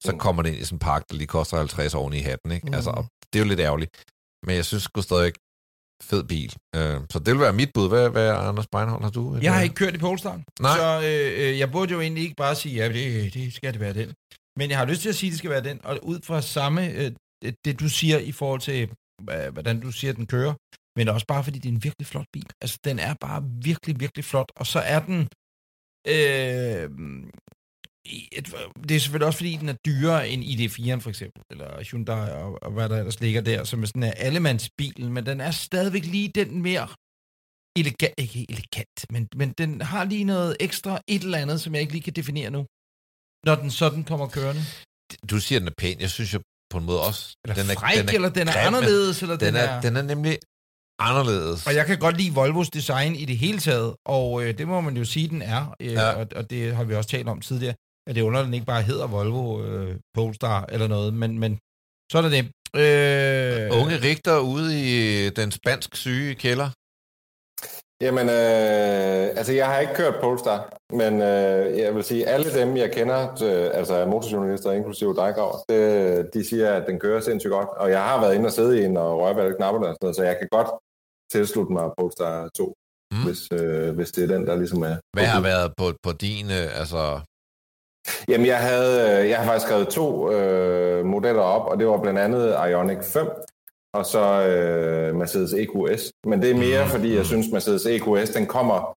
så 0.05 0.15
kommer 0.19 0.41
det 0.41 0.49
ind 0.49 0.59
i 0.59 0.63
sådan 0.63 0.75
en 0.75 0.79
pakke, 0.79 1.05
der 1.09 1.15
lige 1.15 1.27
koster 1.27 1.57
50 1.57 1.95
oven 1.95 2.13
i 2.13 2.19
hatten. 2.19 2.51
Ikke? 2.51 2.67
Mm. 2.67 2.73
Altså, 2.73 3.05
det 3.33 3.39
er 3.39 3.43
jo 3.43 3.49
lidt 3.49 3.59
ærgerligt. 3.59 3.91
Men 4.45 4.55
jeg 4.55 4.65
synes 4.65 4.83
sgu 4.83 5.01
stadig 5.01 5.33
fed 6.01 6.23
bil. 6.23 6.53
Øh, 6.75 7.01
så 7.09 7.19
det 7.19 7.33
vil 7.33 7.39
være 7.39 7.53
mit 7.53 7.71
bud. 7.73 7.89
Hvad, 7.89 8.09
hvad 8.09 8.29
Anders 8.29 8.67
Beinhold, 8.67 9.03
har 9.03 9.09
du? 9.09 9.37
Jeg 9.41 9.53
har 9.53 9.61
ikke 9.61 9.75
kørt 9.75 9.95
i 9.95 9.97
Polestar. 9.97 10.41
Nej. 10.61 10.77
Så 10.77 11.01
øh, 11.07 11.49
øh, 11.49 11.59
jeg 11.59 11.71
burde 11.71 11.93
jo 11.93 12.01
egentlig 12.01 12.23
ikke 12.23 12.35
bare 12.35 12.55
sige, 12.55 12.75
ja, 12.75 12.87
det, 12.93 13.33
det 13.33 13.53
skal 13.53 13.73
det 13.73 13.79
være 13.79 13.93
den. 13.93 14.13
Men 14.57 14.69
jeg 14.69 14.77
har 14.77 14.85
lyst 14.85 15.01
til 15.01 15.09
at 15.09 15.15
sige, 15.15 15.27
at 15.27 15.31
det 15.31 15.37
skal 15.37 15.49
være 15.49 15.63
den. 15.63 15.79
Og 15.83 15.99
ud 16.03 16.19
fra 16.23 16.41
samme, 16.41 16.91
øh, 16.91 17.11
det 17.65 17.79
du 17.79 17.89
siger 17.89 18.17
i 18.17 18.31
forhold 18.31 18.61
til, 18.61 18.89
hvordan 19.51 19.79
du 19.79 19.91
siger, 19.91 20.11
at 20.11 20.17
den 20.17 20.27
kører, 20.27 20.53
men 20.97 21.09
også 21.09 21.25
bare 21.27 21.43
fordi 21.43 21.59
det 21.59 21.69
er 21.69 21.73
en 21.73 21.83
virkelig 21.83 22.07
flot 22.07 22.25
bil. 22.33 22.49
Altså, 22.61 22.77
den 22.83 22.99
er 22.99 23.13
bare 23.21 23.43
virkelig, 23.63 23.99
virkelig 23.99 24.25
flot. 24.25 24.51
Og 24.55 24.65
så 24.67 24.79
er 24.79 24.99
den... 24.99 25.19
Øh, 26.07 26.89
det 28.89 28.95
er 28.95 28.99
selvfølgelig 28.99 29.27
også, 29.27 29.37
fordi 29.37 29.55
den 29.55 29.69
er 29.69 29.75
dyrere 29.85 30.29
end 30.29 30.43
ID4'en 30.43 30.99
for 30.99 31.09
eksempel, 31.09 31.41
eller 31.51 31.83
Hyundai 31.83 32.31
og, 32.31 32.63
og 32.63 32.71
hvad 32.71 32.89
der 32.89 32.97
ellers 32.97 33.19
ligger 33.19 33.41
der, 33.41 33.63
som 33.63 33.81
er 33.81 33.85
sådan 33.85 34.03
en 34.03 34.13
allemandsbil, 34.17 35.11
men 35.11 35.25
den 35.25 35.41
er 35.41 35.51
stadigvæk 35.51 36.05
lige 36.05 36.29
den 36.35 36.61
mere 36.61 36.87
elegant, 37.75 38.13
ikke 38.17 38.45
elegant, 38.49 39.05
men, 39.09 39.27
men 39.35 39.53
den 39.57 39.81
har 39.81 40.03
lige 40.03 40.23
noget 40.23 40.57
ekstra 40.59 40.99
et 41.07 41.23
eller 41.23 41.37
andet, 41.37 41.61
som 41.61 41.73
jeg 41.73 41.81
ikke 41.81 41.93
lige 41.93 42.03
kan 42.03 42.13
definere 42.13 42.49
nu, 42.49 42.65
når 43.45 43.55
den 43.55 43.71
sådan 43.71 44.03
kommer 44.03 44.27
kørende. 44.27 44.61
Du 45.29 45.39
siger, 45.39 45.59
den 45.59 45.67
er 45.67 45.77
pæn. 45.77 45.99
Jeg 45.99 46.09
synes 46.09 46.33
jo 46.33 46.39
på 46.69 46.77
en 46.77 46.85
måde 46.85 47.01
også... 47.07 47.37
Eller 47.43 47.55
den 47.55 47.69
er, 47.69 47.73
fræk, 47.73 47.97
den 47.97 48.09
er 48.09 48.13
eller 48.13 48.29
den 48.29 48.47
er 48.47 48.53
grim, 48.53 48.67
anderledes, 48.67 49.21
eller 49.21 49.37
Den 49.37 49.55
er, 49.55 49.81
den 49.81 49.95
er 49.95 50.01
nemlig 50.01 50.37
anderledes. 50.99 51.67
Og 51.67 51.75
jeg 51.75 51.85
kan 51.85 51.99
godt 51.99 52.17
lide 52.17 52.33
Volvos 52.33 52.69
design 52.69 53.15
i 53.15 53.25
det 53.25 53.37
hele 53.37 53.59
taget, 53.59 53.95
og 54.05 54.43
øh, 54.43 54.57
det 54.57 54.67
må 54.67 54.81
man 54.81 54.97
jo 54.97 55.05
sige, 55.05 55.27
den 55.27 55.41
er, 55.41 55.75
øh, 55.79 55.91
ja. 55.91 56.11
og, 56.11 56.27
og 56.35 56.49
det 56.49 56.75
har 56.75 56.83
vi 56.83 56.95
også 56.95 57.09
talt 57.09 57.27
om 57.27 57.41
tidligere, 57.41 57.75
at 58.07 58.15
det 58.15 58.21
under, 58.21 58.39
at 58.39 58.45
den 58.45 58.53
ikke 58.53 58.65
bare 58.65 58.81
hedder 58.81 59.07
Volvo 59.07 59.63
øh, 59.63 59.95
Polestar 60.13 60.65
eller 60.73 60.87
noget, 60.87 61.13
men, 61.13 61.39
men 61.39 61.59
sådan 62.11 62.31
er 62.31 62.35
det. 62.37 62.45
Øh, 62.83 63.81
Unge 63.81 63.95
Rigter 64.07 64.37
ude 64.39 64.69
i 64.91 65.29
den 65.29 65.51
spansk 65.51 65.95
syge 65.95 66.35
kælder. 66.35 66.69
Jamen, 68.01 68.29
øh, 68.29 69.39
altså 69.39 69.53
jeg 69.53 69.67
har 69.67 69.79
ikke 69.79 69.93
kørt 69.93 70.15
Polestar, 70.21 70.77
men 70.93 71.21
øh, 71.21 71.79
jeg 71.79 71.95
vil 71.95 72.03
sige, 72.03 72.27
alle 72.27 72.53
dem, 72.59 72.77
jeg 72.77 72.91
kender, 72.91 73.21
øh, 73.43 73.69
altså 73.79 74.05
motorjournalister, 74.05 74.71
inklusive 74.71 75.15
dig, 75.15 75.33
Grav, 75.35 75.63
det, 75.69 76.29
de 76.33 76.49
siger, 76.49 76.73
at 76.73 76.83
den 76.87 76.99
kører 76.99 77.21
sindssygt 77.21 77.51
godt. 77.51 77.69
Og 77.77 77.89
jeg 77.89 78.03
har 78.03 78.21
været 78.21 78.35
inde 78.35 78.45
og 78.45 78.51
sidde 78.51 78.81
i 78.81 78.85
en 78.85 78.97
og 78.97 79.19
røre 79.19 79.35
ved 79.35 79.43
alle 79.43 79.55
knapperne 79.55 79.87
og 79.87 79.93
sådan 79.93 80.05
noget, 80.05 80.15
så 80.15 80.23
jeg 80.23 80.37
kan 80.39 80.47
godt 80.51 80.69
tilslutte 81.31 81.73
mig 81.73 81.85
Polestar 81.99 82.49
2, 82.57 82.73
Mm. 83.13 83.19
mm. 83.19 83.25
hvis, 83.25 83.41
øh, 83.51 83.95
hvis 83.95 84.11
det 84.11 84.23
er 84.23 84.27
den, 84.35 84.47
der 84.47 84.55
ligesom 84.55 84.81
er. 84.81 84.95
Hvad 85.15 85.25
har 85.25 85.41
været 85.41 85.73
på, 85.77 85.85
på 86.03 86.11
din, 86.11 86.45
øh, 86.45 86.79
altså... 86.81 87.01
Jamen, 88.27 88.45
jeg, 88.47 88.59
havde, 88.59 89.21
øh, 89.23 89.29
jeg 89.29 89.37
har 89.37 89.45
faktisk 89.45 89.65
skrevet 89.67 89.87
to 89.87 90.31
øh, 90.31 91.05
modeller 91.05 91.41
op, 91.41 91.65
og 91.71 91.79
det 91.79 91.87
var 91.87 92.01
blandt 92.01 92.19
andet 92.19 92.55
Ioniq 92.69 93.03
5, 93.03 93.27
og 93.93 94.05
så 94.05 94.47
øh, 94.47 95.15
Mercedes 95.15 95.53
EQS. 95.53 96.11
Men 96.25 96.41
det 96.41 96.51
er 96.51 96.55
mere, 96.55 96.81
Mhm. 96.81 96.91
fordi 96.91 97.15
jeg 97.15 97.25
synes, 97.25 97.47
Mercedes 97.51 97.85
EQS, 97.85 98.29
den 98.29 98.45
kommer, 98.47 98.97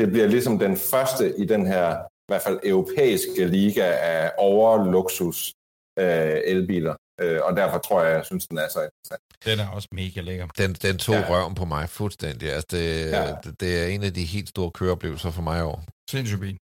det 0.00 0.10
bliver 0.12 0.26
ligesom 0.26 0.58
den 0.58 0.76
første 0.76 1.38
i 1.38 1.44
den 1.44 1.66
her, 1.66 1.94
i 1.96 2.28
hvert 2.30 2.42
fald 2.42 2.60
europæiske 2.64 3.46
liga 3.46 3.84
af 4.00 4.32
overluksus 4.38 5.52
øh, 5.98 6.36
elbiler. 6.44 6.94
Øh, 7.20 7.40
og 7.44 7.56
derfor 7.56 7.78
tror 7.78 8.02
jeg, 8.02 8.14
jeg 8.16 8.24
synes, 8.24 8.46
den 8.46 8.58
er 8.58 8.68
så 8.68 8.80
interessant. 8.88 9.22
Den 9.44 9.58
er 9.60 9.68
også 9.68 9.88
mega 9.92 10.20
lækker. 10.20 10.46
Den, 10.58 10.72
den 10.72 10.98
tog 10.98 11.14
Ja. 11.14 11.24
røven 11.30 11.54
på 11.54 11.64
mig 11.64 11.88
fuldstændig. 11.88 12.52
Altså, 12.52 12.66
det, 12.70 13.10
ja. 13.10 13.34
det, 13.44 13.60
det 13.60 13.82
er 13.82 13.86
en 13.86 14.02
af 14.02 14.12
de 14.14 14.24
helt 14.24 14.48
store 14.48 14.70
køreoplevelser 14.70 15.30
for 15.30 15.42
mig 15.42 15.58
i 15.60 15.62
år. 15.62 15.84
Sindssygt 16.10 16.40
bil. 16.40 16.56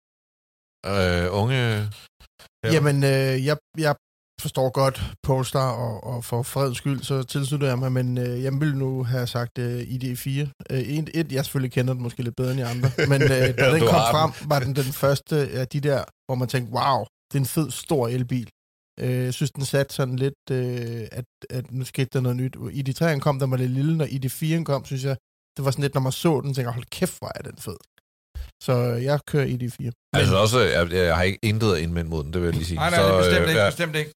Øh, 0.87 1.27
unge... 1.41 1.89
Ja. 2.65 2.73
Jamen, 2.73 3.05
øh, 3.05 3.47
jeg, 3.47 3.57
jeg 3.79 3.95
forstår 4.41 4.71
godt 4.71 5.03
Polestar, 5.23 5.71
og, 5.71 6.05
og 6.05 6.25
for 6.25 6.43
freds 6.43 6.77
skyld, 6.77 7.03
så 7.03 7.23
tilslutter 7.23 7.67
jeg 7.69 7.79
mig, 7.79 7.93
men 7.93 8.19
øh, 8.19 8.43
jeg 8.43 8.53
ville 8.61 8.79
nu 8.79 9.05
have 9.05 9.27
sagt 9.27 9.59
øh, 9.59 9.81
ID4. 9.81 10.29
Øh, 10.71 10.79
et, 10.79 11.11
et, 11.15 11.33
jeg 11.33 11.45
selvfølgelig 11.45 11.73
kender 11.73 11.95
den 11.95 12.03
måske 12.03 12.23
lidt 12.23 12.37
bedre 12.37 12.51
end 12.51 12.61
de 12.61 12.67
andre, 12.67 12.91
men 13.13 13.23
øh, 13.23 13.29
da 13.59 13.75
den 13.75 13.81
kom 13.81 14.05
frem, 14.15 14.31
var 14.51 14.59
den 14.59 14.77
den 14.77 14.93
første 15.03 15.37
af 15.37 15.69
de 15.69 15.81
der, 15.81 16.05
hvor 16.27 16.35
man 16.35 16.49
tænkte, 16.49 16.73
wow, 16.73 16.99
det 17.29 17.37
er 17.39 17.43
en 17.43 17.47
fed, 17.47 17.71
stor 17.71 18.09
elbil. 18.09 18.49
Øh, 19.01 19.25
jeg 19.25 19.35
synes, 19.35 19.51
den 19.51 19.65
satte 19.65 19.95
sådan 19.95 20.17
lidt, 20.17 20.43
øh, 20.51 21.09
at, 21.13 21.25
at 21.51 21.73
nu 21.73 21.85
skete 21.85 22.09
der 22.13 22.21
noget 22.21 22.37
nyt. 22.37 22.57
ID3'en 22.57 23.19
kom, 23.19 23.39
der 23.39 23.47
var 23.47 23.57
lidt 23.57 23.71
lille, 23.71 23.97
når 23.97 24.07
ID4'en 24.07 24.65
kom, 24.65 24.85
synes 24.85 25.05
jeg, 25.05 25.17
det 25.57 25.65
var 25.65 25.71
sådan 25.71 25.83
lidt, 25.83 25.95
når 25.95 26.01
man 26.01 26.13
så 26.13 26.41
den, 26.41 26.55
tænker 26.55 26.73
hold 26.73 26.85
kæft, 26.85 27.19
hvor 27.19 27.33
er 27.35 27.43
den 27.43 27.57
fed. 27.57 27.77
Så 28.67 28.73
jeg 29.09 29.17
kører 29.31 29.47
ID4. 29.55 29.91
Altså 30.21 30.37
også, 30.45 30.59
jeg, 30.61 30.93
jeg 30.93 31.17
har 31.17 31.23
ikke 31.23 31.39
intet 31.43 31.79
indvendt 31.79 32.11
mod 32.11 32.25
den, 32.25 32.33
det 32.33 32.41
vil 32.41 32.47
jeg 32.47 32.55
lige 32.55 32.65
sige. 32.67 32.77
Nej, 32.83 32.91
nej, 32.91 32.99
så, 32.99 33.05
det 33.07 33.13
er 33.15 33.19
bestemt 33.19 33.43
øh, 33.45 33.49
ikke, 33.49 33.61
ja. 33.63 33.69
bestemt 33.71 33.97
ikke. 33.97 34.13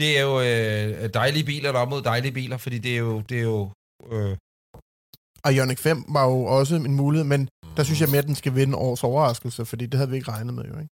Det 0.00 0.18
er 0.18 0.22
jo 0.30 0.34
øh, 0.40 1.10
dejlige 1.14 1.44
biler, 1.44 1.72
der 1.72 1.80
er 1.80 1.86
mod 1.94 2.02
dejlige 2.02 2.32
biler, 2.32 2.56
fordi 2.56 2.78
det 2.78 2.92
er 2.94 2.98
jo, 3.08 3.20
det 3.20 3.38
er 3.38 3.42
jo 3.42 3.70
øh, 4.12 4.36
Og 5.44 5.52
Ioniq 5.54 5.78
5 5.78 6.04
var 6.08 6.24
jo 6.24 6.44
også 6.44 6.74
en 6.76 6.94
mulighed, 6.94 7.24
men 7.24 7.48
der 7.76 7.82
synes 7.84 8.00
jeg 8.00 8.08
mere, 8.08 8.18
at 8.18 8.26
den 8.26 8.34
skal 8.34 8.54
vinde 8.54 8.76
års 8.76 9.04
overraskelse, 9.04 9.64
fordi 9.64 9.86
det 9.86 9.94
havde 9.98 10.10
vi 10.10 10.16
ikke 10.16 10.30
regnet 10.30 10.54
med, 10.54 10.64
jo, 10.64 10.78
ikke? 10.82 10.88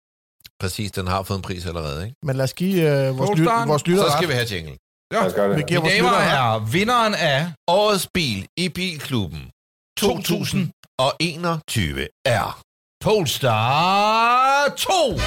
Præcis, 0.60 0.92
den 0.92 1.06
har 1.06 1.22
fået 1.22 1.38
en 1.38 1.42
pris 1.42 1.66
allerede, 1.66 2.04
ikke? 2.04 2.16
Men 2.22 2.36
lad 2.36 2.44
os 2.44 2.54
give 2.54 2.74
øh, 3.08 3.18
vores, 3.18 3.38
ly- 3.38 3.44
vores 3.72 3.86
lytter 3.86 4.02
Så 4.02 4.08
skal 4.10 4.26
ret. 4.26 4.28
vi 4.28 4.34
have 4.34 4.46
jingle. 4.54 4.76
Ja. 5.14 5.20
Vi 5.60 5.64
giver 5.68 5.80
vores 5.80 5.94
damer 5.94 6.10
og 6.10 6.22
herrer, 6.30 6.58
vinderen 6.76 7.14
af 7.14 7.52
Årets 7.68 8.08
bil 8.14 8.46
i 8.56 8.68
Bilklubben 8.68 9.50
2021 9.98 12.08
er... 12.36 12.60
Polestar 13.04 14.72
2. 14.76 15.18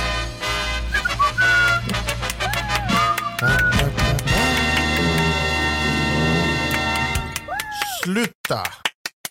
Slyt 8.03 8.31
dig. 8.49 8.69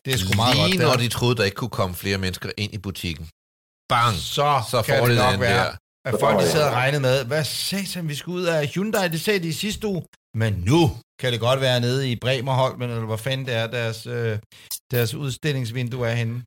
Det 0.04 0.12
er 0.14 0.18
sgu 0.18 0.32
meget 0.36 0.56
godt, 0.56 0.70
Lige 0.70 0.78
det 0.78 0.86
når 0.86 0.90
her. 0.96 0.98
de 0.98 1.08
troede, 1.08 1.36
der 1.36 1.44
ikke 1.44 1.54
kunne 1.54 1.70
komme 1.80 1.96
flere 1.96 2.18
mennesker 2.18 2.50
ind 2.56 2.74
i 2.74 2.78
butikken. 2.78 3.28
Bang! 3.88 4.14
Så, 4.16 4.62
Så 4.70 4.82
kan 4.82 4.98
får 4.98 5.06
det 5.06 5.16
de 5.16 5.22
nok 5.22 5.32
den 5.32 5.40
være, 5.40 5.64
der. 5.64 5.76
at 6.08 6.14
folk 6.20 6.40
de 6.40 6.50
sad 6.50 6.62
og 6.68 6.72
regnede 6.72 7.02
med, 7.02 7.24
hvad 7.24 7.44
satan, 7.44 8.08
vi 8.08 8.14
skulle 8.14 8.38
ud 8.42 8.46
af 8.46 8.68
Hyundai, 8.68 9.08
det 9.08 9.20
sagde 9.20 9.40
de 9.40 9.48
i 9.48 9.52
sidste 9.52 9.86
uge, 9.86 10.02
men 10.34 10.52
nu 10.70 10.80
kan 11.20 11.32
det 11.32 11.40
godt 11.40 11.60
være 11.60 11.80
nede 11.80 12.10
i 12.10 12.16
Bremerholmen, 12.20 12.90
eller 12.90 13.04
hvor 13.04 13.16
fanden 13.16 13.46
det 13.46 13.54
er, 13.54 13.66
deres, 13.66 14.06
øh, 14.06 14.38
deres 14.90 15.14
udstillingsvindue 15.14 16.08
er 16.08 16.14
henne. 16.14 16.42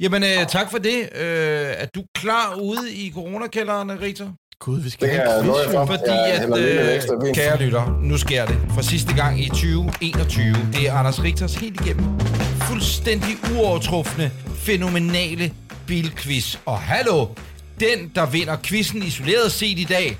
Jamen, 0.00 0.22
øh, 0.22 0.46
tak 0.48 0.70
for 0.70 0.78
det. 0.78 0.98
Øh, 1.14 1.66
er 1.76 1.86
du 1.94 2.04
klar 2.14 2.54
ude 2.54 2.92
i 2.92 3.12
coronakælderen, 3.14 4.00
Rita? 4.00 4.24
Gud, 4.58 4.80
vi 4.80 4.90
skal 4.90 5.08
Det 5.08 5.16
have 5.16 5.40
en 5.40 5.46
quiz, 5.46 5.72
for. 5.72 5.86
Fordi 5.86 6.10
Jeg 6.10 6.48
at, 6.52 7.28
øh, 7.28 7.34
kære 7.34 7.58
lytter, 7.58 7.98
nu 8.02 8.18
sker 8.18 8.46
det. 8.46 8.58
For 8.74 8.82
sidste 8.82 9.14
gang 9.14 9.40
i 9.40 9.48
2021. 9.48 10.56
Det 10.72 10.88
er 10.88 10.92
Anders 10.92 11.22
Richters 11.22 11.54
helt 11.54 11.80
igennem 11.80 12.20
fuldstændig 12.68 13.36
uovertrufne, 13.54 14.32
fænomenale 14.56 15.52
bilquiz. 15.86 16.56
Og 16.66 16.78
hallo, 16.78 17.26
den 17.80 18.12
der 18.14 18.26
vinder 18.26 18.56
quizzen 18.62 19.02
isoleret 19.02 19.52
set 19.52 19.78
i 19.78 19.84
dag, 19.84 20.18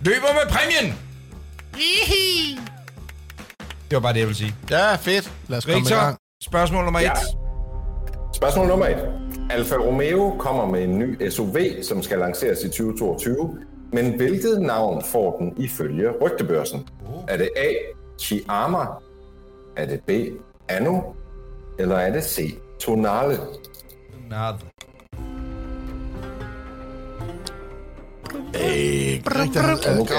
løber 0.00 0.32
med 0.32 0.50
præmien! 0.50 0.94
Ihi! 1.76 2.58
Det 3.92 3.96
var 3.96 4.00
bare 4.00 4.12
det, 4.12 4.18
jeg 4.20 4.26
ville 4.28 4.38
sige. 4.38 4.54
Ja, 4.70 4.94
fedt. 4.94 5.32
Lad 5.48 5.58
os 5.58 5.64
komme 5.64 5.78
i 5.78 5.84
gang. 6.04 6.18
spørgsmål 6.42 6.84
nummer 6.84 7.00
et. 7.00 7.04
Ja. 7.04 7.10
Spørgsmål 8.34 8.66
nummer 8.68 8.86
et. 8.86 9.08
Alfa 9.50 9.74
Romeo 9.76 10.36
kommer 10.38 10.66
med 10.66 10.82
en 10.84 10.98
ny 10.98 11.28
SUV, 11.30 11.56
som 11.82 12.02
skal 12.02 12.18
lanceres 12.18 12.58
i 12.64 12.68
2022. 12.68 13.58
Men 13.92 14.16
hvilket 14.16 14.60
navn 14.62 15.02
får 15.04 15.38
den 15.38 15.54
ifølge 15.64 16.10
rygtebørsen? 16.22 16.88
Er 17.28 17.36
det 17.36 17.48
A. 17.56 17.68
Chiama? 18.20 18.78
Er 19.76 19.86
det 19.86 20.00
B. 20.06 20.10
Anno? 20.68 21.00
Eller 21.78 21.96
er 21.96 22.12
det 22.12 22.24
C. 22.24 22.54
Tonale? 22.80 23.38
Han- 29.74 30.00
Okay. 30.00 30.14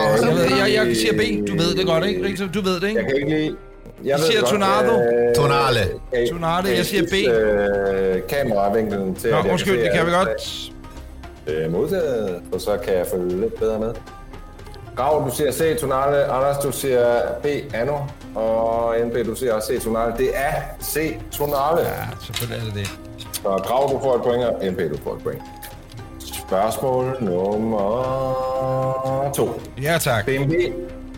Jeg, 0.50 0.74
jeg, 0.76 0.88
jeg 0.88 0.96
siger 0.98 1.14
B. 1.14 1.48
Du 1.48 1.54
ved 1.54 1.76
det 1.76 1.86
godt, 1.86 2.06
ikke? 2.06 2.48
Du 2.54 2.62
ved 2.62 2.80
det, 2.80 2.88
ikke? 2.88 3.00
Jeg 3.02 3.10
kan 3.10 3.16
ikke 3.18 3.30
lide... 3.30 3.56
Jeg 4.06 4.20
siger 4.20 4.32
det 4.32 4.40
godt. 4.40 4.50
Tornado. 4.50 5.00
Øh, 5.00 5.36
Tonale. 5.36 5.80
kan 6.14 6.24
I- 6.24 6.30
Tornado, 6.30 6.62
kan 6.62 6.74
I 6.74 6.78
jeg 6.78 6.86
siger 6.86 7.04
B. 7.04 7.14
Øh, 7.38 8.22
kameravinklen 8.30 9.16
til, 9.16 9.32
Nå, 9.32 9.38
at 9.38 9.44
jeg 9.44 9.52
undskyld, 9.52 9.78
se, 9.78 9.84
det 9.84 9.92
kan 9.92 10.00
at- 10.02 10.08
vi 10.08 10.12
godt. 10.12 10.72
Øh, 11.48 11.72
modtaget, 11.72 12.42
og 12.54 12.62
så 12.62 12.78
kan 12.86 12.94
jeg 12.94 13.06
følge 13.08 13.42
lidt 13.42 13.60
bedre 13.60 13.80
med. 13.80 13.94
Grav, 14.96 15.26
du 15.30 15.36
siger 15.36 15.52
C, 15.52 15.78
Tonale. 15.80 16.24
Anders, 16.26 16.58
du 16.58 16.72
siger 16.72 17.22
B, 17.44 17.46
Anno. 17.74 17.98
Og 18.36 18.96
NB, 19.06 19.26
du 19.26 19.36
siger 19.36 19.54
også 19.54 19.68
C, 19.74 19.84
Tonale. 19.84 20.14
Det 20.18 20.30
er 20.36 20.54
C, 20.84 21.18
Tonale. 21.32 21.82
Ja. 21.82 21.88
Ja, 21.88 21.94
selvfølgelig 22.26 22.62
er 22.62 22.66
det 22.74 22.80
det. 22.80 22.88
Så 23.34 23.42
Grav, 23.44 23.90
du 23.94 24.00
får 24.04 24.16
et 24.16 24.22
point, 24.24 24.44
og 24.44 24.66
NB, 24.72 24.80
du 24.98 25.04
får 25.04 25.14
et 25.16 25.24
point. 25.24 25.42
Spørgsmål 26.48 27.18
nummer 27.22 29.32
to. 29.36 29.62
Ja, 29.82 29.98
tak. 30.02 30.26
BMW 30.26 30.54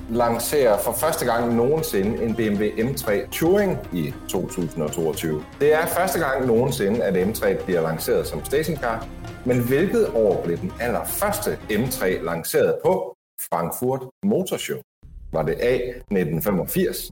lancerer 0.10 0.78
for 0.78 0.92
første 0.92 1.26
gang 1.26 1.56
nogensinde 1.56 2.24
en 2.24 2.36
BMW 2.36 2.64
M3 2.64 3.30
Touring 3.32 3.78
i 3.94 4.14
2022. 4.30 5.44
Det 5.60 5.74
er 5.74 5.86
første 5.86 6.20
gang 6.20 6.46
nogensinde, 6.46 7.04
at 7.04 7.28
M3 7.28 7.66
bliver 7.66 7.82
lanceret 7.82 8.28
som 8.28 8.46
stationcar, 8.46 9.08
men 9.46 9.68
hvilket 9.68 10.10
år 10.14 10.44
blev 10.44 10.58
den 10.58 10.72
allerførste 10.80 11.60
M3 11.72 12.06
lanceret 12.26 12.76
på 12.86 13.16
Frankfurt 13.50 14.02
Motor 14.24 14.58
Show? 14.58 14.78
Var 15.34 15.44
det 15.44 15.56
A 15.60 15.76
1985? 15.76 17.12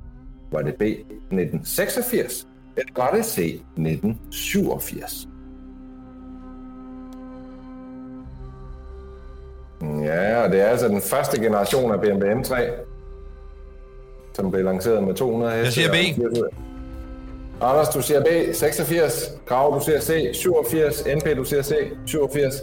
Var 0.51 0.61
det 0.61 0.75
B 0.75 0.81
1986? 0.81 2.47
Eller 2.77 2.93
var 2.95 3.11
det 3.11 3.25
C 3.25 3.61
1987? 3.77 5.27
Ja, 10.03 10.43
og 10.43 10.51
det 10.51 10.61
er 10.61 10.65
altså 10.65 10.87
den 10.87 11.01
første 11.01 11.41
generation 11.41 11.91
af 11.91 12.01
BMW 12.01 12.25
M3, 12.25 12.61
som 14.33 14.51
blev 14.51 14.63
lanceret 14.65 15.03
med 15.03 15.13
200 15.13 15.51
heste. 15.51 15.81
Jeg 15.81 15.91
siger 15.93 16.15
B. 16.21 16.41
Anders, 17.61 17.89
du 17.89 18.01
siger 18.01 18.21
B, 18.21 18.55
86. 18.55 19.31
Grav, 19.45 19.79
du 19.79 19.85
siger 19.85 20.01
C, 20.01 20.29
87. 20.33 21.03
NP, 21.15 21.37
du 21.37 21.43
siger 21.43 21.61
C, 21.61 21.73
87. 22.05 22.53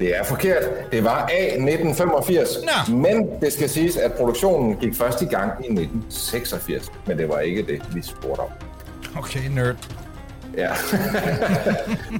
Det 0.00 0.16
er 0.16 0.24
forkert. 0.24 0.62
Det 0.92 1.04
var 1.04 1.30
A1985. 1.30 2.66
Nå. 2.88 2.96
Men 2.96 3.30
det 3.40 3.52
skal 3.52 3.68
siges, 3.68 3.96
at 3.96 4.12
produktionen 4.12 4.76
gik 4.76 4.94
først 4.94 5.22
i 5.22 5.24
gang 5.24 5.50
i 5.50 5.72
1986. 5.72 6.92
Men 7.06 7.18
det 7.18 7.28
var 7.28 7.38
ikke 7.38 7.62
det, 7.62 7.82
vi 7.94 8.02
spurgte 8.02 8.40
om. 8.40 8.48
Okay, 9.18 9.40
nerd. 9.54 9.76
Ja. 10.56 10.70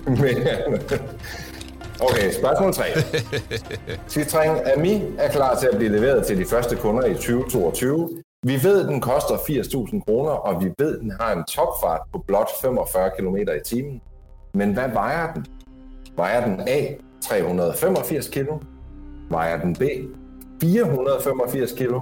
Men, 0.21 0.49
okay, 2.01 2.33
spørgsmål 2.33 2.73
3. 2.73 2.85
Citroën 4.13 4.73
Ami 4.73 5.03
er 5.19 5.29
klar 5.29 5.59
til 5.59 5.67
at 5.67 5.77
blive 5.77 5.93
leveret 5.93 6.27
til 6.27 6.39
de 6.39 6.45
første 6.45 6.77
kunder 6.77 7.05
i 7.05 7.15
2022. 7.15 8.23
Vi 8.43 8.63
ved, 8.63 8.87
den 8.87 9.01
koster 9.01 9.35
80.000 9.35 10.01
kroner, 10.05 10.31
og 10.31 10.65
vi 10.65 10.71
ved, 10.79 11.01
den 11.01 11.13
har 11.21 11.33
en 11.33 11.45
topfart 11.45 12.01
på 12.13 12.25
blot 12.27 12.49
45 12.63 13.11
km 13.19 13.37
i 13.37 13.45
timen. 13.67 14.01
Men 14.55 14.73
hvad 14.73 14.89
vejer 14.89 15.33
den? 15.33 15.47
Vejer 16.17 16.45
den 16.47 16.61
A 16.69 16.87
385 17.21 18.29
kg? 18.29 18.49
Vejer 19.31 19.61
den 19.61 19.77
B 19.77 19.83
485 20.61 21.73
kg? 21.73 21.95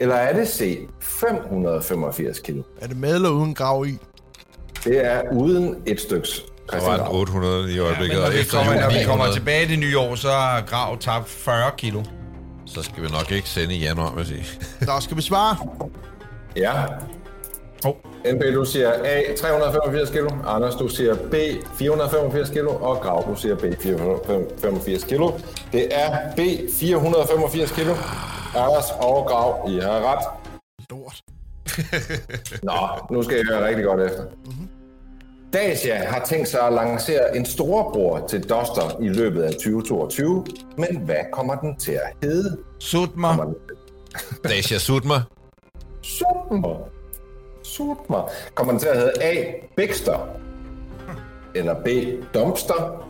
Eller 0.00 0.14
er 0.14 0.36
det 0.36 0.48
C 0.48 0.78
585 1.00 2.40
kg? 2.40 2.56
Er 2.80 2.86
det 2.86 2.96
med 2.96 3.14
eller 3.14 3.30
uden 3.30 3.54
grav 3.54 3.86
i? 3.86 3.98
Det 4.84 5.06
er 5.06 5.22
uden 5.32 5.82
et 5.86 6.00
styks 6.00 6.46
Der 6.70 6.84
var 6.90 6.94
en 6.94 7.16
800 7.16 7.72
i 7.72 7.74
Ja, 7.74 7.80
øjeblikket, 7.82 8.18
når 8.18 8.26
og 8.26 8.32
vi, 8.32 8.38
efter 8.38 8.56
kommer, 8.56 8.72
når 8.80 8.88
vi 8.88 9.04
kommer 9.04 9.24
900, 9.24 9.32
tilbage 9.34 9.68
det 9.68 9.78
nye 9.78 9.98
år, 9.98 10.14
så 10.14 10.30
har 10.30 10.60
Grav 10.60 10.98
tabt 10.98 11.28
40 11.28 11.70
kilo. 11.78 12.02
så 12.66 12.82
skal 12.82 13.02
vi 13.02 13.08
nok 13.08 13.32
ikke 13.32 13.48
sende 13.48 13.74
i 13.74 13.78
januar, 13.78 14.10
vil 14.14 14.18
jeg 14.18 14.26
sige. 14.26 14.60
Der 14.86 15.00
skal 15.00 15.16
vi 15.16 15.22
svare. 15.22 15.56
Ja. 16.56 16.72
Oh. 17.84 17.94
NB, 18.34 18.42
du 18.54 18.64
siger 18.64 18.92
A 19.04 19.22
385 19.40 20.10
kg. 20.10 20.26
Anders, 20.46 20.74
du 20.74 20.88
siger 20.88 21.14
B 21.14 21.34
485 21.78 22.50
kg. 22.50 22.66
Og 22.68 22.96
Grav, 23.00 23.24
du 23.30 23.40
siger 23.40 23.56
B 23.56 23.64
485 23.82 25.04
kg. 25.04 25.20
Det 25.72 25.88
er 25.90 26.16
B 26.36 26.40
485 26.80 27.70
kg. 27.70 27.88
Anders 28.56 28.90
og 29.00 29.26
Grav, 29.28 29.68
I 29.70 29.78
har 29.80 30.12
ret. 30.12 30.24
Lort. 30.90 31.20
Nå, 32.62 32.72
nu 33.10 33.22
skal 33.22 33.40
I 33.40 33.42
høre 33.50 33.68
rigtig 33.68 33.84
godt 33.84 34.00
efter. 34.00 34.22
Dacia 35.52 36.04
har 36.04 36.24
tænkt 36.24 36.48
sig 36.48 36.60
at 36.60 36.72
lancere 36.72 37.36
en 37.36 37.44
storebror 37.44 38.26
til 38.26 38.40
Duster 38.42 39.00
i 39.00 39.08
løbet 39.08 39.42
af 39.42 39.52
2022. 39.52 40.46
Men 40.78 40.96
hvad 40.98 41.16
kommer 41.32 41.54
den 41.54 41.76
til 41.76 41.92
at 41.92 42.12
hedde? 42.22 42.56
Sut 42.78 43.16
mig. 43.16 43.30
Kommer 43.36 43.44
den 43.44 43.54
Dacia 44.50 44.78
Sutma. 44.78 45.14
Super. 46.02 46.76
Super. 47.62 48.30
Kommer 48.54 48.72
den 48.72 48.80
til 48.80 48.88
at 48.88 48.96
hedde 48.98 49.12
A. 49.22 49.44
Bigster? 49.76 50.28
Eller 51.54 51.74
B. 51.84 51.88
Dumpster? 52.34 53.06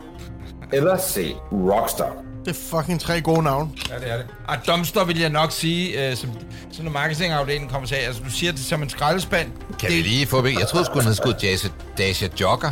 Eller 0.73 0.97
C. 0.97 1.35
Rockstar? 1.51 2.23
Det 2.47 2.55
er 2.55 2.77
fucking 2.77 3.01
tre 3.01 3.21
gode 3.21 3.43
navne. 3.43 3.69
Ja, 3.89 3.95
det 3.95 4.11
er 4.11 4.17
det. 4.17 4.25
Og 4.47 4.55
dumpster 4.67 5.05
vil 5.05 5.19
jeg 5.19 5.29
nok 5.29 5.51
sige, 5.51 6.09
øh, 6.09 6.15
som, 6.15 6.29
som 6.71 6.85
når 6.85 6.91
marketingafdelingen 6.91 7.69
kommer 7.69 7.87
til 7.87 7.95
at 7.95 8.01
altså 8.07 8.23
du 8.23 8.29
siger 8.29 8.51
det 8.51 8.61
som 8.61 8.83
en 8.83 8.89
skraldespand. 8.89 9.51
Kan 9.79 9.89
det, 9.89 9.97
vi 9.97 10.01
lige 10.01 10.27
få? 10.27 10.45
Jeg 10.45 10.67
troede 10.67 10.85
sgu, 10.85 10.93
den 10.93 11.01
havde 11.01 11.15
skudt 11.15 11.41
Dacia, 11.41 11.69
Dacia 11.97 12.29
Jogger. 12.41 12.71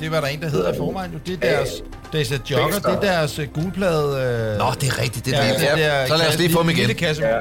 Det 0.00 0.10
var 0.10 0.20
der 0.20 0.28
en, 0.28 0.40
der 0.40 0.48
hedder 0.48 0.72
i 0.72 0.76
forvejen 0.76 1.12
jo. 1.12 1.18
Det 1.26 1.34
er 1.34 1.38
deres, 1.38 1.68
Dacia 2.12 2.38
Jogger, 2.50 2.78
det 2.78 2.94
er 2.94 3.00
deres 3.00 3.38
uh, 3.38 3.44
gulplade... 3.44 4.06
Øh, 4.06 4.58
Nå, 4.58 4.64
det 4.80 4.88
er 4.88 5.02
rigtigt. 5.02 5.24
Det 5.24 5.34
er 5.34 5.44
ja, 5.44 5.46
ja, 5.46 5.70
det 5.70 5.78
der 5.78 6.06
Så 6.06 6.16
lad 6.16 6.28
os 6.28 6.38
lige 6.38 6.52
få 6.52 6.62
dem 6.62 6.70
igen. 6.70 6.96
Kasse. 6.96 7.22
Ja. 7.22 7.38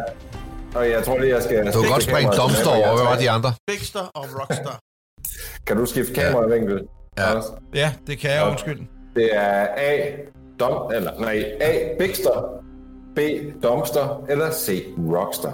Og 0.76 0.90
jeg 0.90 1.04
tror 1.06 1.20
lige, 1.20 1.36
jeg 1.36 1.44
skal... 1.44 1.74
Du 1.74 1.82
kan 1.82 1.92
godt 1.92 2.04
springe 2.04 2.32
Dumpster 2.32 2.70
over. 2.70 2.96
Hvad 2.96 3.06
var 3.06 3.18
de 3.18 3.30
andre? 3.30 3.54
Bigster 3.68 4.00
og 4.00 4.26
Rockstar. 4.40 4.80
Kan 5.68 5.78
du 5.78 5.86
skifte 5.86 6.14
kameravinkel? 6.14 6.80
Ja. 7.18 7.24
Ja, 7.74 7.94
det 8.08 8.20
kan 8.20 8.32
jeg, 8.32 8.48
undskyld. 8.48 8.80
Det 9.16 9.30
er 9.36 9.68
A. 9.78 10.12
Dum, 10.60 10.92
eller, 10.96 11.12
nej, 11.20 11.44
A. 11.62 11.74
Bigster, 12.00 12.44
B. 13.16 13.20
Dumpster, 13.64 14.24
eller 14.30 14.52
C. 14.52 14.84
Rockstar. 14.98 15.54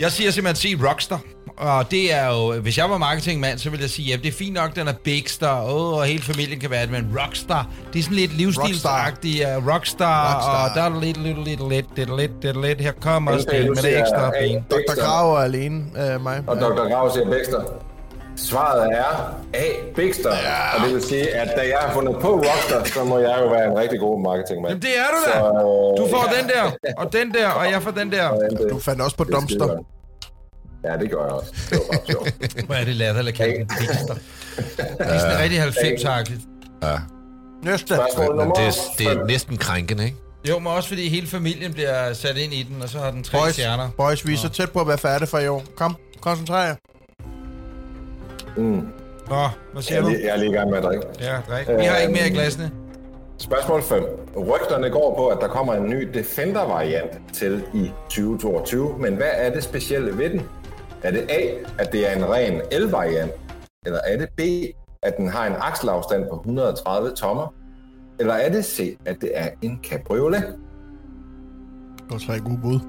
Jeg 0.00 0.12
siger 0.12 0.30
simpelthen 0.30 0.56
sige 0.56 0.88
Rockstar. 0.88 1.20
Og 1.56 1.90
det 1.90 2.12
er 2.14 2.26
jo, 2.34 2.60
hvis 2.60 2.78
jeg 2.78 2.90
var 2.90 2.98
marketingmand, 2.98 3.58
så 3.58 3.70
ville 3.70 3.82
jeg 3.82 3.90
sige, 3.90 4.10
ja, 4.10 4.16
det 4.16 4.26
er 4.26 4.32
fint 4.32 4.54
nok, 4.54 4.76
den 4.76 4.88
er 4.88 4.92
Bigster, 5.04 5.60
oh, 5.62 5.98
og 5.98 6.04
hele 6.04 6.22
familien 6.22 6.60
kan 6.60 6.70
være 6.70 6.82
det, 6.82 6.90
men 6.90 7.18
Rockstar, 7.20 7.68
det 7.92 7.98
er 7.98 8.02
sådan 8.02 8.16
lidt 8.16 8.32
livsstilsagtigt, 8.36 9.44
uh, 9.44 9.68
Rockstar, 9.74 10.34
Rockstar. 10.34 10.68
og 10.68 10.74
der 10.74 10.96
er 10.96 11.00
lidt, 11.00 11.16
lidt, 11.16 11.44
lidt, 11.44 11.68
lidt, 11.68 11.90
lidt, 11.96 12.16
lidt, 12.16 12.42
lidt, 12.42 12.60
lidt, 12.62 12.80
her 12.80 12.92
kommer 12.92 13.30
du 13.30 13.38
med 13.52 13.82
det 13.82 13.98
ekstra 13.98 14.30
ben. 14.30 14.64
Dr. 14.70 15.00
Grav 15.00 15.34
er 15.34 15.38
alene 15.38 15.84
af 15.94 16.20
mig. 16.20 16.44
Og 16.46 16.56
Dr. 16.56 16.88
Grav 16.90 17.12
siger 17.14 17.30
Bigster. 17.30 17.62
Svaret 18.36 18.92
er 18.92 19.34
A. 19.54 19.64
Bigster. 19.96 20.30
Ja. 20.34 20.74
Og 20.76 20.86
det 20.86 20.94
vil 20.94 21.02
sige, 21.02 21.34
at 21.34 21.48
da 21.56 21.60
jeg 21.62 21.78
har 21.80 21.92
fundet 21.92 22.16
på 22.20 22.28
Rockstar, 22.36 22.84
så 22.84 23.04
må 23.04 23.18
jeg 23.18 23.38
jo 23.42 23.48
være 23.48 23.64
en 23.70 23.78
rigtig 23.78 24.00
god 24.00 24.22
marketingmand. 24.22 24.68
Jamen, 24.70 24.82
det 24.82 24.98
er 24.98 25.04
du 25.14 25.18
da. 25.26 25.38
Så, 25.38 25.46
øh, 25.46 26.04
Du 26.04 26.10
får 26.16 26.32
den 26.40 26.48
der, 26.48 26.92
og 26.96 27.12
den 27.12 27.34
der, 27.34 27.48
og 27.48 27.70
jeg 27.70 27.82
får 27.82 27.90
den 27.90 28.12
der. 28.12 28.28
Du 28.70 28.78
fandt 28.80 29.02
også 29.02 29.16
på 29.16 29.24
Det 29.24 29.30
er 29.34 29.38
Dumpster. 29.38 29.78
Ja, 30.84 30.96
det 30.96 31.10
gør 31.10 31.22
jeg 31.22 31.32
også. 31.32 31.52
Det 31.70 31.78
var 31.78 31.84
bare 31.96 32.06
sjovt. 32.06 32.34
Hvor 32.66 32.74
er 32.74 32.84
det 32.84 32.94
latterligt 32.96 33.34
at 33.34 33.38
kalde 33.38 33.54
den 33.58 33.68
Bigster. 33.78 34.14
Det 34.98 35.14
er 35.14 35.18
sådan 35.18 35.38
rigtig 35.38 35.62
90-agtigt. 35.62 36.40
Ja. 36.82 36.98
Næste. 37.62 37.94
Det, 37.94 38.00
er, 38.00 38.76
det 38.98 39.06
er 39.06 39.24
næsten 39.26 39.56
krænkende, 39.56 40.04
ikke? 40.04 40.16
Jo, 40.48 40.58
men 40.58 40.66
også 40.72 40.88
fordi 40.88 41.08
hele 41.08 41.26
familien 41.26 41.72
bliver 41.72 42.12
sat 42.12 42.36
ind 42.36 42.54
i 42.54 42.62
den, 42.62 42.82
og 42.82 42.88
så 42.88 42.98
har 42.98 43.10
den 43.10 43.22
tre 43.22 43.38
Boys, 43.38 43.52
stjerner. 43.52 43.88
boys, 43.96 44.26
vi 44.26 44.32
er 44.32 44.36
så 44.38 44.48
tæt 44.48 44.70
på 44.70 44.80
at 44.80 44.88
være 44.88 44.98
færdige 44.98 45.28
for 45.28 45.38
i 45.38 45.48
år. 45.48 45.62
Kom, 45.76 45.96
koncentrer 46.20 46.66
jer. 46.66 46.74
Mm. 48.56 48.64
Nå, 48.64 48.80
hvad 49.28 49.48
Jeg, 49.74 49.82
siger 49.84 49.98
er 49.98 50.02
du? 50.02 50.08
lige, 50.08 50.24
jeg 50.24 50.32
er 50.32 50.36
lige 50.36 50.50
i 50.50 50.54
gang 50.54 50.70
med 50.70 50.78
at 50.78 50.84
drikke. 50.84 51.04
Ja, 51.20 51.36
drik. 51.48 51.68
Vi 51.78 51.84
har 51.84 51.96
ikke 51.96 52.12
mere 52.12 52.26
i 52.28 52.30
glasene. 52.32 52.70
Spørgsmål 53.38 53.82
5. 53.82 54.02
Rygterne 54.36 54.90
går 54.90 55.14
på, 55.16 55.26
at 55.28 55.38
der 55.40 55.48
kommer 55.48 55.74
en 55.74 55.88
ny 55.90 56.08
Defender-variant 56.14 57.20
til 57.32 57.62
i 57.74 57.90
2022, 58.08 58.98
men 58.98 59.14
hvad 59.16 59.30
er 59.32 59.50
det 59.54 59.64
specielle 59.64 60.18
ved 60.18 60.30
den? 60.30 60.42
Er 61.02 61.10
det 61.10 61.26
A, 61.30 61.40
at 61.78 61.92
det 61.92 62.10
er 62.10 62.16
en 62.16 62.24
ren 62.30 62.60
el-variant? 62.72 63.32
Eller 63.86 63.98
er 64.06 64.16
det 64.16 64.28
B, 64.36 64.40
at 65.02 65.16
den 65.16 65.28
har 65.28 65.46
en 65.46 65.52
akselafstand 65.60 66.24
på 66.30 66.36
130 66.36 67.10
tommer? 67.16 67.54
Eller 68.20 68.34
er 68.34 68.48
det 68.52 68.64
C, 68.64 68.96
at 69.04 69.16
det 69.20 69.30
er 69.34 69.48
en 69.62 69.80
cabriolet? 69.82 70.42
Det 71.96 72.10
var 72.10 72.18
tre 72.18 72.38
gode 72.40 72.58
bud. 72.62 72.80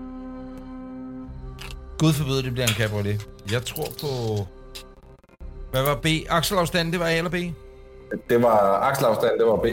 Gud 2.00 2.14
forbyde, 2.14 2.44
det 2.44 2.52
bliver 2.54 2.68
en 2.68 2.74
cabriolet. 2.74 3.28
Jeg 3.52 3.62
tror 3.62 3.84
på... 4.02 4.08
Hvad 5.76 5.84
var 5.84 5.96
B? 5.96 6.06
Akselafstanden, 6.30 6.92
det 6.92 7.00
var 7.00 7.08
A 7.08 7.18
eller 7.18 7.30
B? 7.30 7.36
Det 8.30 8.42
var 8.42 8.80
akselafstand, 8.82 9.40
det 9.40 9.46
var 9.46 9.56
B. 9.56 9.66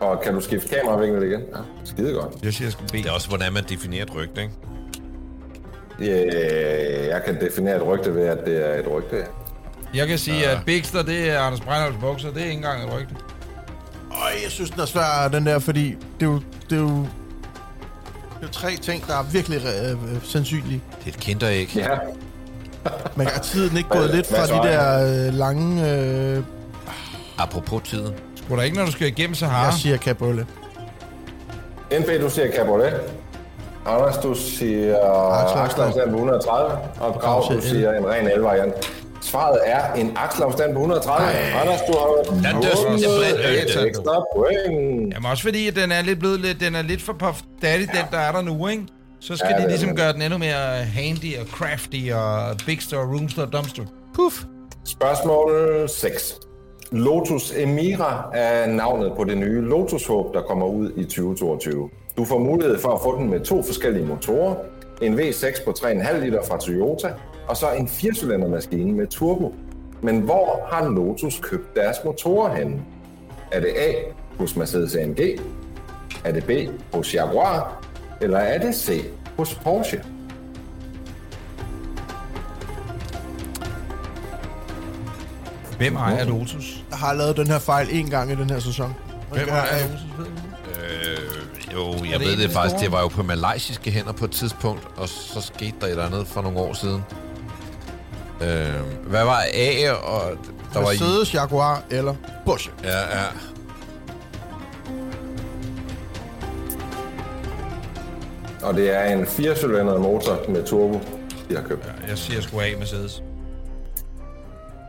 Og 0.00 0.20
kan 0.20 0.34
du 0.34 0.40
skifte 0.40 0.68
kameravinkel 0.68 1.22
igen? 1.22 1.40
Ja, 1.40 1.58
skide 1.84 2.12
godt. 2.12 2.34
Jeg 2.42 2.52
siger 2.52 2.70
sgu 2.70 2.84
B. 2.84 2.92
Det 2.92 3.06
er 3.06 3.10
også, 3.10 3.28
hvordan 3.28 3.52
man 3.52 3.64
definerer 3.68 4.02
et 4.02 4.14
rygte, 4.14 4.42
ikke? 4.42 4.54
Yeah, 6.02 7.06
jeg 7.06 7.22
kan 7.24 7.40
definere 7.40 7.76
et 7.76 7.86
rygte 7.86 8.14
ved, 8.14 8.26
at 8.26 8.38
det 8.46 8.70
er 8.70 8.74
et 8.74 8.90
rygte. 8.90 9.24
Jeg 9.94 10.08
kan 10.08 10.18
sige, 10.18 10.48
at 10.48 10.58
Bigster, 10.66 11.02
det 11.02 11.30
er 11.30 11.38
Anders 11.38 11.60
Breinholds 11.60 11.96
bukser. 12.00 12.28
Det 12.28 12.40
er 12.40 12.44
ikke 12.44 12.56
engang 12.56 12.84
et 12.84 12.94
rygte. 12.94 13.14
Øj, 14.10 14.30
jeg 14.42 14.50
synes, 14.50 14.70
den 14.70 14.80
er 14.80 14.86
svær, 14.86 15.28
den 15.32 15.46
der, 15.46 15.58
fordi 15.58 15.96
det 16.20 16.26
er 16.26 16.30
jo, 16.30 16.40
det 16.70 16.76
er 16.76 16.82
jo, 16.82 16.98
det 16.98 18.42
er 18.42 18.42
jo 18.42 18.48
tre 18.52 18.76
ting, 18.76 19.06
der 19.06 19.14
er 19.14 19.22
virkelig 19.32 19.58
øh, 19.58 20.14
øh, 20.14 20.22
sandsynlige. 20.22 20.82
Det 20.98 21.04
er 21.04 21.08
et 21.08 21.20
kinderæg. 21.20 21.76
Ja, 21.76 21.88
Men 23.16 23.26
er 23.26 23.38
tiden 23.38 23.76
ikke 23.76 23.88
gået 23.88 24.14
lidt 24.14 24.26
fra 24.26 24.46
de 24.46 24.52
er 24.52 24.62
der 24.62 25.26
øh, 25.26 25.34
lange... 25.34 25.90
Øh, 25.90 26.42
Apropos 27.38 27.82
tiden. 27.82 28.14
Skulle 28.36 28.58
der 28.58 28.64
ikke, 28.64 28.76
når 28.76 28.84
du 28.84 28.92
skal 28.92 29.06
igennem 29.06 29.34
Sahara? 29.34 29.64
jeg 29.64 29.74
siger 29.74 29.96
cabriolet. 29.96 30.46
NB, 32.00 32.06
du 32.22 32.30
siger 32.30 32.52
cabriolet. 32.56 33.00
Anders, 33.86 34.16
du 34.18 34.34
siger 34.34 34.96
Akselafstand. 35.62 36.10
på 36.10 36.16
130. 36.16 36.78
Og 37.00 37.14
Grav, 37.20 37.44
du 37.52 37.60
siger 37.60 37.92
en 37.92 38.06
ren 38.06 38.28
el-variant. 38.28 38.74
Svaret 39.20 39.58
er 39.64 39.92
en 39.92 40.12
akselafstand 40.16 40.74
på 40.74 40.78
130. 40.80 41.28
Anders, 41.30 41.80
du 41.88 41.92
har 41.92 42.22
Den 42.52 42.62
et 42.62 43.86
ekstra 43.88 44.24
point. 44.36 45.14
Jamen 45.14 45.30
også 45.30 45.42
fordi, 45.42 45.68
at 45.68 45.76
den 45.76 45.92
er 45.92 46.02
lidt 46.02 46.18
blevet 46.18 46.40
lidt, 46.40 46.60
den 46.60 46.74
er 46.74 46.82
lidt 46.82 47.02
for 47.02 47.12
puff 47.12 47.40
daddy, 47.62 47.80
den 47.80 48.04
der 48.10 48.18
er 48.18 48.32
der 48.32 48.42
nu, 48.42 48.68
ikke? 48.68 48.86
Så 49.22 49.36
skal 49.36 49.48
Ja, 49.50 49.54
ja, 49.54 49.58
de 49.58 49.62
det 49.62 49.70
ligesom 49.70 49.96
gøre 49.96 50.12
den 50.12 50.22
endnu 50.22 50.38
mere 50.38 50.84
handy 50.84 51.38
og 51.38 51.46
crafty 51.46 52.10
og 52.14 52.56
Bigster, 52.66 52.96
Roomster 52.96 53.46
og 53.46 53.52
Dumpster. 53.52 53.84
Puff. 54.14 54.44
Spørgsmål 54.84 55.88
6. 55.88 56.40
Lotus 56.92 57.52
Emira 57.56 58.30
er 58.34 58.66
navnet 58.66 59.12
på 59.16 59.24
det 59.24 59.38
nye 59.38 59.60
Lotus 59.60 60.06
Hope, 60.06 60.38
der 60.38 60.42
kommer 60.42 60.66
ud 60.66 60.92
i 60.96 61.04
2022. 61.04 61.90
Du 62.16 62.24
får 62.24 62.38
mulighed 62.38 62.78
for 62.78 62.88
at 62.88 63.00
få 63.02 63.18
den 63.18 63.30
med 63.30 63.40
to 63.40 63.62
forskellige 63.62 64.06
motorer. 64.06 64.54
En 65.02 65.20
V6 65.20 65.64
på 65.64 65.70
3,5 65.70 66.18
liter 66.24 66.42
fra 66.48 66.58
Toyota, 66.58 67.12
og 67.48 67.56
så 67.56 67.66
en 67.72 67.88
4 67.88 68.48
maskine 68.48 68.92
med 68.92 69.06
turbo. 69.06 69.54
Men 70.02 70.20
hvor 70.20 70.68
har 70.72 70.88
Lotus 70.88 71.40
købt 71.42 71.76
deres 71.76 71.96
motorer 72.04 72.54
henne? 72.54 72.82
Er 73.52 73.60
det 73.60 73.68
A 73.68 73.92
hos 74.38 74.56
Mercedes 74.56 74.96
AMG? 74.96 75.20
Er 76.24 76.32
det 76.32 76.44
B 76.44 76.50
hos 76.94 77.14
Jaguar? 77.14 77.82
Eller 78.22 78.38
er 78.38 78.58
det 78.58 78.74
C 78.74 79.04
hos 79.36 79.54
Porsche? 79.54 80.02
Hvem 85.78 85.96
ejer 85.96 86.24
Lotus? 86.24 86.84
Jeg 86.90 86.98
har 86.98 87.12
lavet 87.12 87.36
den 87.36 87.46
her 87.46 87.58
fejl 87.58 87.88
en 87.90 88.10
gang 88.10 88.32
i 88.32 88.34
den 88.34 88.50
her 88.50 88.58
sæson. 88.60 88.94
Hvem 89.32 89.48
var 89.48 89.62
Alonso? 89.62 90.04
Ved 90.18 90.24
du? 90.24 90.30
Øh, 90.70 91.72
jo, 91.72 92.04
jeg 92.10 92.20
det 92.20 92.28
ved 92.28 92.36
det 92.36 92.50
faktisk. 92.50 92.70
store? 92.70 92.84
Det 92.84 92.92
var 92.92 93.00
jo 93.00 93.08
på 93.08 93.22
malaysiske 93.22 93.90
hænder 93.90 94.12
på 94.12 94.24
et 94.24 94.30
tidspunkt, 94.30 94.88
og 94.96 95.08
så 95.08 95.40
skete 95.40 95.74
der 95.80 95.86
et 95.86 95.90
eller 95.90 96.06
andet 96.06 96.26
for 96.26 96.42
nogle 96.42 96.58
år 96.58 96.72
siden. 96.72 97.02
Øh, 98.40 98.74
hvad 99.06 99.24
var 99.24 99.42
A, 99.54 99.90
og 99.92 100.22
der 100.74 100.80
var 100.80 100.90
i... 100.90 100.94
Mercedes, 100.94 101.34
Jaguar 101.34 101.82
eller 101.90 102.14
Porsche. 102.44 102.72
Ja, 102.84 102.98
ja. 102.98 103.24
Og 108.62 108.74
det 108.74 108.90
er 108.96 109.04
en 109.04 109.22
4-cylindret 109.24 109.98
motor 109.98 110.44
med 110.48 110.64
turbo, 110.64 111.00
de 111.48 111.54
har 111.56 111.62
købt. 111.62 111.84
Jeg 112.08 112.18
siger 112.18 112.40
sgu 112.40 112.60
af 112.60 112.74
Mercedes. 112.78 113.22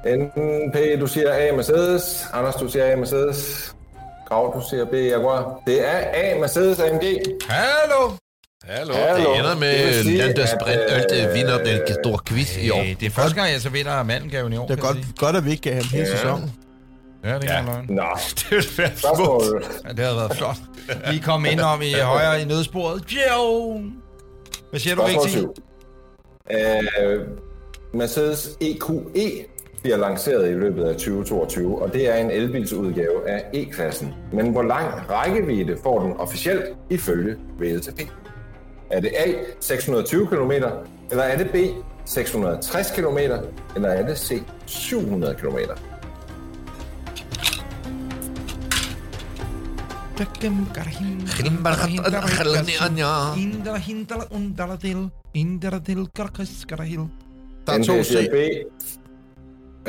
NP, 0.06 1.00
du 1.02 1.08
siger 1.08 1.34
A 1.34 1.56
Mercedes. 1.56 2.26
Anders, 2.34 2.56
du 2.56 2.70
siger 2.70 2.92
A 2.92 2.96
Mercedes. 2.96 3.72
Grav, 4.30 4.54
du 4.56 4.62
siger 4.70 4.86
B 4.86 4.94
Jaguar. 4.94 5.60
Det 5.68 5.88
er 5.88 6.00
A 6.14 6.40
Mercedes 6.40 6.80
AMG. 6.80 7.04
Hallo! 7.50 8.12
Hallo. 8.64 8.94
Hallo. 8.94 9.32
Det 9.32 9.40
ender 9.40 9.56
med 9.56 9.68
at, 9.68 10.58
Brindølte 10.62 11.28
øh, 11.28 11.34
vinder 11.36 11.58
den 11.64 11.80
store 12.04 12.20
quiz 12.28 12.58
i 12.58 12.70
år. 12.70 12.84
Det 13.00 13.06
er 13.06 13.10
første 13.10 13.36
gang, 13.36 13.52
jeg 13.52 13.62
så 13.62 13.70
vinder 13.70 14.04
mandengaven 14.04 14.54
i 14.54 14.58
år. 14.58 14.68
Det 14.68 14.78
er 14.78 14.82
godt, 14.82 14.98
godt 15.18 15.36
at 15.36 15.46
vi 15.46 15.52
ikke 15.52 15.62
gav 15.62 15.74
ham 15.74 15.84
hele 15.92 16.06
Ja. 16.06 16.12
sæsonen. 16.18 16.52
Ja, 17.24 17.40
det 17.40 17.50
er 17.50 17.54
ja. 17.54 17.66
løgn. 17.66 17.86
Nå, 17.90 18.04
Det 18.40 18.52
ville 18.52 18.66
være 18.78 18.92
smukt. 19.16 19.84
Ja, 19.86 19.90
det 19.90 20.00
havde 20.00 20.16
været 20.18 20.36
flot. 20.38 20.58
Vi 21.12 21.18
kom 21.20 21.46
ind 21.46 21.60
om 21.60 21.82
i 21.82 21.94
højre 22.14 22.42
i 22.42 22.46
nødsporet. 22.46 23.04
Jo! 23.12 23.82
Hvad 24.70 24.80
siger 24.80 24.96
du, 24.96 25.02
Spørgsmål 25.02 25.24
Vigtig? 25.26 25.40
7. 25.40 25.56
Uh, 26.50 27.98
Mercedes 28.00 28.58
EQE 28.62 29.46
bliver 29.82 29.98
lanceret 29.98 30.50
i 30.50 30.54
løbet 30.54 30.84
af 30.84 30.94
2022, 30.94 31.82
og 31.82 31.94
det 31.94 32.10
er 32.10 32.16
en 32.16 32.32
elbilsudgave 32.32 33.30
af 33.30 33.46
E-klassen. 33.54 34.14
Men 34.34 34.52
hvor 34.52 34.64
lang 34.64 35.10
rækkevidde 35.10 35.78
får 35.84 36.00
den 36.00 36.14
officielt 36.18 36.66
ifølge 36.90 37.36
VLTP? 37.60 38.02
Er 38.92 39.00
det 39.00 39.12
A 39.26 39.32
620 39.60 40.28
km, 40.28 40.52
eller 41.12 41.24
er 41.24 41.38
det 41.38 41.50
B 41.50 41.56
660 42.06 42.92
km, 42.92 43.18
eller 43.76 43.90
er 43.90 44.06
det 44.08 44.18
C 44.18 44.42
700 44.66 45.36
km? 45.36 45.58
Der 57.68 57.74
er 57.74 57.84
to 57.84 58.04
C. 58.04 58.30
B. 58.32 58.36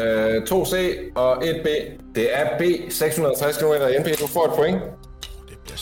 Øh, 0.01 0.43
2C 0.51 0.75
og 1.15 1.43
1B. 1.45 1.69
Det 2.15 2.39
er 2.41 2.59
B 2.59 2.63
660 2.93 3.57
km. 3.59 3.73
NP, 4.01 4.21
du 4.21 4.27
får 4.27 4.45
et 4.45 4.53
point. 4.57 4.79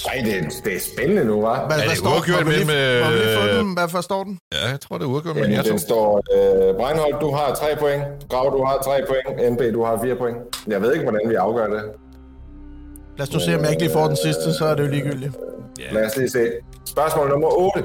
Nej, 0.06 0.22
det, 0.24 0.36
er- 0.38 0.60
det 0.64 0.76
er 0.76 0.80
spændende 0.94 1.24
nu, 1.24 1.34
hva'? 1.46 1.66
Hvad, 1.66 1.76
det 1.78 1.84
hvad 1.86 1.96
står 1.96 2.10
uafgjort 2.10 2.44
må 2.44 2.50
vi 2.50 2.56
lige- 2.56 2.66
mellem, 2.66 3.04
må 3.04 3.10
vi 3.10 3.16
lige 3.16 3.36
få 3.38 3.42
øh, 3.48 3.54
den? 3.58 3.72
Hvad 3.78 3.88
forstår 3.88 4.24
den? 4.24 4.38
Ja, 4.52 4.68
jeg 4.70 4.80
tror, 4.80 4.98
det 4.98 5.04
er 5.04 5.08
udgået 5.08 5.34
med 5.36 5.42
Jamen, 5.42 5.56
jer 5.56 5.62
to. 5.62 5.70
den 5.70 5.78
står, 5.78 6.08
øh, 6.36 6.76
Breinholt, 6.80 7.16
du 7.20 7.30
har 7.38 7.54
3 7.54 7.66
point. 7.82 8.02
Grav, 8.30 8.46
du 8.58 8.64
har 8.64 8.76
3 8.84 8.90
point. 9.10 9.52
NB, 9.52 9.60
du 9.74 9.82
har 9.84 10.00
4 10.04 10.16
point. 10.16 10.36
Jeg 10.68 10.82
ved 10.82 10.92
ikke, 10.92 11.04
hvordan 11.08 11.24
vi 11.30 11.34
afgør 11.34 11.66
det. 11.74 11.82
Lad 13.18 13.28
os 13.28 13.32
nu 13.32 13.40
se, 13.40 13.54
om 13.56 13.62
jeg 13.62 13.70
ikke 13.70 13.82
lige 13.82 13.92
får 13.92 14.06
den 14.06 14.16
sidste, 14.16 14.54
så 14.54 14.64
er 14.66 14.74
det 14.74 14.82
jo 14.82 14.88
ligegyldigt. 14.88 15.36
Lad 15.92 16.06
os 16.06 16.16
lige 16.16 16.30
se. 16.30 16.50
Spørgsmål 16.84 17.28
nummer 17.28 17.48
8. 17.76 17.84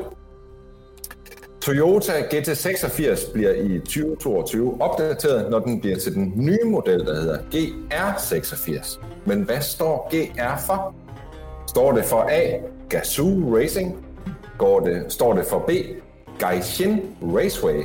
Toyota 1.62 2.12
GT86 2.12 3.34
bliver 3.34 3.52
i 3.52 3.80
2022 3.80 4.78
opdateret, 4.82 5.52
når 5.52 5.60
den 5.60 5.82
bliver 5.82 5.98
til 5.98 6.14
den 6.14 6.34
nye 6.36 6.64
model, 6.66 7.06
der 7.06 7.22
hedder 7.22 7.38
GR86. 7.38 8.99
Men 9.26 9.41
hvad 9.41 9.62
står 9.62 10.10
GR 10.12 10.60
for? 10.66 10.95
Står 11.68 11.91
det 11.91 12.06
for 12.06 12.28
A, 12.30 12.41
Gazoo 12.90 13.56
Racing? 13.58 14.06
Går 14.58 14.80
det, 14.80 15.06
står 15.10 15.34
det 15.34 15.45
for 15.45 15.60
B, 15.60 15.72
Gaijin 16.40 17.02
Raceway? 17.22 17.84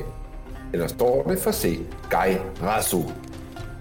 Eller 0.73 0.87
står 0.87 1.23
det 1.23 1.39
for 1.39 1.51
C, 1.51 1.79
Gai 2.09 2.37
Rasu? 2.63 3.01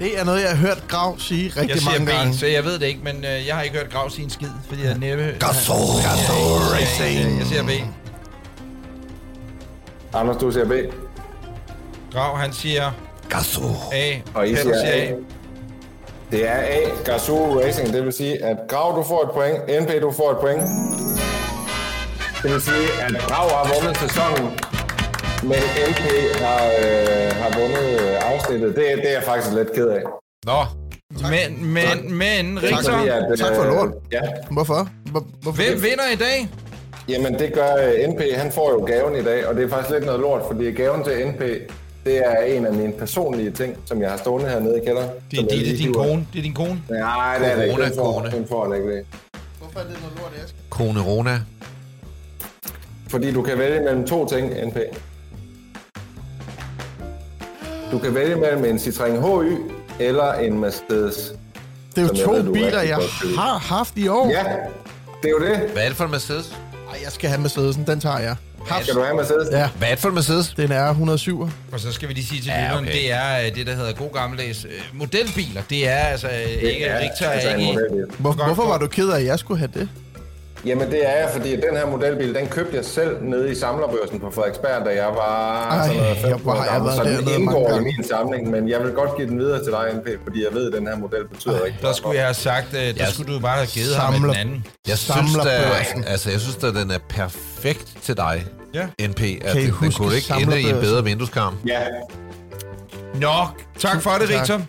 Det 0.02 0.20
er 0.20 0.24
noget, 0.24 0.42
jeg 0.42 0.50
har 0.50 0.56
hørt 0.56 0.84
Grav 0.88 1.18
sige 1.18 1.52
rigtig 1.56 1.68
Jeg 1.68 1.78
siger 1.78 1.98
mange 1.98 2.12
gange. 2.12 2.32
B, 2.32 2.36
så 2.38 2.46
jeg 2.46 2.64
ved 2.64 2.78
det 2.78 2.86
ikke, 2.86 3.00
men 3.04 3.24
øh, 3.24 3.46
jeg 3.46 3.54
har 3.54 3.62
ikke 3.62 3.76
hørt 3.76 3.90
Grav 3.92 4.10
sige 4.10 4.24
en 4.24 4.30
skid, 4.30 4.48
fordi 4.68 4.84
jeg 4.84 4.98
næppe... 4.98 5.36
Gasso! 5.40 5.74
Racing. 5.74 7.38
Jeg 7.38 7.46
siger 7.46 7.62
B. 7.62 7.70
Anders, 10.14 10.36
du 10.36 10.50
siger 10.50 10.64
B, 10.64 10.72
Grav, 12.12 12.36
han 12.38 12.52
siger 12.52 12.90
Gasso! 13.30 13.62
A. 13.92 14.14
og 14.34 14.48
I 14.48 14.50
Peter 14.50 14.62
siger 14.62 14.80
siger 14.80 15.14
A. 15.14 15.14
Det 16.30 16.48
er 16.48 16.56
A, 16.56 16.78
Gazoo 17.04 17.60
Racing. 17.60 17.92
Det 17.92 18.04
vil 18.04 18.12
sige, 18.12 18.44
at 18.44 18.56
Grav, 18.68 18.96
du 18.96 19.02
får 19.08 19.22
et 19.22 19.30
point. 19.30 19.82
NP, 19.82 20.02
du 20.02 20.12
får 20.12 20.30
et 20.30 20.38
point. 20.38 20.62
Det 22.42 22.52
vil 22.52 22.62
sige, 22.62 23.02
at 23.02 23.12
Grav 23.28 23.50
har 23.50 23.74
vundet 23.74 23.96
sæsonen, 23.96 24.58
men 25.42 25.60
NP 25.90 26.02
har, 26.40 26.62
øh, 26.82 27.32
har 27.42 27.58
vundet 27.60 28.00
øh, 28.00 28.32
afsnittet. 28.32 28.68
Det, 28.76 28.84
det 29.02 29.08
er 29.08 29.12
jeg 29.12 29.22
faktisk 29.22 29.54
lidt 29.54 29.72
ked 29.74 29.86
af. 29.88 30.02
Nå, 30.46 30.60
Men, 31.30 31.66
men, 31.72 32.14
men, 32.18 32.58
Fordi, 32.58 32.74
Richter, 32.74 32.92
at, 32.92 33.32
øh, 33.32 33.38
Tak 33.38 33.54
for 33.56 33.64
lort. 33.64 33.88
Ja, 34.12 34.20
Hvorfor? 34.50 34.88
Hvor, 35.10 35.26
hvorfor? 35.42 35.62
hvem 35.62 35.82
vinder 35.82 36.08
i 36.12 36.16
dag? 36.16 36.48
jamen 37.08 37.38
det 37.38 37.52
gør 37.52 37.74
øh, 37.76 38.08
NP. 38.08 38.20
Han 38.36 38.52
får 38.52 38.70
jo 38.72 38.84
gaven 38.84 39.16
i 39.16 39.22
dag, 39.22 39.46
og 39.46 39.54
det 39.54 39.64
er 39.64 39.68
faktisk 39.68 39.90
lidt 39.92 40.04
noget 40.04 40.20
lort, 40.20 40.42
fordi 40.46 40.70
gaven 40.70 41.04
til 41.04 41.12
NP, 41.28 41.40
det 42.04 42.18
er 42.26 42.42
en 42.42 42.66
af 42.66 42.72
mine 42.72 42.92
personlige 42.92 43.50
ting, 43.50 43.76
som 43.86 44.02
jeg 44.02 44.10
har 44.10 44.16
stående 44.18 44.48
hernede 44.48 44.82
i 44.82 44.84
kælderen. 44.86 45.10
Det 45.30 45.38
er, 45.38 45.42
det, 45.42 45.50
det 45.50 45.60
er 45.60 45.64
din 45.64 45.76
hiver. 45.76 45.94
kone. 45.94 46.26
Det 46.32 46.38
er 46.38 46.42
din 46.42 46.54
kone. 46.54 46.82
Nej, 46.90 47.38
det 47.38 47.52
er 47.52 47.56
det 47.56 47.62
ikke. 47.64 47.74
Corona, 47.74 47.88
Den 47.88 47.94
får, 47.96 48.22
den 48.38 48.46
får 48.48 48.64
han 48.68 48.74
ikke 48.82 48.96
det. 48.96 49.06
Hvorfor 49.58 49.78
er 49.80 49.84
det 49.84 49.96
noget 50.02 50.16
lort, 50.16 50.48
skal? 50.48 50.60
Kone 50.70 51.00
Rona. 51.00 51.40
Fordi 53.08 53.32
du 53.32 53.42
kan 53.42 53.58
vælge 53.58 53.80
mellem 53.80 54.06
to 54.06 54.26
ting, 54.28 54.66
NP. 54.66 54.76
Du 57.92 57.98
kan 57.98 58.14
vælge 58.14 58.36
mellem 58.36 58.64
en 58.64 58.76
Citroën 58.76 59.20
HY 59.42 59.56
eller 60.00 60.32
en 60.32 60.58
Mercedes. 60.58 61.32
Det 61.94 61.98
er 61.98 62.02
jo 62.02 62.08
Som 62.08 62.16
jeg 62.16 62.24
to 62.24 62.32
ved, 62.32 62.40
er 62.48 62.52
biler, 62.52 62.82
jeg 62.82 62.98
har 63.36 63.58
haft 63.58 63.96
i 63.96 64.08
år. 64.08 64.30
Ja, 64.30 64.44
det 65.22 65.28
er 65.28 65.30
jo 65.30 65.38
det. 65.40 65.70
Hvad 65.72 65.82
er 65.82 65.88
det 65.88 65.96
for 65.96 66.04
en 66.04 66.10
Mercedes? 66.10 66.56
Ej, 66.92 66.98
jeg 67.04 67.12
skal 67.12 67.28
have 67.30 67.40
Mercedesen. 67.40 67.86
Den 67.86 68.00
tager 68.00 68.18
jeg. 68.18 68.36
Haft. 68.66 68.82
Skal 68.84 68.94
du 68.96 69.02
have 69.02 69.16
Mercedes? 69.16 69.48
Ja, 69.52 69.68
Hvad 69.78 69.88
er 69.88 69.92
det 69.92 70.00
for 70.02 70.08
en 70.08 70.14
Mercedes? 70.14 70.48
den 70.56 70.72
er 70.72 70.88
107. 70.88 71.40
Og 71.72 71.80
så 71.80 71.92
skal 71.92 72.08
vi 72.08 72.14
lige 72.14 72.26
sige 72.26 72.40
til 72.40 72.48
Ja, 72.48 72.62
lytteren, 72.64 72.84
okay. 72.84 72.92
det 72.92 73.12
er 73.12 73.38
øh, 73.46 73.54
det, 73.54 73.66
der 73.66 73.74
hedder 73.74 73.92
god 73.92 74.12
gammeldags 74.12 74.64
øh, 74.64 74.70
modelbiler. 74.92 75.62
Det 75.70 75.88
er 75.88 75.94
altså 75.96 76.28
øh, 76.28 76.50
ikke 76.62 76.84
er 76.84 77.00
Richter 77.00 77.28
altså 77.30 77.48
er 77.48 77.54
en 77.54 77.60
ikke... 77.60 77.72
modelbil. 77.72 78.16
Hvor, 78.18 78.32
hvorfor 78.32 78.66
var 78.68 78.78
du 78.78 78.86
ked 78.86 79.08
af, 79.08 79.20
at 79.20 79.26
jeg 79.26 79.38
skulle 79.38 79.58
have 79.58 79.70
det? 79.74 79.88
Jamen 80.66 80.90
det 80.90 81.08
er 81.08 81.12
jeg, 81.20 81.28
fordi 81.32 81.50
den 81.50 81.76
her 81.76 81.86
modelbil, 81.86 82.34
den 82.34 82.46
købte 82.48 82.76
jeg 82.76 82.84
selv 82.84 83.22
nede 83.22 83.50
i 83.52 83.54
samlerbørsen 83.54 84.20
på 84.20 84.30
Frederiksberg, 84.30 84.84
da 84.86 84.90
jeg 84.90 85.06
var 85.14 85.68
Ej, 85.70 85.86
sådan 85.86 85.96
noget 85.96 86.08
jeg 86.08 86.16
15 86.16 86.46
var- 86.46 86.52
år 86.52 86.72
gammel. 86.72 86.92
Så 86.92 87.02
den 87.04 87.40
indgår 87.40 87.76
i 87.80 87.80
min 87.84 88.04
samling, 88.04 88.50
men 88.50 88.68
jeg 88.68 88.80
vil 88.84 88.92
godt 88.92 89.16
give 89.16 89.28
den 89.28 89.38
videre 89.38 89.58
til 89.64 89.72
dig, 89.72 89.84
NP, 89.94 90.08
fordi 90.24 90.44
jeg 90.44 90.54
ved, 90.54 90.72
at 90.72 90.78
den 90.78 90.86
her 90.86 90.96
model 90.96 91.28
betyder 91.28 91.64
ikke. 91.64 91.78
Der 91.82 91.92
skulle 91.92 92.16
jeg 92.16 92.24
have 92.26 92.34
sagt, 92.34 92.66
øh, 92.74 92.80
der 92.80 92.92
Jeg- 92.96 93.08
skulle 93.08 93.34
du 93.34 93.40
bare 93.40 93.56
have 93.56 93.66
givet 93.66 93.94
ham 93.96 94.14
Samler- 94.14 94.32
den 94.32 94.40
anden. 94.40 94.66
Jeg 94.88 94.98
synes, 94.98 95.32
da, 95.44 95.50
altså, 96.06 96.30
jeg 96.30 96.40
synes, 96.40 96.56
at 96.64 96.74
den 96.74 96.90
er 96.90 96.98
perfekt 97.08 97.88
til 98.02 98.16
dig, 98.16 98.44
Ja. 98.74 98.86
NP. 99.08 99.20
At 99.44 99.52
Kan 99.52 99.60
I 99.62 99.66
den, 99.66 99.74
den 99.80 99.92
kunne 99.92 100.14
ikke 100.16 100.34
ende 100.42 100.60
i 100.60 100.70
en 100.70 100.80
bedre 100.80 101.04
vindueskarm. 101.04 101.54
Ja, 101.66 101.80
Nå, 103.14 103.46
tak 103.78 104.02
for 104.02 104.10
det. 104.10 104.28
Richter. 104.28 104.60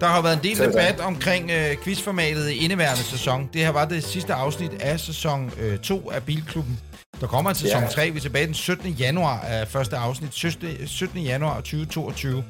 Der 0.00 0.06
har 0.08 0.22
været 0.22 0.36
en 0.36 0.42
del 0.42 0.58
debat 0.58 1.00
omkring 1.00 1.50
øh, 1.50 1.76
quizformatet 1.84 2.50
i 2.50 2.56
indeværende 2.64 3.02
sæson. 3.02 3.48
Det 3.52 3.60
her 3.60 3.70
var 3.70 3.84
det 3.84 4.04
sidste 4.04 4.34
afsnit 4.34 4.70
af 4.80 5.00
sæson 5.00 5.52
2 5.82 6.10
af 6.10 6.22
Bilklubben. 6.22 6.80
Der 7.20 7.26
kommer 7.26 7.50
en 7.50 7.56
sæson 7.56 7.82
Ja. 7.82 7.88
3. 7.88 8.10
Vi 8.10 8.16
er 8.16 8.20
tilbage 8.20 8.46
den 8.46 8.54
17. 8.54 8.90
januar 8.92 9.40
af 9.40 9.68
første 9.68 9.96
afsnit. 9.96 10.34
17. 10.34 10.68
17. 10.86 11.18
januar 11.22 11.54
2022. 11.56 12.44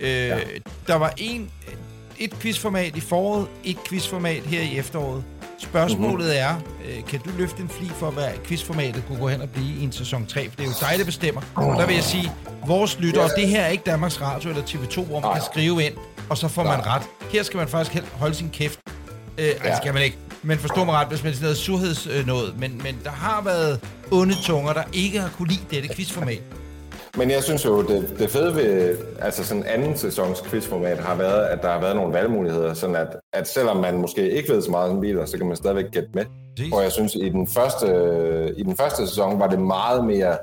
Øh, 0.00 0.08
ja. 0.10 0.38
Der 0.86 0.94
var 0.94 1.12
en, 1.16 1.50
et 2.24 2.34
quizformat 2.40 2.96
i 2.96 3.00
foråret, 3.00 3.46
et 3.64 3.76
quizformat 3.88 4.42
her 4.42 4.60
i 4.62 4.78
efteråret. 4.78 5.24
Spørgsmålet 5.58 6.26
Mhm. 6.26 6.36
er, 6.38 6.54
øh, 6.88 7.04
kan 7.08 7.20
du 7.20 7.30
løfte 7.38 7.62
en 7.62 7.68
fli 7.68 7.88
for, 7.98 8.10
hvad 8.10 8.28
quizformatet 8.44 9.04
kunne 9.08 9.18
gå 9.18 9.28
hen 9.28 9.40
og 9.40 9.50
blive 9.50 9.76
i 9.80 9.84
en 9.84 9.92
sæson 9.92 10.26
3? 10.26 10.48
For 10.50 10.56
det 10.56 10.62
er 10.64 10.68
jo 10.68 10.74
dig, 10.90 10.98
der 10.98 11.04
bestemmer. 11.04 11.40
Og 11.54 11.64
der 11.78 11.86
vil 11.86 11.94
jeg 11.94 12.04
sige, 12.04 12.32
vores 12.66 12.98
lyttere, 12.98 13.28
det 13.36 13.48
her 13.48 13.60
er 13.62 13.68
ikke 13.68 13.84
Danmarks 13.86 14.20
Radio 14.20 14.50
eller 14.50 14.62
TV2, 14.62 15.02
hvor 15.04 15.20
man 15.20 15.28
Nej. 15.28 15.32
kan 15.34 15.42
skrive 15.52 15.84
ind, 15.84 15.94
og 16.30 16.38
så 16.38 16.48
får 16.48 16.64
man 16.64 16.86
ret. 16.86 17.02
Her 17.32 17.42
skal 17.42 17.56
man 17.58 17.68
faktisk 17.68 18.04
holde 18.12 18.34
sin 18.34 18.50
kæft. 18.50 18.80
Øh, 19.38 19.44
ja. 19.46 19.50
Altså 19.64 19.82
kan 19.82 19.94
man 19.94 20.02
ikke. 20.02 20.16
Men 20.42 20.58
forstå 20.58 20.84
mig 20.84 20.94
ret, 20.94 21.08
hvis 21.08 21.22
man 21.22 21.30
er 21.32 21.34
sådan 21.36 21.44
noget 21.44 21.56
surheds 21.58 22.06
øh. 22.06 22.28
Men, 22.60 22.80
men 22.82 22.98
der 23.04 23.10
har 23.10 23.42
været 23.44 23.80
onde 24.10 24.34
tunger, 24.42 24.72
der 24.72 24.82
ikke 24.92 25.20
har 25.20 25.28
kunne 25.28 25.48
lide 25.48 25.60
dette 25.70 25.94
quizformat. 25.94 26.42
Men 27.16 27.30
jeg 27.30 27.42
synes 27.42 27.64
jo, 27.64 27.82
det, 27.82 28.14
det 28.18 28.30
fede 28.30 28.54
ved 28.54 28.96
altså 29.20 29.44
sådan 29.44 29.64
anden 29.64 29.96
sæsons 29.96 30.42
quizformat 30.42 30.98
har 30.98 31.16
været, 31.16 31.44
at 31.44 31.62
der 31.62 31.68
har 31.68 31.80
været 31.80 31.96
nogle 31.96 32.12
valgmuligheder, 32.12 32.74
sådan 32.74 32.96
at, 32.96 33.16
at 33.32 33.48
selvom 33.48 33.76
man 33.76 33.98
måske 33.98 34.30
ikke 34.30 34.52
ved 34.52 34.62
så 34.62 34.70
meget 34.70 34.90
om 34.90 35.00
biler, 35.00 35.24
så 35.24 35.38
kan 35.38 35.46
man 35.46 35.56
stadigvæk 35.56 35.90
gætte 35.90 36.08
med. 36.14 36.24
Og 36.72 36.82
jeg 36.82 36.92
synes, 36.92 37.14
i 37.14 37.28
den 37.28 37.46
første, 37.46 37.86
i 38.56 38.62
den 38.62 38.76
første 38.76 39.06
sæson 39.06 39.40
var 39.40 39.46
det 39.46 39.58
meget 39.58 40.04
mere 40.04 40.36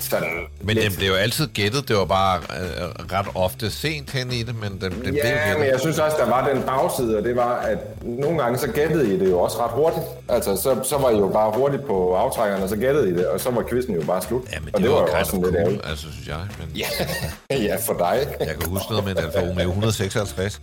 sådan 0.00 0.28
Men 0.60 0.76
lidt- 0.76 0.86
den 0.90 0.96
blev 0.96 1.08
jo 1.08 1.14
altid 1.14 1.46
gættet. 1.48 1.88
Det 1.88 1.96
var 1.96 2.04
bare 2.04 2.38
øh, 2.38 3.12
ret 3.12 3.26
ofte 3.34 3.70
sent 3.70 4.10
hen 4.10 4.32
i 4.32 4.42
det, 4.42 4.54
men 4.60 4.70
den, 4.70 4.80
den 4.80 4.90
blev 5.00 5.14
Ja, 5.14 5.46
men 5.46 5.56
gættet. 5.56 5.72
jeg 5.72 5.80
synes 5.80 5.98
også, 5.98 6.16
der 6.20 6.28
var 6.28 6.48
den 6.48 6.62
bagside, 6.62 7.16
og 7.18 7.24
det 7.24 7.36
var, 7.36 7.54
at 7.56 7.78
nogle 8.02 8.42
gange 8.42 8.58
så 8.58 8.66
gættede 8.68 9.14
I 9.14 9.18
det 9.18 9.30
jo 9.30 9.40
også 9.40 9.58
ret 9.64 9.70
hurtigt. 9.72 10.04
Altså, 10.28 10.56
så, 10.56 10.76
så 10.84 10.98
var 10.98 11.10
I 11.10 11.16
jo 11.18 11.28
bare 11.28 11.52
hurtigt 11.56 11.86
på 11.86 12.14
aftrækkerne, 12.14 12.62
og 12.62 12.68
så 12.68 12.76
gættede 12.76 13.08
I 13.10 13.12
det, 13.12 13.26
og 13.28 13.40
så 13.40 13.50
var 13.50 13.64
quizzen 13.70 13.94
jo 13.94 14.02
bare 14.02 14.22
slut. 14.22 14.42
Ja, 14.52 14.60
men 14.60 14.74
og 14.74 14.80
det, 14.80 14.90
var, 14.90 14.96
jo 14.96 15.06
kind 15.06 15.16
også 15.16 15.32
lidt 15.36 15.44
cool, 15.44 15.56
ærgerligt. 15.56 15.82
altså, 15.86 16.06
synes 16.12 16.28
jeg. 16.28 16.38
Men 16.58 16.68
Ja, 16.76 16.86
ja, 17.68 17.76
for 17.86 17.92
dig. 17.98 18.26
jeg 18.40 18.48
kan 18.60 18.68
huske 18.70 18.90
noget 18.90 19.04
med 19.04 19.12
en 19.12 19.18
Alfa 19.18 19.40
Romeo 19.40 19.68
156. 19.68 20.60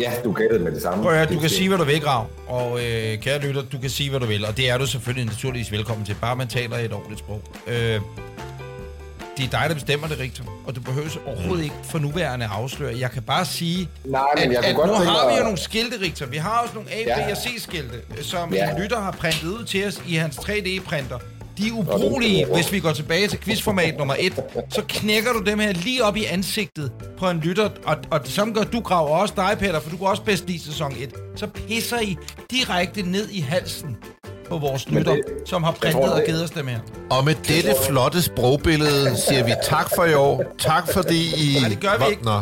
Ja, 0.00 0.12
du 0.24 0.32
gættede 0.32 0.60
med 0.64 0.72
det 0.72 0.82
samme. 0.82 1.02
Prøv 1.02 1.12
at 1.12 1.18
høre, 1.18 1.34
du 1.34 1.40
kan 1.40 1.48
sige, 1.50 1.68
hvad 1.68 1.78
du 1.78 1.84
vil, 1.84 2.00
Grav. 2.00 2.26
Og 2.48 2.78
øh, 2.84 3.18
kære 3.18 3.38
lytter, 3.38 3.62
du 3.72 3.78
kan 3.78 3.90
sige, 3.90 4.10
hvad 4.10 4.20
du 4.20 4.26
vil. 4.26 4.44
Og 4.46 4.56
det 4.56 4.70
er 4.70 4.78
du 4.78 4.86
selvfølgelig 4.86 5.26
naturligvis 5.26 5.72
velkommen 5.72 6.06
til, 6.06 6.16
bare 6.20 6.36
man 6.36 6.48
taler 6.48 6.76
et 6.78 6.92
ordentligt 6.92 7.18
sprog. 7.18 7.40
Øh, 7.66 8.00
det 9.36 9.44
er 9.44 9.50
dig, 9.50 9.64
der 9.68 9.74
bestemmer 9.74 10.08
det, 10.08 10.18
Rigtig. 10.18 10.44
Og 10.66 10.76
du 10.76 10.80
behøver 10.80 11.08
overhovedet 11.26 11.64
ikke 11.64 11.76
for 11.84 11.98
nuværende 11.98 12.46
afsløre. 12.46 12.98
Jeg 12.98 13.10
kan 13.10 13.22
bare 13.22 13.44
sige, 13.44 13.88
Nej, 14.04 14.20
men 14.36 14.42
at, 14.44 14.52
jeg 14.52 14.56
kunne 14.62 14.68
at 14.68 14.76
godt 14.76 14.90
nu 14.90 14.94
har 15.10 15.28
vi 15.30 15.36
jo 15.36 15.42
nogle 15.42 15.58
skilte, 15.58 16.00
Rigtig. 16.00 16.32
Vi 16.32 16.36
har 16.36 16.58
også 16.62 16.74
nogle 16.74 16.90
A, 16.92 17.04
B 17.04 17.30
og 17.30 17.36
C-skilte, 17.36 18.00
som 18.22 18.54
Ja. 18.54 18.70
en 18.70 18.82
lytter 18.82 19.00
har 19.00 19.10
printet 19.12 19.48
ud 19.48 19.64
til 19.64 19.86
os 19.86 20.02
i 20.08 20.14
hans 20.14 20.36
3D-printer. 20.36 21.18
De 21.58 21.68
er 21.68 21.72
ubrugelige, 21.72 22.46
hvis 22.54 22.72
vi 22.72 22.80
går 22.80 22.92
tilbage 22.92 23.28
til 23.28 23.40
quizformat 23.40 23.98
nummer 23.98 24.14
1. 24.18 24.42
Så 24.70 24.82
knækker 24.88 25.32
du 25.32 25.38
dem 25.38 25.58
her 25.58 25.72
lige 25.72 26.04
op 26.04 26.16
i 26.16 26.24
ansigtet 26.24 26.92
på 27.18 27.30
en 27.30 27.40
lytter, 27.40 27.68
og, 27.84 27.96
og 28.10 28.20
det 28.24 28.30
samme 28.32 28.54
gør 28.54 28.62
du, 28.62 28.80
Grav, 28.80 29.06
og 29.06 29.12
også 29.20 29.34
dig, 29.36 29.56
Peter, 29.58 29.80
for 29.80 29.90
du 29.90 29.96
kan 29.96 30.06
også 30.06 30.22
bedst 30.22 30.46
lide 30.46 30.60
sæson 30.60 30.92
1. 30.98 31.12
Så 31.36 31.46
pisser 31.46 32.00
I 32.00 32.16
direkte 32.50 33.02
ned 33.02 33.28
i 33.30 33.40
halsen 33.40 33.96
på 34.48 34.58
vores 34.58 34.88
lytter, 34.88 35.12
det- 35.12 35.24
som 35.46 35.62
har 35.62 35.72
printet 35.72 35.92
tror, 35.92 36.08
og 36.10 36.16
det- 36.16 36.26
givet 36.26 36.44
os 36.44 36.50
dem 36.50 36.66
her. 36.66 36.78
Og 37.10 37.24
med 37.24 37.34
dette 37.48 37.74
flotte 37.86 38.22
sprogbillede 38.22 39.16
siger 39.16 39.44
vi 39.44 39.52
tak 39.62 39.90
for 39.94 40.04
i 40.04 40.14
år. 40.14 40.42
Tak 40.58 40.92
fordi 40.92 41.20
I... 41.36 41.58
Nej, 41.60 41.68
det 41.68 41.80
gør 41.80 42.04
vi 42.04 42.10
ikke. 42.10 42.24
Nå. 42.24 42.40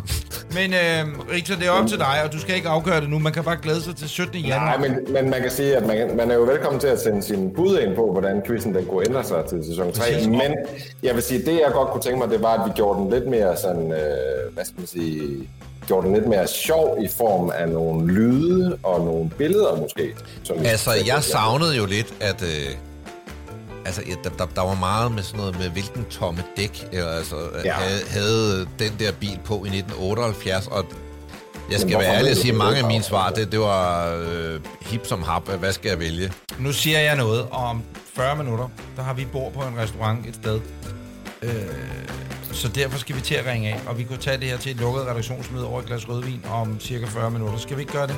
Men 0.55 0.73
øh, 0.74 1.35
Rigtig, 1.35 1.59
det 1.59 1.66
er 1.66 1.70
op 1.70 1.87
til 1.89 1.99
dig, 1.99 2.15
og 2.24 2.33
du 2.33 2.39
skal 2.41 2.55
ikke 2.57 2.69
afgøre 2.69 3.01
det 3.01 3.11
nu. 3.11 3.19
Man 3.19 3.33
kan 3.33 3.45
bare 3.45 3.57
glæde 3.62 3.83
sig 3.83 3.97
til 3.97 4.09
17. 4.09 4.41
januar. 4.41 4.65
Nej, 4.79 4.89
men, 4.89 4.99
men 5.12 5.31
man 5.31 5.41
kan 5.43 5.51
sige, 5.51 5.77
at 5.77 5.87
man, 5.87 6.16
man 6.16 6.31
er 6.31 6.35
jo 6.35 6.41
velkommen 6.43 6.81
til 6.81 6.87
at 6.89 7.01
sende 7.01 7.23
sin 7.23 7.51
bud 7.57 7.79
ind 7.79 7.95
på, 7.97 8.12
hvordan 8.12 8.43
quizzen 8.47 8.74
den 8.74 8.85
kunne 8.87 9.07
ændre 9.09 9.24
sig 9.24 9.45
til 9.49 9.65
sæson 9.65 9.93
3. 9.93 10.01
Præcis. 10.12 10.27
Men 10.27 10.53
jeg 11.03 11.15
vil 11.15 11.23
sige, 11.23 11.39
det 11.47 11.53
jeg 11.53 11.70
godt 11.73 11.89
kunne 11.89 12.03
tænke 12.03 12.19
mig, 12.19 12.29
det 12.31 12.43
var, 12.43 12.53
at 12.55 12.66
vi 12.66 12.73
gjorde 12.77 13.01
den 13.01 13.11
lidt 13.11 13.27
mere 13.29 13.57
sådan, 13.57 13.93
øh, 13.93 14.55
hvad 14.55 14.65
skal 14.65 14.74
man 14.79 14.87
sige, 14.87 15.49
gjorde 15.86 16.06
den 16.06 16.14
lidt 16.14 16.26
mere 16.26 16.46
sjov 16.46 16.96
i 17.00 17.09
form 17.16 17.50
af 17.54 17.68
nogle 17.68 18.12
lyde 18.14 18.78
og 18.82 19.04
nogle 19.04 19.30
billeder 19.30 19.76
måske. 19.76 20.14
Som 20.42 20.56
Altså, 20.64 20.90
jeg 21.06 21.22
savnede 21.22 21.76
jo 21.76 21.86
lidt, 21.86 22.14
at... 22.20 22.42
Øh, 22.42 22.74
altså, 23.84 24.02
ja, 24.09 24.14
der, 24.24 24.30
der, 24.30 24.46
der 24.46 24.62
var 24.62 24.74
meget 24.74 25.12
med 25.12 25.22
sådan 25.22 25.40
noget 25.40 25.59
med, 25.59 25.68
hvilken 25.68 26.04
tomme 26.04 26.42
dæk 26.56 26.88
eller, 26.92 27.10
altså, 27.10 27.36
Ja. 27.54 27.60
ja. 27.64 27.72
havde, 27.72 28.00
havde 28.09 28.68
den 28.78 28.92
der 28.98 29.12
bil 29.20 29.40
på 29.44 29.54
i 29.54 29.68
1978, 29.68 30.66
og 30.66 30.84
jeg 31.70 31.80
skal 31.80 31.98
være 31.98 32.16
ærlig 32.16 32.30
og 32.30 32.36
sige, 32.36 32.50
det, 32.52 32.59
mange 32.59 32.78
af 32.78 32.84
mine 32.86 33.02
svar, 33.02 33.30
det, 33.30 33.52
det 33.52 33.60
var 33.60 34.14
øh, 34.14 34.60
hip 34.80 35.06
som 35.06 35.22
hap. 35.22 35.48
Hvad 35.48 35.72
skal 35.72 35.88
jeg 35.88 35.98
vælge? 35.98 36.32
Nu 36.59 36.72
siger 36.72 36.98
jeg 36.98 37.16
noget, 37.16 37.42
og 37.50 37.64
om 37.64 37.82
40 38.14 38.36
minutter, 38.36 38.68
der 38.96 39.02
har 39.02 39.14
vi 39.14 39.24
bord 39.32 39.52
på 39.52 39.60
en 39.60 39.78
restaurant 39.78 40.26
et 40.26 40.34
sted. 40.34 40.60
Øh, 41.42 41.50
så 42.53 42.69
derfor 42.69 42.99
skal 42.99 43.16
vi 43.16 43.20
til 43.20 43.35
at 43.35 43.47
ringe 43.47 43.74
af, 43.74 43.81
og 43.87 43.99
vi 43.99 44.05
kunne 44.05 44.19
tage 44.19 44.39
det 44.39 44.49
her 44.49 44.57
til 44.57 44.73
et 44.73 44.79
lukket 44.79 45.03
redaktionsmøde 45.07 45.66
over 45.66 45.81
et 45.81 45.87
glas 45.87 46.09
rødvin 46.09 46.41
om 46.51 46.81
cirka 46.81 47.07
40 47.07 47.31
minutter. 47.31 47.59
Skal 47.59 47.77
vi 47.77 47.83
ikke 47.83 47.93
gøre 47.93 48.07
det? 48.07 48.16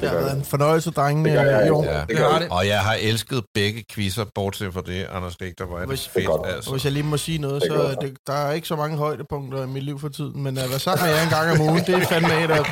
Det 0.00 0.08
har 0.08 0.16
været 0.16 0.36
en 0.36 0.44
fornøjelse, 0.44 0.90
drenge, 0.90 1.24
Det 1.24 1.32
gør 1.32 1.42
jeg 1.44 1.62
ikke. 1.64 1.82
Ja. 1.82 2.04
Det 2.08 2.16
gør 2.16 2.38
det. 2.38 2.48
Og 2.50 2.66
jeg 2.66 2.80
har 2.80 2.94
elsket 3.00 3.44
begge 3.54 3.84
quizzer, 3.94 4.24
bortset 4.34 4.72
fra 4.74 4.82
det, 4.86 5.06
Anders 5.12 5.36
Richter, 5.40 5.66
hvor 5.66 5.76
er 5.76 5.80
det 5.80 5.88
Hvis- 5.88 6.08
fedt. 6.08 6.26
godt. 6.26 6.40
Og 6.40 6.50
Altså. 6.54 6.70
hvis 6.70 6.84
jeg 6.84 6.92
lige 6.92 7.02
må 7.02 7.16
sige 7.16 7.38
noget, 7.38 7.62
Det 7.62 7.70
så 7.72 7.96
det, 8.00 8.16
der 8.26 8.32
er 8.32 8.52
ikke 8.52 8.68
så 8.68 8.76
mange 8.76 8.96
højdepunkter 8.96 9.62
i 9.64 9.66
mit 9.66 9.82
liv 9.82 10.00
for 10.00 10.08
tiden, 10.08 10.42
men 10.42 10.58
at 10.58 10.70
være 10.70 10.78
sammen 10.78 11.06
med 11.06 11.14
jer 11.16 11.22
en 11.22 11.30
gang 11.30 11.50
om 11.50 11.60
ugen, 11.60 11.84
det 11.86 11.94
er 11.94 12.06
fandme 12.06 12.44
et 12.44 12.50
af... 12.50 12.64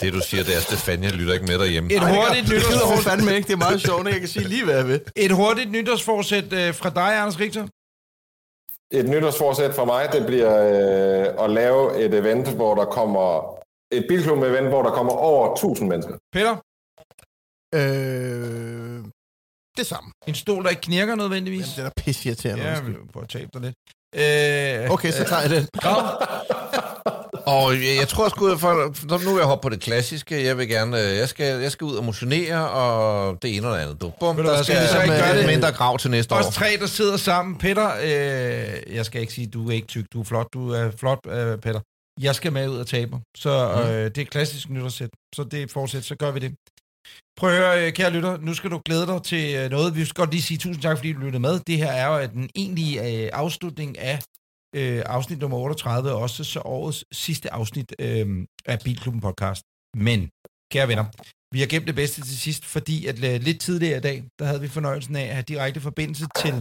Det, 0.00 0.12
du 0.12 0.20
siger, 0.20 0.44
det 0.44 0.56
er, 0.56 0.60
Stefania 0.60 1.08
lytter 1.10 1.34
ikke 1.34 1.46
med 1.46 1.58
derhjemme. 1.58 1.92
Et 1.92 2.00
hurtigt, 2.00 2.46
Det 2.46 2.54
gider 2.54 2.86
hun 2.86 2.92
nytårs... 2.96 3.04
fandme 3.04 3.34
ikke, 3.36 3.46
det 3.46 3.52
er 3.52 3.56
meget 3.56 3.80
sjovt, 3.80 4.08
jeg 4.08 4.18
kan 4.20 4.28
sige 4.28 4.48
lige, 4.48 4.64
hvad 4.64 4.74
jeg 4.76 4.88
vil. 4.88 5.00
et 5.16 5.32
hurtigt 5.32 5.70
nytårsforsæt 5.70 6.52
øh, 6.52 6.74
fra 6.74 6.90
dig, 6.90 7.18
Anders 7.18 7.40
Richter. 7.40 7.66
Et 8.92 9.08
nytårsforsæt 9.08 9.74
for 9.74 9.84
mig, 9.84 10.08
det 10.12 10.26
bliver 10.26 10.52
øh, 11.28 11.44
at 11.44 11.50
lave 11.50 12.00
et 12.04 12.14
event, 12.14 12.48
hvor 12.48 12.74
der 12.74 12.84
kommer 12.84 13.54
et 13.92 14.04
bilklub-event, 14.08 14.68
hvor 14.68 14.82
der 14.82 14.90
kommer 14.90 15.12
over 15.12 15.54
1000 15.54 15.88
mennesker. 15.88 16.14
Peter, 16.32 16.56
Øh, 17.74 19.04
det 19.76 19.86
samme. 19.86 20.10
en 20.26 20.34
stol, 20.34 20.64
der 20.64 20.70
ikke 20.70 20.82
knirker 20.82 21.14
nødvendigvis. 21.14 21.60
Jamen, 21.60 21.72
det 21.76 21.78
er 21.84 21.88
da 21.96 22.02
pisse 22.02 22.28
irriterende. 22.28 22.64
Ja, 22.64 22.80
vi 22.80 22.86
vil 22.86 22.98
prøve 23.12 23.22
at 23.24 23.28
tabe 23.28 23.50
dig 23.54 23.60
lidt. 23.60 23.74
Øh, 24.14 24.90
okay, 24.90 25.10
så 25.10 25.24
tager 25.24 25.42
jeg 25.42 25.50
den. 25.50 25.66
Grav, 25.82 26.02
Og 27.46 27.72
jeg, 27.74 27.96
jeg 28.00 28.08
tror 28.08 28.28
sgu, 28.28 28.56
for, 28.56 28.72
nu 29.24 29.30
vil 29.30 29.38
jeg 29.38 29.46
hoppe 29.46 29.62
på 29.62 29.68
det 29.68 29.80
klassiske. 29.80 30.44
Jeg 30.44 30.58
vil 30.58 30.68
gerne, 30.68 31.00
øh, 31.10 31.16
jeg 31.16 31.28
skal, 31.28 31.60
jeg 31.62 31.72
skal 31.72 31.84
ud 31.84 31.96
og 31.96 32.04
motionere, 32.04 32.70
og 32.70 33.38
det 33.42 33.56
ene 33.56 33.68
og 33.68 33.74
det 33.74 33.82
andet. 33.82 34.00
Du. 34.00 34.12
Bum, 34.20 34.36
Ved 34.36 34.44
du 34.44 34.50
der 34.50 34.62
skal 34.62 34.64
skal 34.64 34.82
vi 34.82 34.88
så 34.88 35.02
ikke 35.02 35.14
jeg 35.14 35.24
gøre 35.32 35.38
det? 35.38 35.46
mindre 35.46 35.72
grav 35.72 35.98
til 35.98 36.10
næste 36.10 36.32
Os 36.32 36.46
år. 36.46 36.50
tre, 36.50 36.76
der 36.80 36.86
sidder 36.86 37.16
sammen. 37.16 37.58
Peter, 37.58 37.90
øh, 38.02 38.94
jeg 38.96 39.06
skal 39.06 39.20
ikke 39.20 39.32
sige, 39.32 39.46
du 39.46 39.68
er 39.68 39.72
ikke 39.72 39.86
tyk, 39.86 40.04
du 40.12 40.20
er 40.20 40.24
flot. 40.24 40.46
Du 40.52 40.70
er 40.72 40.90
flot, 40.90 41.18
øh, 41.26 41.58
Peter. 41.58 41.80
Jeg 42.20 42.34
skal 42.34 42.52
med 42.52 42.68
ud 42.68 42.78
og 42.78 42.86
tabe. 42.86 43.20
Så 43.36 43.50
øh, 43.82 44.04
det 44.14 44.18
er 44.18 44.24
klassisk 44.24 44.70
nytårssæt. 44.70 45.10
Så 45.34 45.44
det 45.44 45.58
er 45.58 45.62
et 45.62 45.70
forsæt, 45.70 46.04
så 46.04 46.16
gør 46.16 46.30
vi 46.30 46.40
det. 46.40 46.54
Prøv 47.38 47.50
at 47.50 47.56
høre, 47.56 47.86
øh, 47.86 47.92
kære 47.92 48.10
lytter, 48.10 48.36
nu 48.36 48.54
skal 48.54 48.70
du 48.70 48.80
glæde 48.84 49.06
dig 49.06 49.22
til 49.22 49.44
øh, 49.56 49.70
noget. 49.70 49.96
Vi 49.96 50.04
skal 50.04 50.20
godt 50.22 50.30
lige 50.30 50.42
sige 50.42 50.58
tusind 50.58 50.82
tak, 50.82 50.96
fordi 50.96 51.12
du 51.12 51.20
lyttede 51.20 51.40
med. 51.48 51.60
Det 51.60 51.76
her 51.78 51.92
er 52.02 52.06
jo 52.08 52.28
den 52.32 52.50
egentlige 52.54 53.24
øh, 53.24 53.30
afslutning 53.32 53.98
af 53.98 54.18
øh, 54.76 55.02
afsnit 55.06 55.38
nummer 55.38 55.58
38, 55.58 56.12
og 56.12 56.18
også 56.18 56.44
så 56.44 56.60
årets 56.60 57.04
sidste 57.12 57.52
afsnit 57.52 57.94
øh, 57.98 58.46
af 58.66 58.80
Bilklubben 58.84 59.20
podcast. 59.20 59.62
Men, 59.96 60.20
kære 60.72 60.88
venner, 60.88 61.06
vi 61.54 61.60
har 61.60 61.66
gemt 61.66 61.86
det 61.86 61.94
bedste 61.94 62.20
til 62.20 62.38
sidst, 62.38 62.64
fordi 62.64 63.06
at 63.06 63.24
øh, 63.24 63.40
lidt 63.40 63.60
tidligere 63.60 63.98
i 63.98 64.00
dag, 64.00 64.24
der 64.38 64.44
havde 64.44 64.60
vi 64.60 64.68
fornøjelsen 64.68 65.16
af 65.16 65.22
at 65.22 65.34
have 65.34 65.50
direkte 65.52 65.80
forbindelse 65.80 66.26
til 66.42 66.54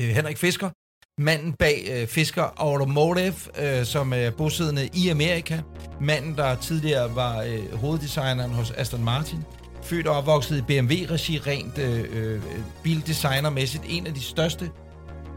øh, 0.00 0.08
Henrik 0.18 0.38
Fisker, 0.38 0.70
manden 1.18 1.52
bag 1.52 1.88
øh, 1.90 2.06
Fisker 2.06 2.44
Automotive, 2.56 3.34
øh, 3.58 3.84
som 3.84 4.12
er 4.12 4.30
bosiddende 4.30 4.88
i 4.92 5.08
Amerika. 5.08 5.60
Manden, 6.00 6.36
der 6.36 6.54
tidligere 6.54 7.16
var 7.16 7.42
øh, 7.42 7.74
hoveddesigneren 7.74 8.50
hos 8.50 8.70
Aston 8.70 9.04
Martin. 9.04 9.38
Født 9.82 10.06
og 10.06 10.16
opvokset 10.16 10.58
i 10.58 10.62
BMW-regi, 10.62 11.38
rent 11.38 11.78
øh, 11.78 12.04
øh 12.12 12.42
bildesignermæssigt. 12.82 13.84
En 13.88 14.06
af 14.06 14.14
de 14.14 14.22
største 14.22 14.70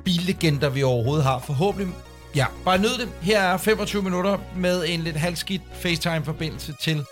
billegender, 0.05 0.69
vi 0.69 0.83
overhovedet 0.83 1.23
har. 1.23 1.39
Forhåbentlig, 1.39 1.87
ja, 2.35 2.45
bare 2.65 2.77
nyd 2.77 2.97
det. 2.99 3.09
Her 3.21 3.39
er 3.39 3.57
25 3.57 4.01
minutter 4.01 4.37
med 4.55 4.83
en 4.87 4.99
lidt 4.99 5.15
halvskidt 5.15 5.61
FaceTime-forbindelse 5.73 6.73
til 6.81 7.05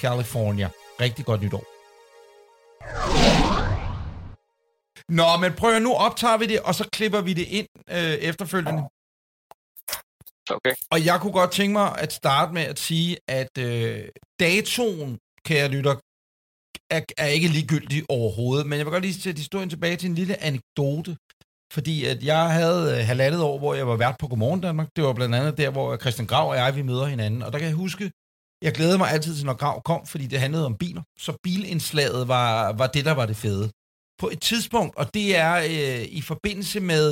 California. 0.00 0.68
Rigtig 1.00 1.24
godt 1.24 1.42
nytår. 1.42 1.64
Nå, 5.18 5.36
men 5.40 5.52
prøv 5.52 5.70
at 5.76 5.82
nu 5.82 5.92
optager 5.94 6.38
vi 6.38 6.46
det, 6.46 6.60
og 6.60 6.74
så 6.74 6.84
klipper 6.92 7.20
vi 7.20 7.32
det 7.32 7.46
ind 7.58 7.68
øh, 7.90 8.14
efterfølgende. 8.30 8.82
Okay. 10.56 10.74
Og 10.90 11.04
jeg 11.04 11.20
kunne 11.20 11.32
godt 11.32 11.52
tænke 11.52 11.72
mig 11.72 11.98
at 11.98 12.12
starte 12.12 12.52
med 12.52 12.62
at 12.62 12.78
sige, 12.78 13.16
at 13.28 13.58
øh, 13.58 14.08
datoen, 14.40 15.18
kære 15.44 15.68
lytter, 15.68 15.94
er, 16.90 17.00
er 17.18 17.26
ikke 17.26 17.48
ligegyldig 17.48 18.04
overhovedet. 18.08 18.66
Men 18.66 18.78
jeg 18.78 18.86
vil 18.86 18.92
godt 18.92 19.04
lige 19.04 19.20
sætte 19.20 19.38
historien 19.38 19.70
tilbage 19.70 19.96
til 19.96 20.08
en 20.08 20.14
lille 20.14 20.42
anekdote. 20.42 21.16
Fordi 21.72 22.04
at 22.04 22.22
jeg 22.22 22.50
havde 22.50 22.98
øh, 22.98 23.06
halvandet 23.06 23.42
år, 23.42 23.58
hvor 23.58 23.74
jeg 23.74 23.86
var 23.86 23.96
vært 23.96 24.16
på 24.18 24.28
Godmorgen 24.28 24.60
Danmark. 24.60 24.88
Det 24.96 25.04
var 25.04 25.12
blandt 25.12 25.34
andet 25.34 25.58
der, 25.58 25.70
hvor 25.70 25.96
Christian 25.96 26.26
Grav 26.26 26.48
og 26.48 26.56
jeg, 26.56 26.76
vi 26.76 26.82
møder 26.82 27.06
hinanden. 27.06 27.42
Og 27.42 27.52
der 27.52 27.58
kan 27.58 27.68
jeg 27.68 27.76
huske, 27.76 28.10
jeg 28.62 28.72
glædede 28.72 28.98
mig 28.98 29.10
altid 29.10 29.36
til, 29.36 29.46
når 29.46 29.54
Grav 29.54 29.82
kom, 29.82 30.06
fordi 30.06 30.26
det 30.26 30.40
handlede 30.40 30.66
om 30.66 30.76
biler. 30.76 31.02
Så 31.18 31.32
bilindslaget 31.42 32.28
var, 32.28 32.72
var 32.72 32.86
det, 32.86 33.04
der 33.04 33.12
var 33.12 33.26
det 33.26 33.36
fede. 33.36 33.70
På 34.20 34.28
et 34.28 34.40
tidspunkt, 34.40 34.96
og 34.96 35.14
det 35.14 35.36
er 35.36 35.54
øh, 35.56 36.04
i 36.18 36.20
forbindelse 36.20 36.80
med 36.80 37.06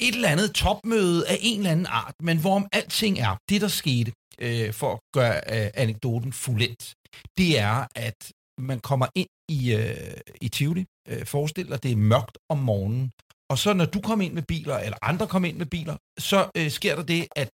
et 0.00 0.14
eller 0.14 0.28
andet 0.28 0.54
topmøde 0.54 1.28
af 1.28 1.38
en 1.40 1.58
eller 1.58 1.70
anden 1.70 1.86
art, 1.86 2.14
men 2.22 2.40
hvorom 2.40 2.66
alting 2.72 3.18
er, 3.18 3.36
det 3.50 3.60
der 3.60 3.68
skete, 3.68 4.12
øh, 4.38 4.72
for 4.72 4.92
at 4.92 5.00
gøre 5.16 5.36
øh, 5.36 5.70
anekdoten 5.74 6.32
fuldendt, 6.32 6.94
det 7.38 7.58
er, 7.58 7.86
at 8.06 8.32
man 8.58 8.80
kommer 8.80 9.06
ind 9.14 9.28
i, 9.48 9.74
øh, 9.74 10.20
i 10.40 10.48
Tivoli, 10.48 10.84
øh, 11.08 11.26
forestil 11.26 11.68
dig, 11.68 11.82
det 11.82 11.92
er 11.92 11.96
mørkt 11.96 12.38
om 12.48 12.58
morgenen, 12.58 13.10
og 13.50 13.58
så 13.58 13.72
når 13.72 13.84
du 13.84 14.00
kommer 14.00 14.24
ind 14.24 14.34
med 14.34 14.42
biler, 14.42 14.78
eller 14.78 14.98
andre 15.02 15.26
kommer 15.26 15.48
ind 15.48 15.56
med 15.56 15.66
biler, 15.66 15.96
så 16.30 16.50
øh, 16.56 16.70
sker 16.70 16.96
der 16.96 17.02
det, 17.02 17.26
at 17.36 17.50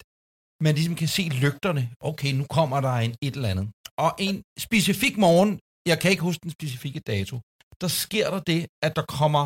man 0.64 0.76
ligesom 0.76 0.96
kan 0.96 1.08
se 1.08 1.22
lygterne. 1.44 1.84
Okay, 2.00 2.32
nu 2.32 2.46
kommer 2.50 2.82
der 2.82 2.94
en 2.94 3.16
et 3.22 3.36
eller 3.36 3.50
andet. 3.50 3.68
Og 3.98 4.16
en 4.20 4.44
specifik 4.60 5.18
morgen, 5.18 5.60
jeg 5.92 6.00
kan 6.00 6.12
ikke 6.12 6.24
huske 6.24 6.44
den 6.44 6.52
specifikke 6.52 7.00
dato, 7.00 7.36
der 7.82 7.88
sker 8.04 8.26
der 8.34 8.42
det, 8.52 8.62
at 8.86 8.96
der 8.96 9.06
kommer 9.20 9.44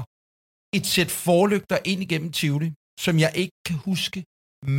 et 0.77 0.85
sæt 0.93 1.11
forlygter 1.25 1.77
ind 1.91 2.01
igennem 2.01 2.31
Tivoli, 2.31 2.69
som 3.05 3.19
jeg 3.19 3.31
ikke 3.41 3.57
kan 3.67 3.77
huske 3.89 4.19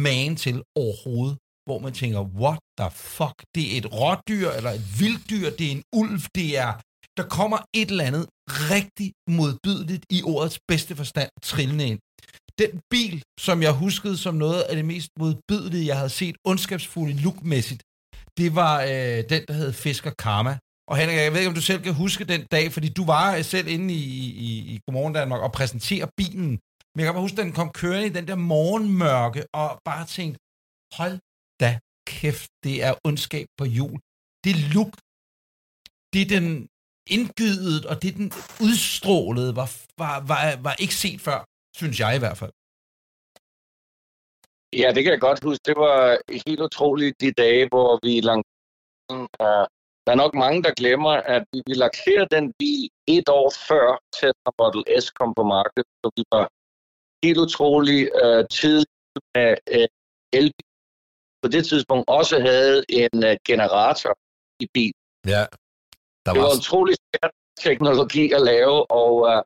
magen 0.06 0.36
til 0.44 0.56
overhovedet, 0.82 1.36
hvor 1.66 1.78
man 1.84 1.92
tænker, 2.00 2.20
what 2.42 2.60
the 2.78 2.90
fuck, 2.90 3.36
det 3.54 3.64
er 3.72 3.76
et 3.80 3.88
rådyr, 4.00 4.48
eller 4.58 4.72
et 4.78 4.84
vilddyr, 5.00 5.50
det 5.58 5.66
er 5.66 5.74
en 5.78 5.84
ulv, 6.00 6.20
det 6.38 6.48
er 6.64 6.72
der 7.16 7.26
kommer 7.38 7.58
et 7.80 7.90
eller 7.90 8.04
andet 8.04 8.26
rigtig 8.74 9.08
modbydeligt 9.38 10.04
i 10.10 10.22
ordets 10.22 10.58
bedste 10.68 10.96
forstand 10.96 11.30
trillende 11.42 11.86
ind. 11.90 12.00
Den 12.58 12.80
bil, 12.90 13.22
som 13.46 13.62
jeg 13.62 13.72
huskede 13.72 14.16
som 14.24 14.34
noget 14.34 14.62
af 14.62 14.76
det 14.76 14.84
mest 14.84 15.10
modbydelige, 15.18 15.86
jeg 15.86 15.96
havde 15.96 16.14
set 16.20 16.36
ondskabsfulde 16.44 17.14
lookmæssigt, 17.24 17.82
det 18.38 18.54
var 18.54 18.74
øh, 18.82 19.18
den, 19.32 19.42
der 19.48 19.54
hed 19.60 19.72
Fisker 19.72 20.12
Karma. 20.24 20.58
Og 20.92 20.98
Henrik, 20.98 21.16
jeg 21.16 21.32
ved 21.32 21.40
ikke, 21.40 21.52
om 21.54 21.60
du 21.60 21.68
selv 21.70 21.82
kan 21.82 22.00
huske 22.04 22.30
den 22.32 22.42
dag, 22.54 22.66
fordi 22.76 22.88
du 22.98 23.04
var 23.14 23.26
selv 23.54 23.68
inde 23.74 23.88
i, 24.02 24.04
i, 24.48 24.50
i 24.72 24.74
Godmorgen 24.82 25.14
Danmark 25.18 25.40
og 25.46 25.52
præsenterer 25.58 26.06
bilen. 26.20 26.50
Men 26.92 26.98
jeg 26.98 27.06
kan 27.06 27.14
bare 27.16 27.26
huske, 27.28 27.38
at 27.40 27.46
den 27.48 27.58
kom 27.60 27.70
kørende 27.80 28.06
i 28.10 28.16
den 28.18 28.26
der 28.30 28.38
morgenmørke, 28.54 29.42
og 29.60 29.68
bare 29.90 30.04
tænkte, 30.16 30.38
hold 30.98 31.16
da 31.62 31.70
kæft, 32.12 32.50
det 32.66 32.76
er 32.86 32.92
ondskab 33.08 33.46
på 33.58 33.64
jul. 33.78 33.96
Det 34.44 34.54
look, 34.74 34.92
det 36.14 36.24
den 36.34 36.46
indgydet, 37.16 37.82
og 37.90 37.94
det 38.02 38.12
den 38.20 38.28
udstrålede, 38.66 39.52
var, 39.60 39.68
var, 40.02 40.16
var, 40.30 40.42
var 40.66 40.74
ikke 40.84 40.96
set 41.04 41.20
før, 41.28 41.38
synes 41.80 41.96
jeg 42.02 42.10
i 42.16 42.22
hvert 42.24 42.38
fald. 42.42 42.54
Ja, 44.80 44.88
det 44.94 45.00
kan 45.02 45.12
jeg 45.14 45.22
godt 45.28 45.40
huske. 45.46 45.62
Det 45.68 45.76
var 45.84 45.96
helt 46.46 46.62
utroligt 46.68 47.20
de 47.22 47.30
dage, 47.44 47.64
hvor 47.72 47.90
vi 48.06 48.12
langt 48.30 48.48
der 50.04 50.12
er 50.12 50.20
nok 50.24 50.34
mange, 50.34 50.62
der 50.62 50.74
glemmer, 50.80 51.10
at 51.10 51.42
vi, 51.52 51.58
vi 51.66 51.74
lancerede 51.74 52.28
den 52.36 52.46
bil 52.60 52.88
et 53.16 53.28
år 53.28 53.48
før 53.68 53.86
Tesla 54.16 54.50
Model 54.60 54.82
S 55.02 55.10
kom 55.10 55.34
på 55.34 55.44
markedet, 55.56 55.88
så 56.00 56.06
vi 56.16 56.22
var 56.32 56.44
helt 57.24 57.38
utrolig 57.46 58.00
uh, 58.24 58.42
tidligt 58.58 58.90
med 59.34 59.50
uh, 59.76 59.88
elbil. 60.38 60.68
På 61.42 61.48
det 61.54 61.62
tidspunkt 61.70 62.04
også 62.18 62.36
havde 62.48 62.84
en 62.88 63.16
uh, 63.28 63.34
generator 63.50 64.12
i 64.64 64.66
bil. 64.74 64.94
Ja. 65.26 65.44
Der 66.24 66.30
var... 66.30 66.34
Det 66.34 66.42
var 66.42 66.56
utrolig 66.60 66.94
svært 67.06 67.32
teknologi 67.66 68.24
at 68.32 68.42
lave, 68.52 68.90
og 69.00 69.12
uh, 69.30 69.42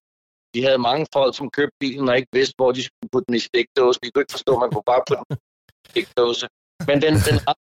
vi 0.54 0.60
havde 0.66 0.86
mange 0.88 1.06
folk, 1.12 1.36
som 1.36 1.50
købte 1.50 1.76
bilen 1.80 2.08
og 2.08 2.16
ikke 2.16 2.32
vidste, 2.32 2.54
hvor 2.56 2.72
de 2.72 2.82
skulle 2.84 3.10
putte 3.12 3.26
den 3.28 3.34
i 3.40 3.42
stikdåse. 3.48 3.98
Vi 4.02 4.10
kunne 4.10 4.22
ikke 4.22 4.36
forstå, 4.38 4.52
at 4.56 4.60
man 4.60 4.70
kunne 4.70 4.90
bare 4.92 5.04
putte 5.08 5.24
den 5.28 5.38
i 5.84 5.88
stikdåse. 5.90 6.46
Men 6.88 6.96
den, 7.04 7.14
den 7.28 7.36
har 7.46 7.56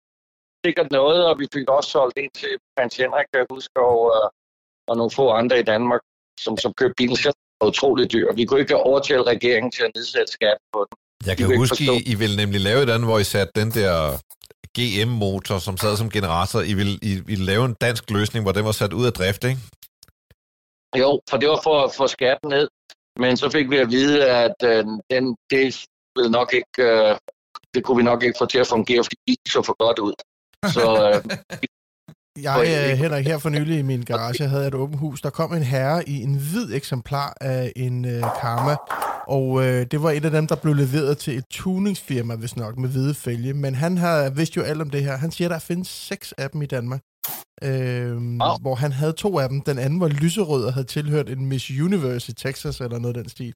sikkert 0.65 0.91
noget, 0.91 1.25
og 1.29 1.39
vi 1.39 1.47
fik 1.53 1.69
også 1.69 1.89
solgt 1.89 2.17
en 2.17 2.29
til 2.41 2.53
Prins 2.75 2.95
Henrik, 2.97 3.27
jeg 3.33 3.45
huske, 3.49 3.79
og, 3.91 3.99
uh, 4.17 4.29
og 4.89 4.93
nogle 4.97 5.11
få 5.11 5.29
andre 5.29 5.59
i 5.59 5.63
Danmark, 5.63 6.01
som, 6.39 6.57
som 6.57 6.73
købte 6.73 6.93
bilen 6.97 7.15
selv. 7.15 7.33
Det 7.33 7.57
var 7.61 7.67
utroligt 7.67 8.11
dyr. 8.13 8.33
Vi 8.33 8.45
kunne 8.45 8.59
ikke 8.59 8.77
overtale 8.77 9.23
regeringen 9.23 9.71
til 9.71 9.83
at 9.83 9.91
nedsætte 9.95 10.31
skat 10.31 10.57
på 10.73 10.79
den. 10.87 10.95
Jeg 11.29 11.37
kan 11.37 11.57
huske, 11.57 11.83
I, 11.83 12.11
I 12.11 12.15
ville 12.15 12.37
nemlig 12.37 12.61
lave 12.61 12.83
et 12.83 12.89
andet, 12.89 13.07
hvor 13.09 13.19
I 13.19 13.23
satte 13.23 13.51
den 13.61 13.71
der 13.71 13.93
GM-motor, 14.77 15.57
som 15.57 15.77
sad 15.77 15.97
som 15.97 16.09
generator. 16.09 16.61
I 16.61 16.73
ville, 16.73 16.99
I 17.01 17.13
ville 17.25 17.45
lave 17.45 17.65
en 17.65 17.75
dansk 17.81 18.09
løsning, 18.09 18.45
hvor 18.45 18.51
den 18.51 18.65
var 18.65 18.71
sat 18.71 18.93
ud 18.93 19.05
af 19.05 19.13
drift, 19.13 19.43
ikke? 19.43 19.59
Jo, 20.97 21.21
for 21.29 21.37
det 21.37 21.49
var 21.49 21.59
for 21.63 21.83
at 21.85 21.91
få 21.97 22.07
skatten 22.07 22.49
ned. 22.49 22.67
Men 23.19 23.37
så 23.37 23.49
fik 23.49 23.69
vi 23.69 23.77
at 23.77 23.89
vide, 23.91 24.25
at 24.25 24.55
øh, 24.63 24.85
den, 25.11 25.35
det, 25.49 25.85
ville 26.15 26.31
nok 26.31 26.53
ikke, 26.53 26.77
øh, 26.79 27.17
det 27.73 27.83
kunne 27.83 27.97
vi 27.97 28.03
nok 28.03 28.23
ikke 28.23 28.37
få 28.37 28.45
til 28.45 28.59
at 28.59 28.67
fungere, 28.67 29.03
fordi 29.03 29.31
det 29.43 29.51
så 29.51 29.61
for 29.61 29.75
godt 29.85 29.99
ud. 29.99 30.13
Så, 30.65 31.11
øh, 31.13 31.37
jeg, 32.43 32.89
øh, 32.91 32.97
Henrik, 32.97 33.27
her 33.27 33.37
for 33.37 33.49
nylig 33.49 33.79
i 33.79 33.81
min 33.81 34.01
garage 34.01 34.47
havde 34.47 34.67
et 34.67 34.73
åbent 34.73 34.99
hus. 34.99 35.21
Der 35.21 35.29
kom 35.29 35.53
en 35.53 35.63
herre 35.63 36.09
i 36.09 36.23
en 36.23 36.35
hvid 36.35 36.73
eksemplar 36.73 37.37
af 37.41 37.73
en 37.75 38.05
øh, 38.05 38.21
Karma, 38.41 38.75
og 39.27 39.65
øh, 39.65 39.85
det 39.91 40.03
var 40.03 40.11
et 40.11 40.25
af 40.25 40.31
dem, 40.31 40.47
der 40.47 40.55
blev 40.55 40.73
leveret 40.73 41.17
til 41.17 41.37
et 41.37 41.45
tuningsfirma, 41.49 42.35
hvis 42.35 42.55
nok, 42.55 42.77
med 42.77 42.89
hvide 42.89 43.13
fælge. 43.13 43.53
Men 43.53 43.75
han 43.75 43.97
har 43.97 44.29
vidst 44.29 44.57
jo 44.57 44.61
alt 44.61 44.81
om 44.81 44.89
det 44.89 45.03
her. 45.03 45.17
Han 45.17 45.31
siger, 45.31 45.47
at 45.47 45.53
der 45.53 45.59
findes 45.59 45.87
seks 45.87 46.31
af 46.31 46.49
dem 46.49 46.61
i 46.61 46.65
Danmark. 46.65 47.01
Øh, 47.63 48.15
wow. 48.15 48.57
Hvor 48.61 48.75
han 48.75 48.91
havde 48.91 49.13
to 49.13 49.39
af 49.39 49.49
dem. 49.49 49.61
Den 49.61 49.77
anden 49.79 49.99
var 49.99 50.07
lyserød 50.07 50.65
og 50.65 50.73
havde 50.73 50.87
tilhørt 50.87 51.29
en 51.29 51.45
Miss 51.45 51.69
Universe 51.69 52.31
i 52.31 52.33
Texas, 52.35 52.81
eller 52.81 52.99
noget 52.99 53.17
af 53.17 53.23
den 53.23 53.29
stil. 53.29 53.55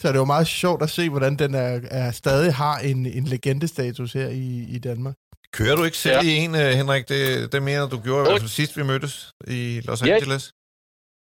Så 0.00 0.08
det 0.12 0.18
var 0.18 0.24
meget 0.24 0.46
sjovt 0.46 0.82
at 0.82 0.90
se, 0.90 1.10
hvordan 1.10 1.36
den 1.36 1.54
er, 1.54 1.80
er 1.90 2.10
stadig 2.10 2.54
har 2.54 2.78
en, 2.78 3.06
en 3.06 3.24
legendestatus 3.24 4.12
her 4.12 4.28
i, 4.28 4.66
i 4.68 4.78
Danmark. 4.78 5.14
Kører 5.52 5.76
du 5.76 5.84
ikke 5.84 5.96
selv 5.96 6.14
ja. 6.14 6.30
i 6.30 6.36
en, 6.44 6.50
uh, 6.50 6.60
Henrik? 6.60 7.08
Det, 7.08 7.52
det 7.52 7.62
mener 7.62 7.88
du 7.88 8.00
gjorde 8.00 8.22
i 8.22 8.28
hvert 8.28 8.40
fald 8.40 8.50
sidst, 8.50 8.76
vi 8.76 8.82
mødtes 8.82 9.32
i 9.46 9.80
Los 9.84 10.02
Angeles. 10.02 10.52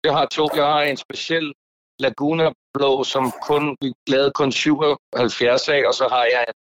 Ja. 0.05 0.09
Jeg 0.09 0.19
har 0.19 0.27
to. 0.27 0.49
Jeg 0.55 0.65
har 0.65 0.83
en 0.83 0.97
speciel 0.97 1.53
Laguna 1.99 2.51
Blå, 2.75 3.05
som 3.05 3.33
kun, 3.43 3.77
vi 3.81 3.93
lavede 4.07 4.31
kun 4.31 4.53
77 4.53 5.69
af, 5.69 5.83
og 5.89 5.95
så 5.95 6.09
har 6.09 6.25
jeg 6.25 6.45
en 6.49 6.55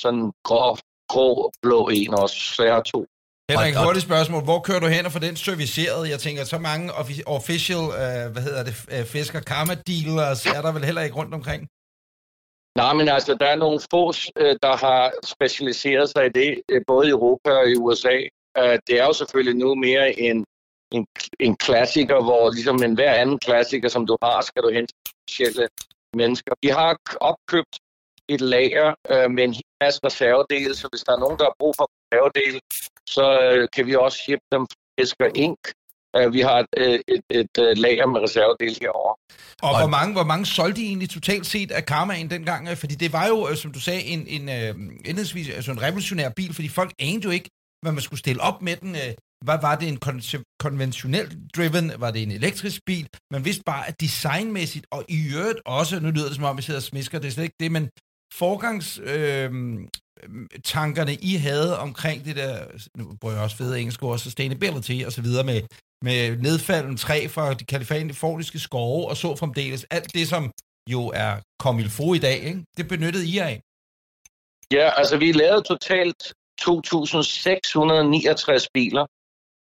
sådan 0.00 0.32
grå, 0.44 0.76
grå 1.08 1.52
blå 1.62 1.88
en 1.88 2.14
også, 2.14 2.36
så 2.54 2.62
jeg 2.64 2.74
har 2.74 2.82
to. 2.82 3.06
Henrik, 3.50 3.74
hurtigt 3.86 4.04
spørgsmål. 4.04 4.42
Hvor 4.44 4.60
kører 4.60 4.80
du 4.80 4.86
hen 4.86 5.06
og 5.06 5.12
får 5.12 5.20
den 5.20 5.36
serviceret? 5.36 6.10
Jeg 6.10 6.20
tænker, 6.20 6.44
så 6.44 6.58
mange 6.58 6.84
official, 7.26 7.84
uh, 8.02 8.32
hvad 8.32 8.42
hedder 8.42 8.62
det, 8.68 8.74
uh, 8.94 9.06
fisker 9.06 9.40
karma 9.40 9.74
dealers 9.90 10.46
er 10.46 10.62
der 10.62 10.72
vel 10.72 10.84
heller 10.84 11.02
ikke 11.02 11.16
rundt 11.16 11.34
omkring? 11.34 11.68
Nej, 12.76 12.92
men 12.98 13.08
altså, 13.08 13.34
der 13.40 13.46
er 13.46 13.56
nogle 13.56 13.80
få, 13.90 14.12
øh, 14.36 14.56
der 14.62 14.76
har 14.86 15.12
specialiseret 15.24 16.08
sig 16.10 16.26
i 16.26 16.28
det, 16.28 16.48
både 16.86 17.06
i 17.06 17.10
Europa 17.10 17.50
og 17.50 17.68
i 17.70 17.76
USA. 17.76 18.16
Det 18.86 18.94
er 19.00 19.04
jo 19.10 19.12
selvfølgelig 19.12 19.56
nu 19.64 19.74
mere 19.74 20.20
en, 20.20 20.44
en, 20.92 21.06
en 21.40 21.56
klassiker, 21.56 22.22
hvor 22.22 22.50
ligesom 22.50 22.82
en 22.82 22.94
hver 22.94 23.12
anden 23.12 23.38
klassiker, 23.38 23.88
som 23.88 24.06
du 24.06 24.16
har, 24.22 24.40
skal 24.40 24.62
du 24.62 24.70
hente 24.70 24.92
specielle 25.08 25.68
mennesker. 26.16 26.52
Vi 26.62 26.68
har 26.68 26.96
opkøbt 27.20 27.74
et 28.28 28.40
lager 28.40 28.94
øh, 29.12 29.30
med 29.30 29.44
en 29.44 29.54
hel 29.54 29.70
masse 29.82 30.00
reservedele, 30.04 30.74
så 30.74 30.88
hvis 30.92 31.02
der 31.06 31.12
er 31.12 31.20
nogen, 31.24 31.38
der 31.38 31.44
har 31.44 31.56
brug 31.58 31.74
for 31.78 31.86
reservedele, 31.90 32.60
så 33.08 33.26
øh, 33.52 33.68
kan 33.74 33.86
vi 33.86 33.94
også 33.94 34.18
shippe 34.18 34.46
dem 34.52 34.66
Fisker 35.00 35.30
Inc. 35.34 35.58
Øh, 36.16 36.32
vi 36.32 36.40
har 36.40 36.58
et, 36.58 36.66
øh, 36.76 37.00
et, 37.14 37.22
et, 37.30 37.58
et 37.58 37.78
lager 37.78 38.06
med 38.06 38.20
reservedele 38.20 38.76
herovre. 38.80 39.14
Og 39.62 39.80
hvor 39.80 39.90
mange, 39.96 40.12
hvor 40.12 40.24
mange 40.24 40.46
solgte 40.46 40.80
I 40.82 40.86
egentlig 40.86 41.10
totalt 41.10 41.46
set 41.46 41.70
af 41.70 41.86
Karmaen 41.86 42.30
dengang? 42.30 42.78
Fordi 42.78 42.94
det 42.94 43.12
var 43.12 43.26
jo, 43.26 43.54
som 43.54 43.72
du 43.72 43.80
sagde, 43.80 44.02
en, 44.02 44.26
en, 44.26 44.48
en, 45.10 45.18
altså 45.18 45.70
en 45.72 45.82
revolutionær 45.82 46.28
bil, 46.36 46.54
fordi 46.54 46.68
folk 46.68 46.92
anede 46.98 47.24
jo 47.24 47.30
ikke, 47.30 47.50
hvad 47.82 47.92
man 47.92 48.02
skulle 48.02 48.20
stille 48.20 48.42
op 48.42 48.62
med 48.62 48.76
den. 48.76 48.96
Var, 49.44 49.60
var 49.60 49.76
det 49.76 49.88
en 49.88 49.98
kon- 50.04 50.42
konventionelt 50.58 51.32
driven? 51.56 51.92
Var 51.98 52.10
det 52.10 52.22
en 52.22 52.30
elektrisk 52.30 52.80
bil? 52.86 53.08
Man 53.30 53.44
vidste 53.44 53.62
bare, 53.66 53.88
at 53.88 54.00
designmæssigt, 54.00 54.86
og 54.90 55.04
i 55.08 55.18
øvrigt 55.36 55.58
også, 55.64 56.00
nu 56.00 56.10
lyder 56.10 56.26
det 56.26 56.34
som 56.36 56.44
om, 56.44 56.56
vi 56.56 56.62
sidder 56.62 56.80
og 56.80 56.84
smisker, 56.92 57.18
det 57.18 57.28
er 57.28 57.32
slet 57.32 57.44
ikke 57.44 57.56
det, 57.60 57.72
men 57.72 57.88
forgangs 58.34 58.98
øh, 58.98 59.50
tankerne, 60.64 61.14
I 61.14 61.36
havde 61.36 61.78
omkring 61.78 62.24
det 62.24 62.36
der, 62.36 62.58
nu 62.96 63.16
bruger 63.20 63.34
jeg 63.34 63.44
også 63.44 63.56
fede 63.56 63.80
engelske 63.80 64.02
ord, 64.02 64.18
sustainability 64.18 65.04
og 65.06 65.12
så 65.12 65.22
videre 65.22 65.44
med, 65.44 65.62
med 66.02 66.36
nedfalden 66.36 66.96
træ 66.96 67.28
fra 67.28 67.54
de 67.54 67.64
kaliforniske 67.64 68.58
skove 68.58 69.08
og 69.08 69.16
så 69.16 69.36
fremdeles. 69.36 69.86
Alt 69.90 70.14
det, 70.14 70.28
som 70.28 70.52
jo 70.90 71.12
er 71.14 71.36
kommet 71.58 71.98
i 72.16 72.18
dag, 72.18 72.42
ikke? 72.42 72.64
det 72.76 72.88
benyttede 72.88 73.26
I 73.26 73.38
af. 73.38 73.62
Ja, 74.72 74.90
altså 74.96 75.16
vi 75.16 75.32
lavede 75.32 75.62
totalt 75.62 76.34
2.669 76.60 78.66
biler, 78.74 79.06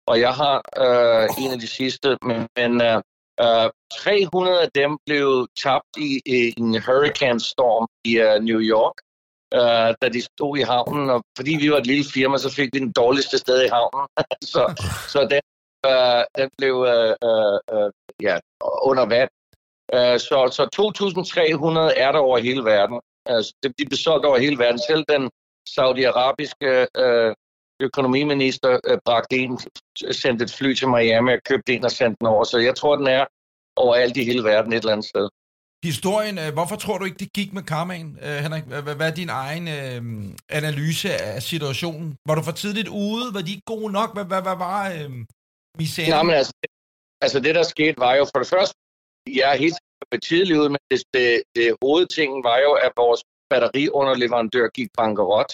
og 0.07 0.19
jeg 0.19 0.33
har 0.33 0.55
øh, 0.83 1.29
en 1.43 1.51
af 1.51 1.59
de 1.59 1.67
sidste, 1.67 2.17
men, 2.21 2.47
men 2.57 2.81
øh, 2.81 3.01
Øh, 3.39 3.69
300 3.91 4.61
af 4.61 4.69
dem 4.75 4.97
blev 5.05 5.47
tabt 5.63 5.91
i, 5.97 6.21
i 6.25 6.53
en 6.57 6.81
hurricane 6.85 7.39
storm 7.39 7.87
i 8.05 8.11
uh, 8.21 8.43
New 8.43 8.59
York, 8.59 8.97
uh, 9.55 9.89
da 10.01 10.09
de 10.15 10.21
stod 10.21 10.57
i 10.57 10.61
havnen. 10.61 11.09
Og 11.09 11.23
fordi 11.37 11.53
vi 11.61 11.71
var 11.71 11.77
et 11.77 11.87
lille 11.87 12.05
firma, 12.13 12.37
så 12.37 12.49
fik 12.53 12.69
vi 12.73 12.79
den 12.79 12.91
dårligste 12.91 13.37
sted 13.37 13.63
i 13.65 13.67
havnen. 13.67 14.07
så, 14.53 14.63
så 15.13 15.19
den, 15.33 15.45
uh, 15.91 16.23
den 16.37 16.49
blev 16.57 16.75
uh, 16.75 17.13
uh, 17.75 17.89
ja, 18.21 18.35
under 18.89 19.05
vand. 19.05 19.29
Uh, 19.95 20.17
så, 20.27 20.37
så 20.57 20.63
2.300 20.75 22.03
er 22.03 22.11
der 22.11 22.19
over 22.19 22.37
hele 22.37 22.63
verden. 22.65 22.99
Uh, 23.29 23.43
de 23.63 23.85
bliver 23.87 24.03
solgt 24.07 24.25
over 24.25 24.37
hele 24.37 24.57
verden. 24.57 24.79
Selv 24.79 25.03
den 25.09 25.29
saudiarabiske 25.75 26.87
uh, 27.05 27.31
økonomiminister 27.81 28.79
øh, 28.87 28.97
bragte 29.05 29.35
en, 29.37 29.59
sendte 30.11 30.43
et 30.43 30.53
fly 30.59 30.73
til 30.73 30.87
Miami 30.87 31.31
og 31.33 31.39
købte 31.49 31.73
en 31.73 31.85
og 31.85 31.91
sendte 31.91 32.17
den 32.19 32.27
over. 32.27 32.43
Så 32.43 32.57
jeg 32.57 32.75
tror, 32.75 32.95
den 32.95 33.07
er 33.07 33.25
overalt 33.75 34.17
i 34.17 34.23
hele 34.23 34.43
verden 34.43 34.73
et 34.73 34.77
eller 34.77 34.91
andet 34.91 35.09
sted. 35.13 35.29
Historien, 35.83 36.37
øh, 36.43 36.53
hvorfor 36.53 36.75
tror 36.75 36.97
du 36.97 37.05
ikke, 37.05 37.17
det 37.17 37.33
gik 37.33 37.53
med 37.53 37.63
karmaen, 37.63 38.09
øh, 38.25 38.37
Henrik? 38.45 38.63
Hvad 38.97 39.07
er 39.11 39.15
din 39.21 39.29
egen 39.29 39.67
øh, 39.67 40.01
analyse 40.49 41.09
af 41.13 41.41
situationen? 41.43 42.17
Var 42.27 42.35
du 42.35 42.41
for 42.41 42.51
tidligt 42.51 42.87
ude? 42.87 43.33
Var 43.33 43.41
de 43.41 43.51
ikke 43.51 43.71
gode 43.73 43.91
nok? 43.91 44.09
Hvad, 44.15 44.25
hvad, 44.25 44.41
hvad 44.41 44.57
var 44.67 44.81
øh, 44.97 45.11
misæren? 45.77 46.09
Nej, 46.09 46.23
men 46.23 46.35
altså, 46.35 46.53
altså, 47.21 47.39
det 47.39 47.55
der 47.55 47.63
skete 47.63 47.97
var 47.97 48.13
jo 48.15 48.25
for 48.33 48.39
det 48.43 48.49
første, 48.55 48.75
jeg 49.39 49.47
er 49.53 49.57
helt 49.65 49.75
tidligt 50.29 50.59
ude, 50.59 50.69
men 50.69 50.81
det, 50.91 51.03
det, 51.13 51.43
det 51.55 51.75
hovedtingen 51.81 52.43
var 52.43 52.57
jo, 52.65 52.71
at 52.85 52.91
vores 52.97 53.21
batteriunderleverandør 53.49 54.67
gik 54.77 54.89
bankerot. 54.97 55.51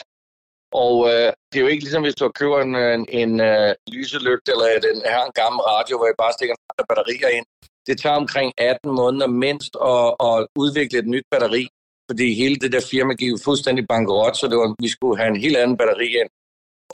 Og 0.72 0.94
øh, 1.12 1.30
det 1.50 1.56
er 1.58 1.66
jo 1.66 1.68
ikke 1.68 1.84
ligesom, 1.84 2.04
hvis 2.04 2.16
du 2.16 2.32
køber 2.42 2.60
en, 2.62 2.76
øh, 2.76 2.94
en, 2.94 3.06
en 3.22 3.32
uh, 3.50 3.72
lyselygte, 3.94 4.52
eller 4.52 4.66
den 4.90 5.02
her 5.12 5.24
en 5.26 5.36
gammel 5.42 5.62
radio, 5.74 5.98
hvor 5.98 6.06
jeg 6.06 6.16
bare 6.24 6.34
stikker 6.34 6.56
en 6.56 6.86
batterier 6.90 7.30
ind. 7.38 7.46
Det 7.88 7.96
tager 8.02 8.16
omkring 8.16 8.54
18 8.58 8.92
måneder 9.02 9.28
mindst 9.28 9.74
at, 9.94 10.08
at 10.30 10.48
udvikle 10.64 11.00
et 11.00 11.08
nyt 11.08 11.28
batteri, 11.32 11.68
fordi 12.10 12.34
hele 12.42 12.56
det 12.56 12.72
der 12.72 12.90
firma 12.92 13.14
gik 13.14 13.32
jo 13.32 13.38
fuldstændig 13.44 13.88
bankerot, 13.88 14.38
så 14.38 14.48
det 14.48 14.58
var, 14.58 14.76
vi 14.82 14.90
skulle 14.96 15.18
have 15.18 15.30
en 15.36 15.42
helt 15.46 15.58
anden 15.58 15.78
batteri 15.78 16.10
ind. 16.22 16.30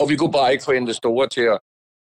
Og 0.00 0.08
vi 0.10 0.16
kunne 0.16 0.32
bare 0.32 0.52
ikke 0.52 0.64
få 0.64 0.72
investorer 0.72 1.26
til 1.26 1.46
at, 1.54 1.58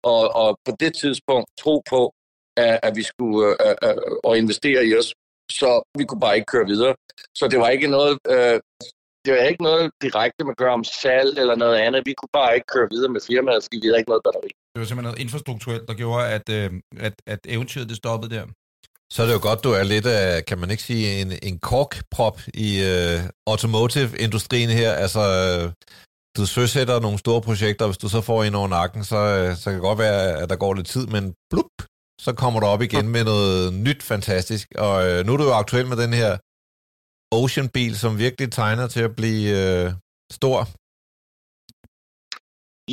og, 0.04 0.22
og 0.42 0.50
på 0.66 0.72
det 0.80 0.92
tidspunkt 1.02 1.48
tro 1.62 1.82
på, 1.90 2.14
at, 2.58 2.80
at 2.84 2.96
vi 2.96 3.04
skulle 3.04 3.48
uh, 3.66 3.76
uh, 3.88 4.18
og 4.24 4.38
investere 4.38 4.86
i 4.86 4.96
os, 5.00 5.14
så 5.52 5.70
vi 5.98 6.04
kunne 6.06 6.20
bare 6.26 6.36
ikke 6.36 6.52
køre 6.54 6.66
videre. 6.66 6.96
Så 7.38 7.48
det 7.52 7.60
var 7.60 7.70
ikke 7.70 7.88
noget, 7.88 8.20
øh, 8.36 8.60
det 9.26 9.34
var 9.34 9.40
ikke 9.52 9.64
noget 9.64 9.92
direkte 10.02 10.44
med 10.46 10.54
at 10.56 10.58
gøre 10.58 10.74
om 10.80 10.84
salg 10.84 11.38
eller 11.42 11.56
noget 11.56 11.78
andet. 11.86 12.02
Vi 12.06 12.14
kunne 12.14 12.34
bare 12.34 12.56
ikke 12.56 12.68
køre 12.68 12.88
videre 12.92 13.12
med 13.16 13.22
firmaet, 13.30 13.64
fordi 13.64 13.78
vi 13.82 13.88
havde 13.88 14.00
ikke 14.02 14.12
noget 14.14 14.24
batteri. 14.28 14.52
Det 14.74 14.80
var 14.80 14.86
simpelthen 14.86 15.10
noget 15.10 15.24
infrastrukturelt, 15.26 15.88
der 15.88 15.94
gjorde, 15.94 16.28
at, 16.38 16.50
øh, 16.58 16.70
at, 17.08 17.16
at 17.34 17.40
eventyret 17.46 17.90
det 17.90 17.98
stoppede 17.98 18.36
der. 18.36 18.46
Så 19.14 19.22
er 19.22 19.28
det 19.28 19.34
jo 19.34 19.40
godt, 19.50 19.64
du 19.64 19.72
er 19.72 19.84
lidt 19.84 20.06
af, 20.06 20.46
kan 20.46 20.58
man 20.58 20.72
ikke 20.72 20.84
sige, 20.84 21.22
en, 21.22 21.32
en 21.44 21.60
korkprop 21.60 22.42
i 22.54 22.70
uh, 22.92 23.20
automotive-industrien 23.48 24.70
her. 24.70 24.92
Altså, 24.94 25.22
du 26.38 26.46
søsætter 26.46 27.00
nogle 27.00 27.20
store 27.20 27.42
projekter, 27.42 27.86
hvis 27.86 27.98
du 27.98 28.10
så 28.10 28.22
får 28.22 28.44
en 28.44 28.56
over 28.56 28.68
nakken, 28.68 29.04
så, 29.04 29.20
så 29.58 29.64
kan 29.64 29.74
det 29.74 29.82
godt 29.82 30.00
være, 30.00 30.42
at 30.42 30.50
der 30.50 30.56
går 30.56 30.74
lidt 30.74 30.88
tid, 30.88 31.08
men 31.08 31.34
blup, 31.50 31.76
så 32.22 32.34
kommer 32.34 32.60
du 32.60 32.66
op 32.66 32.82
igen 32.82 33.08
med 33.10 33.24
noget 33.24 33.74
nyt 33.74 34.04
fantastisk. 34.04 34.68
Og 34.78 34.94
uh, 34.94 35.26
nu 35.26 35.34
er 35.34 35.38
du 35.38 35.44
jo 35.44 35.54
aktuel 35.54 35.88
med 35.88 35.98
den 35.98 36.14
her 36.14 36.38
Ocean-bil, 37.32 37.94
som 37.98 38.18
virkelig 38.18 38.52
tegner 38.52 38.88
til 38.88 39.04
at 39.10 39.16
blive 39.16 39.44
øh, 39.62 39.88
stor. 40.32 40.60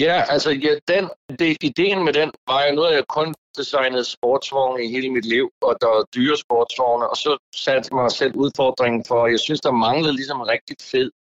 Ja, 0.05 0.25
altså 0.29 0.51
ja, 0.51 0.73
den, 0.89 1.05
det, 1.39 1.57
ideen 1.71 2.05
med 2.05 2.13
den 2.13 2.31
var 2.47 2.67
jo 2.67 2.75
noget, 2.75 2.95
jeg 2.95 3.05
kun 3.09 3.35
designede 3.57 4.05
sportsvogne 4.05 4.85
i 4.85 4.89
hele 4.95 5.11
mit 5.11 5.25
liv, 5.25 5.51
og 5.63 5.77
der 5.81 5.87
var 5.87 6.05
dyre 6.15 6.37
sportsvogne, 6.37 7.11
og 7.11 7.17
så 7.17 7.39
satte 7.55 7.95
mig 7.95 8.11
selv 8.11 8.35
udfordringen 8.35 9.05
for, 9.09 9.27
jeg 9.27 9.41
synes, 9.41 9.61
der 9.61 9.71
manglede 9.71 10.17
ligesom 10.17 10.41
en 10.41 10.49
rigtig 10.49 10.77
fed 10.83 11.11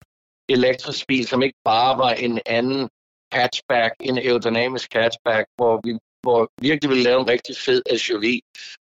elektrisk 0.49 1.07
bil, 1.07 1.27
som 1.27 1.43
ikke 1.43 1.59
bare 1.65 1.99
var 1.99 2.11
en 2.11 2.41
anden 2.47 2.89
hatchback, 3.33 3.95
en 4.01 4.19
aerodynamisk 4.19 4.95
hatchback, 4.95 5.47
hvor 5.57 5.81
vi 5.85 5.99
hvor 6.23 6.51
virkelig 6.61 6.91
ville 6.91 7.05
lave 7.05 7.21
en 7.21 7.29
rigtig 7.29 7.57
fed 7.57 7.83
SUV, 7.99 8.25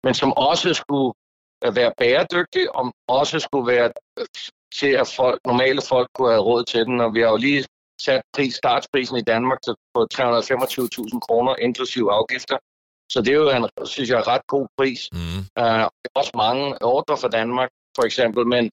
men 0.05 0.15
som 0.15 0.33
også 0.33 0.75
skulle 0.75 1.13
være 1.63 1.93
bæredygtig, 1.99 2.77
og 2.77 2.93
også 3.09 3.41
skulle 3.41 3.67
være 3.75 3.93
øh, 4.19 4.27
til, 4.79 4.93
at 5.03 5.09
folk, 5.17 5.41
normale 5.47 5.83
folk 5.89 6.09
kunne 6.15 6.31
have 6.31 6.43
råd 6.43 6.65
til 6.65 6.85
den. 6.85 7.01
Og 7.01 7.15
vi 7.15 7.21
har 7.21 7.29
jo 7.29 7.37
lige 7.37 7.65
sat 8.01 8.23
pris, 8.37 8.55
startsprisen 8.55 9.17
i 9.17 9.23
Danmark 9.33 9.59
på 9.95 10.07
325.000 10.15 11.19
kroner, 11.27 11.57
inklusive 11.57 12.13
afgifter. 12.13 12.59
Så 13.13 13.21
det 13.21 13.29
er 13.29 13.41
jo 13.45 13.51
en, 13.51 13.69
synes 13.87 14.11
jeg, 14.11 14.27
ret 14.27 14.47
god 14.47 14.67
pris. 14.79 15.09
Mm. 15.13 15.41
Uh, 15.63 15.87
også 16.15 16.33
mange 16.35 16.83
ordre 16.83 17.17
for 17.17 17.29
Danmark, 17.29 17.71
for 17.97 18.05
eksempel, 18.05 18.47
men 18.47 18.71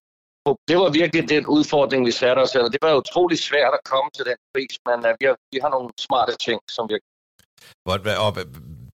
det 0.68 0.77
var 0.77 0.89
virkelig 0.89 1.30
den 1.30 1.45
udfordring, 1.47 2.05
vi 2.05 2.11
satte 2.11 2.39
os, 2.39 2.55
og 2.55 2.72
det 2.73 2.80
var 2.81 2.95
utrolig 2.95 3.39
svært 3.39 3.73
at 3.73 3.84
komme 3.91 4.10
til 4.15 4.26
den 4.26 4.38
pris, 4.53 4.73
men 4.88 4.97
uh, 5.10 5.11
vi, 5.19 5.26
har, 5.26 5.35
vi 5.51 5.60
har 5.64 5.69
nogle 5.69 5.89
smarte 5.97 6.34
ting, 6.47 6.60
som 6.76 6.89
vi 6.89 6.93
og 8.26 8.31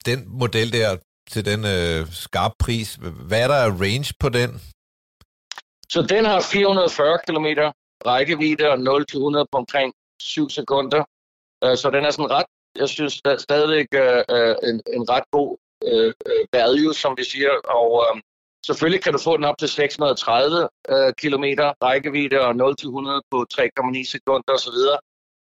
den 0.06 0.20
model 0.28 0.74
der 0.74 0.98
til 1.34 1.46
den 1.46 1.62
øh, 1.76 2.08
skarpe 2.12 2.56
pris, 2.60 2.98
hvad 3.28 3.42
er 3.44 3.48
der 3.48 3.60
af 3.68 3.72
range 3.84 4.14
på 4.20 4.30
den? 4.30 4.50
Så 5.94 6.02
den 6.14 6.26
har 6.26 6.42
440 6.42 7.20
km 7.28 7.48
rækkevidde 8.06 8.66
og 8.70 8.78
0-100 8.78 9.46
på 9.52 9.58
omkring 9.58 9.94
7 10.22 10.50
sekunder. 10.50 11.04
Øh, 11.64 11.78
så 11.78 11.90
den 11.90 12.06
er 12.06 12.12
sådan 12.12 12.32
ret, 12.32 12.46
jeg 12.76 12.90
synes 12.90 13.14
stadigvæk 13.48 13.88
uh, 14.04 14.70
en, 14.70 14.78
en 14.98 15.04
ret 15.14 15.28
god 15.32 15.58
uh, 15.92 16.12
value, 16.54 16.94
som 16.94 17.12
vi 17.18 17.24
siger. 17.24 17.54
Og 17.80 17.90
selvfølgelig 18.66 19.04
kan 19.04 19.14
du 19.14 19.20
få 19.20 19.38
den 19.38 19.46
op 19.46 19.58
til 19.60 19.70
630 19.70 20.70
km 21.22 21.46
rækkevidde 21.88 22.40
og 22.48 22.52
0-100 22.52 23.22
på 23.32 23.38
3,9 23.54 24.12
sekunder 24.16 24.54
osv. 24.58 24.80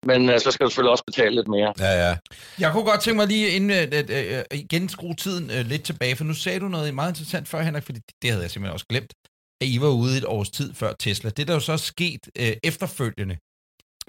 Men 0.05 0.29
uh, 0.29 0.37
så 0.39 0.51
skal 0.51 0.63
du 0.65 0.69
selvfølgelig 0.69 0.91
også 0.91 1.03
betale 1.07 1.35
lidt 1.35 1.47
mere. 1.47 1.73
Ja, 1.79 2.07
ja. 2.07 2.17
Jeg 2.59 2.71
kunne 2.71 2.83
godt 2.83 3.01
tænke 3.01 3.17
mig 3.17 3.27
lige 3.27 3.49
inden, 3.49 3.71
at, 3.71 3.93
at, 3.93 4.09
at, 4.09 4.45
at 4.51 4.57
igen 4.59 4.89
skrue 4.89 5.15
tiden 5.15 5.45
uh, 5.49 5.65
lidt 5.65 5.83
tilbage, 5.83 6.15
for 6.15 6.23
nu 6.23 6.33
sagde 6.33 6.59
du 6.59 6.67
noget 6.67 6.95
meget 6.95 7.11
interessant 7.11 7.47
før, 7.47 7.61
Henrik, 7.61 7.83
fordi 7.83 7.99
det 8.21 8.29
havde 8.29 8.43
jeg 8.43 8.51
simpelthen 8.51 8.73
også 8.73 8.85
glemt, 8.89 9.13
at 9.61 9.67
I 9.67 9.81
var 9.81 9.87
ude 9.87 10.17
et 10.17 10.25
års 10.25 10.49
tid 10.49 10.73
før 10.73 10.93
Tesla. 10.99 11.29
Det 11.29 11.47
der 11.47 11.53
jo 11.53 11.59
så 11.59 11.71
er 11.71 11.77
sket 11.77 12.19
uh, 12.39 12.45
efterfølgende, 12.63 13.37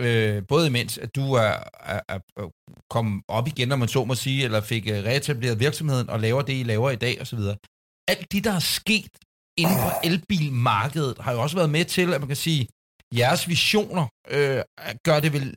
uh, 0.04 0.46
både 0.48 0.66
imens 0.66 0.98
at 0.98 1.14
du 1.14 1.32
er, 1.32 1.54
er, 1.80 2.00
er 2.08 2.50
kommet 2.90 3.22
op 3.28 3.48
igen, 3.48 3.68
når 3.68 3.76
man 3.76 3.88
så 3.88 4.04
må 4.04 4.14
sige, 4.14 4.44
eller 4.44 4.60
fik 4.60 4.84
uh, 4.86 4.92
reetableret 4.92 5.60
virksomheden 5.60 6.10
og 6.10 6.20
laver 6.20 6.42
det, 6.42 6.52
I 6.60 6.62
laver 6.62 6.90
i 6.90 6.96
dag 6.96 7.20
osv. 7.20 7.38
Alt 8.08 8.32
det, 8.32 8.44
der 8.44 8.52
er 8.52 8.58
sket 8.58 9.10
inden 9.58 9.76
for 9.76 9.92
elbilmarkedet, 10.04 11.18
har 11.18 11.32
jo 11.32 11.42
også 11.42 11.56
været 11.56 11.70
med 11.70 11.84
til, 11.84 12.14
at 12.14 12.20
man 12.20 12.28
kan 12.28 12.36
sige, 12.36 12.68
jeres 13.14 13.48
visioner 13.48 14.06
øh, 14.30 14.62
gør 15.04 15.20
det 15.20 15.32
vel 15.32 15.54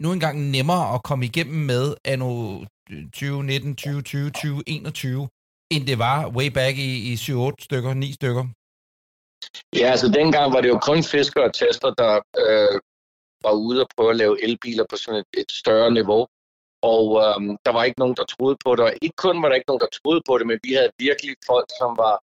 nu 0.00 0.12
engang 0.12 0.50
nemmere 0.50 0.94
at 0.94 1.02
komme 1.02 1.24
igennem 1.24 1.60
med 1.72 1.84
anno 2.04 2.30
2019, 2.90 3.76
2020, 3.76 4.30
2021, 4.30 5.28
end 5.74 5.86
det 5.86 5.98
var 5.98 6.28
way 6.36 6.48
back 6.58 6.74
i, 6.78 7.12
i 7.12 7.14
7-8 7.14 7.52
stykker, 7.66 7.94
9 7.94 8.12
stykker? 8.12 8.44
Ja, 9.76 9.86
altså 9.94 10.08
dengang 10.08 10.52
var 10.52 10.60
det 10.60 10.68
jo 10.68 10.78
kun 10.78 11.02
fiskere 11.02 11.44
og 11.44 11.54
tester, 11.54 11.90
der 12.02 12.14
øh, 12.44 12.80
var 13.46 13.52
ude 13.66 13.80
og 13.84 13.88
prøve 13.96 14.10
at 14.10 14.16
lave 14.16 14.44
elbiler 14.44 14.84
på 14.90 14.96
sådan 14.96 15.20
et, 15.20 15.40
et 15.40 15.52
større 15.52 15.90
niveau. 15.98 16.26
Og 16.82 17.06
øhm, 17.24 17.56
der 17.66 17.72
var 17.72 17.84
ikke 17.84 18.00
nogen, 18.00 18.16
der 18.16 18.24
troede 18.24 18.56
på 18.64 18.70
det. 18.76 18.84
Og 18.84 18.92
ikke 19.02 19.16
kun 19.16 19.42
var 19.42 19.48
der 19.48 19.56
ikke 19.58 19.70
nogen, 19.70 19.84
der 19.84 19.96
troede 19.98 20.22
på 20.28 20.38
det, 20.38 20.46
men 20.46 20.58
vi 20.62 20.72
havde 20.72 20.90
virkelig 20.98 21.34
folk, 21.46 21.68
som 21.80 21.90
var 22.04 22.14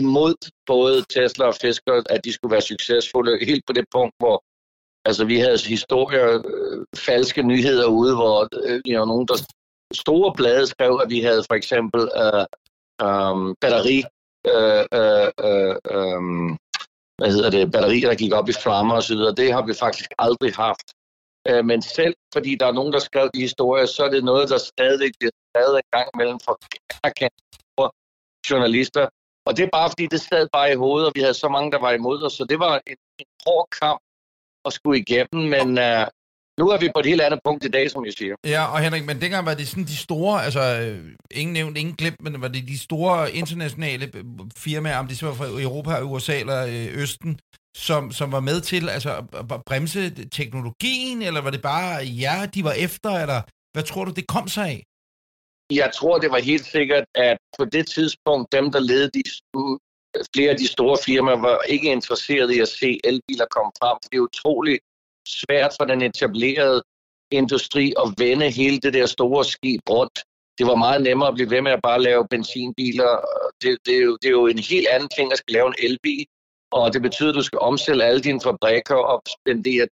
imod 0.00 0.34
både 0.66 0.96
Tesla 1.14 1.44
og 1.46 1.54
Fisker, 1.62 2.02
at 2.14 2.24
de 2.24 2.32
skulle 2.32 2.52
være 2.52 2.68
succesfulde. 2.72 3.44
Helt 3.50 3.64
på 3.66 3.72
det 3.72 3.84
punkt, 3.96 4.14
hvor 4.18 4.36
altså, 5.08 5.24
vi 5.24 5.38
havde 5.38 5.58
historier, 5.76 6.42
øh, 6.52 6.84
falske 6.96 7.42
nyheder 7.42 7.86
ude, 7.86 8.14
hvor 8.14 8.48
øh, 8.66 8.80
jo, 8.86 9.04
nogen, 9.04 9.28
der 9.28 9.38
store 9.94 10.32
blade 10.38 10.66
skrev, 10.66 11.00
at 11.04 11.10
vi 11.10 11.20
havde 11.20 11.42
for 11.48 11.54
eksempel 11.54 12.00
øh, 12.22 12.44
øh, 13.06 13.36
batteri, 13.62 13.98
øh, 14.52 14.84
øh, 14.98 15.28
øh, 15.46 15.74
øh, 15.94 16.20
hvad 17.18 17.30
hedder 17.34 17.50
det, 17.50 17.72
batterier, 17.72 18.08
der 18.08 18.22
gik 18.22 18.32
op 18.32 18.48
i 18.48 18.52
flammer 18.62 18.94
osv. 18.96 19.22
Det 19.40 19.52
har 19.52 19.64
vi 19.66 19.74
faktisk 19.74 20.10
aldrig 20.18 20.52
haft. 20.54 20.88
Øh, 21.48 21.64
men 21.64 21.82
selv 21.82 22.14
fordi 22.34 22.54
der 22.60 22.66
er 22.66 22.72
nogen, 22.78 22.92
der 22.92 22.98
skrev 22.98 23.30
de 23.34 23.40
historier, 23.40 23.86
så 23.86 24.04
er 24.04 24.10
det 24.10 24.24
noget, 24.24 24.48
der 24.48 24.58
stadig 24.58 25.10
bliver 25.18 25.34
skrevet 25.48 25.76
en 25.76 25.90
gang 25.96 26.08
mellem 26.16 26.40
for 26.46 26.54
journalister. 28.50 29.08
Og 29.46 29.56
det 29.56 29.62
er 29.64 29.68
bare 29.72 29.90
fordi, 29.90 30.06
det 30.06 30.20
sad 30.20 30.48
bare 30.52 30.72
i 30.72 30.76
hovedet, 30.76 31.06
og 31.08 31.12
vi 31.14 31.20
havde 31.20 31.34
så 31.34 31.48
mange, 31.48 31.72
der 31.72 31.80
var 31.80 31.92
imod 31.92 32.22
os. 32.22 32.32
Så 32.32 32.44
det 32.44 32.58
var 32.58 32.74
en, 32.86 32.96
en 33.18 33.26
hård 33.46 33.68
kamp 33.80 34.00
at 34.70 34.72
skulle 34.72 34.98
igennem, 35.04 35.40
men 35.54 35.68
uh, 35.88 36.04
nu 36.58 36.64
er 36.74 36.78
vi 36.78 36.88
på 36.94 37.00
et 37.00 37.06
helt 37.06 37.22
andet 37.26 37.40
punkt 37.44 37.64
i 37.64 37.68
dag, 37.68 37.90
som 37.90 38.04
jeg 38.04 38.12
siger. 38.12 38.34
Ja, 38.54 38.62
og 38.72 38.78
Henrik, 38.80 39.04
men 39.06 39.20
dengang 39.20 39.46
var 39.46 39.54
det 39.54 39.68
sådan 39.68 39.84
de 39.84 39.96
store, 39.96 40.44
altså 40.44 40.62
ingen 41.30 41.52
nævnt, 41.52 41.76
ingen 41.78 41.94
glemt, 41.94 42.22
men 42.22 42.40
var 42.40 42.48
det 42.48 42.68
de 42.68 42.78
store 42.78 43.32
internationale 43.32 44.12
firmaer, 44.56 44.98
om 44.98 45.08
det 45.08 45.18
så 45.18 45.26
var 45.26 45.34
fra 45.34 45.46
Europa, 45.66 46.02
USA 46.02 46.40
eller 46.40 46.60
øh, 46.66 47.02
Østen, 47.02 47.38
som, 47.76 48.12
som 48.12 48.32
var 48.32 48.40
med 48.40 48.60
til 48.60 48.88
altså, 48.88 49.12
at 49.52 49.64
bremse 49.66 50.28
teknologien, 50.28 51.22
eller 51.22 51.40
var 51.40 51.50
det 51.50 51.62
bare 51.62 51.94
jer, 52.22 52.46
de 52.46 52.64
var 52.64 52.72
efter, 52.72 53.10
eller 53.10 53.40
hvad 53.72 53.82
tror 53.82 54.04
du, 54.04 54.10
det 54.10 54.26
kom 54.26 54.48
sig 54.48 54.66
af? 54.68 54.84
Jeg 55.72 55.90
tror, 55.94 56.18
det 56.18 56.30
var 56.30 56.38
helt 56.38 56.66
sikkert, 56.66 57.04
at 57.14 57.38
på 57.58 57.64
det 57.64 57.86
tidspunkt, 57.86 58.52
dem, 58.52 58.72
der 58.72 58.80
ledede 58.80 59.10
de, 59.14 59.22
flere 60.34 60.50
af 60.50 60.56
de 60.56 60.66
store 60.66 60.98
firmaer, 61.06 61.36
var 61.36 61.62
ikke 61.62 61.92
interesserede 61.92 62.56
i 62.56 62.60
at 62.60 62.68
se 62.68 63.00
elbiler 63.04 63.46
komme 63.50 63.72
frem. 63.80 63.98
Det 64.02 64.16
er 64.18 64.20
utroligt 64.20 64.80
svært 65.26 65.72
for 65.78 65.84
den 65.84 66.02
etablerede 66.02 66.82
industri 67.30 67.94
at 68.02 68.14
vende 68.18 68.50
hele 68.50 68.78
det 68.80 68.92
der 68.94 69.06
store 69.06 69.44
skib 69.44 69.80
rundt. 69.90 70.18
Det 70.58 70.66
var 70.66 70.74
meget 70.74 71.02
nemmere 71.02 71.28
at 71.28 71.34
blive 71.34 71.50
ved 71.50 71.62
med 71.62 71.72
at 71.72 71.82
bare 71.82 72.02
lave 72.02 72.28
benzinbiler. 72.28 73.12
Det, 73.62 73.78
det, 73.86 73.94
er, 73.96 74.00
jo, 74.00 74.16
det 74.22 74.28
er 74.28 74.36
jo 74.40 74.46
en 74.46 74.58
helt 74.58 74.88
anden 74.88 75.08
ting 75.08 75.32
at 75.32 75.38
skal 75.38 75.52
lave 75.52 75.66
en 75.66 75.74
elbil. 75.78 76.26
Og 76.70 76.92
det 76.92 77.02
betyder, 77.02 77.28
at 77.28 77.34
du 77.34 77.42
skal 77.42 77.58
omstille 77.58 78.04
alle 78.04 78.20
dine 78.20 78.40
fabrikker 78.40 78.94
og 78.94 79.22
spendere 79.36 79.88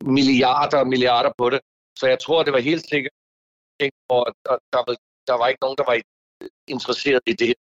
milliarder 0.00 0.78
og 0.78 0.86
milliarder 0.86 1.32
på 1.38 1.50
det. 1.50 1.60
Så 1.98 2.06
jeg 2.06 2.18
tror, 2.18 2.42
det 2.42 2.52
var 2.52 2.58
helt 2.58 2.88
sikkert, 2.88 3.12
at 3.80 3.90
der, 4.10 4.58
der, 4.72 4.80
var, 4.86 4.96
der 5.26 5.34
var 5.40 5.48
ikke 5.48 5.62
nogen, 5.62 5.78
der 5.78 5.84
var 5.84 6.00
interesseret 6.68 7.22
i 7.26 7.32
det. 7.32 7.54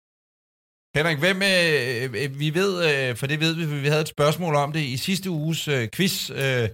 Henrik, 0.97 1.19
hvem, 1.25 1.39
øh, 1.53 2.03
øh, 2.21 2.39
vi 2.43 2.49
ved, 2.59 2.71
øh, 2.89 3.15
for 3.19 3.27
det 3.27 3.39
ved 3.43 3.53
vi, 3.59 3.63
for 3.71 3.79
vi 3.85 3.89
havde 3.93 4.05
et 4.09 4.15
spørgsmål 4.17 4.55
om 4.55 4.71
det 4.71 4.83
i 4.95 4.97
sidste 4.97 5.29
uges 5.29 5.67
øh, 5.67 5.83
quiz, 5.95 6.15
øh, 6.29 6.67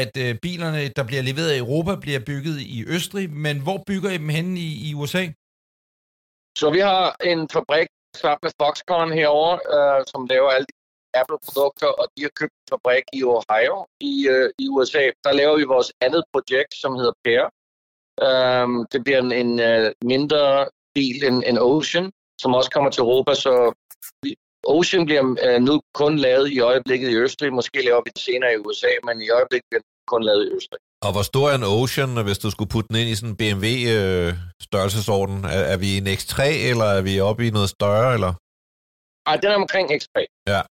at 0.00 0.12
øh, 0.24 0.32
bilerne, 0.44 0.88
der 0.96 1.04
bliver 1.10 1.22
leveret 1.22 1.54
i 1.54 1.58
Europa, 1.64 1.92
bliver 2.04 2.20
bygget 2.30 2.56
i 2.76 2.78
Østrig, 2.96 3.26
men 3.46 3.56
hvor 3.66 3.78
bygger 3.86 4.10
I 4.10 4.18
dem 4.18 4.28
henne 4.28 4.54
i, 4.68 4.70
i 4.88 4.94
USA? 4.94 5.24
Så 6.60 6.66
vi 6.76 6.78
har 6.78 7.16
en 7.30 7.48
fabrik 7.54 7.88
sammen 8.22 8.42
med 8.42 8.52
Foxconn 8.60 9.12
herovre, 9.12 9.56
øh, 9.74 10.04
som 10.12 10.20
laver 10.32 10.50
alle 10.50 10.66
de 10.70 10.76
Apple-produkter, 11.20 11.90
og 12.00 12.06
de 12.14 12.22
har 12.22 12.32
købt 12.40 12.54
en 12.60 12.68
fabrik 12.72 13.04
i 13.12 13.22
Ohio 13.22 13.76
i, 14.00 14.14
øh, 14.34 14.50
i 14.58 14.68
USA. 14.68 15.04
Der 15.24 15.32
laver 15.40 15.56
vi 15.56 15.64
vores 15.76 15.92
andet 16.00 16.22
projekt, 16.32 16.72
som 16.82 16.92
hedder 17.00 17.16
Pear. 17.24 17.46
Øh, 18.26 18.66
det 18.92 19.04
bliver 19.04 19.20
en, 19.26 19.32
en 19.42 19.52
øh, 19.60 19.92
mindre 20.04 20.68
bil 20.94 21.24
end 21.24 21.42
en 21.46 21.58
Ocean, 21.58 22.06
som 22.42 22.50
også 22.58 22.70
kommer 22.70 22.90
til 22.90 23.00
Europa, 23.00 23.32
så 23.34 23.52
Ocean 24.76 25.04
bliver 25.08 25.22
uh, 25.22 25.58
nu 25.68 25.74
kun 26.00 26.12
lavet 26.26 26.48
i 26.56 26.60
øjeblikket 26.60 27.08
i 27.10 27.16
Østrig. 27.24 27.52
Måske 27.52 27.78
laver 27.88 28.02
vi 28.06 28.10
det 28.16 28.22
senere 28.28 28.52
i 28.52 28.58
USA, 28.64 28.92
men 29.06 29.14
i 29.26 29.28
øjeblikket 29.38 29.66
bliver 29.70 29.82
det 29.84 29.90
kun 30.12 30.22
lavet 30.28 30.42
i 30.46 30.50
Østrig. 30.56 30.80
Og 31.06 31.10
hvor 31.12 31.24
stor 31.32 31.46
er 31.50 31.54
en 31.60 31.70
Ocean, 31.78 32.10
hvis 32.26 32.38
du 32.44 32.50
skulle 32.50 32.70
putte 32.74 32.88
den 32.88 32.96
ind 32.96 33.08
i 33.10 33.14
sådan 33.14 33.30
en 33.30 33.40
BMW-størrelsesorden? 33.42 35.38
Øh, 35.44 35.52
er, 35.58 35.64
er 35.74 35.78
vi 35.84 35.90
en 36.00 36.06
X3, 36.18 36.40
eller 36.70 36.88
er 36.98 37.02
vi 37.08 37.20
oppe 37.20 37.46
i 37.46 37.50
noget 37.50 37.70
større, 37.76 38.08
eller? 38.16 38.32
Ej, 39.30 39.36
den 39.42 39.50
er 39.54 39.58
omkring 39.64 39.86
X3. 39.98 40.16
Ja. 40.52 40.62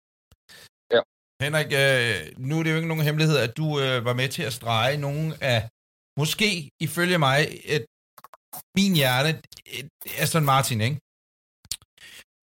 Henrik, 1.45 1.71
øh, 1.83 2.15
nu 2.49 2.59
er 2.59 2.63
det 2.63 2.71
jo 2.71 2.77
ikke 2.77 2.93
nogen 2.93 3.05
hemmelighed, 3.09 3.37
at 3.47 3.57
du 3.57 3.67
øh, 3.85 4.05
var 4.09 4.15
med 4.21 4.29
til 4.29 4.43
at 4.43 4.53
strege 4.53 4.97
nogle 4.97 5.27
af, 5.41 5.61
måske 6.21 6.71
ifølge 6.81 7.19
mig, 7.27 7.39
et, 7.75 7.85
min 8.79 8.93
hjerte, 9.01 9.31
et 9.79 9.89
Aston 10.23 10.45
Martin, 10.45 10.81
ikke? 10.81 10.99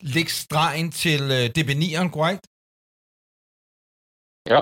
Læg 0.02 0.30
stregen 0.32 0.92
til 0.92 1.22
øh, 1.38 1.46
DB9'eren, 1.58 2.10
korrekt? 2.18 2.44
Ja. 4.52 4.60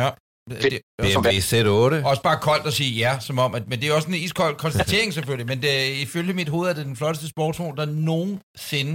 Ja. 0.00 0.10
Det- 0.50 0.62
Det, 0.62 0.72
det, 0.72 0.80
BMW 1.04 1.30
Z8? 1.50 2.06
også 2.10 2.22
bare 2.22 2.40
koldt 2.48 2.66
at 2.66 2.72
sige 2.80 2.92
ja, 3.04 3.12
som 3.20 3.38
om, 3.38 3.54
at, 3.54 3.68
men 3.68 3.80
det 3.80 3.88
er 3.88 3.94
også 3.94 4.08
en 4.08 4.14
iskold 4.14 4.56
konstatering 4.56 5.12
selvfølgelig, 5.16 5.46
men 5.46 5.62
det, 5.62 5.74
ifølge 6.06 6.32
mit 6.34 6.48
hoved 6.48 6.68
er 6.70 6.74
det 6.74 6.86
den 6.86 6.96
flotteste 6.96 7.28
sportsvogn, 7.28 7.76
der 7.76 7.84
nogensinde 7.86 8.94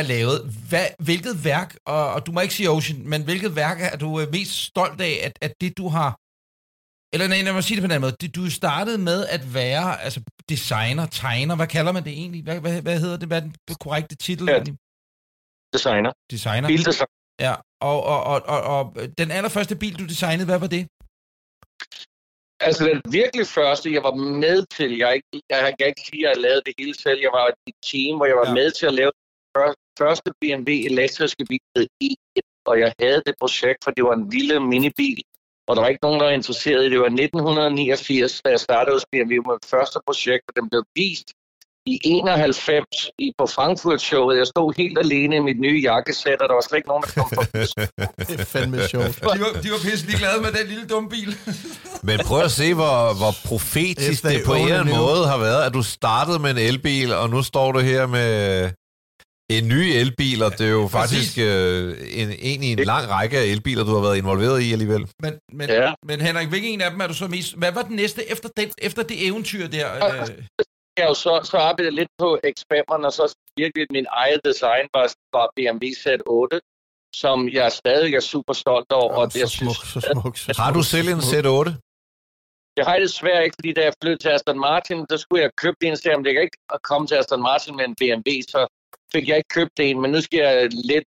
er 0.00 0.02
lavet. 0.02 0.38
Hvad, 0.68 0.86
hvilket 0.98 1.44
værk, 1.44 1.76
og, 1.86 2.12
og 2.14 2.26
du 2.26 2.32
må 2.32 2.40
ikke 2.40 2.54
sige 2.54 2.70
Ocean, 2.70 3.08
men 3.08 3.24
hvilket 3.24 3.56
værk 3.56 3.78
er 3.92 3.96
du 3.96 4.20
øh, 4.20 4.26
mest 4.32 4.52
stolt 4.70 5.00
af, 5.00 5.14
at, 5.26 5.32
at 5.46 5.52
det 5.60 5.78
du 5.78 5.88
har, 5.88 6.10
eller 7.14 7.26
nej, 7.28 7.40
lad 7.42 7.52
mig 7.52 7.64
sige 7.64 7.76
det 7.76 7.82
på 7.82 7.86
den 7.86 7.94
anden 7.96 8.06
måde, 8.08 8.16
det, 8.20 8.34
du 8.34 8.50
startede 8.50 8.98
med 8.98 9.26
at 9.36 9.54
være 9.54 10.00
altså, 10.06 10.20
designer, 10.48 11.06
tegner, 11.06 11.56
hvad 11.56 11.66
kalder 11.66 11.92
man 11.92 12.04
det 12.04 12.12
egentlig? 12.12 12.42
Hvad, 12.42 12.60
hvad, 12.60 12.82
hvad 12.82 13.00
hedder 13.00 13.16
det? 13.16 13.28
Hvad 13.28 13.38
er 13.42 13.44
den 13.44 13.54
korrekte 13.80 14.16
titel? 14.16 14.46
Ja. 14.48 14.52
egentlig? 14.54 14.76
Designer. 15.74 16.12
Designer. 16.30 16.68
Bildesign. 16.68 17.08
Ja, 17.40 17.54
og, 17.80 17.98
og, 18.12 18.20
og, 18.32 18.42
og, 18.54 18.60
og 18.74 18.82
den 19.18 19.30
allerførste 19.30 19.76
bil, 19.76 19.94
du 19.98 20.04
designede, 20.14 20.46
hvad 20.50 20.58
var 20.64 20.66
det? 20.76 20.82
Altså 22.68 22.82
den 22.90 22.98
virkelig 23.20 23.46
første, 23.46 23.86
jeg 23.96 24.02
var 24.02 24.14
med 24.14 24.58
til, 24.76 24.90
jeg, 25.02 25.10
ikke, 25.14 25.28
jeg 25.50 25.74
kan 25.78 25.86
ikke 25.88 26.00
sige, 26.10 26.22
at 26.28 26.30
jeg 26.34 26.42
lavede 26.46 26.62
det 26.66 26.74
hele 26.78 26.94
selv. 27.04 27.18
Jeg 27.26 27.32
var 27.38 27.44
i 27.48 27.70
et 27.70 27.74
team, 27.90 28.16
hvor 28.16 28.26
jeg 28.32 28.36
var 28.42 28.48
Ja. 28.48 28.54
med 28.54 28.70
til 28.70 28.86
at 28.90 28.94
lave 29.00 29.10
den 29.16 29.22
før- 29.56 29.80
første 30.02 30.28
BMW 30.40 30.72
elektriske 30.92 31.44
bil, 31.50 31.60
i1, 32.04 32.46
og 32.70 32.74
jeg 32.80 32.92
havde 33.00 33.22
det 33.26 33.34
projekt, 33.42 33.78
for 33.84 33.90
det 33.90 34.04
var 34.04 34.14
en 34.20 34.28
lille 34.36 34.60
minibil, 34.60 35.20
og 35.68 35.72
der 35.76 35.80
var 35.82 35.88
ikke 35.88 36.04
nogen, 36.06 36.20
der 36.20 36.26
var 36.26 36.32
interesseret 36.40 36.82
i 36.84 36.90
det. 36.92 36.98
Var 37.00 37.06
1989, 37.06 38.42
da 38.44 38.48
jeg 38.50 38.60
startede 38.68 38.94
hos 38.96 39.06
BMW 39.12 39.34
med 39.50 39.56
første 39.74 39.98
projekt, 40.06 40.44
og 40.48 40.52
den 40.58 40.66
blev 40.70 40.82
vist 41.00 41.28
i 41.86 42.00
91 42.04 42.84
i, 43.18 43.32
på 43.38 43.46
Frankfurt-showet. 43.46 44.36
Jeg 44.38 44.46
stod 44.46 44.74
helt 44.76 44.98
alene 44.98 45.36
i 45.36 45.38
mit 45.38 45.60
nye 45.60 45.80
jakkesæt, 45.82 46.40
og 46.42 46.48
der 46.48 46.54
var 46.54 46.60
slet 46.68 46.76
ikke 46.76 46.88
nogen, 46.88 47.02
der 47.06 47.12
kom 47.20 47.30
forbi. 47.34 47.58
Det 48.28 48.40
er 48.40 48.44
fandme 48.44 48.88
sjovt. 48.88 49.16
De 49.20 49.40
var, 49.44 49.60
de 49.62 49.68
var 49.70 49.80
pisselig 49.90 50.14
glade 50.18 50.40
med 50.42 50.52
den 50.52 50.66
lille 50.66 50.86
dumme 50.86 51.08
bil. 51.08 51.36
Men 52.08 52.18
prøv 52.26 52.40
at 52.40 52.50
se, 52.50 52.74
hvor, 52.74 53.14
hvor 53.20 53.32
profetisk 53.44 54.22
det 54.22 54.42
på 54.46 54.54
en 54.54 54.68
eller 54.68 54.84
måde 54.84 55.26
har 55.26 55.38
været, 55.38 55.62
at 55.66 55.74
du 55.74 55.82
startede 55.82 56.38
med 56.38 56.50
en 56.50 56.58
elbil, 56.58 57.12
og 57.12 57.30
nu 57.30 57.42
står 57.42 57.72
du 57.72 57.78
her 57.78 58.06
med 58.06 58.70
en 59.50 59.68
ny 59.68 59.82
elbil, 60.02 60.42
og 60.42 60.52
det 60.58 60.66
er 60.66 60.70
jo 60.70 60.88
faktisk 60.88 61.38
øh, 61.38 61.96
en, 62.12 62.28
en 62.38 62.62
i 62.62 62.72
en 62.72 62.78
lang 62.78 63.10
række 63.10 63.38
af 63.38 63.44
elbiler, 63.44 63.84
du 63.84 63.94
har 63.94 64.00
været 64.02 64.16
involveret 64.16 64.60
i 64.62 64.72
alligevel. 64.72 65.08
Men, 65.22 65.32
men, 65.52 65.68
Ja. 65.68 65.92
men 66.08 66.20
Henrik, 66.20 66.48
hvilken 66.48 66.70
en 66.70 66.80
af 66.80 66.90
dem 66.90 67.00
er 67.00 67.06
du 67.06 67.14
så 67.14 67.26
mest... 67.26 67.58
Hvad 67.58 67.72
var 67.72 67.82
den 67.82 67.96
næste 67.96 68.30
efter, 68.30 68.48
den, 68.56 68.70
efter 68.78 69.02
det 69.02 69.26
eventyr 69.26 69.66
der? 69.68 69.88
Øh, 69.94 70.28
jeg 70.98 71.06
jo 71.08 71.14
så, 71.14 71.32
så 71.50 71.56
arbejdede 71.56 71.94
lidt 72.00 72.12
på 72.18 72.28
X5'eren, 72.54 73.02
og 73.08 73.12
så 73.12 73.24
virkelig 73.56 73.86
min 73.90 74.06
eget 74.22 74.40
design 74.44 74.84
var, 74.94 75.06
var 75.36 75.46
BMW 75.56 75.86
Z8, 76.02 76.54
som 77.22 77.48
jeg 77.48 77.72
stadig 77.72 78.14
er 78.14 78.20
super 78.20 78.52
stolt 78.52 78.92
over. 78.92 79.12
Oh, 79.12 79.18
og 79.18 79.32
så 79.32 79.38
jeg 79.38 79.48
smuk, 79.48 79.76
synes, 79.76 80.04
så 80.04 80.12
smuk, 80.12 80.36
så 80.36 80.54
Har 80.62 80.72
du 80.72 80.82
smuk, 80.82 80.90
selv 80.94 81.06
så 81.06 81.14
en 81.14 81.22
smuk. 81.22 81.66
Z8? 81.66 81.86
jeg 82.76 82.84
har 82.86 82.98
det 82.98 83.10
svært 83.10 83.44
ikke, 83.44 83.56
fordi 83.58 83.72
da 83.72 83.82
jeg 83.84 83.92
flyttede 84.02 84.22
til 84.22 84.28
Aston 84.28 84.58
Martin, 84.68 84.98
der 85.10 85.16
skulle 85.16 85.42
jeg 85.42 85.50
købe 85.62 85.76
en, 85.82 85.96
så 85.96 86.02
jeg 86.08 86.42
ikke 86.46 86.58
at 86.74 86.82
komme 86.82 87.06
til 87.06 87.14
Aston 87.14 87.42
Martin 87.42 87.76
med 87.76 87.84
en 87.84 87.94
BMW, 88.00 88.30
så 88.54 88.60
fik 89.12 89.28
jeg 89.28 89.36
ikke 89.36 89.48
købt 89.48 89.80
en, 89.80 90.00
men 90.02 90.10
nu 90.10 90.20
skal 90.20 90.38
jeg 90.38 90.68
lidt, 90.90 91.04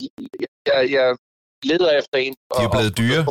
jeg, 0.72 0.92
jeg 0.92 1.16
leder 1.70 1.92
efter 2.00 2.18
en. 2.26 2.34
De 2.58 2.64
er 2.68 2.72
blevet 2.78 2.98
dyre. 3.02 3.22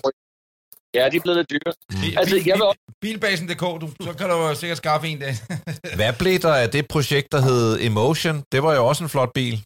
Ja, 0.94 1.08
de 1.08 1.16
er 1.16 1.20
blevet 1.20 1.36
lidt 1.38 1.50
dyre. 1.50 1.72
bil- 2.00 2.18
Altså, 2.18 2.34
bil- 2.34 2.46
jeg 2.46 2.54
vil 2.58 2.64
bil- 3.00 3.12
Bilbasen.dk, 3.12 3.60
du, 3.80 3.88
så 4.00 4.12
kan 4.18 4.28
du 4.30 4.36
jo 4.36 4.54
sikkert 4.54 4.76
skaffe 4.78 5.08
en 5.08 5.18
dag. 5.18 5.34
Hvad 5.98 6.12
blev 6.18 6.38
der 6.38 6.54
af 6.54 6.70
det 6.70 6.88
projekt, 6.88 7.32
der 7.32 7.40
hed 7.40 7.78
Emotion? 7.80 8.42
Det 8.52 8.62
var 8.62 8.74
jo 8.74 8.86
også 8.86 9.04
en 9.04 9.10
flot 9.10 9.32
bil. 9.34 9.64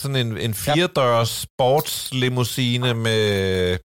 Sådan 0.00 0.16
en, 0.16 0.38
en 0.38 0.54
firedørs 0.54 1.28
sportslimousine 1.28 2.94
med... 2.94 3.78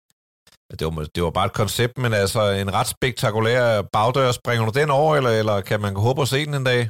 Det 0.78 0.86
var, 0.86 1.06
det 1.14 1.22
var 1.22 1.30
bare 1.30 1.46
et 1.46 1.52
koncept, 1.52 1.98
men 1.98 2.12
altså 2.12 2.50
en 2.50 2.72
ret 2.74 2.86
spektakulær 2.86 3.82
bagdør. 3.82 4.32
Springer 4.32 4.64
du 4.70 4.80
den 4.80 4.90
over, 4.90 5.16
eller, 5.16 5.30
eller 5.30 5.60
kan 5.60 5.80
man 5.80 5.96
håbe 5.96 6.22
at 6.22 6.28
se 6.28 6.46
den 6.46 6.54
en 6.54 6.64
dag? 6.64 6.88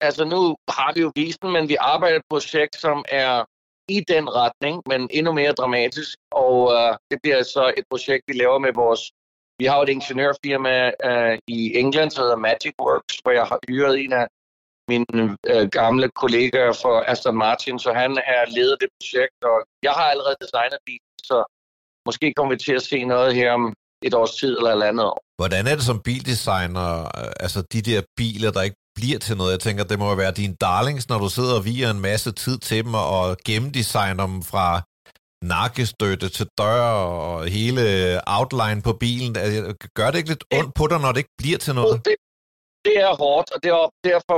altså 0.00 0.24
nu 0.24 0.56
har 0.68 0.92
vi 0.94 1.00
jo 1.00 1.12
vist 1.16 1.42
den, 1.42 1.52
men 1.52 1.68
vi 1.68 1.76
arbejder 1.80 2.20
på 2.30 2.36
et 2.36 2.42
projekt, 2.42 2.76
som 2.76 3.04
er 3.08 3.44
i 3.88 3.98
den 4.12 4.24
retning, 4.40 4.82
men 4.90 5.00
endnu 5.10 5.32
mere 5.32 5.52
dramatisk. 5.52 6.16
Og 6.32 6.56
øh, 6.76 6.92
det 7.10 7.18
bliver 7.22 7.42
så 7.42 7.64
et 7.78 7.84
projekt, 7.90 8.24
vi 8.28 8.34
laver 8.42 8.58
med 8.58 8.72
vores... 8.74 9.02
Vi 9.60 9.64
har 9.66 9.76
jo 9.76 9.82
et 9.82 9.88
ingeniørfirma 9.88 10.76
øh, 11.08 11.38
i 11.56 11.60
England, 11.82 12.10
der 12.10 12.20
hedder 12.22 12.36
Magic 12.48 12.74
Works, 12.82 13.16
hvor 13.22 13.32
jeg 13.38 13.46
har 13.50 13.58
hyret 13.68 13.94
en 14.04 14.12
af 14.12 14.26
mine 14.92 15.36
øh, 15.52 15.68
gamle 15.80 16.06
kollegaer 16.22 16.72
for 16.82 16.94
Aston 17.12 17.36
Martin, 17.36 17.78
så 17.78 17.90
han 17.92 18.10
er 18.34 18.42
leder 18.56 18.74
af 18.76 18.78
det 18.82 18.90
projekt, 18.98 19.38
og 19.50 19.56
jeg 19.82 19.92
har 19.98 20.06
allerede 20.12 20.36
designet 20.44 20.78
bilen, 20.86 21.18
så 21.30 21.38
måske 22.08 22.26
kommer 22.36 22.52
vi 22.54 22.58
til 22.66 22.74
at 22.80 22.82
se 22.82 22.98
noget 23.04 23.34
her 23.34 23.52
om 23.58 23.64
et 24.06 24.14
års 24.14 24.34
tid 24.40 24.52
eller 24.58 24.72
et 24.74 24.82
andet 24.82 25.06
år. 25.06 25.20
Hvordan 25.40 25.66
er 25.66 25.74
det 25.78 25.84
som 25.90 26.00
bildesigner, 26.08 26.90
øh, 27.18 27.44
altså 27.44 27.60
de 27.72 27.80
der 27.88 28.00
biler, 28.16 28.50
der 28.56 28.62
ikke 28.62 28.80
bliver 28.98 29.18
til 29.26 29.34
noget? 29.36 29.52
Jeg 29.56 29.62
tænker, 29.66 29.84
det 29.84 29.98
må 29.98 30.06
jo 30.12 30.16
være 30.24 30.38
dine 30.42 30.56
darlings, 30.66 31.08
når 31.08 31.18
du 31.24 31.28
sidder 31.36 31.54
og 31.58 31.64
viger 31.68 31.90
en 31.90 32.02
masse 32.10 32.30
tid 32.44 32.56
til 32.68 32.78
dem 32.84 32.94
og 32.94 33.24
gennemdesigner 33.48 34.26
dem 34.30 34.42
fra 34.52 34.68
nakkestøtte 35.54 36.28
til 36.36 36.46
dør 36.60 36.82
og 37.10 37.46
hele 37.56 37.82
outline 38.36 38.80
på 38.88 38.92
bilen. 39.04 39.30
Gør 39.98 40.08
det 40.10 40.18
ikke 40.18 40.32
lidt 40.34 40.44
ondt 40.58 40.72
på 40.78 40.84
dig, 40.90 40.98
når 41.04 41.10
det 41.12 41.20
ikke 41.22 41.36
bliver 41.42 41.58
til 41.66 41.74
noget? 41.80 41.96
Det, 42.08 42.16
det 42.86 42.96
er 43.06 43.12
hårdt, 43.22 43.48
og 43.54 43.58
det 43.62 43.70
er, 43.76 43.84
derfor 44.10 44.36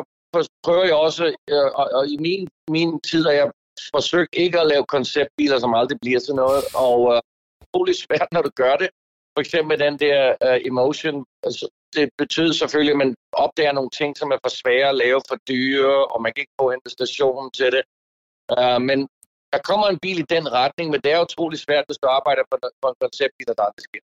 prøver 0.66 0.84
jeg 0.84 0.94
også, 0.94 1.24
øh, 1.52 1.68
og, 1.80 1.86
og 1.98 2.04
i 2.14 2.16
min, 2.26 2.48
min 2.76 3.00
tid 3.00 3.22
har 3.28 3.34
jeg 3.40 3.50
forsøgt 3.96 4.34
ikke 4.44 4.60
at 4.60 4.66
lave 4.66 4.84
konceptbiler, 4.94 5.58
som 5.58 5.74
aldrig 5.74 5.98
bliver 6.04 6.20
til 6.20 6.34
noget, 6.34 6.62
og 6.74 6.98
øh, 7.12 7.20
det 7.86 7.92
er 7.96 8.04
svært, 8.06 8.28
når 8.32 8.42
du 8.42 8.50
gør 8.62 8.76
det. 8.76 8.88
For 9.34 9.40
eksempel 9.40 9.78
den 9.86 9.98
der 9.98 10.18
uh, 10.46 10.66
emotion, 10.70 11.24
altså, 11.42 11.64
det 11.96 12.08
betyder 12.18 12.52
selvfølgelig, 12.52 12.92
at 12.96 12.98
man 13.04 13.14
opdager 13.44 13.72
nogle 13.72 13.90
ting, 14.00 14.10
som 14.18 14.30
er 14.34 14.38
for 14.44 14.52
svære 14.60 14.88
at 14.88 14.94
lave 15.04 15.20
for 15.28 15.36
dyre, 15.48 15.96
og 16.12 16.22
man 16.22 16.32
kan 16.32 16.40
ikke 16.42 16.58
få 16.60 16.66
en 16.70 16.80
station 16.98 17.50
til 17.58 17.68
det. 17.76 17.82
Uh, 18.58 18.80
men 18.88 18.98
der 19.52 19.60
kommer 19.70 19.86
en 19.88 19.98
bil 20.02 20.18
i 20.18 20.26
den 20.36 20.52
retning, 20.52 20.86
men 20.90 21.00
det 21.04 21.12
er 21.12 21.20
utrolig 21.28 21.58
svært, 21.58 21.84
hvis 21.88 21.98
du 22.02 22.06
arbejder 22.18 22.42
på, 22.50 22.56
på 22.82 22.88
en 22.88 22.94
konceptbil, 23.00 23.46
der 23.58 23.62
aldrig 23.68 23.84
sker. 23.90 24.02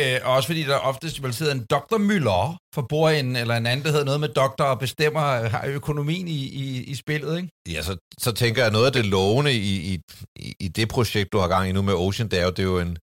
Øh, 0.00 0.18
og 0.26 0.32
også 0.36 0.46
fordi 0.48 0.62
der 0.62 0.78
oftest 0.90 1.22
vil 1.22 1.34
sidde 1.34 1.52
en 1.52 1.64
Dr. 1.74 1.98
Müller 2.08 2.42
for 2.74 2.82
bordenden, 2.82 3.36
eller 3.36 3.54
en 3.56 3.66
anden, 3.66 3.84
der 3.86 3.90
hedder 3.92 4.04
noget 4.04 4.20
med 4.20 4.28
doktor, 4.28 4.64
og 4.64 4.78
bestemmer 4.78 5.20
har 5.54 5.66
økonomien 5.66 6.28
i, 6.28 6.40
i, 6.62 6.84
i 6.92 6.94
spillet, 6.94 7.36
ikke? 7.36 7.48
Ja, 7.74 7.82
så, 7.82 7.96
så 8.18 8.32
tænker 8.32 8.62
jeg, 8.62 8.72
noget 8.72 8.86
af 8.86 8.92
det 8.92 9.06
lovende 9.06 9.52
i, 9.52 9.74
i, 9.92 10.00
i- 10.36 10.54
i 10.60 10.68
det 10.68 10.88
projekt, 10.88 11.32
du 11.32 11.38
har 11.38 11.48
gang 11.48 11.68
i 11.68 11.72
nu 11.72 11.82
med 11.82 11.94
Ocean, 11.94 12.28
det 12.30 12.38
er 12.40 12.44
jo, 12.44 12.50
det 12.50 12.58
er 12.58 12.70
jo 12.74 12.78
en 12.78 12.98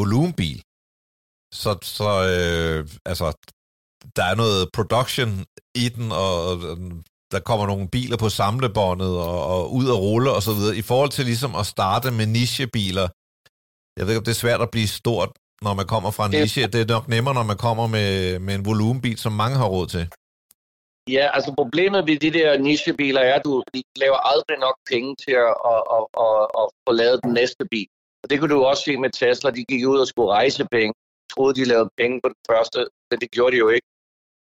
volumenbil. 0.00 0.62
Så, 1.54 1.78
så 1.82 2.08
øh, 2.32 2.88
altså, 3.06 3.26
der 4.16 4.24
er 4.24 4.34
noget 4.34 4.68
production 4.72 5.44
i 5.74 5.88
den, 5.88 6.12
og, 6.12 6.36
og 6.50 6.76
der 7.32 7.40
kommer 7.40 7.66
nogle 7.66 7.88
biler 7.88 8.16
på 8.16 8.28
samlebåndet 8.28 9.08
og, 9.28 9.46
og 9.46 9.72
ud 9.74 9.88
at 9.88 9.98
rulle 9.98 10.30
og 10.32 10.42
så 10.42 10.52
videre. 10.52 10.76
I 10.76 10.82
forhold 10.82 11.10
til 11.10 11.24
ligesom 11.24 11.54
at 11.54 11.66
starte 11.66 12.10
med 12.10 12.26
nichebiler, 12.26 13.08
jeg 13.96 14.02
ved 14.06 14.12
ikke, 14.12 14.18
om 14.18 14.24
det 14.24 14.30
er 14.36 14.44
svært 14.46 14.60
at 14.62 14.70
blive 14.70 14.88
stort, 14.88 15.30
når 15.62 15.74
man 15.74 15.86
kommer 15.86 16.10
fra 16.10 16.26
en 16.26 16.32
Det- 16.32 16.40
niche. 16.40 16.66
Det 16.66 16.80
er 16.80 16.86
nok 16.96 17.08
nemmere, 17.08 17.34
når 17.34 17.42
man 17.42 17.56
kommer 17.56 17.86
med, 17.86 18.38
med 18.38 18.54
en 18.54 18.64
volumenbil, 18.64 19.18
som 19.18 19.32
mange 19.32 19.56
har 19.56 19.68
råd 19.68 19.86
til. 19.86 20.08
Ja, 21.16 21.24
altså 21.36 21.54
problemet 21.60 22.06
ved 22.06 22.18
de 22.18 22.30
der 22.38 22.58
nichebiler 22.58 23.20
er, 23.20 23.34
at 23.34 23.44
du 23.44 23.62
laver 23.96 24.16
aldrig 24.32 24.58
nok 24.66 24.76
penge 24.90 25.16
til 25.24 25.34
at, 25.46 25.54
at, 25.72 25.80
at, 25.96 26.04
at, 26.26 26.40
at 26.60 26.66
få 26.88 26.92
lavet 27.02 27.20
den 27.24 27.32
næste 27.32 27.64
bil. 27.70 27.86
Og 28.22 28.30
det 28.30 28.40
kunne 28.40 28.54
du 28.54 28.60
også 28.64 28.82
se 28.82 28.96
med 28.96 29.10
Tesla. 29.10 29.50
De 29.50 29.64
gik 29.64 29.86
ud 29.86 29.98
og 29.98 30.06
skulle 30.06 30.30
rejse 30.32 30.64
penge 30.76 30.92
troede, 31.32 31.54
de 31.60 31.64
lavede 31.64 31.90
penge 31.96 32.20
på 32.22 32.28
det 32.28 32.42
første, 32.50 32.78
men 33.10 33.20
det 33.20 33.30
gjorde 33.30 33.52
de 33.52 33.58
jo 33.58 33.68
ikke. 33.68 33.86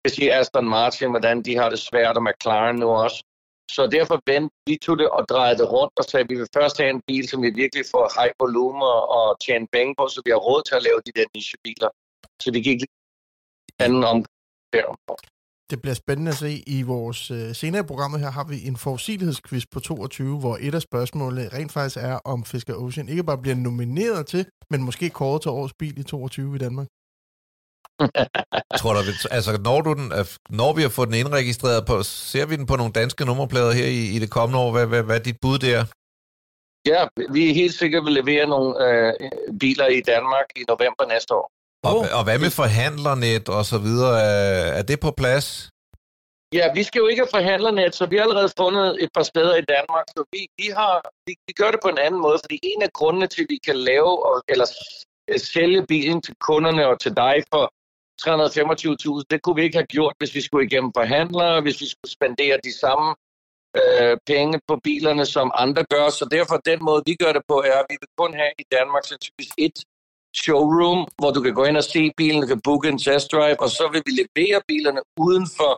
Jeg 0.05 0.13
siger 0.13 0.39
Aston 0.39 0.69
Martin, 0.69 1.11
hvordan 1.11 1.43
de 1.43 1.57
har 1.57 1.69
det 1.71 1.79
svært, 1.79 2.17
og 2.17 2.23
McLaren 2.23 2.77
nu 2.77 2.89
også. 3.05 3.25
Så 3.71 3.87
derfor 3.87 4.17
vendte 4.27 4.55
vi 4.67 4.77
tog 4.77 4.99
det 4.99 5.09
og 5.11 5.29
drejede 5.29 5.59
det 5.59 5.73
rundt 5.73 5.95
og 6.01 6.05
sagde, 6.05 6.25
at 6.25 6.31
vi 6.31 6.37
vil 6.41 6.55
først 6.55 6.77
have 6.81 6.91
en 6.91 7.03
bil, 7.07 7.29
som 7.29 7.43
vi 7.43 7.51
virkelig 7.51 7.85
får 7.93 8.05
high 8.19 8.35
volume 8.41 8.85
og, 8.85 9.03
og 9.19 9.27
tjene 9.45 9.67
penge 9.77 9.95
på, 9.99 10.05
så 10.09 10.23
vi 10.25 10.31
har 10.31 10.43
råd 10.49 10.63
til 10.69 10.75
at 10.75 10.83
lave 10.89 11.01
de 11.07 11.13
der 11.19 11.27
nichebiler. 11.35 11.91
Så 12.43 12.51
det 12.51 12.65
gik 12.65 12.81
lidt 12.81 12.91
anden 13.79 14.05
om 14.05 14.25
der. 14.73 14.87
Det 15.71 15.83
bliver 15.83 15.95
spændende 15.95 16.31
at 16.31 16.37
se. 16.37 16.63
I 16.67 16.83
vores 16.83 17.31
øh, 17.31 17.55
senere 17.55 17.85
programmet 17.85 18.21
her 18.21 18.31
har 18.31 18.45
vi 18.45 18.67
en 18.67 18.77
forudsigelighedsquiz 18.77 19.65
på 19.73 19.81
22, 19.81 20.39
hvor 20.39 20.59
et 20.61 20.75
af 20.75 20.83
spørgsmålene 20.83 21.49
rent 21.49 21.73
faktisk 21.73 21.97
er, 21.97 22.19
om 22.25 22.45
Fisker 22.45 22.75
Ocean 22.75 23.09
ikke 23.09 23.25
bare 23.25 23.39
bliver 23.39 23.57
nomineret 23.57 24.27
til, 24.27 24.47
men 24.71 24.83
måske 24.83 25.11
kåret 25.11 25.43
til 25.43 25.51
årets 25.51 25.75
bil 25.79 25.99
i 25.99 26.03
22 26.03 26.55
i 26.55 26.59
Danmark. 26.59 26.87
Tror 28.81 28.93
du, 28.93 29.01
altså 29.31 29.61
når, 29.65 29.81
du 29.81 29.93
den, 29.93 30.13
øh, 30.13 30.25
når 30.51 30.73
vi 30.73 30.83
har 30.83 30.89
fået 30.89 31.09
den 31.09 31.17
indregistreret 31.17 31.87
på, 31.87 32.03
ser 32.03 32.47
vi 32.47 32.57
den 32.57 32.67
på 32.67 32.77
nogle 32.77 32.93
danske 32.93 33.25
nummerplader 33.25 33.73
her 33.73 33.87
i, 33.87 34.17
i 34.17 34.19
det 34.19 34.31
kommende 34.31 34.59
år? 34.59 34.73
Hvad, 34.73 34.87
hvad, 34.87 35.03
hvad 35.03 35.17
er 35.17 35.23
dit 35.23 35.39
bud 35.43 35.59
der? 35.59 35.85
Ja, 36.87 37.01
vi 37.35 37.51
er 37.51 37.55
helt 37.55 37.75
sikkert 37.75 38.05
vil 38.05 38.13
levere 38.13 38.47
nogle 38.47 38.71
øh, 38.87 39.13
biler 39.61 39.87
i 39.87 40.01
Danmark 40.01 40.47
i 40.57 40.63
november 40.69 41.07
næste 41.09 41.35
år. 41.35 41.54
Og, 41.91 41.99
og 42.19 42.23
hvad 42.27 42.39
med 42.45 42.51
forhandlernet 42.63 43.49
og 43.49 43.65
så 43.73 43.79
videre? 43.87 44.15
Er, 44.79 44.83
det 44.83 44.99
på 45.01 45.11
plads? 45.21 45.47
Ja, 46.59 46.65
vi 46.79 46.83
skal 46.83 46.99
jo 46.99 47.07
ikke 47.07 47.23
have 47.25 47.37
forhandlernet, 47.39 47.95
så 47.95 48.07
vi 48.07 48.17
har 48.17 48.23
allerede 48.23 48.51
fundet 48.59 49.03
et 49.05 49.11
par 49.17 49.23
steder 49.23 49.55
i 49.57 49.65
Danmark, 49.75 50.05
så 50.17 50.25
vi, 50.33 50.41
vi, 50.61 50.69
har, 50.79 50.95
vi, 51.27 51.33
vi 51.49 51.53
gør 51.61 51.71
det 51.71 51.81
på 51.83 51.89
en 51.89 51.99
anden 51.99 52.21
måde, 52.21 52.39
fordi 52.45 52.57
en 52.63 52.83
af 52.83 52.93
grundene 52.99 53.27
til, 53.27 53.43
at 53.43 53.51
vi 53.55 53.59
kan 53.69 53.77
lave 53.77 54.13
og, 54.27 54.43
eller 54.49 54.67
sælge 55.37 55.87
bilen 55.87 56.23
til 56.23 56.35
kunderne 56.49 56.87
og 56.87 57.01
til 57.01 57.13
dig 57.17 57.37
for 57.53 57.65
325.000, 58.23 59.23
det 59.31 59.43
kunne 59.43 59.57
vi 59.57 59.63
ikke 59.63 59.79
have 59.79 59.93
gjort, 59.97 60.15
hvis 60.19 60.35
vi 60.35 60.41
skulle 60.41 60.67
igennem 60.67 60.93
forhandlere, 60.97 61.61
hvis 61.61 61.81
vi 61.81 61.87
skulle 61.87 62.13
spendere 62.19 62.57
de 62.65 62.73
samme 62.85 63.15
øh, 63.81 64.17
penge 64.27 64.61
på 64.69 64.75
bilerne, 64.85 65.25
som 65.27 65.53
andre 65.55 65.85
gør. 65.95 66.09
Så 66.09 66.25
derfor 66.37 66.57
den 66.57 66.79
måde, 66.89 67.03
vi 67.07 67.15
gør 67.15 67.33
det 67.33 67.43
på, 67.49 67.57
er, 67.71 67.79
at 67.83 67.87
vi 67.91 67.97
vil 68.01 68.13
kun 68.17 68.35
have 68.35 68.53
i 68.59 68.65
Danmark 68.77 69.05
sandsynligvis 69.05 69.53
et 69.59 69.77
showroom, 70.43 71.01
hvor 71.19 71.31
du 71.31 71.41
kan 71.43 71.55
gå 71.55 71.65
ind 71.65 71.77
og 71.77 71.85
se 71.85 72.11
bilen, 72.17 72.41
du 72.41 72.47
kan 72.47 72.61
booke 72.65 72.89
en 72.89 72.99
test 72.99 73.33
drive, 73.33 73.61
og 73.61 73.71
så 73.71 73.89
vil 73.93 74.03
vi 74.07 74.13
levere 74.23 74.61
bilerne 74.69 75.01
uden 75.19 75.47
for 75.57 75.73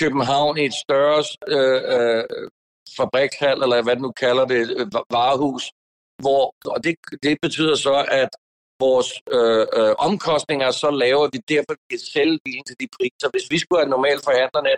København 0.00 0.58
i 0.58 0.64
et 0.64 0.74
større 0.84 1.22
øh, 1.56 1.80
øh, 1.94 2.24
fabrikshal, 2.96 3.62
eller 3.62 3.82
hvad 3.82 3.96
du 3.96 4.02
nu 4.02 4.12
kalder 4.12 4.44
det, 4.44 4.62
øh, 4.78 4.86
varehus, 5.16 5.64
hvor, 6.22 6.54
og 6.74 6.84
det, 6.84 6.94
det 7.22 7.38
betyder 7.42 7.74
så, 7.74 8.06
at 8.22 8.28
vores 8.80 9.10
øh, 9.36 9.66
øh, 9.78 9.94
omkostninger 10.08 10.66
er 10.66 10.76
så 10.84 10.90
lave, 10.90 11.24
at 11.24 11.30
vi 11.32 11.40
derfor 11.54 11.74
kan 11.90 11.98
sælge 11.98 12.38
bilen 12.44 12.64
til 12.64 12.76
de 12.80 12.88
priser. 12.96 13.28
Hvis 13.34 13.46
vi 13.50 13.58
skulle 13.58 13.80
have 13.82 13.94
normalt 13.96 14.22
forhandlerne 14.24 14.72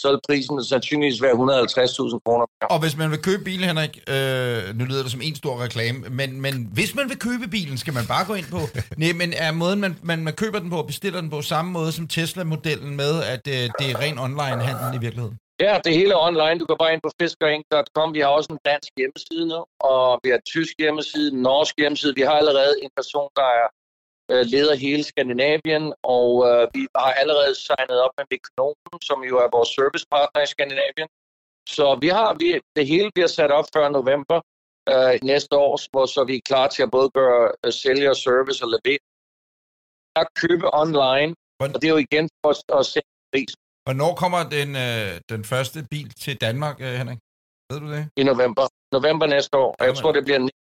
så 0.00 0.08
ville 0.08 0.20
prisen 0.28 0.64
sandsynligvis 0.64 1.22
være 1.22 1.32
150.000 1.32 2.18
kroner. 2.24 2.46
Og 2.74 2.78
hvis 2.82 2.96
man 3.00 3.10
vil 3.10 3.20
købe 3.28 3.42
bilen, 3.44 3.64
Henrik, 3.70 3.94
øh, 4.14 4.58
nu 4.78 4.84
lyder 4.90 5.02
det 5.02 5.12
som 5.16 5.22
en 5.28 5.36
stor 5.42 5.54
reklame, 5.64 5.98
men, 6.20 6.40
men 6.40 6.54
hvis 6.72 6.94
man 6.98 7.08
vil 7.10 7.18
købe 7.28 7.46
bilen, 7.56 7.76
skal 7.78 7.94
man 7.98 8.06
bare 8.14 8.24
gå 8.30 8.34
ind 8.40 8.48
på... 8.56 8.60
Nej, 9.02 9.12
men 9.20 9.28
er 9.44 9.52
måden, 9.52 9.80
man, 9.84 9.92
man, 10.10 10.18
man 10.28 10.34
køber 10.42 10.58
den 10.58 10.70
på 10.70 10.78
og 10.82 10.86
bestiller 10.86 11.20
den 11.20 11.30
på 11.30 11.42
samme 11.42 11.70
måde 11.72 11.92
som 11.92 12.08
Tesla-modellen 12.08 12.96
med, 13.02 13.12
at 13.34 13.42
øh, 13.54 13.64
det 13.78 13.86
er 13.92 13.96
ren 14.04 14.18
online-handel 14.26 14.88
i 14.98 15.00
virkeligheden? 15.06 15.36
Ja, 15.66 15.74
det 15.84 15.92
hele 15.98 16.12
er 16.16 16.20
online. 16.30 16.58
Du 16.60 16.66
kan 16.66 16.76
bare 16.82 16.92
ind 16.94 17.02
på 17.06 17.12
fiskerinc.com. 17.20 18.08
Vi 18.16 18.20
har 18.24 18.30
også 18.38 18.50
en 18.52 18.62
dansk 18.70 18.92
hjemmeside 19.00 19.44
nu, 19.52 19.60
og 19.92 20.04
vi 20.22 20.28
har 20.30 20.38
en 20.42 20.48
tysk 20.54 20.74
hjemmeside, 20.82 21.28
en 21.32 21.42
norsk 21.48 21.74
hjemmeside. 21.82 22.12
Vi 22.20 22.24
har 22.28 22.36
allerede 22.42 22.74
en 22.84 22.90
person, 22.98 23.28
der 23.40 23.48
er 23.60 23.66
øh, 24.30 24.42
leder 24.52 24.74
hele 24.84 25.02
Skandinavien, 25.10 25.84
og 26.16 26.28
øh, 26.48 26.62
vi 26.74 26.82
har 26.96 27.12
allerede 27.22 27.54
signet 27.66 27.98
op 28.04 28.14
med 28.18 28.24
Mekonomen, 28.32 28.98
som 29.08 29.18
jo 29.30 29.34
er 29.44 29.48
vores 29.56 29.70
servicepartner 29.76 30.40
i 30.42 30.48
Skandinavien. 30.54 31.08
Så 31.76 31.86
vi 32.04 32.08
har 32.18 32.30
vi, 32.40 32.48
det 32.76 32.84
hele 32.92 33.10
bliver 33.14 33.32
sat 33.38 33.50
op 33.58 33.66
før 33.74 33.88
november 33.98 34.38
øh, 34.92 35.14
næste 35.32 35.54
år, 35.66 35.72
hvor 35.92 36.06
så 36.14 36.20
vi 36.30 36.34
er 36.36 36.48
klar 36.50 36.66
til 36.74 36.82
at 36.86 36.90
både 36.96 37.08
gøre 37.18 37.52
øh, 37.64 37.72
sælge 37.72 38.10
og 38.14 38.16
service 38.16 38.64
og 38.64 38.70
levere. 38.74 39.02
At 40.20 40.26
købe 40.42 40.66
online, 40.82 41.30
og 41.60 41.66
det 41.80 41.84
er 41.84 41.94
jo 41.96 42.02
igen 42.08 42.26
for 42.40 42.50
at, 42.54 42.78
at 42.78 42.86
sætte 42.86 43.10
pris 43.32 43.52
Hvornår 43.86 44.12
kommer 44.22 44.40
den, 44.58 44.70
øh, 44.86 45.10
den 45.32 45.42
første 45.52 45.78
bil 45.92 46.08
til 46.24 46.34
Danmark, 46.46 46.76
øh, 46.86 46.92
Henrik? 47.00 47.20
Ved 47.70 47.78
du 47.84 47.88
det? 47.96 48.04
i 48.20 48.22
november. 48.32 48.64
November 48.96 49.26
næste 49.36 49.54
år. 49.64 49.70
Og 49.78 49.84
jeg 49.88 49.94
tror, 49.98 50.12
det 50.12 50.24
bliver 50.26 50.40
Nick 50.46 50.58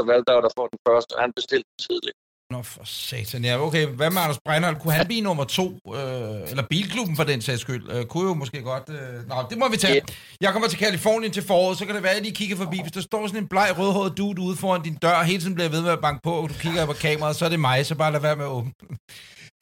og 0.00 0.06
Valdau, 0.08 0.40
der 0.46 0.52
får 0.58 0.66
den 0.74 0.80
første. 0.88 1.12
Han 1.24 1.32
bestilte 1.38 1.68
den 1.72 1.80
tidligt. 1.88 2.16
Nå, 2.50 2.62
for 2.62 2.84
satan. 2.84 3.44
Ja, 3.44 3.58
okay. 3.58 3.86
Hvad 3.86 4.10
med 4.10 4.22
Anders 4.22 4.38
Breinholt? 4.44 4.78
Kunne 4.78 4.92
han 4.92 5.06
blive 5.06 5.20
nummer 5.20 5.44
to? 5.44 5.78
Øh, 5.94 6.50
eller 6.50 6.62
Bilklubben 6.70 7.16
for 7.16 7.24
den 7.24 7.40
sags 7.40 7.60
skyld? 7.60 7.90
Øh, 7.92 8.04
kunne 8.04 8.28
jo 8.28 8.34
måske 8.34 8.62
godt... 8.62 8.88
Øh... 8.88 9.28
Nå, 9.28 9.36
det 9.50 9.58
må 9.58 9.68
vi 9.68 9.76
tage. 9.76 9.94
Ja. 9.94 10.00
Jeg 10.40 10.52
kommer 10.52 10.68
til 10.68 10.78
Kalifornien 10.78 11.32
til 11.32 11.42
foråret, 11.42 11.78
så 11.78 11.86
kan 11.86 11.94
det 11.94 12.02
være, 12.02 12.12
at 12.12 12.26
I 12.26 12.30
kigger 12.30 12.56
forbi. 12.56 12.80
Hvis 12.82 12.92
der 12.92 13.00
står 13.00 13.26
sådan 13.26 13.42
en 13.42 13.48
bleg, 13.48 13.74
rødhåret 13.78 14.16
dude 14.16 14.42
ude 14.42 14.56
foran 14.56 14.82
din 14.82 14.94
dør, 14.94 15.12
og 15.12 15.24
hele 15.24 15.40
tiden 15.40 15.54
bliver 15.54 15.68
ved 15.68 15.82
med 15.82 15.90
at 15.90 16.00
banke 16.00 16.20
på, 16.22 16.32
og 16.32 16.48
du 16.48 16.54
kigger 16.54 16.86
på 16.86 16.92
kameraet, 16.92 17.36
så 17.36 17.44
er 17.44 17.48
det 17.48 17.60
mig, 17.60 17.86
så 17.86 17.94
bare 17.94 18.12
lad 18.12 18.20
være 18.20 18.36
med 18.36 18.44
at 18.44 18.50
åbne. 18.50 18.72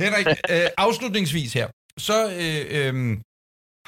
Henrik, 0.00 0.26
øh, 0.52 0.66
afslutningsvis 0.76 1.52
her. 1.52 1.68
Så 1.98 2.16
øh, 2.40 2.64
øh, 2.70 3.18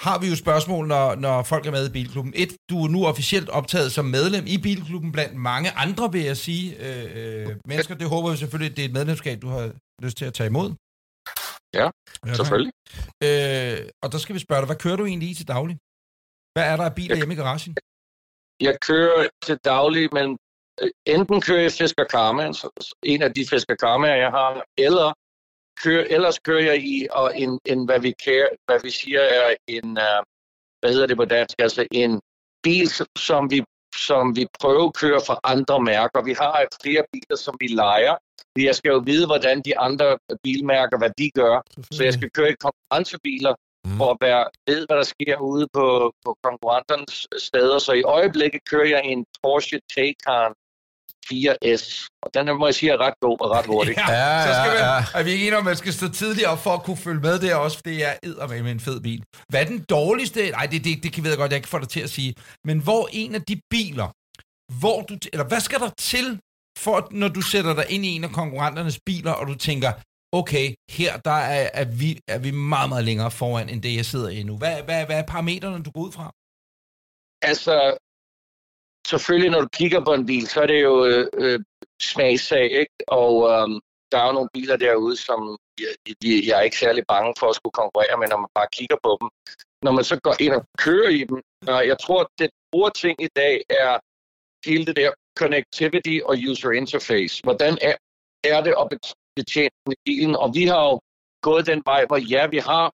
har 0.05 0.19
vi 0.19 0.27
jo 0.29 0.37
spørgsmål, 0.37 0.87
når, 0.87 1.15
når 1.15 1.43
folk 1.43 1.67
er 1.67 1.71
med 1.71 1.89
i 1.89 1.93
Bilklubben. 1.93 2.33
Et, 2.37 2.53
du 2.71 2.85
er 2.85 2.89
nu 2.89 3.07
officielt 3.07 3.49
optaget 3.49 3.93
som 3.93 4.05
medlem 4.05 4.45
i 4.47 4.59
Bilklubben 4.59 5.13
blandt 5.13 5.35
mange 5.51 5.71
andre, 5.71 6.13
vil 6.13 6.23
jeg 6.31 6.37
sige, 6.37 6.65
øh, 6.87 7.05
øh, 7.19 7.57
mennesker. 7.65 7.95
Det 7.95 8.09
håber 8.09 8.31
vi 8.31 8.37
selvfølgelig, 8.37 8.71
at 8.71 8.77
det 8.77 8.85
er 8.85 8.89
et 8.89 8.95
medlemskab, 8.95 9.43
du 9.43 9.49
har 9.49 9.73
lyst 10.03 10.17
til 10.17 10.25
at 10.25 10.35
tage 10.35 10.47
imod. 10.47 10.69
Ja, 11.75 11.91
Okay. 12.23 12.35
Selvfølgelig. 12.35 12.73
Øh, 13.27 13.79
og 14.03 14.13
der 14.13 14.19
skal 14.19 14.35
vi 14.35 14.41
spørge 14.47 14.61
dig, 14.61 14.67
hvad 14.67 14.81
kører 14.85 14.97
du 14.97 15.05
egentlig 15.07 15.29
i 15.31 15.35
til 15.35 15.49
daglig? 15.49 15.77
Hvad 16.55 16.65
er 16.73 16.77
der 16.77 16.85
af 16.91 16.95
biler 16.95 17.17
hjemme 17.17 17.35
i 17.35 17.37
garagen? 17.37 17.73
Jeg 18.61 18.75
kører 18.89 19.29
til 19.47 19.57
daglig, 19.65 20.05
men 20.19 20.39
øh, 20.83 20.91
enten 21.07 21.41
kører 21.47 21.63
jeg 21.67 21.73
Fisker 21.73 22.05
Karma, 22.15 22.43
en 23.03 23.23
af 23.23 23.35
de 23.35 23.43
Fisker 23.51 23.77
Karma, 23.85 24.09
jeg 24.25 24.31
har, 24.39 24.51
eller 24.87 25.09
kører, 25.83 26.05
ellers 26.11 26.39
kører 26.39 26.65
jeg 26.65 26.79
i 26.85 27.07
og 27.11 27.39
en, 27.39 27.59
en 27.65 27.85
hvad, 27.85 28.01
vi 28.01 28.11
kære, 28.25 28.49
hvad 28.67 28.81
vi 28.83 28.91
siger 28.91 29.21
er 29.21 29.55
en, 29.69 29.89
uh, 29.91 30.21
hvad 30.81 30.91
hedder 30.93 31.07
det 31.07 31.17
på 31.17 31.25
dansk, 31.25 31.55
altså 31.59 31.87
en 31.91 32.21
bil, 32.63 32.89
som 33.19 33.51
vi, 33.51 33.65
som 33.97 34.37
vi 34.37 34.47
prøvekører 34.61 35.21
for 35.27 35.41
andre 35.45 35.83
mærker. 35.83 36.23
Vi 36.23 36.33
har 36.33 36.67
flere 36.83 37.05
biler, 37.13 37.37
som 37.37 37.57
vi 37.61 37.67
leger. 37.67 38.17
Jeg 38.57 38.75
skal 38.75 38.91
jo 38.91 39.03
vide, 39.07 39.27
hvordan 39.27 39.63
de 39.65 39.79
andre 39.79 40.19
bilmærker, 40.43 40.99
hvad 40.99 41.11
de 41.19 41.31
gør. 41.35 41.63
Så 41.91 42.05
jeg 42.05 42.13
skal 42.13 42.31
køre 42.31 42.51
i 42.51 42.55
konkurrencebiler, 42.55 43.55
Mm. 43.87 43.93
mm. 43.93 43.99
for 43.99 44.11
at 44.15 44.19
være, 44.21 44.45
ved, 44.67 44.87
hvad 44.87 44.97
der 44.97 45.09
sker 45.15 45.37
ude 45.53 45.67
på, 45.73 45.87
på 46.25 46.31
konkurrenternes 46.43 47.27
steder. 47.49 47.79
Så 47.79 47.93
i 47.93 48.03
øjeblikket 48.03 48.61
kører 48.71 48.89
jeg 48.95 49.03
en 49.05 49.27
Porsche 49.43 49.81
Taycan 49.95 50.53
4S. 51.29 52.09
Og 52.23 52.29
den 52.35 52.49
er, 52.49 52.55
må 52.55 52.67
jeg 52.67 52.75
sige, 52.75 52.93
er 52.93 53.01
ret 53.07 53.15
god 53.21 53.41
og 53.41 53.51
ret 53.51 53.67
hurtig. 53.67 53.95
Ja, 53.97 54.13
Ja, 54.13 54.47
så 54.47 54.53
skal 54.55 54.71
ja, 54.71 54.75
man, 54.75 55.03
ja. 55.15 55.19
er 55.19 55.23
vi 55.23 55.31
ikke 55.31 55.47
enige 55.47 55.57
om, 55.57 55.67
at 55.67 55.71
man 55.71 55.77
skal 55.77 55.93
stå 55.93 56.09
tidligere 56.09 56.51
op 56.51 56.59
for 56.59 56.71
at 56.71 56.83
kunne 56.83 56.97
følge 56.97 57.21
med 57.21 57.39
der 57.39 57.55
også, 57.55 57.77
for 57.77 57.83
det 57.83 58.05
er 58.09 58.15
eddermame 58.23 58.63
med 58.63 58.73
en 58.73 58.81
fed 58.81 59.01
bil. 59.01 59.25
Hvad 59.49 59.61
er 59.61 59.65
den 59.65 59.85
dårligste? 59.91 60.51
Nej, 60.51 60.67
det, 60.67 60.85
det, 60.85 61.03
det 61.03 61.13
kan 61.13 61.25
jeg 61.25 61.37
godt, 61.37 61.51
jeg 61.53 61.57
ikke 61.57 61.69
får 61.69 61.79
dig 61.79 61.89
til 61.89 62.01
at 62.01 62.11
sige. 62.11 62.35
Men 62.65 62.79
hvor 62.79 63.09
en 63.13 63.35
af 63.35 63.43
de 63.43 63.61
biler, 63.71 64.09
hvor 64.81 65.03
du, 65.03 65.17
eller 65.33 65.47
hvad 65.49 65.61
skal 65.61 65.81
der 65.81 65.91
til, 65.99 66.41
for 66.79 66.97
at, 66.97 67.13
når 67.13 67.29
du 67.29 67.41
sætter 67.41 67.75
dig 67.75 67.87
ind 67.89 68.05
i 68.05 68.09
en 68.09 68.25
af 68.25 68.31
konkurrenternes 68.31 68.99
biler, 69.07 69.33
og 69.33 69.47
du 69.47 69.55
tænker, 69.55 69.93
okay, 70.33 70.75
her 70.91 71.17
der 71.17 71.31
er, 71.31 71.71
er, 71.75 71.85
vi, 71.85 72.19
er 72.29 72.39
vi 72.39 72.51
meget, 72.51 72.89
meget 72.89 73.05
længere 73.05 73.31
foran, 73.31 73.69
end 73.69 73.83
det, 73.83 73.97
jeg 73.97 74.05
sidder 74.05 74.29
i 74.29 74.43
nu. 74.43 74.57
Hvad, 74.57 74.83
hvad, 74.83 75.07
hvad 75.07 75.19
er 75.19 75.23
parametrene, 75.23 75.83
du 75.83 75.91
går 75.91 76.01
ud 76.01 76.13
fra? 76.13 76.27
Altså, 77.51 77.75
selvfølgelig 79.11 79.51
når 79.51 79.61
du 79.61 79.69
kigger 79.81 80.05
på 80.05 80.13
en 80.15 80.27
bil, 80.27 80.47
så 80.49 80.61
er 80.61 80.67
det 80.67 80.83
jo 80.83 81.05
øh, 81.05 81.27
øh, 81.35 81.61
smagssag, 82.03 82.71
ikke? 82.83 82.97
Og 83.09 83.33
øh, 83.51 83.69
der 84.13 84.19
er 84.19 84.27
jo 84.27 84.33
nogle 84.33 84.49
biler 84.53 84.77
derude, 84.77 85.17
som 85.17 85.59
jeg, 85.81 85.93
jeg, 86.25 86.47
jeg 86.47 86.59
er 86.59 86.63
ikke 86.69 86.79
særlig 86.79 87.05
bange 87.09 87.35
for 87.39 87.49
at 87.49 87.57
skulle 87.57 87.73
konkurrere 87.83 88.19
med, 88.19 88.29
når 88.29 88.37
man 88.37 88.51
bare 88.55 88.69
kigger 88.73 88.97
på 89.03 89.19
dem. 89.21 89.29
Når 89.83 89.93
man 89.93 90.05
så 90.05 90.17
går 90.21 90.37
ind 90.41 90.55
og 90.55 90.65
kører 90.79 91.09
i 91.09 91.25
dem, 91.25 91.43
og 91.67 91.87
jeg 91.87 91.99
tror, 91.99 92.21
at 92.21 92.27
det 92.39 92.51
store 92.69 92.91
ting 92.91 93.23
i 93.23 93.29
dag 93.37 93.63
er 93.71 93.99
hele 94.69 94.87
det 94.87 94.97
der 94.97 95.11
connectivity 95.39 96.17
og 96.25 96.35
user 96.51 96.71
interface. 96.71 97.43
Hvordan 97.43 97.79
er, 97.83 97.95
er 98.45 98.61
det 98.67 98.75
at 98.81 98.87
betjene 99.37 99.97
bilen? 100.05 100.37
Og 100.37 100.55
vi 100.55 100.65
har 100.67 100.83
jo 100.91 101.01
gået 101.43 101.67
den 101.67 101.83
vej, 101.85 102.07
hvor 102.07 102.17
ja, 102.17 102.47
vi 102.47 102.59
har 102.59 102.93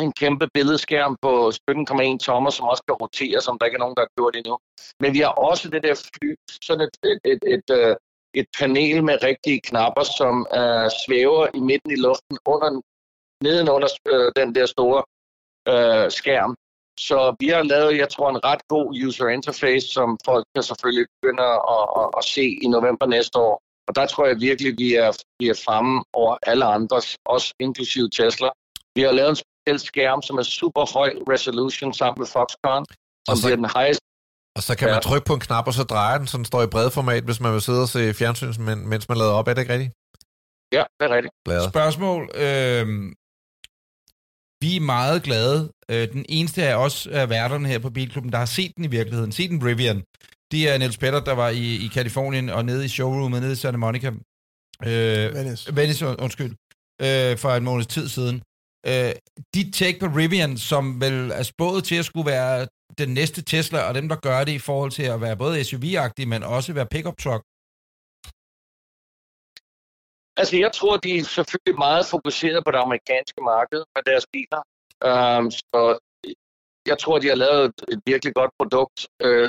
en 0.00 0.12
kæmpe 0.12 0.46
billedskærm 0.54 1.16
på 1.22 1.48
17,1 1.48 2.18
tommer, 2.18 2.50
som 2.50 2.68
også 2.72 2.82
kan 2.88 2.94
rotere, 2.94 3.40
som 3.40 3.58
der 3.58 3.66
ikke 3.66 3.76
er 3.76 3.84
nogen, 3.84 3.96
der 3.96 4.02
har 4.02 4.12
gjort 4.18 4.36
endnu. 4.36 4.58
Men 5.00 5.14
vi 5.14 5.20
har 5.20 5.32
også 5.50 5.70
det 5.70 5.82
der 5.82 5.94
fly, 5.94 6.34
sådan 6.62 6.80
et, 6.86 6.96
et, 7.10 7.20
et, 7.32 7.42
et, 7.54 7.70
øh, 7.78 7.96
et 8.34 8.46
panel 8.58 9.04
med 9.04 9.22
rigtige 9.22 9.60
knapper, 9.60 10.04
som 10.18 10.34
uh, 10.60 10.88
svæver 11.02 11.46
i 11.54 11.60
midten 11.60 11.90
i 11.90 11.96
luften 12.06 12.38
under, 12.46 12.80
nedenunder 13.42 13.88
uh, 14.12 14.28
den 14.36 14.54
der 14.54 14.66
store 14.66 15.00
uh, 15.72 16.10
skærm. 16.18 16.56
Så 17.00 17.36
vi 17.40 17.48
har 17.48 17.62
lavet, 17.62 17.98
jeg 17.98 18.08
tror, 18.08 18.30
en 18.30 18.44
ret 18.44 18.68
god 18.68 18.86
user 19.06 19.28
interface, 19.28 19.88
som 19.88 20.18
folk 20.24 20.44
kan 20.54 20.62
selvfølgelig 20.62 21.06
begynde 21.14 21.42
at, 21.42 21.60
at, 22.00 22.08
at 22.18 22.24
se 22.24 22.44
i 22.64 22.68
november 22.68 23.06
næste 23.06 23.38
år. 23.38 23.62
Og 23.88 23.96
der 23.96 24.06
tror 24.06 24.26
jeg 24.26 24.40
virkelig, 24.40 24.74
vi 24.78 24.94
er, 24.94 25.10
vi 25.40 25.48
er 25.48 25.62
fremme 25.64 26.04
over 26.12 26.36
alle 26.42 26.64
andres, 26.64 27.16
også 27.24 27.54
inklusive 27.60 28.08
Tesla. 28.08 28.48
Vi 28.94 29.02
har 29.02 29.12
lavet 29.12 29.30
en 29.30 29.36
skærm, 29.76 30.22
som 30.22 30.34
er 30.38 30.42
super 30.42 30.84
høj 30.96 31.10
resolution 31.34 31.92
sammen 31.94 32.20
med 32.22 32.26
Foxconn, 32.26 32.84
som 33.26 33.32
Og 33.32 33.36
så- 33.36 33.46
bliver 33.46 33.56
den 33.56 33.70
highest. 33.76 34.00
Og 34.56 34.62
så 34.62 34.76
kan 34.78 34.88
man 34.90 35.02
trykke 35.02 35.26
på 35.26 35.34
en 35.34 35.40
knap, 35.40 35.66
og 35.66 35.74
så 35.74 35.82
drejer 35.82 36.18
den, 36.18 36.26
så 36.26 36.36
den 36.36 36.44
står 36.44 36.62
i 36.62 36.66
bred 36.66 36.90
format, 36.90 37.24
hvis 37.24 37.40
man 37.40 37.52
vil 37.52 37.60
sidde 37.62 37.82
og 37.82 37.88
se 37.88 38.14
fjernsyn, 38.14 38.52
men- 38.58 38.88
mens 38.88 39.08
man 39.08 39.18
lader 39.18 39.30
op. 39.38 39.48
Er 39.48 39.54
det 39.54 39.60
ikke 39.62 39.72
rigtigt? 39.72 39.92
Ja, 40.72 40.84
det 41.00 41.04
er 41.10 41.14
rigtigt. 41.16 41.34
Bladet. 41.44 41.68
Spørgsmål. 41.74 42.22
Øh, 42.34 42.86
vi 44.62 44.76
er 44.76 44.80
meget 44.80 45.22
glade. 45.22 45.58
Øh, 45.90 46.12
den 46.12 46.24
eneste 46.28 46.62
af 46.68 46.74
os 46.74 47.06
af 47.06 47.28
værterne 47.30 47.68
her 47.68 47.78
på 47.78 47.90
Bilklubben, 47.90 48.32
der 48.32 48.38
har 48.38 48.46
set 48.46 48.72
den 48.76 48.84
i 48.84 48.88
virkeligheden, 48.88 49.32
set 49.32 49.50
den 49.50 49.64
Rivian, 49.66 50.02
det 50.52 50.68
er 50.74 50.78
Niels 50.78 50.98
Petter, 50.98 51.20
der 51.20 51.32
var 51.32 51.48
i, 51.48 51.84
i 51.84 51.88
Kalifornien 51.94 52.48
og 52.50 52.64
nede 52.64 52.84
i 52.84 52.88
showroomet 52.88 53.40
nede 53.42 53.52
i 53.52 53.56
Santa 53.56 53.78
Monica. 53.78 54.06
Øh, 54.84 55.34
Venice. 55.34 55.76
Venice, 55.76 56.06
und- 56.10 56.22
undskyld. 56.24 56.54
øh, 57.02 57.38
for 57.38 57.50
en 57.50 57.64
måneds 57.64 57.86
tid 57.86 58.08
siden. 58.08 58.42
Øh, 58.90 59.12
dit 59.54 59.74
take 59.74 59.98
på 60.00 60.06
Rivian, 60.06 60.56
som 60.70 61.00
vel 61.00 61.30
er 61.30 61.42
spået 61.42 61.84
til 61.84 61.96
at 61.98 62.04
skulle 62.04 62.30
være 62.30 62.68
den 62.98 63.08
næste 63.08 63.42
Tesla, 63.42 63.88
og 63.88 63.94
dem, 63.94 64.08
der 64.08 64.16
gør 64.16 64.44
det 64.44 64.52
i 64.52 64.58
forhold 64.58 64.90
til 64.90 65.02
at 65.02 65.20
være 65.20 65.36
både 65.36 65.60
SUV-agtig, 65.60 66.28
men 66.28 66.42
også 66.42 66.72
være 66.72 66.86
pickup 66.94 67.18
truck? 67.24 67.42
Altså, 70.40 70.56
jeg 70.56 70.72
tror, 70.72 70.96
de 70.96 71.18
er 71.18 71.24
selvfølgelig 71.24 71.78
meget 71.78 72.06
fokuseret 72.06 72.64
på 72.64 72.70
det 72.70 72.78
amerikanske 72.78 73.40
marked 73.52 73.82
med 73.94 74.02
deres 74.10 74.26
biler. 74.32 74.62
Um, 75.10 75.50
så 75.50 75.98
jeg 76.86 76.98
tror, 76.98 77.18
de 77.18 77.28
har 77.28 77.34
lavet 77.34 77.64
et, 77.64 77.84
et 77.92 78.00
virkelig 78.06 78.34
godt 78.34 78.52
produkt. 78.58 78.98
Uh, 79.24 79.48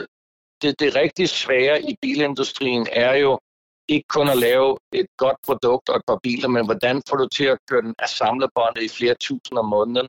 det, 0.62 0.80
det 0.80 0.96
rigtig 0.96 1.30
svære 1.30 1.82
i 1.82 1.96
bilindustrien 2.02 2.88
er 2.92 3.14
jo 3.14 3.40
ikke 3.88 4.08
kun 4.08 4.30
at 4.30 4.38
lave 4.38 4.78
et 4.94 5.08
godt 5.18 5.38
produkt 5.48 5.90
og 5.90 5.96
et 5.96 6.06
par 6.08 6.20
biler, 6.24 6.48
men 6.48 6.66
hvordan 6.66 7.02
får 7.10 7.18
du 7.18 7.28
til 7.28 7.46
at 7.46 7.58
køre 7.70 7.82
den 7.82 7.96
af 8.00 8.10
samlebåndet 8.10 8.84
i 8.84 8.90
flere 8.98 9.16
tusinder 9.20 9.62
om 9.62 9.70
måneden. 9.70 10.08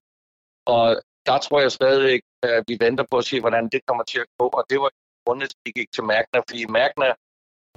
Og 0.66 1.02
der 1.26 1.38
tror 1.38 1.60
jeg 1.60 1.72
stadigvæk, 1.72 2.20
at 2.42 2.64
vi 2.68 2.76
venter 2.80 3.04
på 3.10 3.16
at 3.18 3.24
se, 3.24 3.40
hvordan 3.40 3.68
det 3.72 3.80
kommer 3.86 4.04
til 4.04 4.18
at 4.18 4.26
gå. 4.38 4.46
Og 4.58 4.64
det 4.70 4.80
var 4.80 4.90
grundet, 5.26 5.46
at 5.46 5.60
vi 5.64 5.70
gik 5.70 5.92
til 5.92 6.04
Magna, 6.04 6.38
fordi 6.48 6.66
Magna 6.66 7.08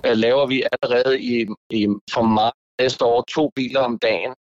uh, 0.08 0.18
laver 0.26 0.46
vi 0.48 0.64
allerede 0.72 1.22
i, 1.22 1.36
i 1.70 1.88
for 2.14 2.22
meget 2.22 2.54
næste 2.82 3.06
år 3.06 3.22
to 3.22 3.52
biler 3.56 3.82
om 3.90 4.00
dagen, 4.00 4.34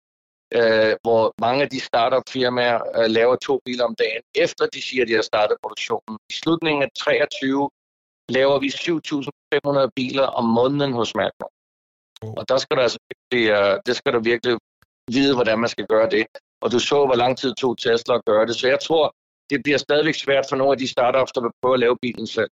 uh, 0.59 0.93
hvor 1.05 1.33
mange 1.45 1.63
af 1.63 1.69
de 1.69 1.79
startup-firmaer 1.79 2.79
uh, 2.99 3.07
laver 3.17 3.35
to 3.35 3.59
biler 3.65 3.85
om 3.85 3.95
dagen, 3.95 4.21
efter 4.35 4.65
de 4.73 4.81
siger, 4.81 5.01
at 5.03 5.07
de 5.07 5.13
har 5.13 5.21
startet 5.21 5.57
produktionen. 5.63 6.17
I 6.29 6.33
slutningen 6.33 6.83
af 6.83 6.89
23 6.97 7.69
laver 8.29 8.59
vi 8.59 8.67
7.500 8.67 9.89
biler 9.95 10.23
om 10.39 10.45
måneden 10.45 10.93
hos 10.93 11.15
Magna. 11.15 11.45
Og 12.21 12.49
der 12.49 12.57
skal 12.57 12.77
der 12.77 12.83
altså 12.83 12.99
virkelig, 13.09 13.43
det 13.85 13.95
skal 13.95 14.13
der 14.13 14.19
virkelig 14.19 14.57
vide, 15.11 15.35
hvordan 15.35 15.59
man 15.59 15.69
skal 15.69 15.85
gøre 15.93 16.09
det. 16.09 16.25
Og 16.61 16.71
du 16.71 16.79
så, 16.79 17.05
hvor 17.05 17.15
lang 17.15 17.37
tid 17.37 17.55
tog 17.55 17.77
Tesla 17.77 18.15
at 18.15 18.25
gøre 18.25 18.45
det. 18.47 18.55
Så 18.55 18.67
jeg 18.67 18.79
tror, 18.87 19.15
det 19.49 19.63
bliver 19.63 19.77
stadigvæk 19.77 20.15
svært 20.15 20.45
for 20.49 20.55
nogle 20.55 20.71
af 20.71 20.77
de 20.77 20.87
startups, 20.87 21.31
der 21.31 21.41
vil 21.41 21.51
prøve 21.61 21.73
at 21.73 21.79
lave 21.79 21.97
bilen 22.01 22.27
selv. 22.27 22.49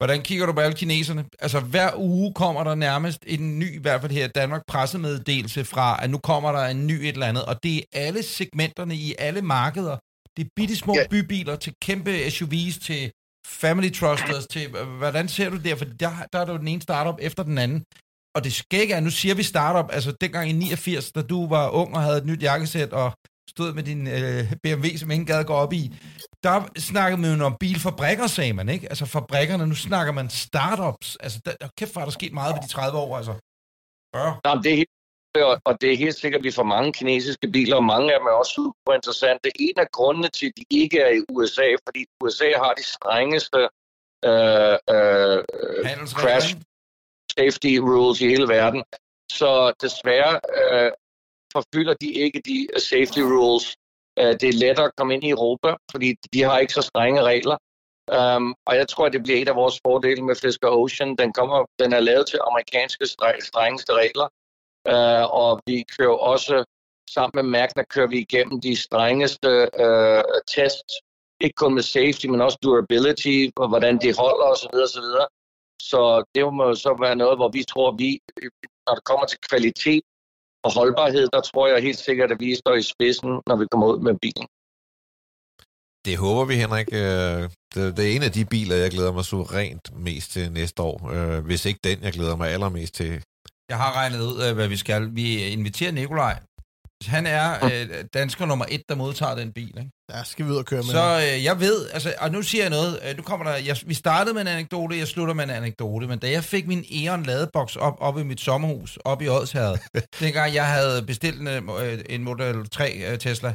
Hvordan 0.00 0.22
kigger 0.22 0.46
du 0.46 0.52
på 0.52 0.60
alle 0.60 0.76
kineserne? 0.76 1.24
Altså 1.38 1.60
hver 1.60 1.90
uge 1.96 2.34
kommer 2.34 2.64
der 2.64 2.74
nærmest 2.74 3.24
en 3.26 3.58
ny, 3.58 3.74
i 3.78 3.82
hvert 3.82 4.00
fald 4.00 4.12
her 4.12 4.24
i 4.24 4.28
Danmark, 4.28 4.62
pressemeddelelse 4.66 5.64
fra, 5.64 5.98
at 6.02 6.10
nu 6.10 6.18
kommer 6.18 6.52
der 6.52 6.64
en 6.66 6.86
ny 6.86 6.92
et 6.92 7.08
eller 7.08 7.26
andet, 7.26 7.44
og 7.44 7.62
det 7.62 7.76
er 7.78 7.82
alle 7.92 8.22
segmenterne 8.22 8.94
i 8.94 9.14
alle 9.18 9.42
markeder. 9.42 9.96
Det 10.36 10.44
er 10.46 10.48
bitte 10.56 10.76
små 10.76 10.94
Ja. 10.94 11.06
bybiler 11.10 11.56
til 11.56 11.72
kæmpe 11.82 12.30
SUVs, 12.30 12.78
til 12.78 13.12
family 13.48 13.90
trusters, 13.90 14.46
til 14.46 14.68
hvordan 14.98 15.28
ser 15.28 15.50
du 15.50 15.56
det? 15.56 15.78
For 15.78 15.84
der, 15.84 16.10
der 16.32 16.38
er 16.38 16.44
du 16.44 16.56
den 16.56 16.68
ene 16.68 16.82
startup 16.82 17.18
efter 17.20 17.42
den 17.42 17.58
anden. 17.58 17.84
Og 18.36 18.44
det 18.44 18.52
skægge 18.52 18.94
er, 18.94 19.00
nu 19.00 19.10
siger 19.10 19.34
vi 19.34 19.42
startup, 19.42 19.90
altså 19.92 20.12
dengang 20.20 20.48
i 20.48 20.52
89, 20.52 21.12
da 21.12 21.22
du 21.22 21.48
var 21.48 21.70
ung 21.70 21.94
og 21.94 22.02
havde 22.02 22.18
et 22.18 22.26
nyt 22.26 22.42
jakkesæt 22.42 22.92
og 22.92 23.12
stod 23.50 23.74
med 23.74 23.82
din 23.82 24.06
øh, 24.06 24.52
BMW, 24.62 24.86
som 24.96 25.10
ingen 25.10 25.26
gad 25.26 25.44
gå 25.44 25.52
op 25.52 25.72
i, 25.72 25.94
der 26.42 26.68
snakkede 26.78 27.20
man 27.20 27.38
jo 27.38 27.44
om 27.44 27.56
bilfabrikker, 27.60 28.26
sagde 28.26 28.52
man, 28.52 28.68
ikke? 28.68 28.88
Altså 28.88 29.06
fabrikkerne, 29.06 29.66
nu 29.66 29.74
snakker 29.74 30.12
man 30.12 30.30
startups. 30.30 31.16
Altså, 31.16 31.40
der, 31.44 31.52
der 31.60 31.68
kæft, 31.78 31.92
hvor 31.92 32.00
er 32.00 32.04
der 32.04 32.12
sket 32.12 32.32
meget 32.32 32.54
ved 32.54 32.62
de 32.62 32.68
30 32.68 32.98
år, 32.98 33.16
altså. 33.16 33.34
Ja. 34.14 34.26
Nå, 34.44 34.62
det 34.62 34.72
er 34.72 34.76
helt, 34.76 34.97
og- 35.64 35.80
det 35.80 35.92
er 35.92 35.96
helt 35.96 36.14
sikkert, 36.14 36.38
at 36.38 36.44
vi 36.44 36.50
får 36.50 36.62
mange 36.62 36.92
kinesiske 36.92 37.48
biler, 37.48 37.76
og 37.76 37.84
mange 37.84 38.12
af 38.14 38.20
dem 38.20 38.26
er 38.26 38.30
også 38.30 38.52
super 38.52 38.94
interessante. 38.94 39.50
En 39.60 39.74
af 39.76 39.90
grundene 39.90 40.28
til, 40.28 40.46
at 40.46 40.52
de 40.56 40.64
ikke 40.70 41.00
er 41.00 41.10
i 41.18 41.20
USA, 41.32 41.68
fordi 41.86 42.06
USA 42.24 42.50
har 42.56 42.74
de 42.74 42.82
strengeste 42.82 43.58
øh, 44.24 44.76
øh, 44.94 45.38
crash 46.20 46.56
safety 47.38 47.72
rules 47.88 48.20
i 48.20 48.28
hele 48.28 48.48
verden. 48.48 48.84
Så 49.32 49.72
desværre 49.82 50.40
øh, 50.58 50.92
forfylder 51.52 51.94
de 51.94 52.12
ikke 52.12 52.42
de 52.44 52.68
safety 52.80 53.20
rules. 53.20 53.76
Øh, 54.18 54.32
det 54.40 54.48
er 54.48 54.52
lettere 54.64 54.86
at 54.86 54.96
komme 54.96 55.14
ind 55.14 55.24
i 55.24 55.30
Europa, 55.30 55.74
fordi 55.90 56.14
de 56.32 56.42
har 56.42 56.58
ikke 56.58 56.72
så 56.72 56.82
strenge 56.82 57.22
regler. 57.22 57.56
Um, 58.36 58.54
og 58.66 58.76
jeg 58.76 58.88
tror, 58.88 59.06
at 59.06 59.12
det 59.12 59.22
bliver 59.22 59.38
et 59.42 59.48
af 59.48 59.54
vores 59.54 59.80
fordele 59.86 60.22
med 60.24 60.36
Fisker 60.36 60.68
Ocean. 60.68 61.16
Den, 61.16 61.32
kommer, 61.32 61.66
den 61.78 61.92
er 61.92 62.00
lavet 62.00 62.26
til 62.26 62.38
amerikanske 62.50 63.04
stre- 63.04 63.40
strengeste 63.40 63.92
regler 63.92 64.28
øh, 64.86 65.24
og 65.42 65.60
vi 65.66 65.84
kører 65.98 66.18
også 66.32 66.64
sammen 67.14 67.32
med 67.34 67.42
Magna 67.42 67.82
kører 67.82 68.06
vi 68.06 68.18
igennem 68.18 68.60
de 68.60 68.76
strengeste 68.76 69.50
øh, 69.84 70.24
tests. 70.54 70.94
Ikke 71.40 71.54
kun 71.54 71.74
med 71.74 71.82
safety, 71.82 72.26
men 72.26 72.40
også 72.40 72.58
durability, 72.62 73.38
og 73.56 73.68
hvordan 73.68 73.94
de 74.02 74.14
holder 74.22 74.46
osv. 74.52 74.74
osv. 74.86 75.08
Så 75.90 76.00
det 76.34 76.54
må 76.54 76.64
jo 76.64 76.74
så 76.74 76.96
være 77.00 77.16
noget, 77.16 77.38
hvor 77.38 77.48
vi 77.48 77.62
tror, 77.64 77.96
vi, 78.02 78.20
når 78.86 78.94
det 78.94 79.04
kommer 79.04 79.26
til 79.26 79.38
kvalitet 79.50 80.02
og 80.64 80.70
holdbarhed, 80.78 81.28
der 81.32 81.40
tror 81.40 81.68
jeg 81.68 81.82
helt 81.82 81.98
sikkert, 81.98 82.32
at 82.32 82.40
vi 82.40 82.54
står 82.54 82.74
i 82.74 82.82
spidsen, 82.82 83.30
når 83.46 83.56
vi 83.56 83.66
kommer 83.70 83.86
ud 83.86 84.00
med 84.00 84.14
bilen. 84.24 84.46
Det 86.06 86.16
håber 86.16 86.44
vi, 86.44 86.54
Henrik. 86.54 86.88
Øh, 86.92 87.42
det, 87.74 87.96
det 87.96 88.02
er 88.06 88.16
en 88.16 88.22
af 88.22 88.32
de 88.32 88.44
biler, 88.44 88.76
jeg 88.76 88.90
glæder 88.90 89.12
mig 89.12 89.24
suverænt 89.24 89.86
mest 90.06 90.30
til 90.30 90.52
næste 90.52 90.82
år. 90.82 90.96
Øh, 91.14 91.44
hvis 91.44 91.66
ikke 91.66 91.80
den, 91.84 91.98
jeg 92.02 92.12
glæder 92.12 92.36
mig 92.36 92.48
allermest 92.50 92.94
til. 92.94 93.22
Jeg 93.68 93.76
har 93.76 93.96
regnet 93.96 94.20
ud, 94.20 94.44
øh, 94.44 94.54
hvad 94.54 94.68
vi 94.68 94.76
skal. 94.76 95.08
Vi 95.12 95.44
inviterer 95.44 95.92
Nikolaj. 95.92 96.40
Han 97.06 97.26
er 97.26 97.64
øh, 97.64 98.04
dansker 98.14 98.46
nummer 98.46 98.64
et, 98.68 98.82
der 98.88 98.94
modtager 98.94 99.34
den 99.34 99.52
bil, 99.52 99.78
ikke? 99.78 99.90
Der 100.08 100.22
skal 100.24 100.46
vi 100.46 100.50
ud 100.50 100.56
og 100.56 100.64
køre 100.64 100.82
med. 100.82 100.90
Så 100.90 101.32
øh, 101.32 101.44
jeg 101.44 101.60
ved, 101.60 101.88
altså, 101.92 102.14
og 102.18 102.30
nu 102.30 102.42
siger 102.42 102.64
jeg 102.64 102.70
noget, 102.70 102.98
øh, 103.08 103.16
nu 103.16 103.22
kommer 103.22 103.46
der, 103.46 103.56
jeg, 103.56 103.76
vi 103.86 103.94
startede 103.94 104.34
med 104.34 104.42
en 104.42 104.48
anekdote, 104.48 104.98
jeg 104.98 105.08
slutter 105.08 105.34
med 105.34 105.44
en 105.44 105.50
anekdote, 105.50 106.06
men 106.06 106.18
da 106.18 106.30
jeg 106.30 106.44
fik 106.44 106.66
min 106.66 106.84
Eon 106.92 107.22
ladeboks 107.22 107.76
op, 107.76 107.96
op 108.00 108.18
i 108.18 108.22
mit 108.22 108.40
sommerhus, 108.40 108.98
op 109.04 109.22
i 109.22 109.28
Odsherred, 109.28 109.78
dengang 110.20 110.54
jeg 110.54 110.66
havde 110.66 111.02
bestilt 111.02 111.40
en, 111.40 111.48
øh, 111.48 111.98
en 112.08 112.24
Model 112.24 112.68
3 112.70 113.12
øh, 113.12 113.18
Tesla, 113.18 113.54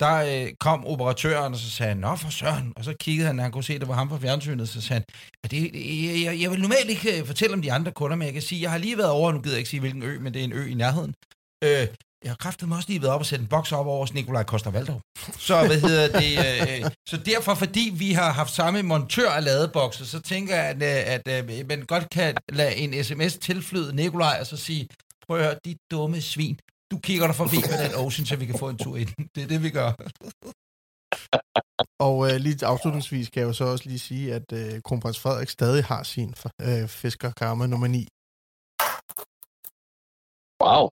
der 0.00 0.44
øh, 0.44 0.52
kom 0.60 0.86
operatøren, 0.86 1.52
og 1.52 1.58
så 1.58 1.70
sagde 1.70 1.88
han, 1.88 1.96
Nå 1.96 2.16
for 2.16 2.30
søren, 2.30 2.72
og 2.76 2.84
så 2.84 2.94
kiggede 3.00 3.26
han, 3.26 3.38
og 3.38 3.44
han 3.44 3.52
kunne 3.52 3.64
se, 3.64 3.74
at 3.74 3.80
det 3.80 3.88
var 3.88 3.94
ham 3.94 4.08
fra 4.08 4.18
fjernsynet, 4.18 4.68
så 4.68 4.80
sagde 4.80 5.00
han, 5.00 5.04
ja, 5.44 5.48
det, 5.48 5.70
øh, 5.74 6.04
jeg, 6.04 6.24
jeg, 6.24 6.42
jeg 6.42 6.50
vil 6.50 6.60
normalt 6.60 6.90
ikke 6.90 7.20
øh, 7.20 7.26
fortælle 7.26 7.54
om 7.54 7.62
de 7.62 7.72
andre 7.72 7.92
kunder, 7.92 8.16
men 8.16 8.26
jeg 8.26 8.32
kan 8.32 8.42
sige, 8.42 8.62
jeg 8.62 8.70
har 8.70 8.78
lige 8.78 8.98
været 8.98 9.10
over, 9.10 9.32
nu 9.32 9.40
gider 9.40 9.54
jeg 9.54 9.58
ikke 9.58 9.70
sige, 9.70 9.80
hvilken 9.80 10.02
ø, 10.02 10.18
men 10.18 10.34
det 10.34 10.40
er 10.40 10.44
en 10.44 10.52
ø 10.52 10.66
i 10.66 10.74
nærheden. 10.74 11.14
Øh, 11.64 11.86
jeg 12.24 12.30
har 12.30 12.36
kraftet 12.36 12.68
mig 12.68 12.76
også 12.76 12.88
lige 12.88 13.02
været 13.02 13.14
op 13.14 13.20
og 13.20 13.26
sætte 13.26 13.42
en 13.42 13.48
boks 13.48 13.72
op 13.72 13.86
over 13.86 13.98
hos 13.98 14.14
Nikolaj 14.14 14.42
Koster 14.42 14.70
Valdov. 14.70 15.00
Så 15.38 15.66
hvad 15.66 15.80
hedder 15.80 16.20
det? 16.20 16.32
Øh, 16.84 16.90
så 17.08 17.16
derfor, 17.16 17.54
fordi 17.54 17.94
vi 17.98 18.12
har 18.12 18.32
haft 18.32 18.50
samme 18.50 18.82
montør 18.82 19.30
af 19.30 19.44
ladebokse, 19.44 20.06
så 20.06 20.20
tænker 20.20 20.54
jeg, 20.54 20.64
at, 20.64 20.82
øh, 20.82 21.14
at, 21.14 21.28
at 21.28 21.66
man 21.68 21.82
godt 21.82 22.10
kan 22.10 22.34
lade 22.52 22.76
en 22.76 23.04
sms 23.04 23.36
tilflyde 23.36 23.96
Nikolaj 23.96 24.36
og 24.40 24.46
så 24.46 24.56
sige, 24.56 24.88
prøv 25.26 25.38
at 25.38 25.44
høre, 25.44 25.58
de 25.64 25.76
dumme 25.90 26.20
svin, 26.20 26.58
du 26.90 26.98
kigger 26.98 27.26
dig 27.26 27.36
forbi 27.42 27.58
med 27.70 27.78
den 27.84 27.94
Ocean, 28.04 28.26
så 28.26 28.36
vi 28.36 28.46
kan 28.46 28.58
få 28.58 28.68
en 28.68 28.78
tur 28.78 28.96
ind. 28.96 29.08
Det 29.34 29.42
er 29.42 29.46
det, 29.46 29.62
vi 29.62 29.70
gør. 29.70 29.92
Og 32.06 32.30
øh, 32.30 32.36
lige 32.36 32.66
afslutningsvis 32.66 33.30
kan 33.30 33.40
jeg 33.40 33.48
jo 33.48 33.52
så 33.52 33.64
også 33.64 33.84
lige 33.88 33.98
sige, 33.98 34.34
at 34.34 34.52
øh, 34.52 34.82
kronprins 34.82 35.20
Frederik 35.20 35.48
stadig 35.48 35.84
har 35.84 36.02
sin 36.02 36.34
øh, 36.60 36.88
Fisker 36.88 37.30
Karma 37.30 37.66
nummer 37.66 37.86
9. 37.86 38.08
Wow. 40.62 40.88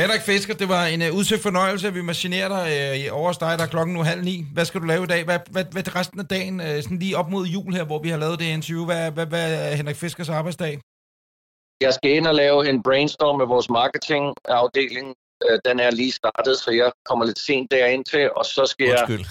Henrik 0.00 0.20
Fisker, 0.20 0.54
det 0.54 0.68
var 0.68 0.86
en 0.86 1.02
uh, 1.02 1.18
udsøgt 1.18 1.42
fornøjelse, 1.42 1.88
at 1.88 1.94
vi 1.94 2.02
machinerer 2.02 2.48
dig 2.48 3.10
uh, 3.10 3.18
over 3.18 3.26
hos 3.26 3.38
dig, 3.38 3.58
der 3.58 3.64
er 3.64 3.68
klokken 3.68 3.94
nu 3.94 4.02
halv 4.02 4.24
ni. 4.24 4.46
Hvad 4.52 4.64
skal 4.64 4.80
du 4.80 4.86
lave 4.86 5.04
i 5.04 5.06
dag? 5.06 5.24
Hvad, 5.24 5.38
hvad, 5.50 5.64
hvad 5.72 5.96
resten 5.96 6.20
af 6.20 6.26
dagen, 6.26 6.60
uh, 6.60 6.66
sådan 6.66 6.98
lige 6.98 7.16
op 7.16 7.30
mod 7.30 7.46
jul 7.46 7.74
her, 7.74 7.84
hvor 7.84 8.02
vi 8.02 8.08
har 8.08 8.18
lavet 8.18 8.38
det 8.38 8.44
interview, 8.44 8.84
hvad, 8.84 9.10
hvad, 9.10 9.26
hvad 9.26 9.70
er 9.70 9.76
Henrik 9.76 9.96
Fiskers 9.96 10.28
arbejdsdag? 10.28 10.80
Jeg 11.80 11.94
skal 11.94 12.10
ind 12.10 12.26
og 12.26 12.34
lave 12.34 12.68
en 12.68 12.82
brainstorm 12.82 13.38
med 13.38 13.46
vores 13.46 13.68
marketingafdeling. 13.70 15.08
Øh, 15.44 15.58
Den 15.64 15.80
er 15.80 15.90
lige 15.90 16.12
startet, 16.12 16.58
så 16.58 16.70
jeg 16.70 16.92
kommer 17.04 17.24
lidt 17.24 17.38
sent 17.38 17.70
derind 17.70 18.04
til, 18.04 18.32
og 18.32 18.44
så 18.44 18.66
skal 18.66 18.86
jeg 18.86 19.06
Undskyld. 19.08 19.26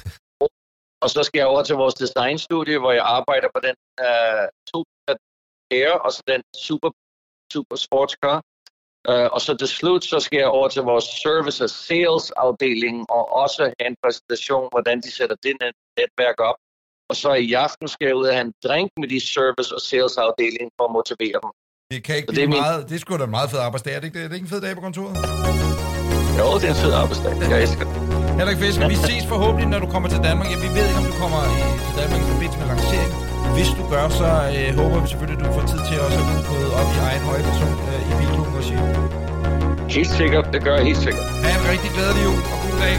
Og 1.04 1.10
så 1.10 1.24
skal 1.24 1.40
jeg 1.40 1.48
over 1.48 1.64
til 1.64 1.76
vores 1.76 1.94
designstudie, 1.94 2.78
hvor 2.80 2.92
jeg 2.92 3.06
arbejder 3.06 3.48
på 3.56 3.60
den 3.68 3.76
uh, 4.08 4.46
to 4.72 4.80
her, 5.74 5.92
og 6.06 6.12
så 6.12 6.24
den 6.28 6.42
super, 6.68 6.92
super 7.54 7.76
sportscar. 7.76 8.38
Uh, 9.10 9.28
og 9.36 9.42
så 9.42 9.58
til 9.58 9.68
slut, 9.68 10.04
så 10.04 10.20
skal 10.20 10.38
jeg 10.38 10.48
over 10.48 10.68
til 10.68 10.82
vores 10.82 11.04
service 11.04 11.64
og 11.64 11.70
sales 11.70 12.32
afdeling, 12.32 12.98
og 13.10 13.24
også 13.44 13.64
have 13.64 13.90
en 13.90 13.96
præsentation, 14.04 14.68
hvordan 14.72 15.02
de 15.02 15.12
sætter 15.12 15.36
det 15.44 15.54
net- 15.62 15.82
netværk 16.00 16.40
op. 16.50 16.56
Og 17.10 17.16
så 17.16 17.34
i 17.34 17.54
aften 17.54 17.88
skal 17.88 18.06
jeg 18.06 18.16
ud 18.16 18.28
og 18.28 18.34
have 18.34 18.46
en 18.46 18.54
drink 18.66 18.92
med 19.02 19.08
de 19.08 19.20
service 19.36 19.76
og 19.76 19.82
sales 19.82 20.18
afdeling 20.18 20.72
for 20.78 20.86
at 20.86 20.92
motivere 20.92 21.40
dem. 21.44 21.52
Det 21.94 22.04
kan 22.08 22.16
ikke 22.20 22.28
blive 22.28 22.42
det 22.42 22.44
er 22.44 22.54
min- 22.56 22.62
meget... 22.68 22.80
Det 22.90 22.96
er 22.98 23.00
sgu 23.04 23.12
da 23.22 23.24
en 23.30 23.36
meget 23.40 23.50
fed 23.54 23.60
arbejdsdag, 23.68 23.92
er 23.96 24.00
det 24.00 24.08
ikke 24.10 24.18
det? 24.20 24.24
Er 24.26 24.30
det 24.30 24.36
ikke 24.40 24.48
en 24.50 24.54
fed 24.56 24.62
dag 24.66 24.72
på 24.80 24.82
kontoret? 24.88 25.14
Jo, 26.40 26.46
det 26.60 26.66
er 26.70 26.74
en 26.78 26.82
fed 26.86 26.94
arbejdsdag. 27.02 27.32
Jeg 27.54 27.58
elsker 27.66 27.84
det. 27.90 27.96
Henrik 28.40 28.58
Fisker, 28.64 28.86
vi 28.94 28.98
ses 29.08 29.24
forhåbentlig, 29.34 29.68
når 29.74 29.80
du 29.86 29.88
kommer 29.94 30.08
til 30.14 30.20
Danmark. 30.28 30.48
Ja, 30.54 30.58
vi 30.66 30.70
ved 30.78 30.84
ikke, 30.90 31.00
om 31.04 31.06
du 31.12 31.16
kommer 31.24 31.40
i, 31.56 31.58
til 31.88 31.94
Danmark 32.02 32.20
i 32.26 32.28
forbindelse 32.34 32.58
med 32.62 32.68
lancering. 32.74 33.12
Hvis 33.58 33.70
du 33.78 33.84
gør, 33.94 34.06
så 34.22 34.28
øh, 34.58 34.68
håber 34.82 34.98
vi 35.04 35.08
selvfølgelig, 35.12 35.38
at 35.40 35.44
du 35.46 35.50
får 35.58 35.64
tid 35.72 35.80
til 35.90 35.96
også 36.06 36.18
at 36.24 36.26
kunne 36.32 36.46
gå 36.52 36.58
op 36.80 36.90
i 36.98 37.00
egen 37.10 37.24
høje 37.30 37.44
person 37.50 37.74
øh, 37.92 38.10
i 38.10 38.12
bilklubben 38.20 38.56
og 38.62 38.66
sige, 38.70 38.80
Helt 39.96 40.12
sikkert. 40.22 40.46
Det 40.54 40.60
gør 40.68 40.76
jeg 40.80 40.86
helt 40.90 41.02
sikkert. 41.08 41.26
ha' 41.44 41.52
en 41.60 41.64
rigtig 41.74 41.90
glædelig 41.96 42.22
jul 42.28 42.40
og 42.54 42.58
god 42.66 42.76
dag. 42.86 42.96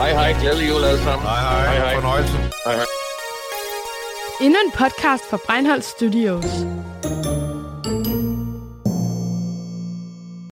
Hej 0.00 0.10
hej. 0.18 0.28
Glædelig 0.42 0.66
jul 0.72 0.82
alle 0.90 1.02
sammen. 1.08 1.24
Hej, 1.32 1.40
hej. 1.48 1.64
hej, 1.70 1.76
hej. 1.84 1.94
Fornøjelse. 2.00 2.36
hej, 2.66 2.74
hej. 2.80 2.88
Endnu 4.44 4.58
en 4.66 4.70
podcast 4.82 5.24
fra 5.30 5.38
Breinholt 5.46 5.84
Studios. 5.94 6.50